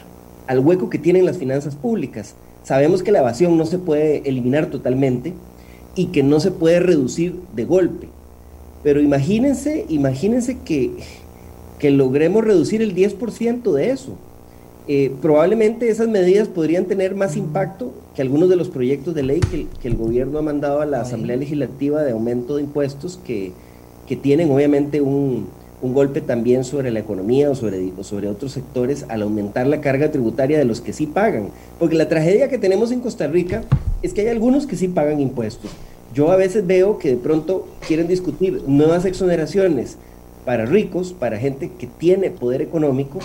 al 0.48 0.60
hueco 0.60 0.90
que 0.90 1.00
tienen 1.00 1.26
las 1.26 1.38
finanzas 1.38 1.76
públicas. 1.76 2.36
Sabemos 2.64 3.04
que 3.04 3.12
la 3.12 3.20
evasión 3.20 3.58
no 3.58 3.66
se 3.66 3.78
puede 3.78 4.28
eliminar 4.28 4.68
totalmente 4.68 5.34
y 5.96 6.08
que 6.08 6.24
no 6.24 6.40
se 6.40 6.52
puede 6.52 6.80
reducir 6.80 7.40
de 7.56 7.66
golpe. 7.66 8.08
Pero 8.84 9.02
imagínense, 9.02 9.86
imagínense 9.90 10.60
que, 10.60 10.92
que 11.80 11.92
logremos 11.92 12.44
reducir 12.44 12.82
el 12.82 12.96
10% 12.96 13.72
de 13.72 13.90
eso. 13.92 14.18
Eh, 14.88 15.12
probablemente 15.22 15.90
esas 15.90 16.08
medidas 16.08 16.48
podrían 16.48 16.86
tener 16.86 17.16
más 17.16 17.36
impacto 17.36 17.92
que 18.16 18.22
algunos 18.22 18.50
de 18.50 18.56
los 18.56 18.70
proyectos 18.70 19.16
de 19.16 19.24
ley 19.24 19.40
que, 19.40 19.66
que 19.82 19.88
el 19.88 19.96
gobierno 19.96 20.38
ha 20.38 20.44
mandado 20.44 20.82
a 20.82 20.86
la 20.86 21.02
Asamblea 21.02 21.38
Legislativa 21.38 22.04
de 22.04 22.12
aumento 22.12 22.58
de 22.58 22.64
impuestos 22.64 23.20
que, 23.26 23.52
que 24.08 24.16
tienen 24.16 24.52
obviamente 24.52 25.02
un, 25.02 25.48
golpe 25.82 26.22
también 26.22 26.64
sobre 26.64 26.92
la 26.92 27.00
economía 27.00 27.50
o 27.50 27.56
sobre, 27.56 27.92
sobre 28.02 28.28
otros 28.28 28.52
sectores 28.52 29.06
al 29.10 29.22
aumentar 29.22 29.68
la 29.68 29.82
carga 29.82 30.12
tributaria 30.12 30.58
de 30.58 30.66
los 30.66 30.82
que 30.82 30.94
sí 30.94 31.06
pagan. 31.06 31.50
Porque 31.80 31.96
la 31.96 32.10
tragedia 32.10 32.50
que 32.50 32.58
tenemos 32.58 32.92
en 32.92 33.02
Costa 33.02 33.28
Rica 33.28 33.64
es 34.02 34.14
que 34.14 34.22
hay 34.22 34.28
algunos 34.28 34.68
que 34.68 34.76
sí 34.76 34.88
pagan 34.88 35.20
impuestos. 35.20 35.72
Yo 36.14 36.32
a 36.32 36.38
veces 36.38 36.66
veo 36.66 36.98
que 36.98 37.10
de 37.10 37.18
pronto 37.18 37.68
quieren 37.88 38.08
discutir 38.08 38.64
nuevas 38.68 39.06
exoneraciones 39.06 39.98
para 40.46 40.66
ricos, 40.66 41.14
para 41.14 41.38
gente 41.38 41.72
que 41.78 41.88
tiene 41.88 42.30
poder 42.30 42.62
económico, 42.62 43.20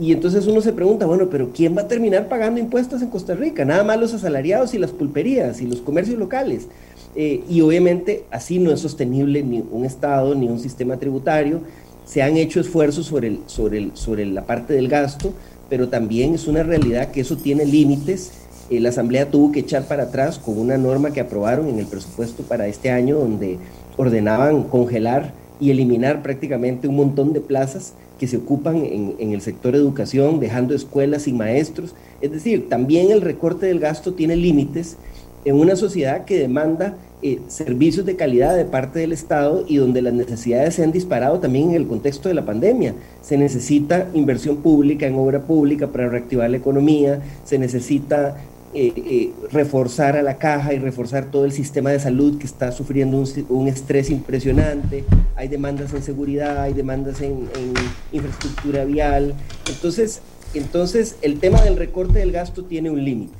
y 0.00 0.12
entonces 0.12 0.46
uno 0.46 0.60
se 0.60 0.72
pregunta, 0.72 1.06
bueno, 1.06 1.28
pero 1.30 1.50
¿quién 1.54 1.76
va 1.76 1.82
a 1.82 1.88
terminar 1.88 2.28
pagando 2.28 2.58
impuestos 2.58 3.02
en 3.02 3.08
Costa 3.08 3.34
Rica? 3.34 3.64
Nada 3.64 3.84
más 3.84 4.00
los 4.00 4.14
asalariados 4.14 4.74
y 4.74 4.78
las 4.78 4.90
pulperías 4.90 5.60
y 5.60 5.66
los 5.66 5.80
comercios 5.80 6.18
locales. 6.18 6.66
Eh, 7.14 7.44
y 7.48 7.60
obviamente 7.60 8.24
así 8.30 8.58
no 8.58 8.72
es 8.72 8.80
sostenible 8.80 9.42
ni 9.42 9.62
un 9.70 9.84
Estado 9.84 10.34
ni 10.34 10.48
un 10.48 10.58
sistema 10.58 10.96
tributario. 10.96 11.60
Se 12.04 12.22
han 12.22 12.36
hecho 12.36 12.60
esfuerzos 12.60 13.06
sobre, 13.06 13.28
el, 13.28 13.40
sobre, 13.46 13.78
el, 13.78 13.90
sobre 13.94 14.26
la 14.26 14.44
parte 14.44 14.74
del 14.74 14.88
gasto, 14.88 15.32
pero 15.68 15.88
también 15.88 16.34
es 16.34 16.46
una 16.46 16.62
realidad 16.62 17.10
que 17.10 17.20
eso 17.22 17.36
tiene 17.36 17.64
límites. 17.64 18.32
Eh, 18.70 18.80
la 18.80 18.90
Asamblea 18.90 19.30
tuvo 19.30 19.52
que 19.52 19.60
echar 19.60 19.84
para 19.84 20.04
atrás 20.04 20.38
con 20.38 20.58
una 20.58 20.76
norma 20.76 21.12
que 21.12 21.20
aprobaron 21.20 21.68
en 21.68 21.78
el 21.78 21.86
presupuesto 21.86 22.42
para 22.42 22.66
este 22.66 22.90
año, 22.90 23.18
donde 23.18 23.58
ordenaban 23.96 24.64
congelar 24.64 25.32
y 25.60 25.70
eliminar 25.70 26.22
prácticamente 26.22 26.88
un 26.88 26.96
montón 26.96 27.32
de 27.32 27.40
plazas 27.40 27.94
que 28.18 28.26
se 28.26 28.36
ocupan 28.36 28.84
en, 28.84 29.14
en, 29.18 29.32
el 29.32 29.40
sector 29.40 29.74
educación, 29.74 30.40
dejando 30.40 30.74
escuelas 30.74 31.22
sin 31.22 31.36
maestros. 31.36 31.94
Es 32.20 32.30
decir, 32.32 32.68
también 32.68 33.10
el 33.10 33.20
recorte 33.20 33.66
del 33.66 33.80
gasto 33.80 34.14
tiene 34.14 34.36
límites 34.36 34.96
en 35.44 35.56
una 35.56 35.76
sociedad 35.76 36.24
que 36.24 36.38
demanda 36.38 36.96
eh, 37.24 37.40
servicios 37.46 38.04
de 38.04 38.16
calidad 38.16 38.56
de 38.56 38.64
parte 38.64 38.98
del 38.98 39.12
Estado 39.12 39.64
y 39.68 39.76
donde 39.76 40.02
las 40.02 40.12
necesidades 40.12 40.74
se 40.74 40.82
han 40.82 40.90
disparado 40.90 41.38
también 41.38 41.70
en 41.70 41.76
el 41.76 41.86
contexto 41.86 42.28
de 42.28 42.34
la 42.34 42.44
pandemia. 42.44 42.94
Se 43.22 43.36
necesita 43.36 44.08
inversión 44.12 44.56
pública 44.56 45.06
en 45.06 45.14
obra 45.14 45.40
pública 45.40 45.86
para 45.86 46.08
reactivar 46.08 46.50
la 46.50 46.56
economía, 46.56 47.20
se 47.44 47.58
necesita 47.58 48.36
eh, 48.74 48.92
eh, 48.96 49.32
reforzar 49.52 50.16
a 50.16 50.22
la 50.22 50.38
caja 50.38 50.74
y 50.74 50.78
reforzar 50.78 51.26
todo 51.26 51.44
el 51.44 51.52
sistema 51.52 51.90
de 51.90 52.00
salud 52.00 52.38
que 52.38 52.46
está 52.46 52.72
sufriendo 52.72 53.18
un, 53.18 53.28
un 53.50 53.68
estrés 53.68 54.10
impresionante, 54.10 55.04
hay 55.36 55.46
demandas 55.46 55.92
en 55.92 56.02
seguridad, 56.02 56.62
hay 56.62 56.72
demandas 56.72 57.20
en, 57.20 57.48
en 57.56 57.74
infraestructura 58.12 58.84
vial. 58.84 59.34
Entonces, 59.68 60.22
entonces, 60.54 61.16
el 61.22 61.38
tema 61.38 61.62
del 61.62 61.76
recorte 61.76 62.18
del 62.18 62.32
gasto 62.32 62.64
tiene 62.64 62.90
un 62.90 63.04
límite. 63.04 63.34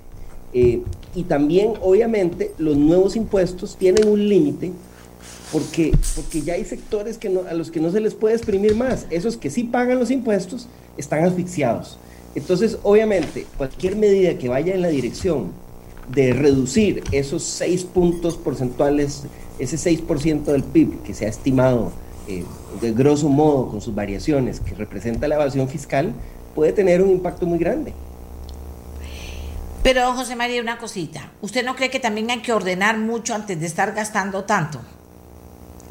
Y 1.14 1.24
también, 1.24 1.74
obviamente, 1.80 2.52
los 2.59 2.76
nuevos 2.76 3.16
impuestos 3.16 3.76
tienen 3.76 4.09
un 4.09 4.28
límite 4.28 4.72
porque, 5.52 5.93
porque 6.16 6.40
ya 6.40 6.55
hay 6.55 6.64
sectores 6.64 7.18
que 7.18 7.28
a 7.28 7.55
los 7.55 7.70
que 7.70 7.80
no 7.80 7.90
se 7.90 8.01
les 8.01 8.14
puede 8.14 8.34
exprimir 8.34 8.74
más. 8.74 9.06
Esos 9.10 9.36
que 9.36 9.51
sí 9.51 9.64
pagan 9.64 9.98
los 9.98 10.10
impuestos 10.10 10.68
están 10.97 11.24
asfixiados. 11.24 11.98
Entonces, 12.34 12.78
obviamente, 12.82 13.47
cualquier 13.59 13.97
medida 13.97 14.39
que 14.39 14.48
vaya 14.48 14.74
en 14.74 14.80
la 14.80 14.89
dirección 14.89 15.52
de 16.14 16.32
reducir 16.32 17.05
esos 17.12 17.43
seis 17.43 17.84
puntos 17.84 18.39
porcentuales, 18.39 19.24
ese 19.59 19.76
6% 19.76 20.44
del 20.44 20.62
PIB 20.62 21.02
que 21.02 21.12
se 21.12 21.26
ha 21.26 21.28
estimado 21.28 21.93
eh, 22.26 22.44
de 22.80 22.93
grosso 22.93 23.28
modo 23.28 23.68
con 23.68 23.80
sus 23.80 23.94
variaciones 23.94 24.60
que 24.60 24.74
representa 24.74 25.28
la 25.28 25.34
evasión 25.34 25.68
fiscal, 25.68 26.14
puede 26.55 26.72
tener 26.72 27.02
un 27.02 27.10
impacto 27.10 27.47
muy 27.47 27.59
grande. 27.59 27.93
Pero, 29.82 30.14
José 30.14 30.36
María, 30.36 30.60
una 30.60 30.78
cosita. 30.78 31.32
¿Usted 31.40 31.64
no 31.64 31.74
cree 31.74 31.90
que 31.90 31.98
también 31.98 32.30
hay 32.30 32.40
que 32.40 32.52
ordenar 32.52 32.98
mucho 32.98 33.34
antes 33.34 33.59
de 33.59 33.66
estar 33.66 33.92
gastando 33.92 34.44
tanto? 34.44 34.80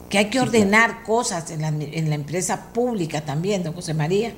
Que 0.09 0.17
hay 0.17 0.29
que 0.29 0.39
ordenar 0.39 1.03
cosas 1.03 1.51
en 1.51 1.61
la, 1.61 1.67
en 1.67 2.09
la 2.09 2.15
empresa 2.15 2.71
pública 2.73 3.21
también, 3.21 3.63
don 3.63 3.73
José 3.73 3.93
María. 3.93 4.33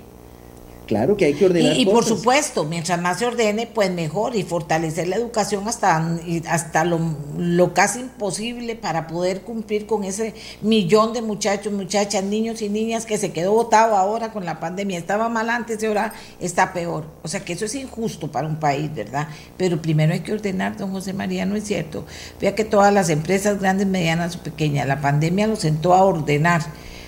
Claro 0.88 1.16
que 1.16 1.26
hay 1.26 1.34
que 1.34 1.46
ordenar. 1.46 1.78
Y, 1.78 1.86
por 1.86 2.04
supuesto, 2.04 2.66
mientras 2.66 3.00
más 3.02 3.20
se 3.20 3.26
ordene, 3.26 3.68
pues 3.68 3.90
mejor 3.92 4.36
y 4.36 4.44
fortalecer 4.44 5.08
la 5.08 5.16
educación 5.16 5.68
hasta, 5.68 6.18
hasta 6.50 6.84
lo, 6.84 7.00
lo, 7.38 7.74
casi 7.74 8.02
imposible 8.02 8.76
para 8.76 9.08
poder 9.08 9.42
cumplir 9.42 9.86
con 9.86 10.04
ese 10.04 10.34
millón 10.62 11.14
de 11.14 11.22
muchachos, 11.22 11.72
muchachas, 11.72 12.24
niños 12.24 12.62
y 12.62 12.68
niñas 12.68 13.06
que 13.06 13.18
se 13.18 13.32
quedó 13.32 13.54
votado 13.54 13.96
ahora 13.96 14.34
con 14.34 14.46
la 14.46 14.60
pandemia. 14.60 14.98
Estaba 14.98 15.30
mal 15.30 15.50
antes 15.50 15.82
y 15.82 15.86
ahora 15.86 16.14
está 16.42 16.74
peor. 16.74 17.06
O 17.24 17.30
sea 17.30 17.46
que 17.46 17.54
eso 17.54 17.64
es 17.64 17.76
injusto 17.76 18.32
para 18.32 18.48
un 18.48 18.58
país, 18.58 18.94
¿verdad? 18.94 19.30
Pero 19.58 19.82
primero 19.82 20.14
hay 20.14 20.20
que 20.20 20.34
ordenar, 20.34 20.76
don 20.76 20.92
José 20.92 21.14
María, 21.14 21.46
no 21.46 21.56
es 21.56 21.64
cierto. 21.64 22.06
Vea 22.42 22.56
que 22.56 22.66
todas 22.66 22.94
las 22.94 23.10
empresas, 23.10 23.60
grandes, 23.60 23.88
medianas 23.88 24.36
o 24.36 24.40
pequeñas, 24.40 24.86
la 24.86 25.00
pandemia 25.00 25.48
los 25.48 25.60
sentó 25.60 25.94
a 25.94 26.04
ordenar. 26.04 26.62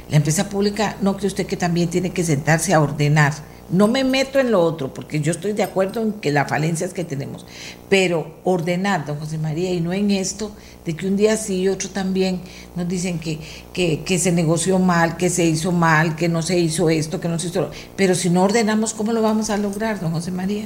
La 0.10 0.18
empresa 0.18 0.50
pública, 0.50 0.98
¿no 1.02 1.18
cree 1.18 1.28
usted 1.28 1.48
que 1.48 1.58
también 1.58 1.90
tiene 1.90 2.12
que 2.12 2.24
sentarse 2.24 2.74
a 2.74 2.82
ordenar? 2.82 3.34
No 3.72 3.88
me 3.88 4.04
meto 4.04 4.38
en 4.40 4.52
lo 4.52 4.62
otro, 4.62 4.94
porque 4.94 5.20
yo 5.20 5.32
estoy 5.32 5.54
de 5.54 5.64
acuerdo 5.64 6.04
en 6.04 6.14
que 6.14 6.32
la 6.32 6.46
falencia 6.46 6.86
es 6.86 6.94
que 6.94 7.04
tenemos, 7.04 7.48
pero 7.90 8.36
ordenar, 8.44 9.08
don 9.08 9.18
José 9.18 9.40
María, 9.40 9.74
y 9.74 9.82
no 9.82 9.92
en 9.92 10.12
esto, 10.12 10.52
de 10.86 10.96
que 10.96 11.08
un 11.08 11.18
día 11.18 11.36
sí 11.36 11.62
y 11.62 11.68
otro 11.70 11.90
también 11.90 12.42
nos 12.76 12.88
dicen 12.88 13.18
que, 13.18 13.40
que, 13.74 14.20
se 14.20 14.32
negoció 14.32 14.78
mal, 14.78 15.18
que 15.18 15.32
se 15.32 15.46
hizo 15.46 15.72
mal, 15.72 16.16
que 16.16 16.30
no 16.30 16.44
se 16.44 16.60
hizo 16.60 16.92
esto, 16.92 17.20
que 17.20 17.28
no 17.28 17.40
se 17.40 17.48
hizo... 17.48 17.72
Pero 17.96 18.14
si 18.14 18.30
no 18.30 18.44
ordenamos, 18.44 18.94
¿cómo 18.94 19.14
lo 19.14 19.24
vamos 19.24 19.50
a 19.50 19.58
lograr, 19.58 20.00
don 20.00 20.12
José 20.12 20.30
María? 20.30 20.66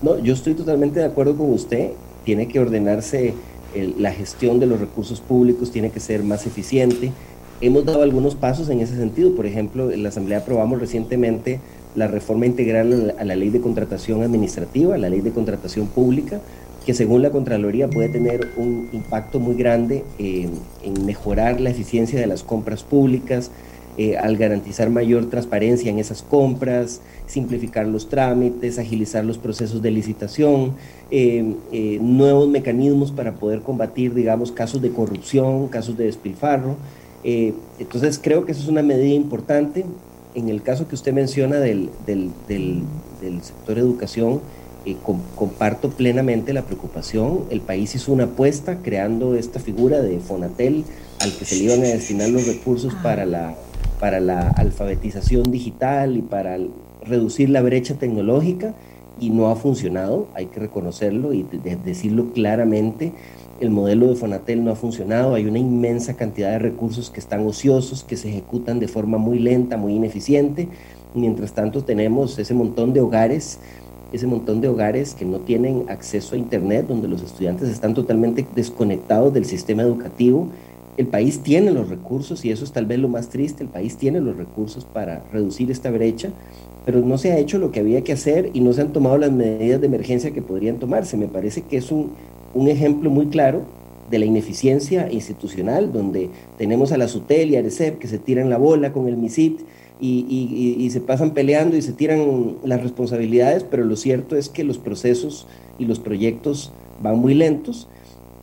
No, 0.00 0.18
yo 0.18 0.32
estoy 0.32 0.54
totalmente 0.54 1.00
de 1.00 1.06
acuerdo 1.06 1.36
con 1.36 1.52
usted. 1.52 1.90
Tiene 2.24 2.48
que 2.48 2.58
ordenarse 2.58 3.34
la 3.98 4.12
gestión 4.12 4.60
de 4.60 4.66
los 4.66 4.80
recursos 4.80 5.20
públicos, 5.20 5.70
tiene 5.70 5.90
que 5.90 6.00
ser 6.00 6.22
más 6.22 6.46
eficiente. 6.46 7.12
Hemos 7.60 7.84
dado 7.84 8.02
algunos 8.02 8.34
pasos 8.34 8.68
en 8.68 8.80
ese 8.80 8.96
sentido. 8.96 9.34
Por 9.34 9.46
ejemplo, 9.46 9.90
en 9.90 10.02
la 10.02 10.08
Asamblea 10.08 10.38
aprobamos 10.38 10.80
recientemente 10.80 11.60
la 11.94 12.08
reforma 12.08 12.46
integral 12.46 13.14
a 13.18 13.24
la 13.24 13.36
ley 13.36 13.50
de 13.50 13.60
contratación 13.60 14.22
administrativa, 14.22 14.98
la 14.98 15.08
ley 15.08 15.20
de 15.20 15.30
contratación 15.30 15.86
pública, 15.86 16.40
que 16.84 16.92
según 16.92 17.22
la 17.22 17.30
Contraloría 17.30 17.88
puede 17.88 18.08
tener 18.08 18.50
un 18.56 18.88
impacto 18.92 19.40
muy 19.40 19.54
grande 19.54 20.04
en 20.18 21.06
mejorar 21.06 21.60
la 21.60 21.70
eficiencia 21.70 22.20
de 22.20 22.26
las 22.26 22.42
compras 22.42 22.82
públicas, 22.82 23.50
eh, 23.96 24.16
al 24.16 24.36
garantizar 24.36 24.90
mayor 24.90 25.30
transparencia 25.30 25.88
en 25.88 26.00
esas 26.00 26.20
compras, 26.20 27.00
simplificar 27.28 27.86
los 27.86 28.08
trámites, 28.08 28.80
agilizar 28.80 29.24
los 29.24 29.38
procesos 29.38 29.82
de 29.82 29.92
licitación, 29.92 30.74
eh, 31.12 31.54
eh, 31.70 31.98
nuevos 32.02 32.48
mecanismos 32.48 33.12
para 33.12 33.34
poder 33.34 33.60
combatir, 33.60 34.12
digamos, 34.12 34.50
casos 34.50 34.82
de 34.82 34.90
corrupción, 34.90 35.68
casos 35.68 35.96
de 35.96 36.06
despilfarro. 36.06 36.74
Entonces 37.24 38.20
creo 38.22 38.44
que 38.44 38.52
eso 38.52 38.62
es 38.62 38.68
una 38.68 38.82
medida 38.82 39.14
importante. 39.14 39.84
En 40.34 40.48
el 40.48 40.62
caso 40.62 40.88
que 40.88 40.94
usted 40.94 41.12
menciona 41.12 41.56
del, 41.56 41.90
del, 42.06 42.30
del, 42.48 42.82
del 43.20 43.42
sector 43.42 43.78
educación, 43.78 44.40
comparto 45.36 45.90
plenamente 45.90 46.52
la 46.52 46.62
preocupación. 46.62 47.44
El 47.50 47.60
país 47.60 47.94
hizo 47.94 48.12
una 48.12 48.24
apuesta 48.24 48.78
creando 48.82 49.34
esta 49.34 49.58
figura 49.58 50.02
de 50.02 50.18
Fonatel 50.18 50.84
al 51.20 51.32
que 51.32 51.44
se 51.44 51.56
le 51.56 51.64
iban 51.64 51.80
a 51.80 51.84
destinar 51.84 52.28
los 52.28 52.46
recursos 52.46 52.92
ah. 52.96 53.02
para 53.02 53.24
la 53.24 53.54
para 54.00 54.20
la 54.20 54.48
alfabetización 54.48 55.44
digital 55.50 56.16
y 56.16 56.22
para 56.22 56.58
reducir 57.06 57.48
la 57.48 57.62
brecha 57.62 57.94
tecnológica 57.94 58.74
y 59.20 59.30
no 59.30 59.48
ha 59.48 59.56
funcionado, 59.56 60.28
hay 60.34 60.46
que 60.46 60.60
reconocerlo 60.60 61.32
y 61.32 61.46
decirlo 61.84 62.32
claramente. 62.34 63.12
El 63.60 63.70
modelo 63.70 64.08
de 64.08 64.16
Fonatel 64.16 64.64
no 64.64 64.72
ha 64.72 64.76
funcionado, 64.76 65.34
hay 65.34 65.46
una 65.46 65.58
inmensa 65.58 66.14
cantidad 66.14 66.50
de 66.50 66.58
recursos 66.58 67.10
que 67.10 67.20
están 67.20 67.46
ociosos, 67.46 68.02
que 68.02 68.16
se 68.16 68.28
ejecutan 68.28 68.80
de 68.80 68.88
forma 68.88 69.16
muy 69.16 69.38
lenta, 69.38 69.76
muy 69.76 69.94
ineficiente. 69.94 70.68
Mientras 71.14 71.52
tanto 71.52 71.84
tenemos 71.84 72.38
ese 72.38 72.52
montón 72.52 72.92
de 72.92 73.00
hogares, 73.00 73.60
ese 74.12 74.26
montón 74.26 74.60
de 74.60 74.68
hogares 74.68 75.14
que 75.14 75.24
no 75.24 75.38
tienen 75.38 75.84
acceso 75.88 76.34
a 76.34 76.38
Internet, 76.38 76.86
donde 76.88 77.06
los 77.06 77.22
estudiantes 77.22 77.68
están 77.68 77.94
totalmente 77.94 78.44
desconectados 78.54 79.32
del 79.32 79.44
sistema 79.44 79.82
educativo 79.82 80.48
el 80.96 81.06
país 81.08 81.40
tiene 81.40 81.72
los 81.72 81.88
recursos, 81.88 82.44
y 82.44 82.52
eso 82.52 82.64
es 82.64 82.70
tal 82.70 82.86
vez 82.86 83.00
lo 83.00 83.08
más 83.08 83.28
triste, 83.28 83.64
el 83.64 83.68
país 83.68 83.96
tiene 83.96 84.20
los 84.20 84.36
recursos 84.36 84.84
para 84.84 85.24
reducir 85.32 85.70
esta 85.72 85.90
brecha, 85.90 86.30
pero 86.84 87.00
no 87.00 87.18
se 87.18 87.32
ha 87.32 87.38
hecho 87.38 87.58
lo 87.58 87.72
que 87.72 87.80
había 87.80 88.04
que 88.04 88.12
hacer 88.12 88.50
y 88.52 88.60
no 88.60 88.72
se 88.72 88.82
han 88.82 88.92
tomado 88.92 89.18
las 89.18 89.32
medidas 89.32 89.80
de 89.80 89.88
emergencia 89.88 90.30
que 90.30 90.42
podrían 90.42 90.78
tomarse. 90.78 91.16
Me 91.16 91.26
parece 91.26 91.62
que 91.62 91.78
es 91.78 91.90
un, 91.90 92.10
ejemplo 92.68 93.10
muy 93.10 93.26
claro 93.26 93.62
de 94.10 94.18
la 94.18 94.26
ineficiencia 94.26 95.10
institucional, 95.10 95.92
donde 95.92 96.30
tenemos 96.58 96.92
a 96.92 96.98
la 96.98 97.08
SUTEL 97.08 97.50
y 97.50 97.56
a 97.56 97.60
ARECEP 97.60 97.98
que 97.98 98.08
se 98.08 98.18
tiran 98.18 98.50
la 98.50 98.58
bola 98.58 98.92
con 98.92 99.08
el 99.08 99.16
MISIT 99.16 99.60
y, 100.00 100.76
y, 100.78 100.90
se 100.90 101.00
pasan 101.00 101.32
peleando 101.32 101.76
y 101.76 101.82
se 101.82 101.92
tiran 101.92 102.56
las 102.64 102.82
responsabilidades, 102.82 103.64
pero 103.64 103.84
lo 103.84 103.96
cierto 103.96 104.36
es 104.36 104.48
que 104.48 104.64
los 104.64 104.76
procesos 104.76 105.46
y 105.78 105.86
los 105.86 105.98
proyectos 105.98 106.72
van 107.02 107.18
muy 107.18 107.34
lentos. 107.34 107.88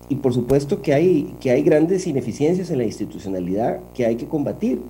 Y 0.09 0.15
por 0.15 0.33
supuesto 0.33 0.81
que 0.81 0.93
hay, 0.93 1.33
que 1.39 1.51
hay 1.51 1.61
grandes 1.61 2.07
ineficiencias 2.07 2.71
en 2.71 2.79
la 2.79 2.85
institucionalidad 2.85 3.79
que 3.93 4.05
hay 4.05 4.15
que 4.15 4.25
combatir, 4.25 4.81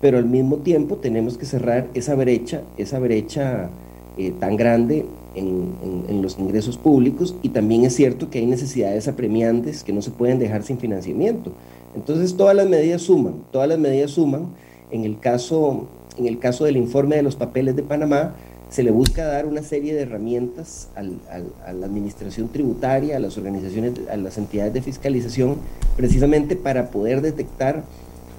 pero 0.00 0.18
al 0.18 0.26
mismo 0.26 0.58
tiempo 0.58 0.96
tenemos 0.96 1.38
que 1.38 1.46
cerrar 1.46 1.88
esa 1.94 2.14
brecha, 2.14 2.62
esa 2.76 2.98
brecha 2.98 3.70
eh, 4.18 4.32
tan 4.38 4.56
grande 4.56 5.06
en, 5.34 6.22
los 6.22 6.38
ingresos 6.38 6.76
públicos 6.76 7.34
y 7.42 7.48
también 7.48 7.84
es 7.84 7.96
cierto 7.96 8.30
que 8.30 8.38
hay 8.38 8.46
necesidades 8.46 9.08
apremiantes 9.08 9.82
que 9.82 9.92
no 9.92 10.02
se 10.02 10.10
pueden 10.10 10.38
dejar 10.38 10.62
sin 10.62 10.78
financiamiento. 10.78 11.52
Entonces 11.96 12.36
todas 12.36 12.54
las 12.54 12.68
medidas 12.68 13.02
suman, 13.02 13.42
todas 13.50 13.68
las 13.68 13.78
medidas 13.78 14.12
suman. 14.12 14.48
En 14.90 15.04
el 15.04 15.18
caso, 15.18 15.86
en 16.16 16.26
el 16.26 16.38
caso 16.38 16.64
del 16.64 16.76
informe 16.76 17.16
de 17.16 17.22
los 17.22 17.34
papeles 17.34 17.74
de 17.74 17.82
Panamá, 17.82 18.34
se 18.68 18.82
le 18.82 18.90
busca 18.90 19.24
dar 19.24 19.46
una 19.46 19.62
serie 19.62 19.94
de 19.94 20.02
herramientas 20.02 20.88
a 20.94 21.02
la 21.02 21.86
administración 21.86 22.48
tributaria, 22.48 23.16
a 23.16 23.20
las 23.20 23.36
organizaciones, 23.36 23.94
a 24.10 24.16
las 24.16 24.38
entidades 24.38 24.72
de 24.72 24.80
fiscalización, 24.80 25.56
precisamente 25.96 26.56
para 26.56 26.90
poder 26.90 27.20
detectar 27.20 27.84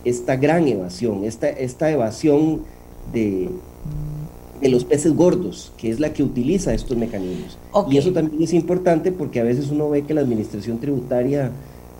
esta 0.06 0.36
gran 0.36 0.68
evasión, 0.68 1.24
esta, 1.24 1.50
esta 1.50 1.92
evasión 1.92 2.62
de, 3.14 3.50
de 4.64 4.70
los 4.70 4.86
peces 4.86 5.14
gordos, 5.14 5.72
que 5.78 5.90
es 5.90 6.00
la 6.00 6.14
que 6.14 6.24
utiliza 6.24 6.74
estos 6.74 6.98
mecanismos. 6.98 7.58
Y 7.92 7.98
eso 7.98 8.14
también 8.14 8.42
es 8.42 8.54
importante 8.54 9.12
porque 9.12 9.42
a 9.42 9.44
veces 9.44 9.70
uno 9.70 9.90
ve 9.90 10.04
que 10.04 10.14
la 10.14 10.22
administración 10.22 10.80
tributaria 10.80 11.52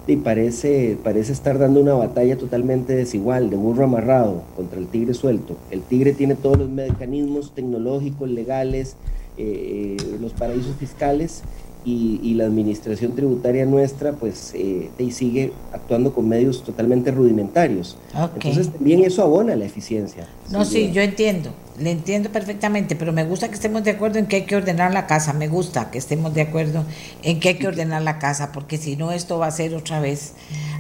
y 0.08 0.18
parece, 0.18 0.98
parece 1.02 1.32
estar 1.32 1.60
dando 1.60 1.80
una 1.80 1.94
batalla 1.94 2.38
totalmente 2.38 2.94
desigual, 2.96 3.50
de 3.50 3.56
burro 3.56 3.86
amarrado 3.86 4.44
contra 4.56 4.80
el 4.80 4.88
tigre 4.88 5.14
suelto. 5.14 5.56
El 5.72 5.82
tigre 5.82 6.14
tiene 6.14 6.36
todos 6.36 6.58
los 6.58 6.70
mecanismos 6.70 7.54
tecnológicos, 7.54 8.30
legales, 8.30 8.96
eh, 9.38 9.98
eh, 10.00 10.18
los 10.22 10.34
paraísos 10.34 10.76
fiscales 10.78 11.44
y, 11.86 12.34
la 12.34 12.46
administración 12.46 13.14
tributaria 13.14 13.66
nuestra 13.66 14.14
pues 14.14 14.54
eh, 14.56 14.90
sigue 15.12 15.54
actuando 15.72 16.14
con 16.14 16.28
medios 16.28 16.64
totalmente 16.64 17.12
rudimentarios. 17.12 17.98
Entonces 18.34 18.72
también 18.72 19.04
eso 19.04 19.22
abona 19.22 19.56
la 19.56 19.66
eficiencia. 19.66 20.28
No, 20.50 20.66
sí, 20.66 20.92
yo 20.92 21.02
entiendo, 21.02 21.52
le 21.80 21.92
entiendo 21.92 22.30
perfectamente, 22.32 22.96
pero 22.96 23.14
me 23.14 23.24
gusta 23.24 23.50
que 23.50 23.56
estemos 23.56 23.84
de 23.84 23.92
acuerdo 23.92 24.20
en 24.20 24.26
que 24.26 24.38
hay 24.38 24.42
que 24.44 24.56
ordenar 24.56 24.94
la 24.94 25.06
casa, 25.06 25.34
me 25.34 25.48
gusta 25.48 25.92
que 25.92 25.98
estemos 25.98 26.34
de 26.34 26.42
acuerdo 26.42 26.86
en 27.22 27.40
que 27.40 27.50
hay 27.50 27.56
que 27.56 27.68
ordenar 27.68 28.02
la 28.02 28.18
casa, 28.18 28.52
porque 28.52 28.78
si 28.78 28.96
no 28.96 29.12
esto 29.12 29.38
va 29.38 29.48
a 29.48 29.52
ser 29.52 29.76
otra 29.76 30.00
vez 30.00 30.34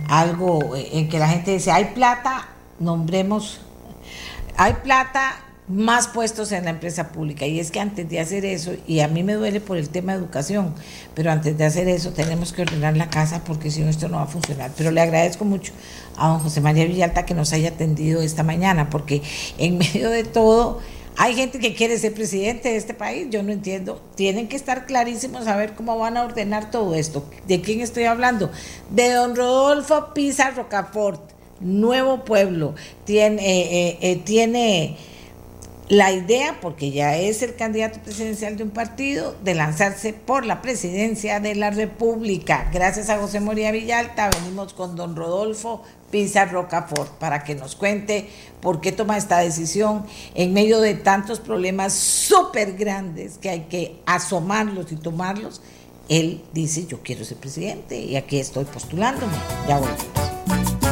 algo 0.10 0.76
en 0.76 1.10
que 1.10 1.20
la 1.20 1.28
gente 1.28 1.52
dice, 1.52 1.72
hay 1.72 1.92
plata, 1.94 2.50
nombremos, 2.80 3.60
hay 4.58 4.74
plata, 4.84 5.36
más 5.68 6.08
puestos 6.08 6.52
en 6.52 6.66
la 6.66 6.72
empresa 6.72 7.10
pública. 7.10 7.46
Y 7.46 7.60
es 7.60 7.72
que 7.72 7.80
antes 7.80 8.10
de 8.10 8.20
hacer 8.20 8.46
eso, 8.46 8.74
y 8.88 9.00
a 9.00 9.08
mí 9.08 9.24
me 9.24 9.34
duele 9.34 9.62
por 9.62 9.78
el 9.78 9.90
tema 9.90 10.14
de 10.14 10.20
educación, 10.20 10.74
pero 11.16 11.32
antes 11.32 11.58
de 11.58 11.66
hacer 11.66 11.88
eso 11.88 12.12
tenemos 12.12 12.54
que 12.54 12.64
ordenar 12.64 12.98
la 12.98 13.10
casa 13.10 13.44
porque 13.44 13.72
si 13.72 13.82
no 13.82 13.90
esto 13.90 14.10
no 14.10 14.18
va 14.18 14.24
a 14.24 14.28
funcionar. 14.28 14.72
Pero 14.78 14.92
le 14.92 15.02
agradezco 15.02 15.46
mucho 15.46 15.74
a 16.18 16.28
don 16.28 16.40
José 16.40 16.62
María 16.62 16.86
Villalta 16.86 17.26
que 17.26 17.34
nos 17.34 17.54
haya 17.54 17.70
atendido 17.70 18.22
esta 18.22 18.44
mañana, 18.44 18.90
porque 18.90 19.22
en 19.58 19.78
medio 19.78 20.10
de 20.10 20.24
todo 20.24 20.80
hay 21.16 21.36
gente 21.36 21.60
que 21.60 21.76
quiere 21.76 21.98
ser 22.00 22.14
presidente 22.14 22.70
de 22.70 22.76
este 22.76 22.94
país, 22.94 23.28
yo 23.30 23.44
no 23.44 23.52
entiendo. 23.52 24.02
Tienen 24.16 24.48
que 24.48 24.56
estar 24.56 24.86
clarísimos 24.86 25.48
a 25.48 25.56
ver 25.56 25.76
cómo 25.76 25.98
van 25.98 26.18
a 26.18 26.24
ordenar 26.24 26.72
todo 26.72 26.96
esto. 26.96 27.26
¿De 27.48 27.62
quién 27.62 27.82
estoy 27.82 28.06
hablando? 28.06 28.52
De 28.90 29.12
don 29.12 29.36
Rodolfo 29.36 30.14
Pisa 30.14 30.50
Rocafort, 30.52 31.22
Nuevo 31.60 32.26
Pueblo. 32.26 32.74
Tiene, 33.06 33.90
eh, 33.90 33.98
eh, 34.02 34.22
tiene 34.24 34.98
la 35.90 36.12
idea, 36.12 36.60
porque 36.62 36.92
ya 36.92 37.18
es 37.18 37.42
el 37.44 37.56
candidato 37.56 38.00
presidencial 38.00 38.58
de 38.58 38.64
un 38.64 38.70
partido, 38.70 39.36
de 39.44 39.54
lanzarse 39.54 40.14
por 40.14 40.46
la 40.46 40.62
presidencia 40.62 41.40
de 41.40 41.56
la 41.56 41.72
República. 41.72 42.70
Gracias 42.72 43.10
a 43.10 43.18
José 43.20 43.40
Moría 43.40 43.72
Villalta, 43.72 44.30
venimos 44.30 44.74
con 44.74 44.96
don 44.96 45.16
Rodolfo 45.16 45.82
Pizarro 46.10 46.62
Rocafort 46.62 47.12
para 47.18 47.44
que 47.44 47.56
nos 47.56 47.76
cuente 47.76 48.30
por 48.62 48.82
qué 48.82 48.92
toma 48.92 49.18
esta 49.18 49.40
decisión 49.40 50.06
en 50.36 50.54
medio 50.54 50.80
de 50.80 50.94
tantos 50.94 51.40
problemas 51.40 51.94
súper 51.94 52.74
grandes 52.74 53.38
que 53.40 53.50
hay 53.50 53.62
que 53.62 53.96
asomarlos 54.06 54.92
y 54.92 54.96
tomarlos. 54.96 55.62
Él 56.10 56.44
dice, 56.54 56.86
yo 56.86 57.00
quiero 57.02 57.26
ser 57.26 57.38
presidente 57.38 58.00
y 58.00 58.16
aquí 58.16 58.38
estoy 58.38 58.66
postulándome. 58.66 59.34
Ya 59.68 59.80
volvemos. 59.80 60.83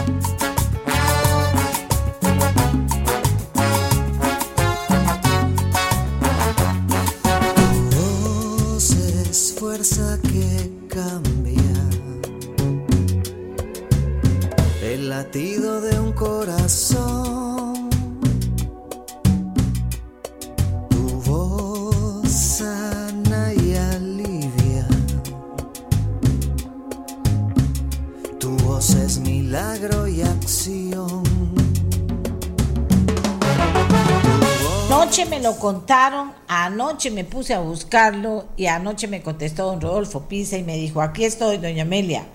Anoche 35.22 35.38
me 35.38 35.44
lo 35.44 35.60
contaron, 35.60 36.34
anoche 36.48 37.12
me 37.12 37.24
puse 37.24 37.54
a 37.54 37.60
buscarlo 37.60 38.46
y 38.58 38.66
anoche 38.66 39.08
me 39.08 39.22
contestó 39.22 39.68
don 39.68 39.80
Rodolfo 39.80 40.22
Pisa 40.22 40.58
y 40.58 40.64
me 40.64 40.78
dijo, 40.78 41.00
aquí 41.00 41.26
estoy, 41.26 41.58
doña 41.58 41.84
Amelia, 41.84 42.26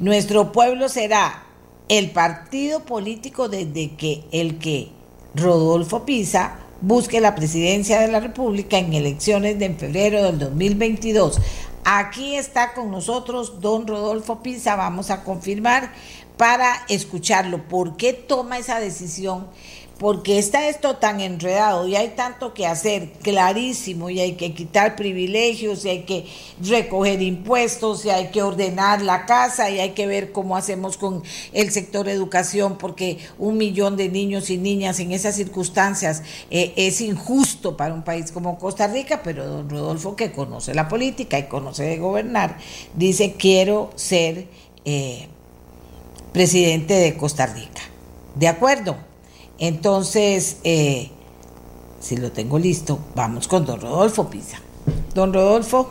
nuestro 0.00 0.50
pueblo 0.50 0.88
será 0.88 1.44
el 1.88 2.10
partido 2.10 2.80
político 2.80 3.48
desde 3.48 3.94
que 3.94 4.24
el 4.32 4.58
que 4.58 4.88
Rodolfo 5.36 6.04
Pisa 6.04 6.56
busque 6.80 7.20
la 7.20 7.36
presidencia 7.36 8.00
de 8.00 8.08
la 8.08 8.18
República 8.18 8.78
en 8.78 8.94
elecciones 8.94 9.56
de 9.60 9.72
febrero 9.72 10.24
del 10.24 10.40
2022. 10.40 11.40
Aquí 11.84 12.34
está 12.34 12.74
con 12.74 12.90
nosotros 12.90 13.60
don 13.60 13.86
Rodolfo 13.86 14.42
Pisa, 14.42 14.74
vamos 14.74 15.10
a 15.10 15.22
confirmar 15.22 15.92
para 16.36 16.84
escucharlo. 16.88 17.68
¿Por 17.68 17.96
qué 17.96 18.12
toma 18.12 18.58
esa 18.58 18.80
decisión? 18.80 19.46
Porque 20.04 20.38
está 20.38 20.68
esto 20.68 20.96
tan 20.96 21.22
enredado 21.22 21.88
y 21.88 21.96
hay 21.96 22.08
tanto 22.08 22.52
que 22.52 22.66
hacer, 22.66 23.12
clarísimo, 23.22 24.10
y 24.10 24.20
hay 24.20 24.32
que 24.34 24.52
quitar 24.52 24.96
privilegios, 24.96 25.86
y 25.86 25.88
hay 25.88 26.02
que 26.02 26.26
recoger 26.60 27.22
impuestos, 27.22 28.04
y 28.04 28.10
hay 28.10 28.28
que 28.28 28.42
ordenar 28.42 29.00
la 29.00 29.24
casa, 29.24 29.70
y 29.70 29.80
hay 29.80 29.92
que 29.92 30.06
ver 30.06 30.30
cómo 30.30 30.58
hacemos 30.58 30.98
con 30.98 31.22
el 31.54 31.70
sector 31.70 32.06
educación, 32.10 32.76
porque 32.76 33.16
un 33.38 33.56
millón 33.56 33.96
de 33.96 34.10
niños 34.10 34.50
y 34.50 34.58
niñas 34.58 35.00
en 35.00 35.10
esas 35.10 35.36
circunstancias 35.36 36.22
eh, 36.50 36.74
es 36.76 37.00
injusto 37.00 37.74
para 37.74 37.94
un 37.94 38.02
país 38.02 38.30
como 38.30 38.58
Costa 38.58 38.86
Rica, 38.86 39.22
pero 39.24 39.46
don 39.46 39.70
Rodolfo, 39.70 40.16
que 40.16 40.32
conoce 40.32 40.74
la 40.74 40.86
política 40.86 41.38
y 41.38 41.44
conoce 41.44 41.84
de 41.84 41.96
gobernar, 41.96 42.58
dice, 42.92 43.36
quiero 43.38 43.90
ser 43.94 44.48
eh, 44.84 45.28
presidente 46.34 46.92
de 46.92 47.16
Costa 47.16 47.46
Rica. 47.46 47.80
¿De 48.34 48.48
acuerdo? 48.48 49.13
Entonces, 49.66 50.60
eh, 50.62 51.08
si 51.98 52.18
lo 52.18 52.30
tengo 52.30 52.58
listo, 52.58 52.98
vamos 53.14 53.48
con 53.48 53.64
don 53.64 53.80
Rodolfo 53.80 54.28
Pisa. 54.28 54.60
Don 55.14 55.32
Rodolfo. 55.32 55.90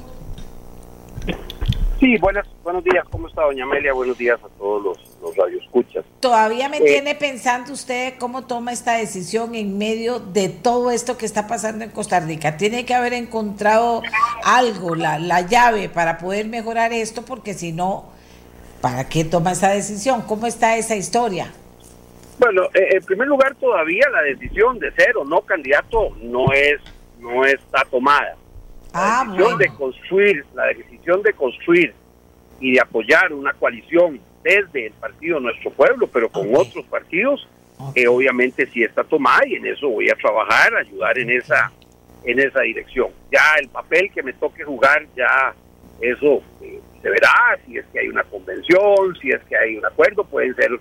Sí, 1.99 2.15
buenas, 2.19 2.45
buenos 2.63 2.83
días. 2.83 3.03
¿Cómo 3.09 3.27
está, 3.27 3.41
doña 3.41 3.63
Amelia? 3.63 3.91
Buenos 3.93 4.15
días 4.15 4.39
a 4.43 4.47
todos 4.59 4.83
los, 4.83 4.97
los 5.23 5.35
radioescuchas. 5.35 6.05
Todavía 6.19 6.69
me 6.69 6.77
eh, 6.77 6.83
tiene 6.85 7.15
pensando 7.15 7.73
usted 7.73 8.13
cómo 8.19 8.43
toma 8.43 8.73
esta 8.73 8.93
decisión 8.97 9.55
en 9.55 9.75
medio 9.79 10.19
de 10.19 10.49
todo 10.49 10.91
esto 10.91 11.17
que 11.17 11.25
está 11.25 11.47
pasando 11.47 11.83
en 11.83 11.89
Costa 11.89 12.19
Rica. 12.19 12.57
Tiene 12.57 12.85
que 12.85 12.93
haber 12.93 13.13
encontrado 13.13 14.03
algo, 14.45 14.93
la, 14.93 15.17
la 15.17 15.41
llave 15.41 15.89
para 15.89 16.19
poder 16.19 16.47
mejorar 16.47 16.93
esto, 16.93 17.23
porque 17.23 17.55
si 17.55 17.71
no, 17.71 18.05
¿para 18.81 19.09
qué 19.09 19.25
toma 19.25 19.53
esa 19.53 19.69
decisión? 19.69 20.21
¿Cómo 20.21 20.45
está 20.45 20.77
esa 20.77 20.95
historia? 20.95 21.51
Bueno, 22.43 22.63
eh, 22.73 22.97
en 22.97 23.03
primer 23.05 23.29
lugar, 23.29 23.55
todavía 23.55 24.05
la 24.11 24.21
decisión 24.23 24.77
de 24.77 24.91
ser 24.91 25.15
o 25.15 25.23
no 25.23 25.41
candidato 25.43 26.09
no 26.21 26.51
es 26.51 26.81
no 27.17 27.45
está 27.45 27.85
tomada. 27.89 28.35
La 28.93 29.21
ah, 29.21 29.25
decisión 29.25 29.57
de 29.57 29.67
construir, 29.69 30.45
la 30.53 30.65
decisión 30.65 31.23
de 31.23 31.31
construir 31.31 31.93
y 32.59 32.73
de 32.73 32.81
apoyar 32.81 33.31
una 33.31 33.53
coalición 33.53 34.19
desde 34.43 34.87
el 34.87 34.91
partido 34.91 35.39
Nuestro 35.39 35.71
Pueblo, 35.71 36.07
pero 36.07 36.27
con 36.27 36.53
otros 36.53 36.83
partidos, 36.87 37.47
que 37.95 38.09
obviamente 38.09 38.65
sí 38.73 38.83
está 38.83 39.05
tomada 39.05 39.47
y 39.47 39.55
en 39.55 39.65
eso 39.65 39.87
voy 39.87 40.09
a 40.09 40.15
trabajar, 40.15 40.75
ayudar 40.75 41.17
en 41.17 41.29
esa 41.29 41.71
en 42.25 42.39
esa 42.39 42.59
dirección. 42.59 43.07
Ya 43.31 43.55
el 43.61 43.69
papel 43.69 44.11
que 44.13 44.21
me 44.21 44.33
toque 44.33 44.65
jugar, 44.65 45.05
ya 45.15 45.53
eso 46.01 46.43
eh, 46.61 46.81
se 47.01 47.09
verá, 47.09 47.57
si 47.65 47.77
es 47.77 47.85
que 47.93 47.99
hay 47.99 48.09
una 48.09 48.23
convención, 48.25 49.15
si 49.21 49.29
es 49.29 49.41
que 49.45 49.55
hay 49.55 49.77
un 49.77 49.85
acuerdo, 49.85 50.25
pueden 50.25 50.53
ser 50.55 50.71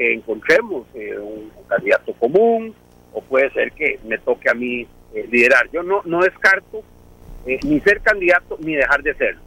que 0.00 0.14
encontremos 0.14 0.86
eh, 0.94 1.18
un, 1.18 1.52
candidato 1.68 2.14
común 2.14 2.74
o 3.12 3.20
puede 3.20 3.50
ser 3.50 3.70
que 3.72 4.00
me 4.04 4.16
toque 4.16 4.48
a 4.48 4.54
mí 4.54 4.86
eh, 5.12 5.28
liderar. 5.30 5.68
Yo 5.70 5.82
no, 5.82 6.00
no 6.06 6.22
descarto 6.22 6.82
eh, 7.46 7.58
ni 7.64 7.80
ser 7.80 8.00
candidato 8.00 8.56
ni 8.60 8.76
dejar 8.76 9.02
de 9.02 9.14
serlo. 9.14 9.42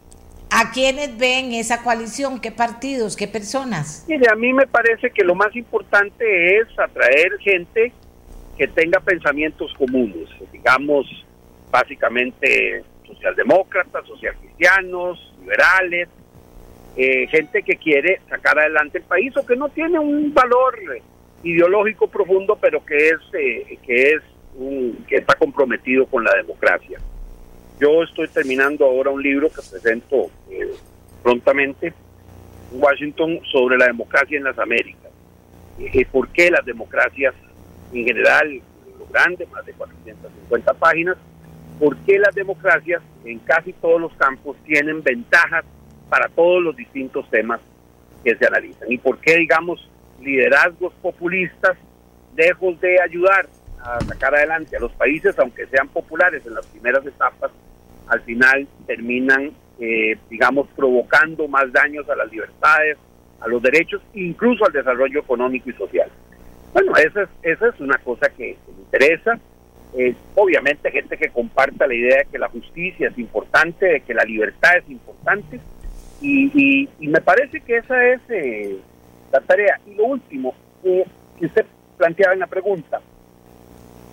¿A 0.50 0.70
quiénes 0.70 1.18
ven 1.18 1.52
esa 1.52 1.82
coalición? 1.82 2.40
¿Qué 2.40 2.52
partidos? 2.52 3.16
¿Qué 3.16 3.26
personas? 3.26 4.04
Mire, 4.06 4.30
a 4.30 4.36
mí 4.36 4.52
me 4.52 4.68
parece 4.68 5.10
que 5.10 5.24
lo 5.24 5.34
más 5.34 5.56
importante 5.56 6.58
es 6.58 6.68
atraer 6.78 7.36
gente 7.40 7.92
que 8.56 8.68
tenga 8.68 9.00
pensamientos 9.00 9.74
comunes, 9.76 10.28
digamos, 10.52 11.04
básicamente 11.72 12.84
socialdemócratas, 13.08 14.06
socialcristianos, 14.06 15.34
liberales, 15.40 16.08
eh, 16.96 17.26
gente 17.28 17.62
que 17.62 17.76
quiere 17.76 18.20
sacar 18.28 18.58
adelante 18.58 18.98
el 18.98 19.04
país 19.04 19.36
o 19.36 19.44
que 19.44 19.56
no 19.56 19.68
tiene 19.68 19.98
un 19.98 20.32
valor 20.32 20.78
ideológico 21.42 22.06
profundo, 22.06 22.56
pero 22.60 22.84
que 22.84 23.08
es 23.08 23.18
eh, 23.32 23.78
que 23.84 24.12
es 24.12 24.22
que 25.08 25.16
está 25.16 25.34
comprometido 25.34 26.06
con 26.06 26.22
la 26.22 26.32
democracia. 26.36 27.00
Yo 27.80 28.04
estoy 28.04 28.28
terminando 28.28 28.84
ahora 28.84 29.10
un 29.10 29.20
libro 29.20 29.48
que 29.48 29.56
presento 29.68 30.30
eh, 30.48 30.70
prontamente 31.24 31.88
en 32.72 32.82
Washington 32.82 33.40
sobre 33.50 33.76
la 33.76 33.86
democracia 33.86 34.38
en 34.38 34.44
las 34.44 34.58
Américas. 34.58 35.10
y 35.78 36.04
¿Por 36.04 36.28
qué 36.28 36.52
las 36.52 36.64
democracias 36.64 37.34
en 37.92 38.04
general, 38.04 38.60
lo 38.98 39.06
grande, 39.06 39.46
más 39.46 39.66
de 39.66 39.72
450 39.72 40.74
páginas, 40.74 41.16
por 41.80 41.96
qué 41.98 42.18
las 42.18 42.34
democracias 42.34 43.02
en 43.24 43.38
casi 43.40 43.72
todos 43.72 44.00
los 44.00 44.12
campos 44.14 44.56
tienen 44.64 45.02
ventajas 45.02 45.64
para 46.08 46.28
todos 46.28 46.62
los 46.62 46.76
distintos 46.76 47.28
temas 47.30 47.60
que 48.22 48.36
se 48.36 48.46
analizan. 48.46 48.90
¿Y 48.90 48.98
por 48.98 49.18
qué, 49.18 49.36
digamos, 49.36 49.88
liderazgos 50.20 50.92
populistas, 50.94 51.76
lejos 52.36 52.80
de 52.80 53.00
ayudar 53.00 53.46
a 53.80 54.00
sacar 54.00 54.34
adelante 54.34 54.76
a 54.76 54.80
los 54.80 54.92
países, 54.92 55.38
aunque 55.38 55.66
sean 55.66 55.88
populares 55.88 56.44
en 56.46 56.54
las 56.54 56.66
primeras 56.66 57.04
etapas, 57.06 57.50
al 58.08 58.20
final 58.22 58.66
terminan, 58.86 59.52
eh, 59.78 60.16
digamos, 60.30 60.68
provocando 60.74 61.48
más 61.48 61.70
daños 61.72 62.08
a 62.08 62.16
las 62.16 62.30
libertades, 62.30 62.96
a 63.40 63.48
los 63.48 63.62
derechos, 63.62 64.00
incluso 64.14 64.64
al 64.64 64.72
desarrollo 64.72 65.20
económico 65.20 65.70
y 65.70 65.74
social. 65.74 66.10
Bueno, 66.72 66.92
esa 66.96 67.22
es, 67.22 67.28
esa 67.42 67.68
es 67.68 67.80
una 67.80 67.98
cosa 67.98 68.28
que, 68.30 68.56
me 68.66 68.82
interesa. 68.82 69.38
Eh, 69.96 70.14
obviamente 70.34 70.90
gente 70.90 71.16
que 71.16 71.28
comparta 71.28 71.86
la 71.86 71.94
idea 71.94 72.18
de 72.18 72.24
que 72.24 72.38
la 72.38 72.48
justicia 72.48 73.08
es 73.08 73.18
importante, 73.18 73.86
de 73.86 74.00
que 74.00 74.12
la 74.12 74.24
libertad 74.24 74.78
es 74.78 74.90
importante, 74.90 75.60
y, 76.20 76.88
me 77.00 77.20
parece 77.20 77.60
que 77.60 77.78
esa 77.78 78.06
es 78.08 78.20
eh, 78.28 78.78
la 79.32 79.40
tarea. 79.40 79.80
Y 79.86 79.94
lo 79.94 80.06
último, 80.06 80.54
que 80.82 81.04
usted 81.40 81.66
planteaba 81.96 82.34
en 82.34 82.40
la 82.40 82.46
pregunta, 82.46 83.00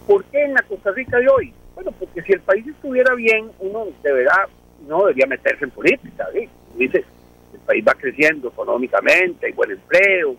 ¿por 0.08 0.24
qué 0.26 0.44
en 0.44 0.54
la 0.54 0.62
Costa 0.64 0.92
Rica 0.92 1.18
de 1.18 1.30
hoy? 1.30 1.54
Bueno, 1.76 1.92
porque 1.92 2.22
si 2.22 2.34
el 2.34 2.42
país 2.42 2.68
estuviera 2.68 3.14
bien, 3.16 3.52
uno 3.60 3.88
deberá, 4.04 4.48
no 4.88 5.06
debería 5.06 5.28
meterse 5.28 5.66
en 5.66 5.72
política. 5.72 6.28
Dice, 6.76 7.06
el 7.54 7.60
país 7.60 7.84
va 7.88 7.94
creciendo 7.94 8.50
económicamente, 8.50 9.48
hay 9.48 9.54
buen 9.54 9.72
empleo, 9.72 10.36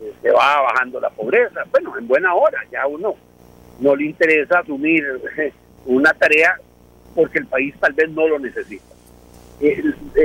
eh, 0.00 0.12
se 0.22 0.30
va 0.30 0.62
bajando 0.62 1.00
la 1.00 1.10
pobreza. 1.10 1.64
Bueno, 1.70 1.96
en 1.98 2.06
buena 2.06 2.34
hora, 2.34 2.60
ya 2.70 2.86
uno 2.86 3.16
no 3.80 3.96
le 3.96 4.06
interesa 4.06 4.60
asumir 4.60 5.04
una 5.86 6.12
tarea 6.12 6.56
porque 7.14 7.38
el 7.38 7.46
país 7.46 7.74
tal 7.80 7.92
vez 7.92 8.10
no 8.10 8.28
lo 8.28 8.38
necesita. 8.38 8.97
Eh, 9.60 9.82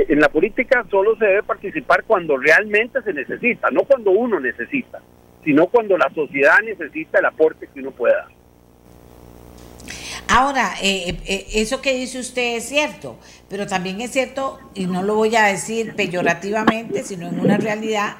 en 0.08 0.20
la 0.20 0.28
política 0.28 0.84
solo 0.90 1.16
se 1.16 1.26
debe 1.26 1.42
participar 1.42 2.04
cuando 2.04 2.36
realmente 2.36 3.02
se 3.02 3.12
necesita, 3.12 3.70
no 3.70 3.82
cuando 3.82 4.12
uno 4.12 4.38
necesita, 4.38 5.00
sino 5.42 5.66
cuando 5.66 5.96
la 5.98 6.08
sociedad 6.14 6.60
necesita 6.64 7.18
el 7.18 7.26
aporte 7.26 7.68
que 7.72 7.80
uno 7.80 7.90
pueda. 7.90 8.28
Ahora, 10.28 10.74
eh, 10.82 11.18
eh, 11.26 11.46
eso 11.54 11.80
que 11.80 11.94
dice 11.94 12.18
usted 12.18 12.56
es 12.56 12.68
cierto, 12.68 13.18
pero 13.48 13.66
también 13.66 14.00
es 14.00 14.10
cierto, 14.10 14.58
y 14.74 14.86
no 14.86 15.02
lo 15.02 15.14
voy 15.14 15.36
a 15.36 15.44
decir 15.44 15.94
peyorativamente, 15.94 17.04
sino 17.04 17.28
en 17.28 17.40
una 17.40 17.58
realidad, 17.58 18.16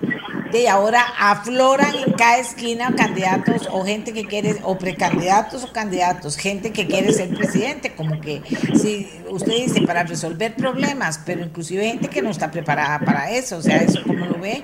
de 0.54 0.68
ahora 0.68 1.04
afloran 1.18 1.92
en 1.96 2.12
cada 2.12 2.38
esquina 2.38 2.94
candidatos 2.94 3.68
o 3.72 3.84
gente 3.84 4.12
que 4.12 4.24
quiere, 4.24 4.56
o 4.62 4.78
precandidatos 4.78 5.64
o 5.64 5.72
candidatos, 5.72 6.36
gente 6.36 6.72
que 6.72 6.86
quiere 6.86 7.12
ser 7.12 7.30
presidente, 7.30 7.94
como 7.96 8.20
que 8.20 8.40
si 8.78 9.10
usted 9.30 9.52
dice 9.52 9.82
para 9.82 10.04
resolver 10.04 10.54
problemas, 10.54 11.20
pero 11.26 11.42
inclusive 11.42 11.84
gente 11.84 12.08
que 12.08 12.22
no 12.22 12.30
está 12.30 12.52
preparada 12.52 13.00
para 13.00 13.32
eso, 13.32 13.56
o 13.56 13.62
sea, 13.62 13.78
eso 13.78 14.00
como 14.04 14.26
lo 14.26 14.38
ve, 14.38 14.62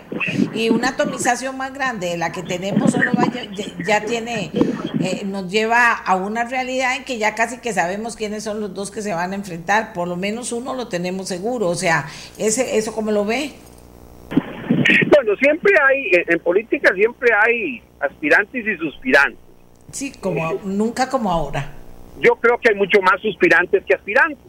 y 0.54 0.68
una 0.68 0.90
atomización 0.90 1.56
más 1.56 1.74
grande 1.74 2.10
de 2.10 2.16
la 2.16 2.30
que 2.30 2.44
tenemos 2.44 2.92
solo 2.92 3.10
ya, 3.84 4.04
tiene, 4.04 4.52
eh, 5.02 5.22
nos 5.24 5.50
lleva 5.50 5.92
a 5.92 6.16
una 6.16 6.44
realidad 6.44 6.96
en 6.96 7.04
que 7.04 7.18
ya 7.18 7.34
casi 7.34 7.58
que 7.60 7.72
sabemos 7.72 8.16
quiénes 8.16 8.44
son 8.44 8.60
los 8.60 8.74
dos 8.74 8.90
que 8.90 9.02
se 9.02 9.14
van 9.14 9.32
a 9.32 9.34
enfrentar, 9.34 9.92
por 9.92 10.08
lo 10.08 10.16
menos 10.16 10.52
uno 10.52 10.74
lo 10.74 10.88
tenemos 10.88 11.28
seguro, 11.28 11.68
o 11.68 11.74
sea, 11.74 12.06
ese, 12.38 12.76
eso 12.76 12.94
como 12.94 13.10
lo 13.10 13.24
ve. 13.24 13.52
Bueno, 15.14 15.36
siempre 15.36 15.72
hay, 15.82 16.24
en 16.28 16.38
política 16.40 16.92
siempre 16.94 17.30
hay 17.32 17.82
aspirantes 18.00 18.66
y 18.66 18.76
suspirantes. 18.76 19.38
Sí, 19.92 20.12
como 20.20 20.60
nunca 20.64 21.08
como 21.08 21.30
ahora. 21.30 21.72
Yo 22.20 22.36
creo 22.36 22.58
que 22.58 22.70
hay 22.70 22.74
mucho 22.74 23.00
más 23.00 23.20
suspirantes 23.20 23.82
que 23.84 23.94
aspirantes. 23.94 24.44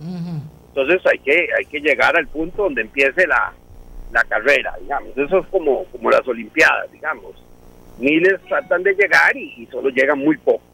Entonces 0.67 1.01
hay 1.05 1.19
que 1.19 1.47
hay 1.57 1.65
que 1.65 1.79
llegar 1.79 2.15
al 2.17 2.27
punto 2.27 2.63
donde 2.63 2.81
empiece 2.81 3.27
la, 3.27 3.53
la 4.11 4.23
carrera, 4.23 4.75
digamos. 4.81 5.17
Eso 5.17 5.39
es 5.39 5.47
como, 5.47 5.85
como 5.85 6.09
las 6.09 6.27
Olimpiadas, 6.27 6.91
digamos. 6.91 7.31
Miles 8.01 8.41
tratan 8.47 8.81
de 8.83 8.93
llegar 8.95 9.37
y, 9.37 9.67
solo 9.71 9.89
llegan 9.89 10.19
muy 10.19 10.35
pocos. 10.37 10.67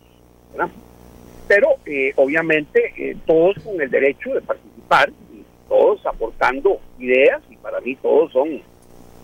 Pero 1.48 1.76
eh, 1.86 2.14
obviamente 2.16 2.94
eh, 2.98 3.16
todos 3.26 3.56
con 3.64 3.80
el 3.82 3.90
derecho 3.90 4.34
de 4.34 4.42
participar 4.42 5.12
y 5.34 5.44
todos 5.68 6.06
aportando 6.06 6.80
ideas 7.00 7.42
y 7.50 7.58
para 7.58 7.80
mí 7.82 7.96
todos 7.98 8.32
son 8.32 8.62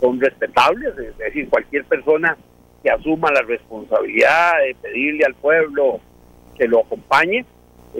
son 0.04 0.20
respetables, 0.20 0.98
es 0.98 1.18
decir, 1.18 1.48
cualquier 1.48 1.86
persona 1.86 2.38
que 2.84 2.92
asuma 2.92 3.32
la 3.32 3.42
responsabilidad 3.42 4.52
de 4.66 4.76
pedirle 4.76 5.24
al 5.24 5.34
pueblo 5.34 6.02
que 6.58 6.68
lo 6.68 6.82
acompañe, 6.82 7.46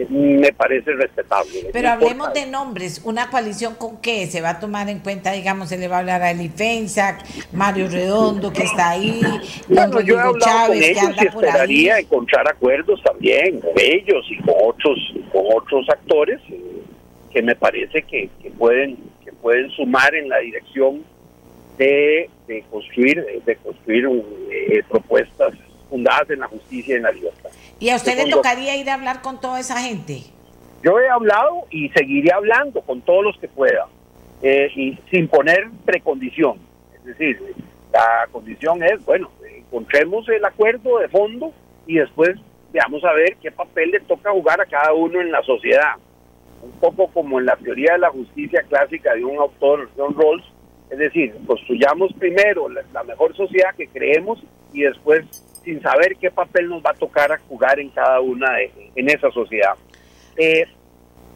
me 0.08 0.52
parece 0.52 0.92
respetable. 0.92 1.70
Pero 1.72 1.88
hablemos 1.88 2.32
de 2.32 2.46
nombres, 2.46 3.00
¿una 3.04 3.30
coalición 3.30 3.74
con 3.76 4.00
qué? 4.00 4.26
¿Se 4.26 4.40
va 4.40 4.50
a 4.50 4.60
tomar 4.60 4.88
en 4.88 4.98
cuenta, 5.00 5.32
digamos, 5.32 5.68
se 5.68 5.78
le 5.78 5.88
va 5.88 5.96
a 5.96 5.98
hablar 6.00 6.22
a 6.22 6.30
Eli 6.30 6.52
Mario 7.52 7.88
Redondo 7.88 8.52
que 8.52 8.64
está 8.64 8.90
ahí, 8.90 9.20
bueno, 9.68 10.00
yo 10.00 10.16
he 10.16 10.20
hablado 10.20 10.38
Chávez 10.38 10.98
con 10.98 11.08
ellos 11.08 11.22
y 11.22 11.26
esperaría 11.26 11.98
encontrar 11.98 12.48
acuerdos 12.48 13.00
también 13.02 13.60
con 13.60 13.72
ellos 13.76 14.24
y 14.30 14.36
con 14.38 14.54
otros, 14.62 14.98
con 15.32 15.42
otros 15.54 15.88
actores 15.88 16.40
eh, 16.50 16.60
que 17.32 17.42
me 17.42 17.54
parece 17.54 18.02
que, 18.02 18.30
pueden 18.58 18.96
que 19.24 19.32
pueden 19.32 19.70
sumar 19.70 20.14
en 20.14 20.28
la 20.28 20.38
dirección 20.38 21.02
de, 21.78 22.30
construir 22.70 23.24
de 23.44 23.56
construir 23.56 24.08
eh, 24.50 24.82
propuestas 24.88 25.54
fundadas 25.94 26.28
en 26.28 26.40
la 26.40 26.48
justicia 26.48 26.94
y 26.94 26.96
en 26.96 27.02
la 27.04 27.12
libertad. 27.12 27.50
¿Y 27.78 27.88
a 27.90 27.94
usted 27.94 28.16
le 28.16 28.28
tocaría 28.28 28.76
ir 28.76 28.90
a 28.90 28.94
hablar 28.94 29.22
con 29.22 29.40
toda 29.40 29.60
esa 29.60 29.78
gente? 29.80 30.22
Yo 30.82 30.98
he 30.98 31.08
hablado 31.08 31.66
y 31.70 31.88
seguiré 31.90 32.32
hablando 32.32 32.82
con 32.82 33.00
todos 33.02 33.22
los 33.22 33.38
que 33.38 33.46
pueda, 33.46 33.86
eh, 34.42 34.68
y 34.74 34.98
sin 35.08 35.28
poner 35.28 35.68
precondición. 35.84 36.58
Es 36.96 37.04
decir, 37.04 37.40
la 37.92 38.26
condición 38.32 38.82
es, 38.82 39.04
bueno, 39.04 39.30
encontremos 39.48 40.28
el 40.28 40.44
acuerdo 40.44 40.98
de 40.98 41.08
fondo 41.08 41.52
y 41.86 41.98
después 41.98 42.36
veamos 42.72 43.04
a 43.04 43.12
ver 43.12 43.36
qué 43.40 43.52
papel 43.52 43.92
le 43.92 44.00
toca 44.00 44.32
jugar 44.32 44.60
a 44.60 44.66
cada 44.66 44.92
uno 44.94 45.20
en 45.20 45.30
la 45.30 45.42
sociedad. 45.42 45.94
Un 46.60 46.72
poco 46.80 47.06
como 47.06 47.38
en 47.38 47.46
la 47.46 47.54
teoría 47.54 47.92
de 47.92 48.00
la 48.00 48.10
justicia 48.10 48.64
clásica 48.68 49.14
de 49.14 49.24
un 49.24 49.38
autor, 49.38 49.88
John 49.96 50.16
Rawls, 50.18 50.44
es 50.90 50.98
decir, 50.98 51.36
construyamos 51.46 52.12
primero 52.14 52.68
la 52.68 53.04
mejor 53.04 53.36
sociedad 53.36 53.76
que 53.76 53.86
creemos 53.86 54.42
y 54.72 54.82
después 54.82 55.24
sin 55.64 55.80
saber 55.82 56.16
qué 56.20 56.30
papel 56.30 56.68
nos 56.68 56.82
va 56.82 56.90
a 56.90 56.94
tocar 56.94 57.32
a 57.32 57.38
jugar 57.38 57.80
en 57.80 57.88
cada 57.90 58.20
una 58.20 58.52
de, 58.54 58.70
en 58.94 59.08
esa 59.08 59.30
sociedad. 59.30 59.74
Eh, 60.36 60.66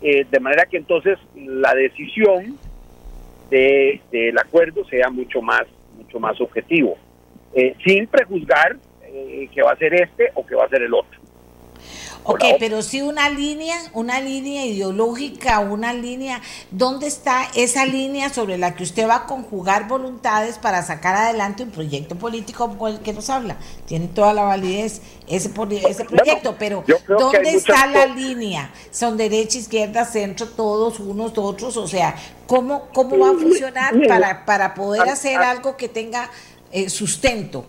eh, 0.02 0.26
de 0.30 0.40
manera 0.40 0.66
que 0.66 0.76
entonces 0.76 1.18
la 1.34 1.74
decisión 1.74 2.58
del 3.50 4.00
de, 4.10 4.34
acuerdo 4.38 4.84
sea 4.84 5.08
mucho 5.10 5.40
más, 5.40 5.62
mucho 5.96 6.20
más 6.20 6.40
objetivo, 6.40 6.96
eh, 7.54 7.74
sin 7.84 8.06
prejuzgar 8.06 8.76
que 9.54 9.62
va 9.62 9.72
a 9.72 9.76
ser 9.76 9.94
este 9.94 10.30
o 10.34 10.46
que 10.46 10.54
va 10.54 10.66
a 10.66 10.68
ser 10.68 10.82
el 10.82 10.92
otro. 10.92 11.18
Ok, 12.24 12.44
pero 12.58 12.82
sí 12.82 13.00
una 13.02 13.30
línea, 13.30 13.76
una 13.94 14.20
línea 14.20 14.64
ideológica, 14.64 15.60
una 15.60 15.92
línea, 15.92 16.40
¿dónde 16.70 17.06
está 17.06 17.48
esa 17.54 17.86
línea 17.86 18.28
sobre 18.28 18.58
la 18.58 18.74
que 18.74 18.82
usted 18.82 19.08
va 19.08 19.16
a 19.16 19.26
conjugar 19.26 19.88
voluntades 19.88 20.58
para 20.58 20.82
sacar 20.82 21.16
adelante 21.16 21.62
un 21.62 21.70
proyecto 21.70 22.16
político 22.16 22.68
como 22.68 22.88
el 22.88 23.00
que 23.00 23.12
nos 23.12 23.30
habla? 23.30 23.56
Tiene 23.86 24.08
toda 24.08 24.34
la 24.34 24.42
validez 24.42 25.00
ese, 25.26 25.50
ese 25.88 26.04
proyecto, 26.04 26.56
pero 26.58 26.84
¿dónde 27.06 27.50
está 27.50 27.86
la 27.86 28.06
línea? 28.06 28.72
¿Son 28.90 29.16
derecha, 29.16 29.58
izquierda, 29.58 30.04
centro, 30.04 30.48
todos, 30.48 31.00
unos, 31.00 31.36
otros? 31.36 31.76
O 31.76 31.86
sea, 31.88 32.14
¿cómo, 32.46 32.88
cómo 32.92 33.18
va 33.18 33.30
a 33.30 33.34
funcionar 33.34 33.94
para, 34.06 34.44
para 34.44 34.74
poder 34.74 35.08
hacer 35.08 35.38
algo 35.38 35.76
que 35.76 35.88
tenga 35.88 36.30
eh, 36.72 36.90
sustento? 36.90 37.66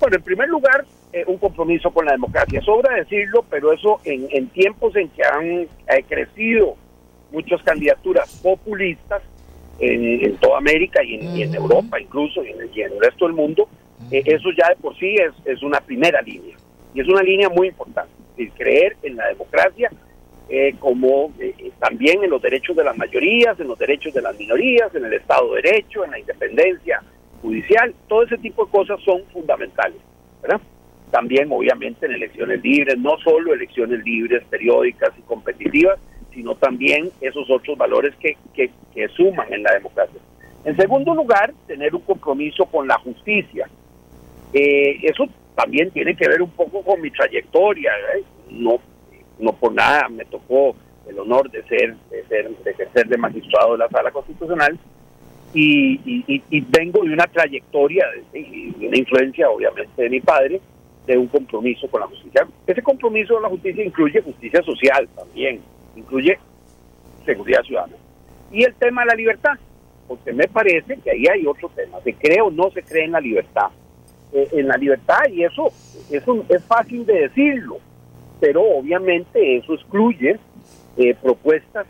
Bueno, 0.00 0.16
en 0.16 0.22
primer 0.22 0.48
lugar, 0.48 0.86
eh, 1.12 1.24
un 1.26 1.38
compromiso 1.38 1.90
con 1.90 2.04
la 2.04 2.12
democracia. 2.12 2.60
Sobra 2.60 2.94
decirlo, 2.94 3.42
pero 3.48 3.72
eso 3.72 4.00
en, 4.04 4.48
tiempos 4.48 4.94
en 4.94 5.08
que 5.08 5.22
han 5.24 5.46
eh, 5.62 6.04
crecido 6.06 6.76
muchas 7.32 7.62
candidaturas 7.62 8.40
populistas 8.42 9.22
en, 9.78 10.36
toda 10.36 10.58
América 10.58 11.02
y 11.02 11.42
en, 11.42 11.54
Europa 11.54 11.98
incluso 11.98 12.44
y 12.44 12.50
en, 12.50 12.60
el 12.60 13.00
resto 13.00 13.26
del 13.26 13.34
mundo, 13.34 13.68
eh, 14.10 14.22
eso 14.26 14.50
ya 14.56 14.68
de 14.68 14.76
por 14.76 14.98
sí 14.98 15.14
es, 15.14 15.32
es 15.46 15.62
una 15.62 15.80
primera 15.80 16.20
línea. 16.20 16.56
Y 16.92 17.00
es 17.00 17.08
una 17.08 17.22
línea 17.22 17.48
muy 17.48 17.68
importante. 17.68 18.12
El 18.36 18.50
creer 18.52 18.96
en 19.02 19.16
la 19.16 19.28
democracia 19.28 19.90
como 20.78 21.30
también 21.78 22.24
en 22.24 22.30
los 22.30 22.40
derechos 22.40 22.74
de 22.74 22.82
las 22.82 22.96
mayorías, 22.96 23.60
en 23.60 23.68
los 23.68 23.78
derechos 23.78 24.14
de 24.14 24.22
las 24.22 24.38
minorías, 24.38 24.94
en 24.94 25.04
el 25.04 25.12
Estado 25.12 25.52
de 25.54 25.60
Derecho, 25.60 26.04
en 26.04 26.10
la 26.10 26.18
independencia 26.18 27.02
judicial, 27.42 27.94
todo 28.08 28.22
ese 28.22 28.38
tipo 28.38 28.64
de 28.64 28.70
cosas 28.70 28.98
son 29.04 29.22
fundamentales. 29.30 30.00
¿verdad? 30.42 30.60
También 31.10 31.48
obviamente 31.50 32.06
en 32.06 32.12
elecciones 32.12 32.62
libres, 32.62 32.98
no 32.98 33.18
solo 33.18 33.52
elecciones 33.52 34.04
libres, 34.04 34.44
periódicas 34.50 35.10
y 35.18 35.22
competitivas, 35.22 35.98
sino 36.32 36.54
también 36.54 37.10
esos 37.20 37.50
otros 37.50 37.76
valores 37.76 38.14
que, 38.16 38.36
que, 38.54 38.70
suman 39.16 39.52
en 39.52 39.62
la 39.62 39.74
democracia. 39.74 40.20
En 40.64 40.76
segundo 40.76 41.14
lugar, 41.14 41.52
tener 41.66 41.94
un 41.94 42.02
compromiso 42.02 42.66
con 42.66 42.86
la 42.86 42.98
justicia. 42.98 43.68
Eh, 44.52 44.98
eso 45.02 45.28
también 45.54 45.90
tiene 45.90 46.16
que 46.16 46.28
ver 46.28 46.42
un 46.42 46.50
poco 46.50 46.82
con 46.82 47.00
mi 47.00 47.10
trayectoria. 47.10 47.92
¿eh? 48.14 48.22
No, 48.50 48.80
no 49.38 49.52
por 49.52 49.72
nada 49.72 50.08
me 50.08 50.24
tocó 50.24 50.74
el 51.08 51.18
honor 51.18 51.50
de 51.50 51.62
ser, 51.64 51.96
de 52.10 52.24
ser, 52.24 52.50
de 52.50 52.70
ejercer 52.70 53.08
de 53.08 53.16
magistrado 53.16 53.72
de 53.72 53.78
la 53.78 53.88
Sala 53.88 54.10
Constitucional 54.10 54.78
y, 55.54 56.42
y, 56.50 56.60
vengo 56.60 57.02
de 57.02 57.12
una 57.12 57.26
trayectoria, 57.26 58.04
de, 58.32 58.86
una 58.86 58.98
influencia 58.98 59.48
obviamente 59.48 60.02
de 60.02 60.10
mi 60.10 60.20
padre, 60.20 60.60
de 61.08 61.16
un 61.16 61.26
compromiso 61.26 61.88
con 61.88 62.02
la 62.02 62.06
justicia. 62.06 62.46
Ese 62.66 62.82
compromiso 62.82 63.34
con 63.34 63.42
la 63.42 63.48
justicia 63.48 63.82
incluye 63.82 64.20
justicia 64.20 64.62
social 64.62 65.08
también, 65.16 65.60
incluye 65.96 66.38
seguridad 67.24 67.62
ciudadana. 67.62 67.94
Y 68.52 68.62
el 68.62 68.74
tema 68.74 69.02
de 69.02 69.06
la 69.06 69.14
libertad, 69.14 69.54
porque 70.06 70.32
me 70.32 70.46
parece 70.48 70.98
que 70.98 71.10
ahí 71.10 71.24
hay 71.26 71.46
otro 71.46 71.70
tema, 71.74 71.98
se 72.04 72.12
cree 72.12 72.42
o 72.42 72.50
no 72.50 72.70
se 72.70 72.82
cree 72.82 73.06
en 73.06 73.12
la 73.12 73.20
libertad. 73.20 73.68
Eh, 74.34 74.48
en 74.52 74.68
la 74.68 74.76
libertad, 74.76 75.20
y 75.32 75.44
eso, 75.44 75.72
eso 76.10 76.44
es 76.46 76.64
fácil 76.64 77.06
de 77.06 77.20
decirlo, 77.20 77.78
pero 78.38 78.62
obviamente 78.62 79.56
eso 79.56 79.72
excluye 79.72 80.38
eh, 80.98 81.14
propuestas 81.22 81.86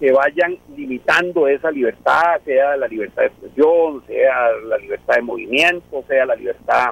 que 0.00 0.10
vayan 0.10 0.56
limitando 0.76 1.46
esa 1.46 1.70
libertad, 1.70 2.40
sea 2.44 2.76
la 2.76 2.88
libertad 2.88 3.22
de 3.22 3.28
expresión, 3.28 4.02
sea 4.08 4.50
la 4.68 4.78
libertad 4.78 5.14
de 5.14 5.22
movimiento, 5.22 6.04
sea 6.08 6.26
la 6.26 6.34
libertad 6.34 6.90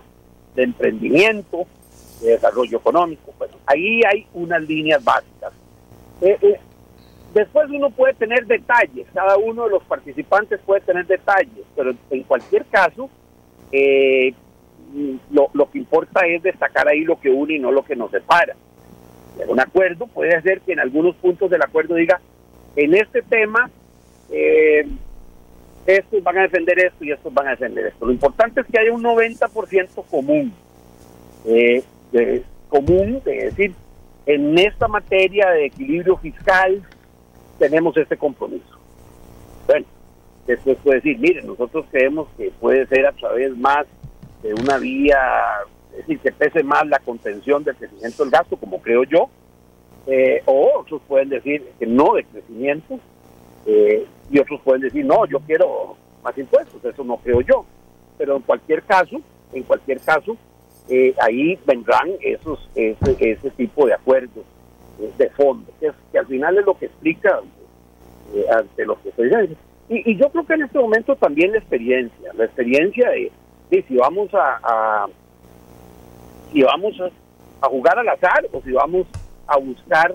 de 0.57 0.65
emprendimiento, 0.65 1.67
de 2.21 2.31
desarrollo 2.31 2.79
económico. 2.79 3.33
Bueno, 3.39 3.55
ahí 3.67 4.01
hay 4.11 4.27
unas 4.35 4.63
líneas 4.63 5.05
básicas. 5.05 5.53
Eh, 6.21 6.37
eh, 6.41 6.61
después 7.35 7.69
uno 7.71 7.91
puede 7.91 8.15
tener 8.15 8.47
detalles, 8.47 9.07
cada 9.15 9.37
uno 9.37 9.65
de 9.65 9.71
los 9.71 9.85
participantes 9.85 10.59
puede 10.65 10.81
tener 10.81 11.07
detalles, 11.07 11.65
pero 11.77 11.95
en 12.11 12.23
cualquier 12.25 12.65
caso, 12.67 13.09
eh, 13.71 14.35
lo, 15.31 15.51
lo, 15.53 15.71
que 15.71 15.79
importa 15.79 16.27
es 16.27 16.43
destacar 16.43 16.89
ahí 16.89 17.05
lo 17.05 17.21
que 17.21 17.29
une 17.29 17.55
y 17.55 17.59
no 17.59 17.71
lo 17.71 17.85
que 17.85 17.95
nos 17.95 18.11
separa. 18.11 18.57
Un 19.47 19.61
acuerdo 19.61 20.07
puede 20.07 20.41
ser 20.41 20.63
que 20.63 20.73
en 20.73 20.81
algunos 20.81 21.15
puntos 21.17 21.51
del 21.51 21.63
acuerdo 21.63 21.95
diga, 21.95 22.21
en 22.75 22.95
este 22.95 23.23
tema, 23.23 23.71
eh, 24.31 24.87
estos 25.87 26.23
van 26.23 26.39
a 26.39 26.43
defender 26.43 26.79
esto 26.79 27.05
y 27.05 27.13
estos 27.13 27.33
van 27.33 27.49
a 27.49 27.51
defender 27.51 27.87
esto. 27.87 28.07
Lo 28.07 28.13
importante 28.13 28.61
es 28.61 28.67
que 28.67 28.79
haya 28.79 28.93
un 28.93 29.03
90% 29.03 30.05
común, 30.11 30.53
eh, 31.45 31.83
común, 32.69 33.23
de 33.25 33.45
decir, 33.45 33.75
en 34.27 34.59
esta 34.59 34.89
materia 34.89 35.51
de 35.51 35.67
equilibrio 35.67 36.17
fiscal 36.17 36.83
tenemos 37.59 37.97
este 37.97 38.17
compromiso. 38.17 38.79
Bueno, 39.67 39.87
después 40.47 40.77
puede 40.83 40.97
decir, 40.97 41.19
miren, 41.19 41.47
nosotros 41.47 41.87
creemos 41.91 42.29
que 42.37 42.51
puede 42.61 42.87
ser 42.87 43.07
a 43.07 43.13
través 43.13 43.57
más 43.57 43.87
de 44.43 44.55
una 44.55 44.79
vía, 44.79 45.19
es 45.93 45.99
decir, 45.99 46.19
que 46.19 46.33
pese 46.33 46.63
más 46.63 46.87
la 46.87 46.99
contención 46.99 47.63
del 47.65 47.77
crecimiento 47.77 48.25
del 48.25 48.33
gasto, 48.33 48.57
como 48.57 48.81
creo 48.81 49.05
yo, 49.05 49.31
eh, 50.07 50.43
o 50.47 50.81
otros 50.81 51.01
pueden 51.09 51.29
decir 51.29 51.65
que 51.79 51.87
no 51.87 52.15
de 52.15 52.25
crecimiento, 52.25 52.99
eh, 53.67 54.07
y 54.31 54.39
otros 54.39 54.61
pueden 54.63 54.83
decir, 54.83 55.05
no, 55.05 55.27
yo 55.27 55.41
quiero 55.41 55.97
más 56.23 56.37
impuestos, 56.39 56.85
eso 56.85 57.05
no 57.05 57.17
creo 57.19 57.41
yo. 57.41 57.65
Pero 58.17 58.37
en 58.37 58.43
cualquier 58.43 58.83
caso, 58.83 59.21
en 59.53 59.63
cualquier 59.65 60.01
caso, 60.01 60.37
eh, 60.89 61.15
ahí 61.21 61.59
vendrán 61.67 62.13
esos 62.21 62.69
ese, 62.75 63.17
ese 63.19 63.51
tipo 63.51 63.87
de 63.87 63.95
acuerdos 63.95 64.45
eh, 65.01 65.11
de 65.19 65.31
fondo, 65.31 65.71
que, 65.81 65.91
que, 66.13 66.19
al 66.19 66.27
final 66.27 66.57
es 66.59 66.65
lo 66.65 66.79
que 66.79 66.87
explica 66.87 67.41
ante 68.57 68.85
lo 68.85 69.01
que 69.03 69.09
estoy 69.11 69.29
diciendo. 69.29 69.57
Y, 69.89 70.11
y, 70.11 70.17
yo 70.17 70.31
creo 70.31 70.47
que 70.47 70.55
en 70.55 70.63
este 70.63 70.79
momento 70.79 71.17
también 71.17 71.53
la 71.53 71.59
experiencia, 71.59 72.33
la 72.35 72.45
experiencia 72.45 73.11
de, 73.11 73.31
si 73.83 73.97
vamos 73.97 74.31
a, 74.33 75.07
si 76.53 76.63
vamos 76.63 76.95
a 77.61 77.69
jugar 77.69 77.99
al 77.99 78.09
azar 78.09 78.47
o 78.53 78.61
si 78.63 78.73
vamos 78.73 79.07
a 79.47 79.57
buscar 79.59 80.15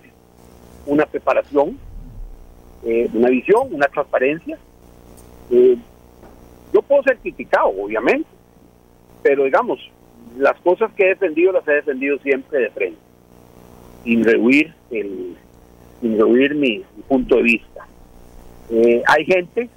una 0.85 1.05
preparación 1.05 1.77
eh, 2.83 3.09
una 3.13 3.29
visión, 3.29 3.73
una 3.73 3.87
transparencia. 3.87 4.57
Eh, 5.51 5.77
yo 6.73 6.81
puedo 6.81 7.03
ser 7.03 7.17
criticado, 7.17 7.67
obviamente, 7.67 8.29
pero 9.21 9.43
digamos, 9.43 9.79
las 10.37 10.59
cosas 10.61 10.91
que 10.93 11.03
he 11.03 11.09
defendido 11.09 11.51
las 11.51 11.67
he 11.67 11.73
defendido 11.73 12.17
siempre 12.19 12.59
de 12.59 12.69
frente, 12.71 12.99
sin 14.03 14.23
rehuir, 14.23 14.73
el, 14.89 15.35
sin 15.99 16.59
mi, 16.59 16.83
punto 17.07 17.35
de 17.37 17.43
vista. 17.43 17.87
Eh, 18.69 19.03
hay 19.05 19.25
gente 19.25 19.69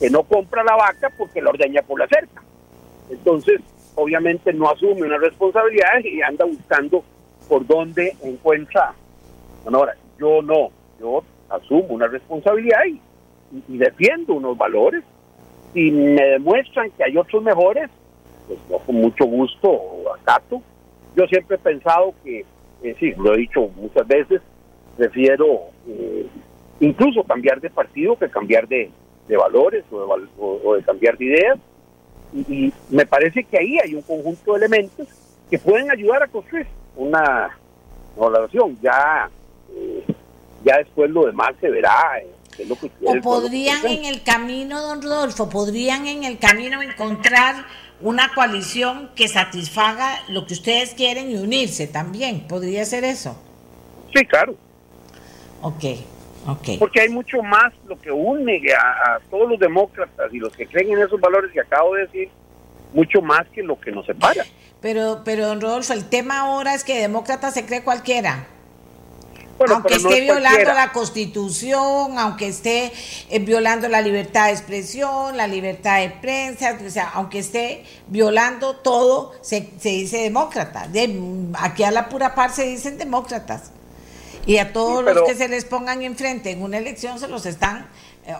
que 0.00 0.10
no 0.10 0.24
compra 0.24 0.64
la 0.64 0.74
vaca 0.74 1.10
porque 1.16 1.40
la 1.40 1.50
ordeña 1.50 1.82
por 1.82 2.00
la 2.00 2.08
cerca. 2.08 2.42
Entonces, 3.08 3.60
obviamente 3.94 4.52
no 4.52 4.68
asume 4.68 5.02
una 5.02 5.18
responsabilidad 5.18 6.02
y 6.02 6.20
anda 6.22 6.44
buscando 6.44 7.04
por 7.48 7.66
dónde 7.66 8.16
encuentra 8.22 8.94
Bueno, 9.62 9.78
ahora, 9.78 9.94
yo 10.18 10.42
no, 10.42 10.70
yo 10.98 11.22
asumo 11.48 11.86
una 11.90 12.06
responsabilidad 12.06 12.80
y, 12.86 13.00
defiendo 13.78 14.34
unos 14.34 14.56
valores. 14.58 15.02
Si 15.72 15.90
me 15.90 16.22
demuestran 16.24 16.90
que 16.92 17.04
hay 17.04 17.16
otros 17.16 17.42
mejores, 17.42 17.88
pues 18.46 18.58
yo 18.70 18.78
con 18.78 18.96
mucho 18.96 19.24
gusto 19.26 19.80
acato. 20.20 20.62
Yo 21.16 21.26
siempre 21.26 21.56
he 21.56 21.58
pensado 21.60 22.14
que, 22.24 22.44
eh, 22.82 22.96
sí, 22.98 23.12
lo 23.16 23.34
he 23.34 23.38
dicho 23.38 23.68
muchas 23.76 24.06
veces, 24.06 24.40
prefiero 24.96 25.60
eh, 25.88 26.26
incluso 26.80 27.22
cambiar 27.24 27.60
de 27.60 27.70
partido 27.70 28.16
que 28.16 28.28
cambiar 28.28 28.66
de, 28.68 28.90
de 29.28 29.36
valores 29.36 29.84
o 29.90 30.00
de, 30.18 30.26
o- 30.38 30.60
o 30.64 30.74
de 30.76 30.82
cambiar 30.82 31.16
de 31.18 31.24
ideas. 31.24 31.58
Y, 32.32 32.66
y 32.66 32.72
me 32.90 33.06
parece 33.06 33.44
que 33.44 33.58
ahí 33.58 33.78
hay 33.82 33.94
un 33.94 34.02
conjunto 34.02 34.52
de 34.52 34.58
elementos 34.58 35.06
que 35.50 35.58
pueden 35.58 35.90
ayudar 35.90 36.22
a 36.24 36.26
construir 36.28 36.66
una 36.96 37.56
relación. 38.18 38.76
Ya, 38.82 39.28
eh, 39.72 40.04
ya 40.64 40.78
después 40.78 41.10
lo 41.10 41.26
demás 41.26 41.52
se 41.60 41.70
verá. 41.70 42.18
eh, 42.20 42.28
qué 42.56 42.62
es 42.62 42.68
lo 42.68 42.76
que 42.76 42.88
quiere 42.88 43.18
O 43.18 43.22
podrían 43.22 43.86
en 43.86 44.04
el 44.04 44.22
camino, 44.22 44.80
don 44.80 45.02
Rodolfo, 45.02 45.48
podrían 45.48 46.06
en 46.06 46.24
el 46.24 46.38
camino 46.38 46.82
encontrar 46.82 47.66
una 48.00 48.32
coalición 48.34 49.10
que 49.14 49.28
satisfaga 49.28 50.18
lo 50.28 50.46
que 50.46 50.54
ustedes 50.54 50.94
quieren 50.94 51.30
y 51.30 51.36
unirse 51.36 51.86
también. 51.86 52.46
¿Podría 52.48 52.84
ser 52.84 53.04
eso? 53.04 53.36
Sí, 54.14 54.24
claro. 54.26 54.54
Ok, 55.62 55.84
ok. 56.46 56.68
Porque 56.78 57.00
hay 57.00 57.08
mucho 57.08 57.42
más 57.42 57.72
lo 57.86 57.98
que 57.98 58.10
une 58.10 58.60
a, 58.72 59.14
a 59.14 59.20
todos 59.30 59.48
los 59.48 59.58
demócratas 59.58 60.32
y 60.32 60.38
los 60.38 60.54
que 60.54 60.66
creen 60.66 60.92
en 60.92 61.02
esos 61.02 61.20
valores 61.20 61.50
que 61.52 61.60
acabo 61.60 61.94
de 61.94 62.02
decir, 62.02 62.28
mucho 62.92 63.20
más 63.22 63.46
que 63.54 63.62
lo 63.62 63.78
que 63.80 63.90
nos 63.90 64.06
separa. 64.06 64.44
Pero, 64.80 65.22
pero 65.24 65.46
don 65.46 65.60
Rodolfo, 65.60 65.92
el 65.94 66.04
tema 66.08 66.40
ahora 66.40 66.74
es 66.74 66.84
que 66.84 67.00
demócrata 67.00 67.50
se 67.50 67.64
cree 67.64 67.82
cualquiera. 67.82 68.46
Bueno, 69.58 69.74
aunque 69.74 69.98
no 69.98 70.08
esté 70.08 70.18
es 70.18 70.24
violando 70.24 70.48
cualquiera. 70.48 70.74
la 70.74 70.92
constitución, 70.92 72.18
aunque 72.18 72.48
esté 72.48 72.92
eh, 73.30 73.38
violando 73.38 73.88
la 73.88 74.00
libertad 74.00 74.46
de 74.46 74.52
expresión, 74.52 75.36
la 75.36 75.46
libertad 75.46 76.00
de 76.00 76.10
prensa, 76.10 76.76
o 76.84 76.90
sea, 76.90 77.10
aunque 77.14 77.38
esté 77.38 77.84
violando 78.08 78.76
todo, 78.76 79.32
se, 79.42 79.70
se 79.80 79.90
dice 79.90 80.18
demócrata. 80.18 80.88
De, 80.88 81.18
aquí 81.58 81.84
a 81.84 81.90
la 81.90 82.08
pura 82.08 82.34
par 82.34 82.52
se 82.52 82.64
dicen 82.64 82.98
demócratas. 82.98 83.70
Y 84.46 84.58
a 84.58 84.72
todos 84.72 84.98
Sí, 84.98 85.04
pero- 85.06 85.20
los 85.20 85.28
que 85.28 85.36
se 85.36 85.48
les 85.48 85.64
pongan 85.64 86.02
enfrente 86.02 86.50
en 86.50 86.62
una 86.62 86.76
elección 86.78 87.18
se 87.18 87.28
los 87.28 87.46
están, 87.46 87.86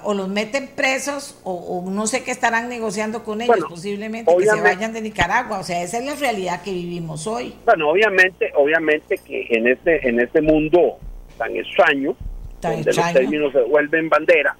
o 0.04 0.14
los 0.14 0.28
meten 0.28 0.68
presos, 0.74 1.38
o, 1.44 1.52
o 1.54 1.90
no 1.90 2.06
sé 2.06 2.22
qué 2.24 2.30
estarán 2.30 2.68
negociando 2.68 3.22
con 3.24 3.40
ellos, 3.40 3.56
Bueno, 3.56 3.68
posiblemente 3.68 4.34
que 4.36 4.46
se 4.46 4.60
vayan 4.60 4.92
de 4.92 5.00
Nicaragua. 5.02 5.58
O 5.58 5.62
sea, 5.64 5.82
esa 5.82 5.98
es 5.98 6.04
la 6.04 6.14
realidad 6.14 6.62
que 6.62 6.72
vivimos 6.72 7.26
hoy. 7.26 7.54
Bueno, 7.64 7.90
obviamente, 7.90 8.50
obviamente 8.56 9.18
que 9.18 9.46
en 9.50 9.66
este, 9.68 10.08
en 10.08 10.20
este 10.20 10.40
mundo 10.40 10.98
tan 11.38 11.54
extraño, 11.56 12.16
Tan 12.60 12.72
donde 12.76 12.90
extraño. 12.90 13.12
los 13.12 13.20
términos 13.20 13.52
se 13.52 13.60
vuelven 13.62 14.08
bandera, 14.08 14.56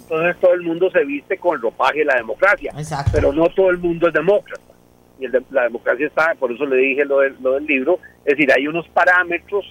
entonces 0.00 0.36
todo 0.40 0.54
el 0.54 0.62
mundo 0.62 0.90
se 0.90 1.04
viste 1.04 1.36
con 1.38 1.56
el 1.56 1.62
ropaje 1.62 1.98
de 2.00 2.04
la 2.06 2.16
democracia. 2.16 2.72
Exacto. 2.76 3.10
Pero 3.14 3.32
no 3.32 3.48
todo 3.50 3.70
el 3.70 3.78
mundo 3.78 4.08
es 4.08 4.14
demócrata. 4.14 4.62
Y 5.20 5.26
el 5.26 5.32
de- 5.32 5.42
la 5.50 5.64
democracia 5.64 6.06
está, 6.06 6.34
por 6.38 6.50
eso 6.52 6.64
le 6.66 6.76
dije 6.76 7.04
lo 7.04 7.20
del, 7.20 7.36
lo 7.40 7.52
del 7.52 7.66
libro, 7.66 7.98
es 8.24 8.36
decir, 8.36 8.50
hay 8.52 8.66
unos 8.66 8.88
parámetros 8.88 9.64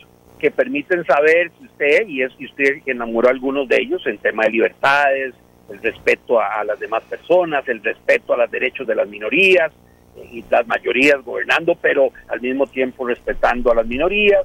que 0.44 0.52
permiten 0.52 1.06
saber 1.06 1.52
si 1.58 1.66
usted, 1.68 2.06
y 2.06 2.22
es 2.22 2.34
y 2.38 2.48
usted 2.48 2.82
enamoró 2.86 3.30
a 3.30 3.32
algunos 3.32 3.66
de 3.70 3.78
ellos 3.78 4.06
en 4.06 4.18
tema 4.18 4.44
de 4.44 4.50
libertades, 4.50 5.34
el 5.70 5.82
respeto 5.82 6.38
a, 6.38 6.62
las 6.66 6.78
demás 6.82 7.02
personas, 7.04 7.66
el 7.70 7.82
respeto 7.82 8.34
a 8.34 8.38
los 8.40 8.52
derechos 8.52 8.86
de 8.86 8.94
las 8.94 9.08
minorías 9.08 9.72
eh, 10.18 10.28
y 10.34 10.44
las 10.50 10.68
mayorías 10.68 11.24
gobernando, 11.24 11.76
pero 11.82 12.10
al 12.28 12.42
mismo 12.42 12.68
tiempo 12.68 13.08
respetando 13.08 13.72
a 13.72 13.76
las 13.76 13.88
minorías. 13.88 14.44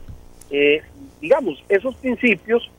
Eh, 0.53 0.81
digamos, 1.21 1.61
esos 1.69 1.97
principios, 1.97 2.71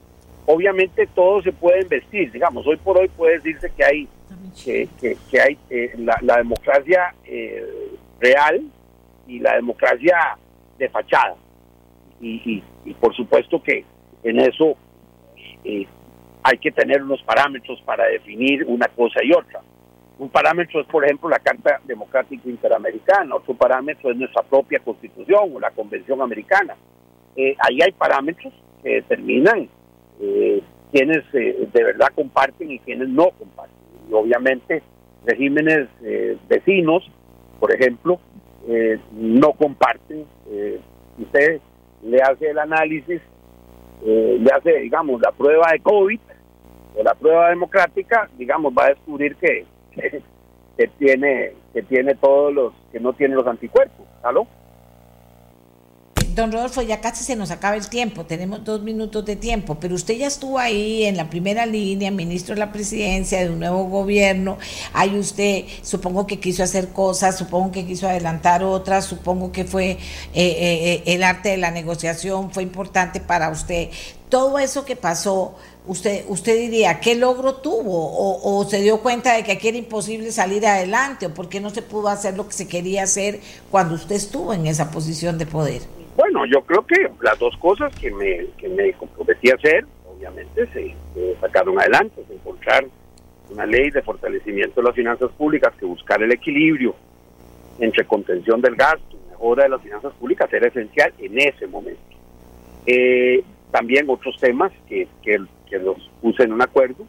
obviamente 0.45 1.05
todos 1.13 1.43
se 1.43 1.51
pueden 1.51 1.89
vestir, 1.89 2.31
digamos, 2.31 2.65
hoy 2.65 2.77
por 2.77 2.99
hoy 2.99 3.09
puede 3.09 3.33
decirse 3.39 3.69
que 3.75 3.83
hay 3.83 4.07
que, 4.63 4.87
que- 5.01 5.17
que 5.29 5.41
hay 5.41 5.57
eh, 5.69 5.93
la, 6.21 6.37
democracia 6.37 7.13
eh, 7.25 7.65
real 8.21 8.61
y 9.27 9.39
la 9.39 9.55
democracia 9.55 10.37
de 10.77 10.87
fachada. 10.87 11.35
Y- 12.21 12.63
y 12.85 12.93
por 12.93 13.15
supuesto 13.15 13.61
que 13.61 13.85
en 14.23 14.39
eso 14.39 14.75
eh, 15.63 15.85
hay 16.43 16.57
que 16.57 16.71
tener 16.71 17.03
unos 17.03 17.21
parámetros 17.23 17.81
para 17.81 18.05
definir 18.05 18.65
una 18.65 18.87
cosa 18.87 19.23
y 19.23 19.31
otra. 19.31 19.61
Un 20.17 20.29
parámetro 20.29 20.81
es, 20.81 20.87
por 20.87 21.05
ejemplo, 21.05 21.29
la 21.29 21.39
Carta 21.39 21.79
Democrática 21.85 22.49
Interamericana, 22.49 23.35
otro 23.35 23.53
parámetro 23.53 24.11
es 24.11 24.17
nuestra 24.17 24.43
propia 24.43 24.79
Constitución 24.79 25.51
o 25.53 25.59
la 25.59 25.71
Convención 25.71 26.21
Americana. 26.21 26.75
Eh, 27.35 27.55
ahí 27.59 27.79
hay 27.81 27.91
parámetros 27.93 28.53
que 28.83 28.95
determinan 28.95 29.69
eh, 30.19 30.61
quienes 30.91 31.23
eh, 31.33 31.67
de 31.71 31.83
verdad 31.83 32.07
comparten 32.13 32.71
y 32.71 32.79
quienes 32.79 33.09
no 33.09 33.29
comparten. 33.37 33.77
Y 34.09 34.13
obviamente 34.13 34.81
regímenes 35.25 35.87
eh, 36.03 36.37
vecinos, 36.47 37.09
por 37.59 37.73
ejemplo, 37.73 38.19
no 39.13 39.53
comparten. 39.53 40.25
Usted 41.17 41.59
le 42.03 42.21
hace 42.21 42.49
el 42.49 42.59
análisis, 42.59 43.21
eh, 44.05 44.37
le 44.39 44.51
hace, 44.51 44.79
digamos, 44.79 45.21
la 45.21 45.31
prueba 45.31 45.71
de 45.71 45.79
COVID 45.79 46.19
o 46.95 47.03
la 47.03 47.13
prueba 47.13 47.49
democrática, 47.49 48.29
digamos, 48.37 48.73
va 48.77 48.85
a 48.85 48.89
descubrir 48.89 49.35
que, 49.35 49.65
que, 49.91 50.21
que 50.77 50.87
tiene 50.99 51.53
que 51.73 51.83
tiene 51.83 52.15
todos 52.15 52.53
los 52.53 52.73
que 52.91 52.99
no 52.99 53.13
tiene 53.13 53.35
los 53.35 53.45
anticuerpos. 53.45 54.05
¿Aló? 54.23 54.47
Don 56.39 56.53
Rodolfo, 56.53 56.81
ya 56.81 57.01
casi 57.01 57.25
se 57.25 57.35
nos 57.35 57.51
acaba 57.51 57.75
el 57.75 57.89
tiempo, 57.89 58.25
tenemos 58.25 58.63
dos 58.63 58.81
minutos 58.81 59.25
de 59.25 59.35
tiempo, 59.35 59.75
pero 59.75 59.93
usted 59.95 60.15
ya 60.15 60.27
estuvo 60.27 60.57
ahí 60.57 61.03
en 61.03 61.17
la 61.17 61.29
primera 61.29 61.65
línea, 61.65 62.11
ministro 62.11 62.55
de 62.55 62.59
la 62.59 62.71
presidencia 62.71 63.41
de 63.41 63.49
un 63.49 63.59
nuevo 63.59 63.83
gobierno, 63.89 64.57
ahí 64.93 65.19
usted 65.19 65.65
supongo 65.81 66.25
que 66.25 66.39
quiso 66.39 66.63
hacer 66.63 66.89
cosas, 66.89 67.37
supongo 67.37 67.71
que 67.71 67.85
quiso 67.85 68.07
adelantar 68.07 68.63
otras, 68.63 69.03
supongo 69.03 69.51
que 69.51 69.65
fue 69.65 69.91
eh, 69.91 69.97
eh, 70.33 70.33
eh, 70.33 71.03
el 71.07 71.23
arte 71.23 71.49
de 71.49 71.57
la 71.57 71.71
negociación, 71.71 72.51
fue 72.51 72.63
importante 72.63 73.19
para 73.19 73.49
usted. 73.49 73.89
Todo 74.29 74.59
eso 74.59 74.85
que 74.85 74.95
pasó, 74.95 75.55
usted, 75.87 76.23
usted 76.29 76.57
diría, 76.57 77.01
¿qué 77.01 77.15
logro 77.15 77.55
tuvo? 77.55 78.05
O, 78.05 78.59
o 78.59 78.69
se 78.69 78.81
dio 78.81 79.01
cuenta 79.01 79.33
de 79.33 79.43
que 79.43 79.51
aquí 79.51 79.67
era 79.67 79.77
imposible 79.77 80.31
salir 80.31 80.65
adelante? 80.65 81.25
¿O 81.25 81.33
por 81.33 81.49
qué 81.49 81.59
no 81.59 81.69
se 81.69 81.81
pudo 81.81 82.07
hacer 82.07 82.37
lo 82.37 82.47
que 82.47 82.53
se 82.53 82.67
quería 82.67 83.03
hacer 83.03 83.41
cuando 83.71 83.95
usted 83.95 84.15
estuvo 84.15 84.53
en 84.53 84.67
esa 84.67 84.91
posición 84.91 85.37
de 85.37 85.45
poder? 85.45 85.98
Bueno, 86.19 86.45
yo 86.45 86.59
creo 86.63 86.85
que 86.85 87.09
las 87.21 87.39
dos 87.39 87.55
cosas 87.59 87.95
que 87.95 88.11
me, 88.11 88.47
que 88.57 88.67
me 88.67 88.91
comprometí 88.91 89.51
a 89.51 89.55
hacer, 89.55 89.85
obviamente, 90.05 90.67
se, 90.73 90.93
sacaron 91.39 91.79
adelante. 91.79 92.21
Se 92.27 92.33
encontrar 92.33 92.85
una 93.49 93.65
ley 93.65 93.89
de 93.89 94.01
fortalecimiento 94.01 94.81
de 94.81 94.87
las 94.87 94.95
finanzas 94.95 95.31
públicas 95.37 95.73
que 95.79 95.85
buscar 95.85 96.21
el 96.21 96.33
equilibrio 96.33 96.93
entre 97.79 98.03
contención 98.03 98.59
del 98.59 98.75
gasto 98.75 99.15
y 99.15 99.29
mejora 99.29 99.63
de 99.63 99.69
las 99.69 99.81
finanzas 99.81 100.11
públicas 100.15 100.51
era 100.51 100.67
esencial 100.67 101.13
en 101.19 101.39
ese 101.39 101.67
momento. 101.67 102.01
Eh, 102.85 103.41
también 103.71 104.09
otros 104.09 104.35
temas 104.41 104.73
que, 104.89 105.07
que, 105.23 105.39
los 105.79 106.11
puse 106.19 106.43
en 106.43 106.51
un 106.51 106.61
acuerdo. 106.61 107.05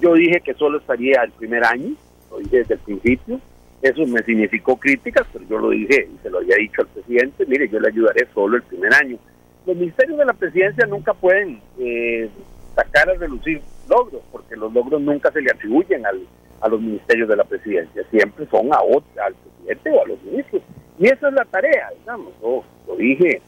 Yo 0.00 0.14
dije 0.14 0.40
que 0.40 0.54
solo 0.54 0.78
estaría 0.78 1.20
el 1.24 1.32
primer 1.32 1.64
año, 1.64 1.96
lo 2.30 2.38
desde 2.38 2.74
el 2.74 2.80
principio. 2.80 3.40
Eso 3.82 4.06
me 4.06 4.22
significó 4.22 4.76
críticas, 4.76 5.26
pero 5.32 5.44
yo 5.48 5.58
lo 5.58 5.70
dije 5.70 6.08
y 6.12 6.18
se 6.22 6.30
lo 6.30 6.38
había 6.38 6.56
dicho 6.56 6.82
al 6.82 6.88
presidente, 6.88 7.44
mire, 7.46 7.68
yo 7.68 7.78
le 7.78 7.88
ayudaré 7.88 8.26
solo 8.32 8.56
el 8.56 8.62
primer 8.62 8.94
año. 8.94 9.18
Los 9.66 9.76
ministerios 9.76 10.18
de 10.18 10.24
la 10.24 10.32
presidencia 10.32 10.86
nunca 10.86 11.12
pueden 11.12 11.60
eh, 11.78 12.28
sacar 12.74 13.10
a 13.10 13.14
relucir 13.14 13.60
logros, 13.88 14.22
porque 14.32 14.56
los 14.56 14.72
logros 14.72 15.00
nunca 15.00 15.30
se 15.30 15.40
le 15.40 15.50
atribuyen 15.50 16.06
al, 16.06 16.22
a 16.60 16.68
los 16.68 16.80
ministerios 16.80 17.28
de 17.28 17.36
la 17.36 17.44
presidencia, 17.44 18.02
siempre 18.10 18.46
son 18.46 18.72
a 18.72 18.82
otro, 18.82 19.22
al 19.22 19.34
presidente 19.34 19.90
o 19.90 20.02
a 20.02 20.08
los 20.08 20.22
ministros. 20.22 20.62
Y 20.98 21.06
esa 21.06 21.28
es 21.28 21.34
la 21.34 21.44
tarea, 21.44 21.90
digamos, 21.98 22.32
yo 22.40 22.64
lo 22.86 22.96
dije, 22.96 23.42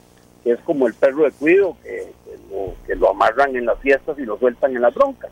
que 0.44 0.52
es 0.52 0.60
como 0.60 0.86
el 0.86 0.94
perro 0.94 1.24
de 1.24 1.32
cuido, 1.32 1.76
que, 1.82 2.12
que 2.24 2.38
lo, 2.50 2.74
que 2.86 2.94
lo 2.94 3.10
amarran 3.10 3.56
en 3.56 3.66
las 3.66 3.78
fiestas 3.80 4.18
y 4.18 4.24
lo 4.24 4.38
sueltan 4.38 4.76
en 4.76 4.82
las 4.82 4.94
broncas. 4.94 5.30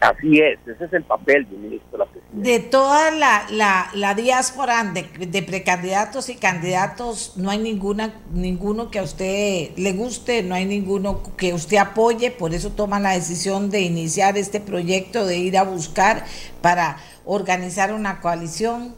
Así 0.00 0.40
es, 0.40 0.58
ese 0.66 0.84
es 0.84 0.92
el 0.92 1.04
papel 1.04 1.48
de 1.48 1.54
un 1.54 1.62
ministro 1.62 1.90
de 1.92 1.98
la 1.98 2.06
presidencia. 2.06 2.52
De 2.52 2.58
toda 2.60 3.10
la, 3.12 3.46
la, 3.50 3.90
la 3.94 4.14
diáspora 4.14 4.82
de, 4.84 5.26
de, 5.26 5.42
precandidatos 5.42 6.28
y 6.28 6.36
candidatos, 6.36 7.34
no 7.36 7.50
hay 7.50 7.58
ninguna 7.58 8.14
ninguno 8.32 8.90
que 8.90 8.98
a 8.98 9.02
usted 9.02 9.70
le 9.76 9.92
guste, 9.92 10.42
no 10.42 10.54
hay 10.54 10.64
ninguno 10.64 11.22
que 11.36 11.54
usted 11.54 11.76
apoye, 11.76 12.30
por 12.30 12.54
eso 12.54 12.70
toma 12.72 12.98
la 12.98 13.12
decisión 13.12 13.70
de 13.70 13.82
iniciar 13.82 14.36
este 14.36 14.60
proyecto, 14.60 15.26
de 15.26 15.38
ir 15.38 15.56
a 15.56 15.62
buscar 15.62 16.24
para 16.60 16.96
organizar 17.24 17.92
una 17.92 18.20
coalición 18.20 18.94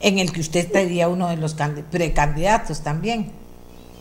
en 0.00 0.18
el 0.18 0.32
que 0.32 0.40
usted 0.40 0.70
sería 0.70 1.08
uno 1.08 1.28
de 1.28 1.36
los 1.36 1.56
precandidatos 1.90 2.82
también. 2.82 3.32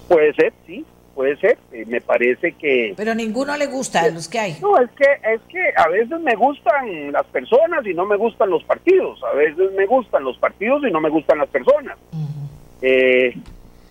Puede 0.08 0.34
ser, 0.34 0.54
sí, 0.68 0.86
puede 1.14 1.38
ser. 1.38 1.58
Eh, 1.72 1.86
me 1.88 2.02
parece 2.02 2.54
que. 2.54 2.94
Pero 2.96 3.16
ninguno 3.16 3.56
le 3.58 3.68
gusta 3.68 4.04
de 4.04 4.12
los 4.12 4.28
que 4.28 4.40
hay. 4.40 4.58
No, 4.62 4.78
es 4.78 4.90
que 4.92 5.06
es 5.34 5.42
que 5.50 5.74
a 5.76 5.88
veces 5.90 6.20
me 6.20 6.36
gustan 6.36 7.12
las 7.12 7.26
personas 7.28 7.86
y 7.86 7.94
no 7.94 8.06
me 8.06 8.18
gustan 8.18 8.50
los 8.50 8.64
partidos. 8.64 9.22
A 9.24 9.36
veces 9.36 9.72
me 9.76 9.86
gustan 9.86 10.24
los 10.24 10.38
partidos 10.38 10.84
y 10.88 10.92
no 10.92 11.02
me 11.02 11.10
gustan 11.10 11.38
las 11.38 11.50
personas. 11.50 11.98
Uh 12.12 12.18
-huh. 12.18 12.48
eh, 12.82 13.38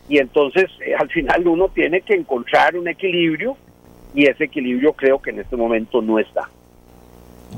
y 0.09 0.19
entonces 0.19 0.70
eh, 0.85 0.94
al 0.99 1.09
final 1.09 1.47
uno 1.47 1.69
tiene 1.69 2.01
que 2.03 2.15
encontrar 2.15 2.77
un 2.77 2.89
equilibrio 2.89 3.57
y 4.15 4.27
ese 4.27 4.44
equilibrio 4.44 4.93
creo 4.93 5.20
que 5.20 5.31
en 5.31 5.40
este 5.40 5.57
momento 5.57 6.03
no 6.03 6.19
está. 6.19 6.49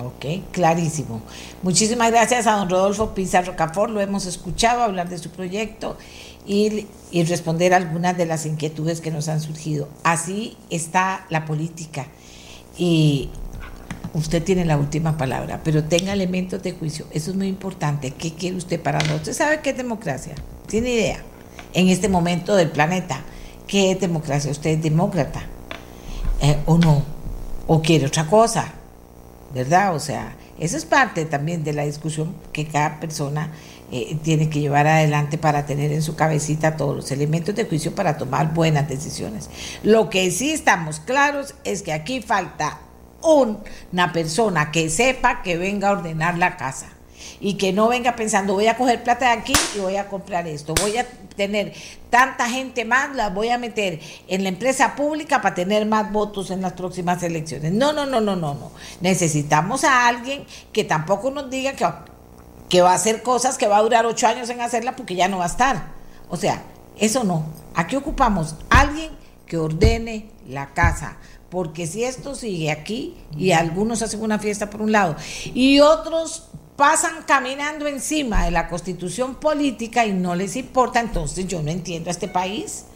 Ok, 0.01 0.27
clarísimo. 0.51 1.23
Muchísimas 1.63 2.11
gracias 2.11 2.47
a 2.47 2.57
don 2.57 2.69
Rodolfo 2.69 3.15
Pizarro 3.15 3.55
Cafor, 3.57 3.91
lo 3.91 4.01
hemos 4.01 4.27
escuchado 4.27 4.83
hablar 4.83 5.09
de 5.09 5.19
su 5.19 5.31
proyecto 5.31 5.97
y, 6.47 6.87
y, 7.11 7.25
responder 7.25 7.73
algunas 7.73 8.17
de 8.17 8.27
las 8.27 8.45
inquietudes 8.47 9.01
que 9.01 9.11
nos 9.11 9.29
han 9.29 9.41
surgido. 9.41 9.89
Así 10.03 10.57
está 10.71 11.27
la 11.31 11.45
política 11.45 12.07
y 12.77 13.31
usted 14.13 14.43
tiene 14.43 14.65
la 14.65 14.77
última 14.77 15.17
palabra, 15.17 15.61
pero 15.65 15.85
tenga 15.85 16.13
elementos 16.13 16.63
de 16.63 16.73
juicio, 16.73 17.07
eso 17.13 17.31
es 17.31 17.37
muy 17.37 17.49
importante. 17.49 18.11
¿Qué 18.11 18.35
quiere 18.35 18.57
usted 18.57 18.81
para 18.81 18.99
nosotros? 18.99 19.21
¿Usted 19.21 19.33
sabe 19.33 19.61
qué 19.61 19.71
es 19.71 19.77
democracia? 19.77 20.35
¿Tiene 20.67 20.91
idea? 20.91 21.23
En 21.73 21.89
este 21.89 22.09
momento 22.09 22.55
del 22.55 22.71
planeta, 22.71 23.23
¿qué 23.67 23.93
es 23.93 24.01
democracia? 24.01 24.51
¿Usted 24.51 24.71
es 24.71 24.83
demócrata 24.83 25.43
eh, 26.41 26.59
o 26.67 26.79
no? 26.79 27.03
¿O 27.67 27.81
quiere 27.81 28.07
otra 28.07 28.27
cosa? 28.27 28.75
¿verdad? 29.55 29.95
O 29.95 30.01
sea, 30.01 30.37
eso 30.59 30.77
es 30.77 30.85
parte 30.85 31.25
también 31.25 31.65
de 31.65 31.73
la 31.73 31.85
discusión 31.85 32.35
que 32.53 32.67
cada 32.67 32.99
persona 33.01 33.53
eh, 33.93 34.17
tiene 34.23 34.49
que 34.49 34.61
llevar 34.61 34.87
adelante 34.87 35.39
para 35.39 35.67
tener 35.67 35.93
en 35.93 36.03
su 36.03 36.17
cabecita 36.17 36.77
todos 36.77 36.97
los 36.97 37.11
elementos 37.11 37.55
de 37.55 37.65
juicio 37.65 37.95
para 37.95 38.17
tomar 38.17 38.55
buenas 38.55 38.89
decisiones. 38.89 39.51
Lo 39.83 40.11
que 40.11 40.31
sí 40.31 40.53
estamos 40.53 41.01
claros 41.01 41.55
es 41.65 41.83
que 41.83 41.93
aquí 41.93 42.23
falta 42.23 42.81
una 43.23 44.13
persona 44.13 44.71
que 44.71 44.91
sepa 44.91 45.43
que 45.43 45.57
venga 45.57 45.89
a 45.89 45.93
ordenar 45.93 46.39
la 46.39 46.57
casa 46.57 46.89
y 47.41 47.55
que 47.55 47.73
no 47.73 47.89
venga 47.89 48.17
pensando 48.17 48.55
voy 48.55 48.67
a 48.67 48.77
coger 48.77 49.03
plata 49.03 49.27
de 49.27 49.41
aquí 49.41 49.55
y 49.75 49.79
voy 49.79 49.97
a 49.97 50.09
comprar 50.09 50.47
esto, 50.47 50.75
voy 50.81 50.97
a 50.97 51.07
tener 51.37 51.73
tanta 52.11 52.49
gente 52.49 52.85
más, 52.85 53.15
la 53.15 53.31
voy 53.31 53.49
a 53.49 53.59
meter 53.59 54.01
en 54.29 54.43
la 54.43 54.49
empresa 54.49 54.95
pública 54.95 55.43
para 55.43 55.55
tener 55.55 55.87
más 55.87 56.13
votos 56.13 56.51
en 56.51 56.63
las 56.63 56.75
próximas 56.75 57.23
elecciones. 57.23 57.73
No, 57.73 57.93
no, 57.93 58.07
no, 58.07 58.21
no, 58.21 58.37
no, 58.37 58.55
no. 58.55 58.71
Necesitamos 59.01 59.85
a 59.85 60.07
alguien 60.07 60.45
que 60.73 60.85
tampoco 60.85 61.31
nos 61.31 61.51
diga 61.51 61.73
que, 61.73 61.87
que 62.69 62.83
va 62.83 62.93
a 62.93 62.95
hacer 62.95 63.23
cosas 63.23 63.59
que 63.59 63.67
va 63.67 63.79
a 63.79 63.83
durar 63.83 64.07
ocho 64.07 64.27
años 64.27 64.49
en 64.51 64.61
hacerla 64.61 64.97
porque 64.97 65.15
ya 65.15 65.29
no 65.29 65.39
va 65.39 65.45
a 65.45 65.49
estar. 65.49 65.89
O 66.29 66.37
sea, 66.37 66.63
eso 66.99 67.25
no. 67.25 67.45
Aquí 67.75 67.97
ocupamos 67.97 68.57
alguien 68.71 69.11
que 69.47 69.59
ordene 69.59 70.31
la 70.49 70.73
casa 70.73 71.19
porque 71.51 71.87
si 71.87 72.05
esto 72.05 72.35
sigue 72.35 72.71
aquí 72.71 73.15
y 73.37 73.53
algunos 73.53 74.03
hacen 74.03 74.23
una 74.23 74.39
fiesta 74.39 74.71
por 74.71 74.83
un 74.83 74.93
lado 74.93 75.17
y 75.45 75.81
otros 75.81 76.49
pasan 76.77 77.23
caminando 77.27 77.87
encima 77.87 78.45
de 78.45 78.51
la 78.51 78.69
constitución 78.69 79.37
política 79.37 80.05
y 80.05 80.13
no 80.13 80.35
les 80.35 80.57
importa, 80.57 81.01
entonces 81.01 81.47
yo 81.47 81.63
no 81.63 81.71
entiendo 81.71 82.11
a 82.11 82.13
este 82.13 82.29
país. 82.29 82.87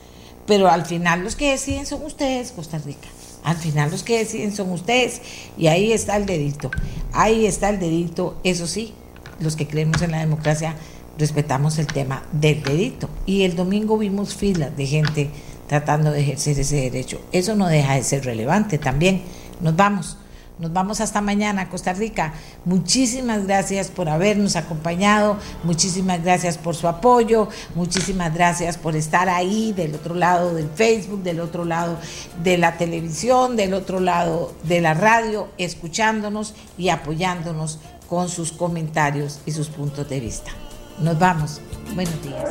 Pero 0.46 0.68
al 0.68 0.86
final 0.86 1.22
los 1.22 1.36
que 1.36 1.50
deciden 1.50 1.84
son 1.84 2.02
ustedes, 2.04 2.52
Costa 2.52 2.78
Rica. 2.78 3.06
Al 3.44 3.56
final 3.56 3.90
los 3.90 4.02
que 4.02 4.18
deciden 4.18 4.54
son 4.54 4.72
ustedes. 4.72 5.20
Y 5.58 5.66
ahí 5.66 5.92
está 5.92 6.16
el 6.16 6.24
dedito. 6.24 6.70
Ahí 7.12 7.46
está 7.46 7.68
el 7.68 7.78
dedito. 7.78 8.40
Eso 8.44 8.66
sí, 8.66 8.94
los 9.40 9.56
que 9.56 9.66
creemos 9.66 10.02
en 10.02 10.12
la 10.12 10.18
democracia 10.18 10.74
respetamos 11.18 11.78
el 11.78 11.86
tema 11.86 12.22
del 12.32 12.62
dedito. 12.62 13.10
Y 13.26 13.42
el 13.42 13.56
domingo 13.56 13.98
vimos 13.98 14.34
filas 14.34 14.76
de 14.76 14.86
gente 14.86 15.30
tratando 15.66 16.12
de 16.12 16.20
ejercer 16.20 16.58
ese 16.58 16.76
derecho. 16.76 17.20
Eso 17.32 17.54
no 17.54 17.66
deja 17.66 17.94
de 17.94 18.02
ser 18.02 18.24
relevante 18.24 18.78
también. 18.78 19.22
Nos 19.60 19.76
vamos. 19.76 20.16
Nos 20.58 20.72
vamos 20.72 21.00
hasta 21.00 21.20
mañana, 21.20 21.68
Costa 21.68 21.92
Rica. 21.92 22.34
Muchísimas 22.64 23.46
gracias 23.46 23.88
por 23.88 24.08
habernos 24.08 24.56
acompañado, 24.56 25.36
muchísimas 25.62 26.24
gracias 26.24 26.58
por 26.58 26.74
su 26.74 26.88
apoyo, 26.88 27.48
muchísimas 27.76 28.34
gracias 28.34 28.76
por 28.76 28.96
estar 28.96 29.28
ahí 29.28 29.72
del 29.72 29.94
otro 29.94 30.16
lado 30.16 30.54
del 30.54 30.68
Facebook, 30.68 31.22
del 31.22 31.38
otro 31.38 31.64
lado 31.64 31.96
de 32.42 32.58
la 32.58 32.76
televisión, 32.76 33.54
del 33.54 33.72
otro 33.72 34.00
lado 34.00 34.52
de 34.64 34.80
la 34.80 34.94
radio, 34.94 35.46
escuchándonos 35.58 36.54
y 36.76 36.88
apoyándonos 36.88 37.78
con 38.08 38.28
sus 38.28 38.52
comentarios 38.52 39.40
y 39.46 39.52
sus 39.52 39.68
puntos 39.68 40.08
de 40.08 40.20
vista. 40.20 40.50
Nos 40.98 41.18
vamos. 41.18 41.60
Buenos 41.94 42.22
días. 42.22 42.50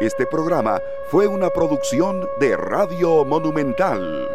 Este 0.00 0.26
programa 0.26 0.80
fue 1.10 1.26
una 1.26 1.50
producción 1.50 2.26
de 2.40 2.56
Radio 2.56 3.24
Monumental. 3.24 4.28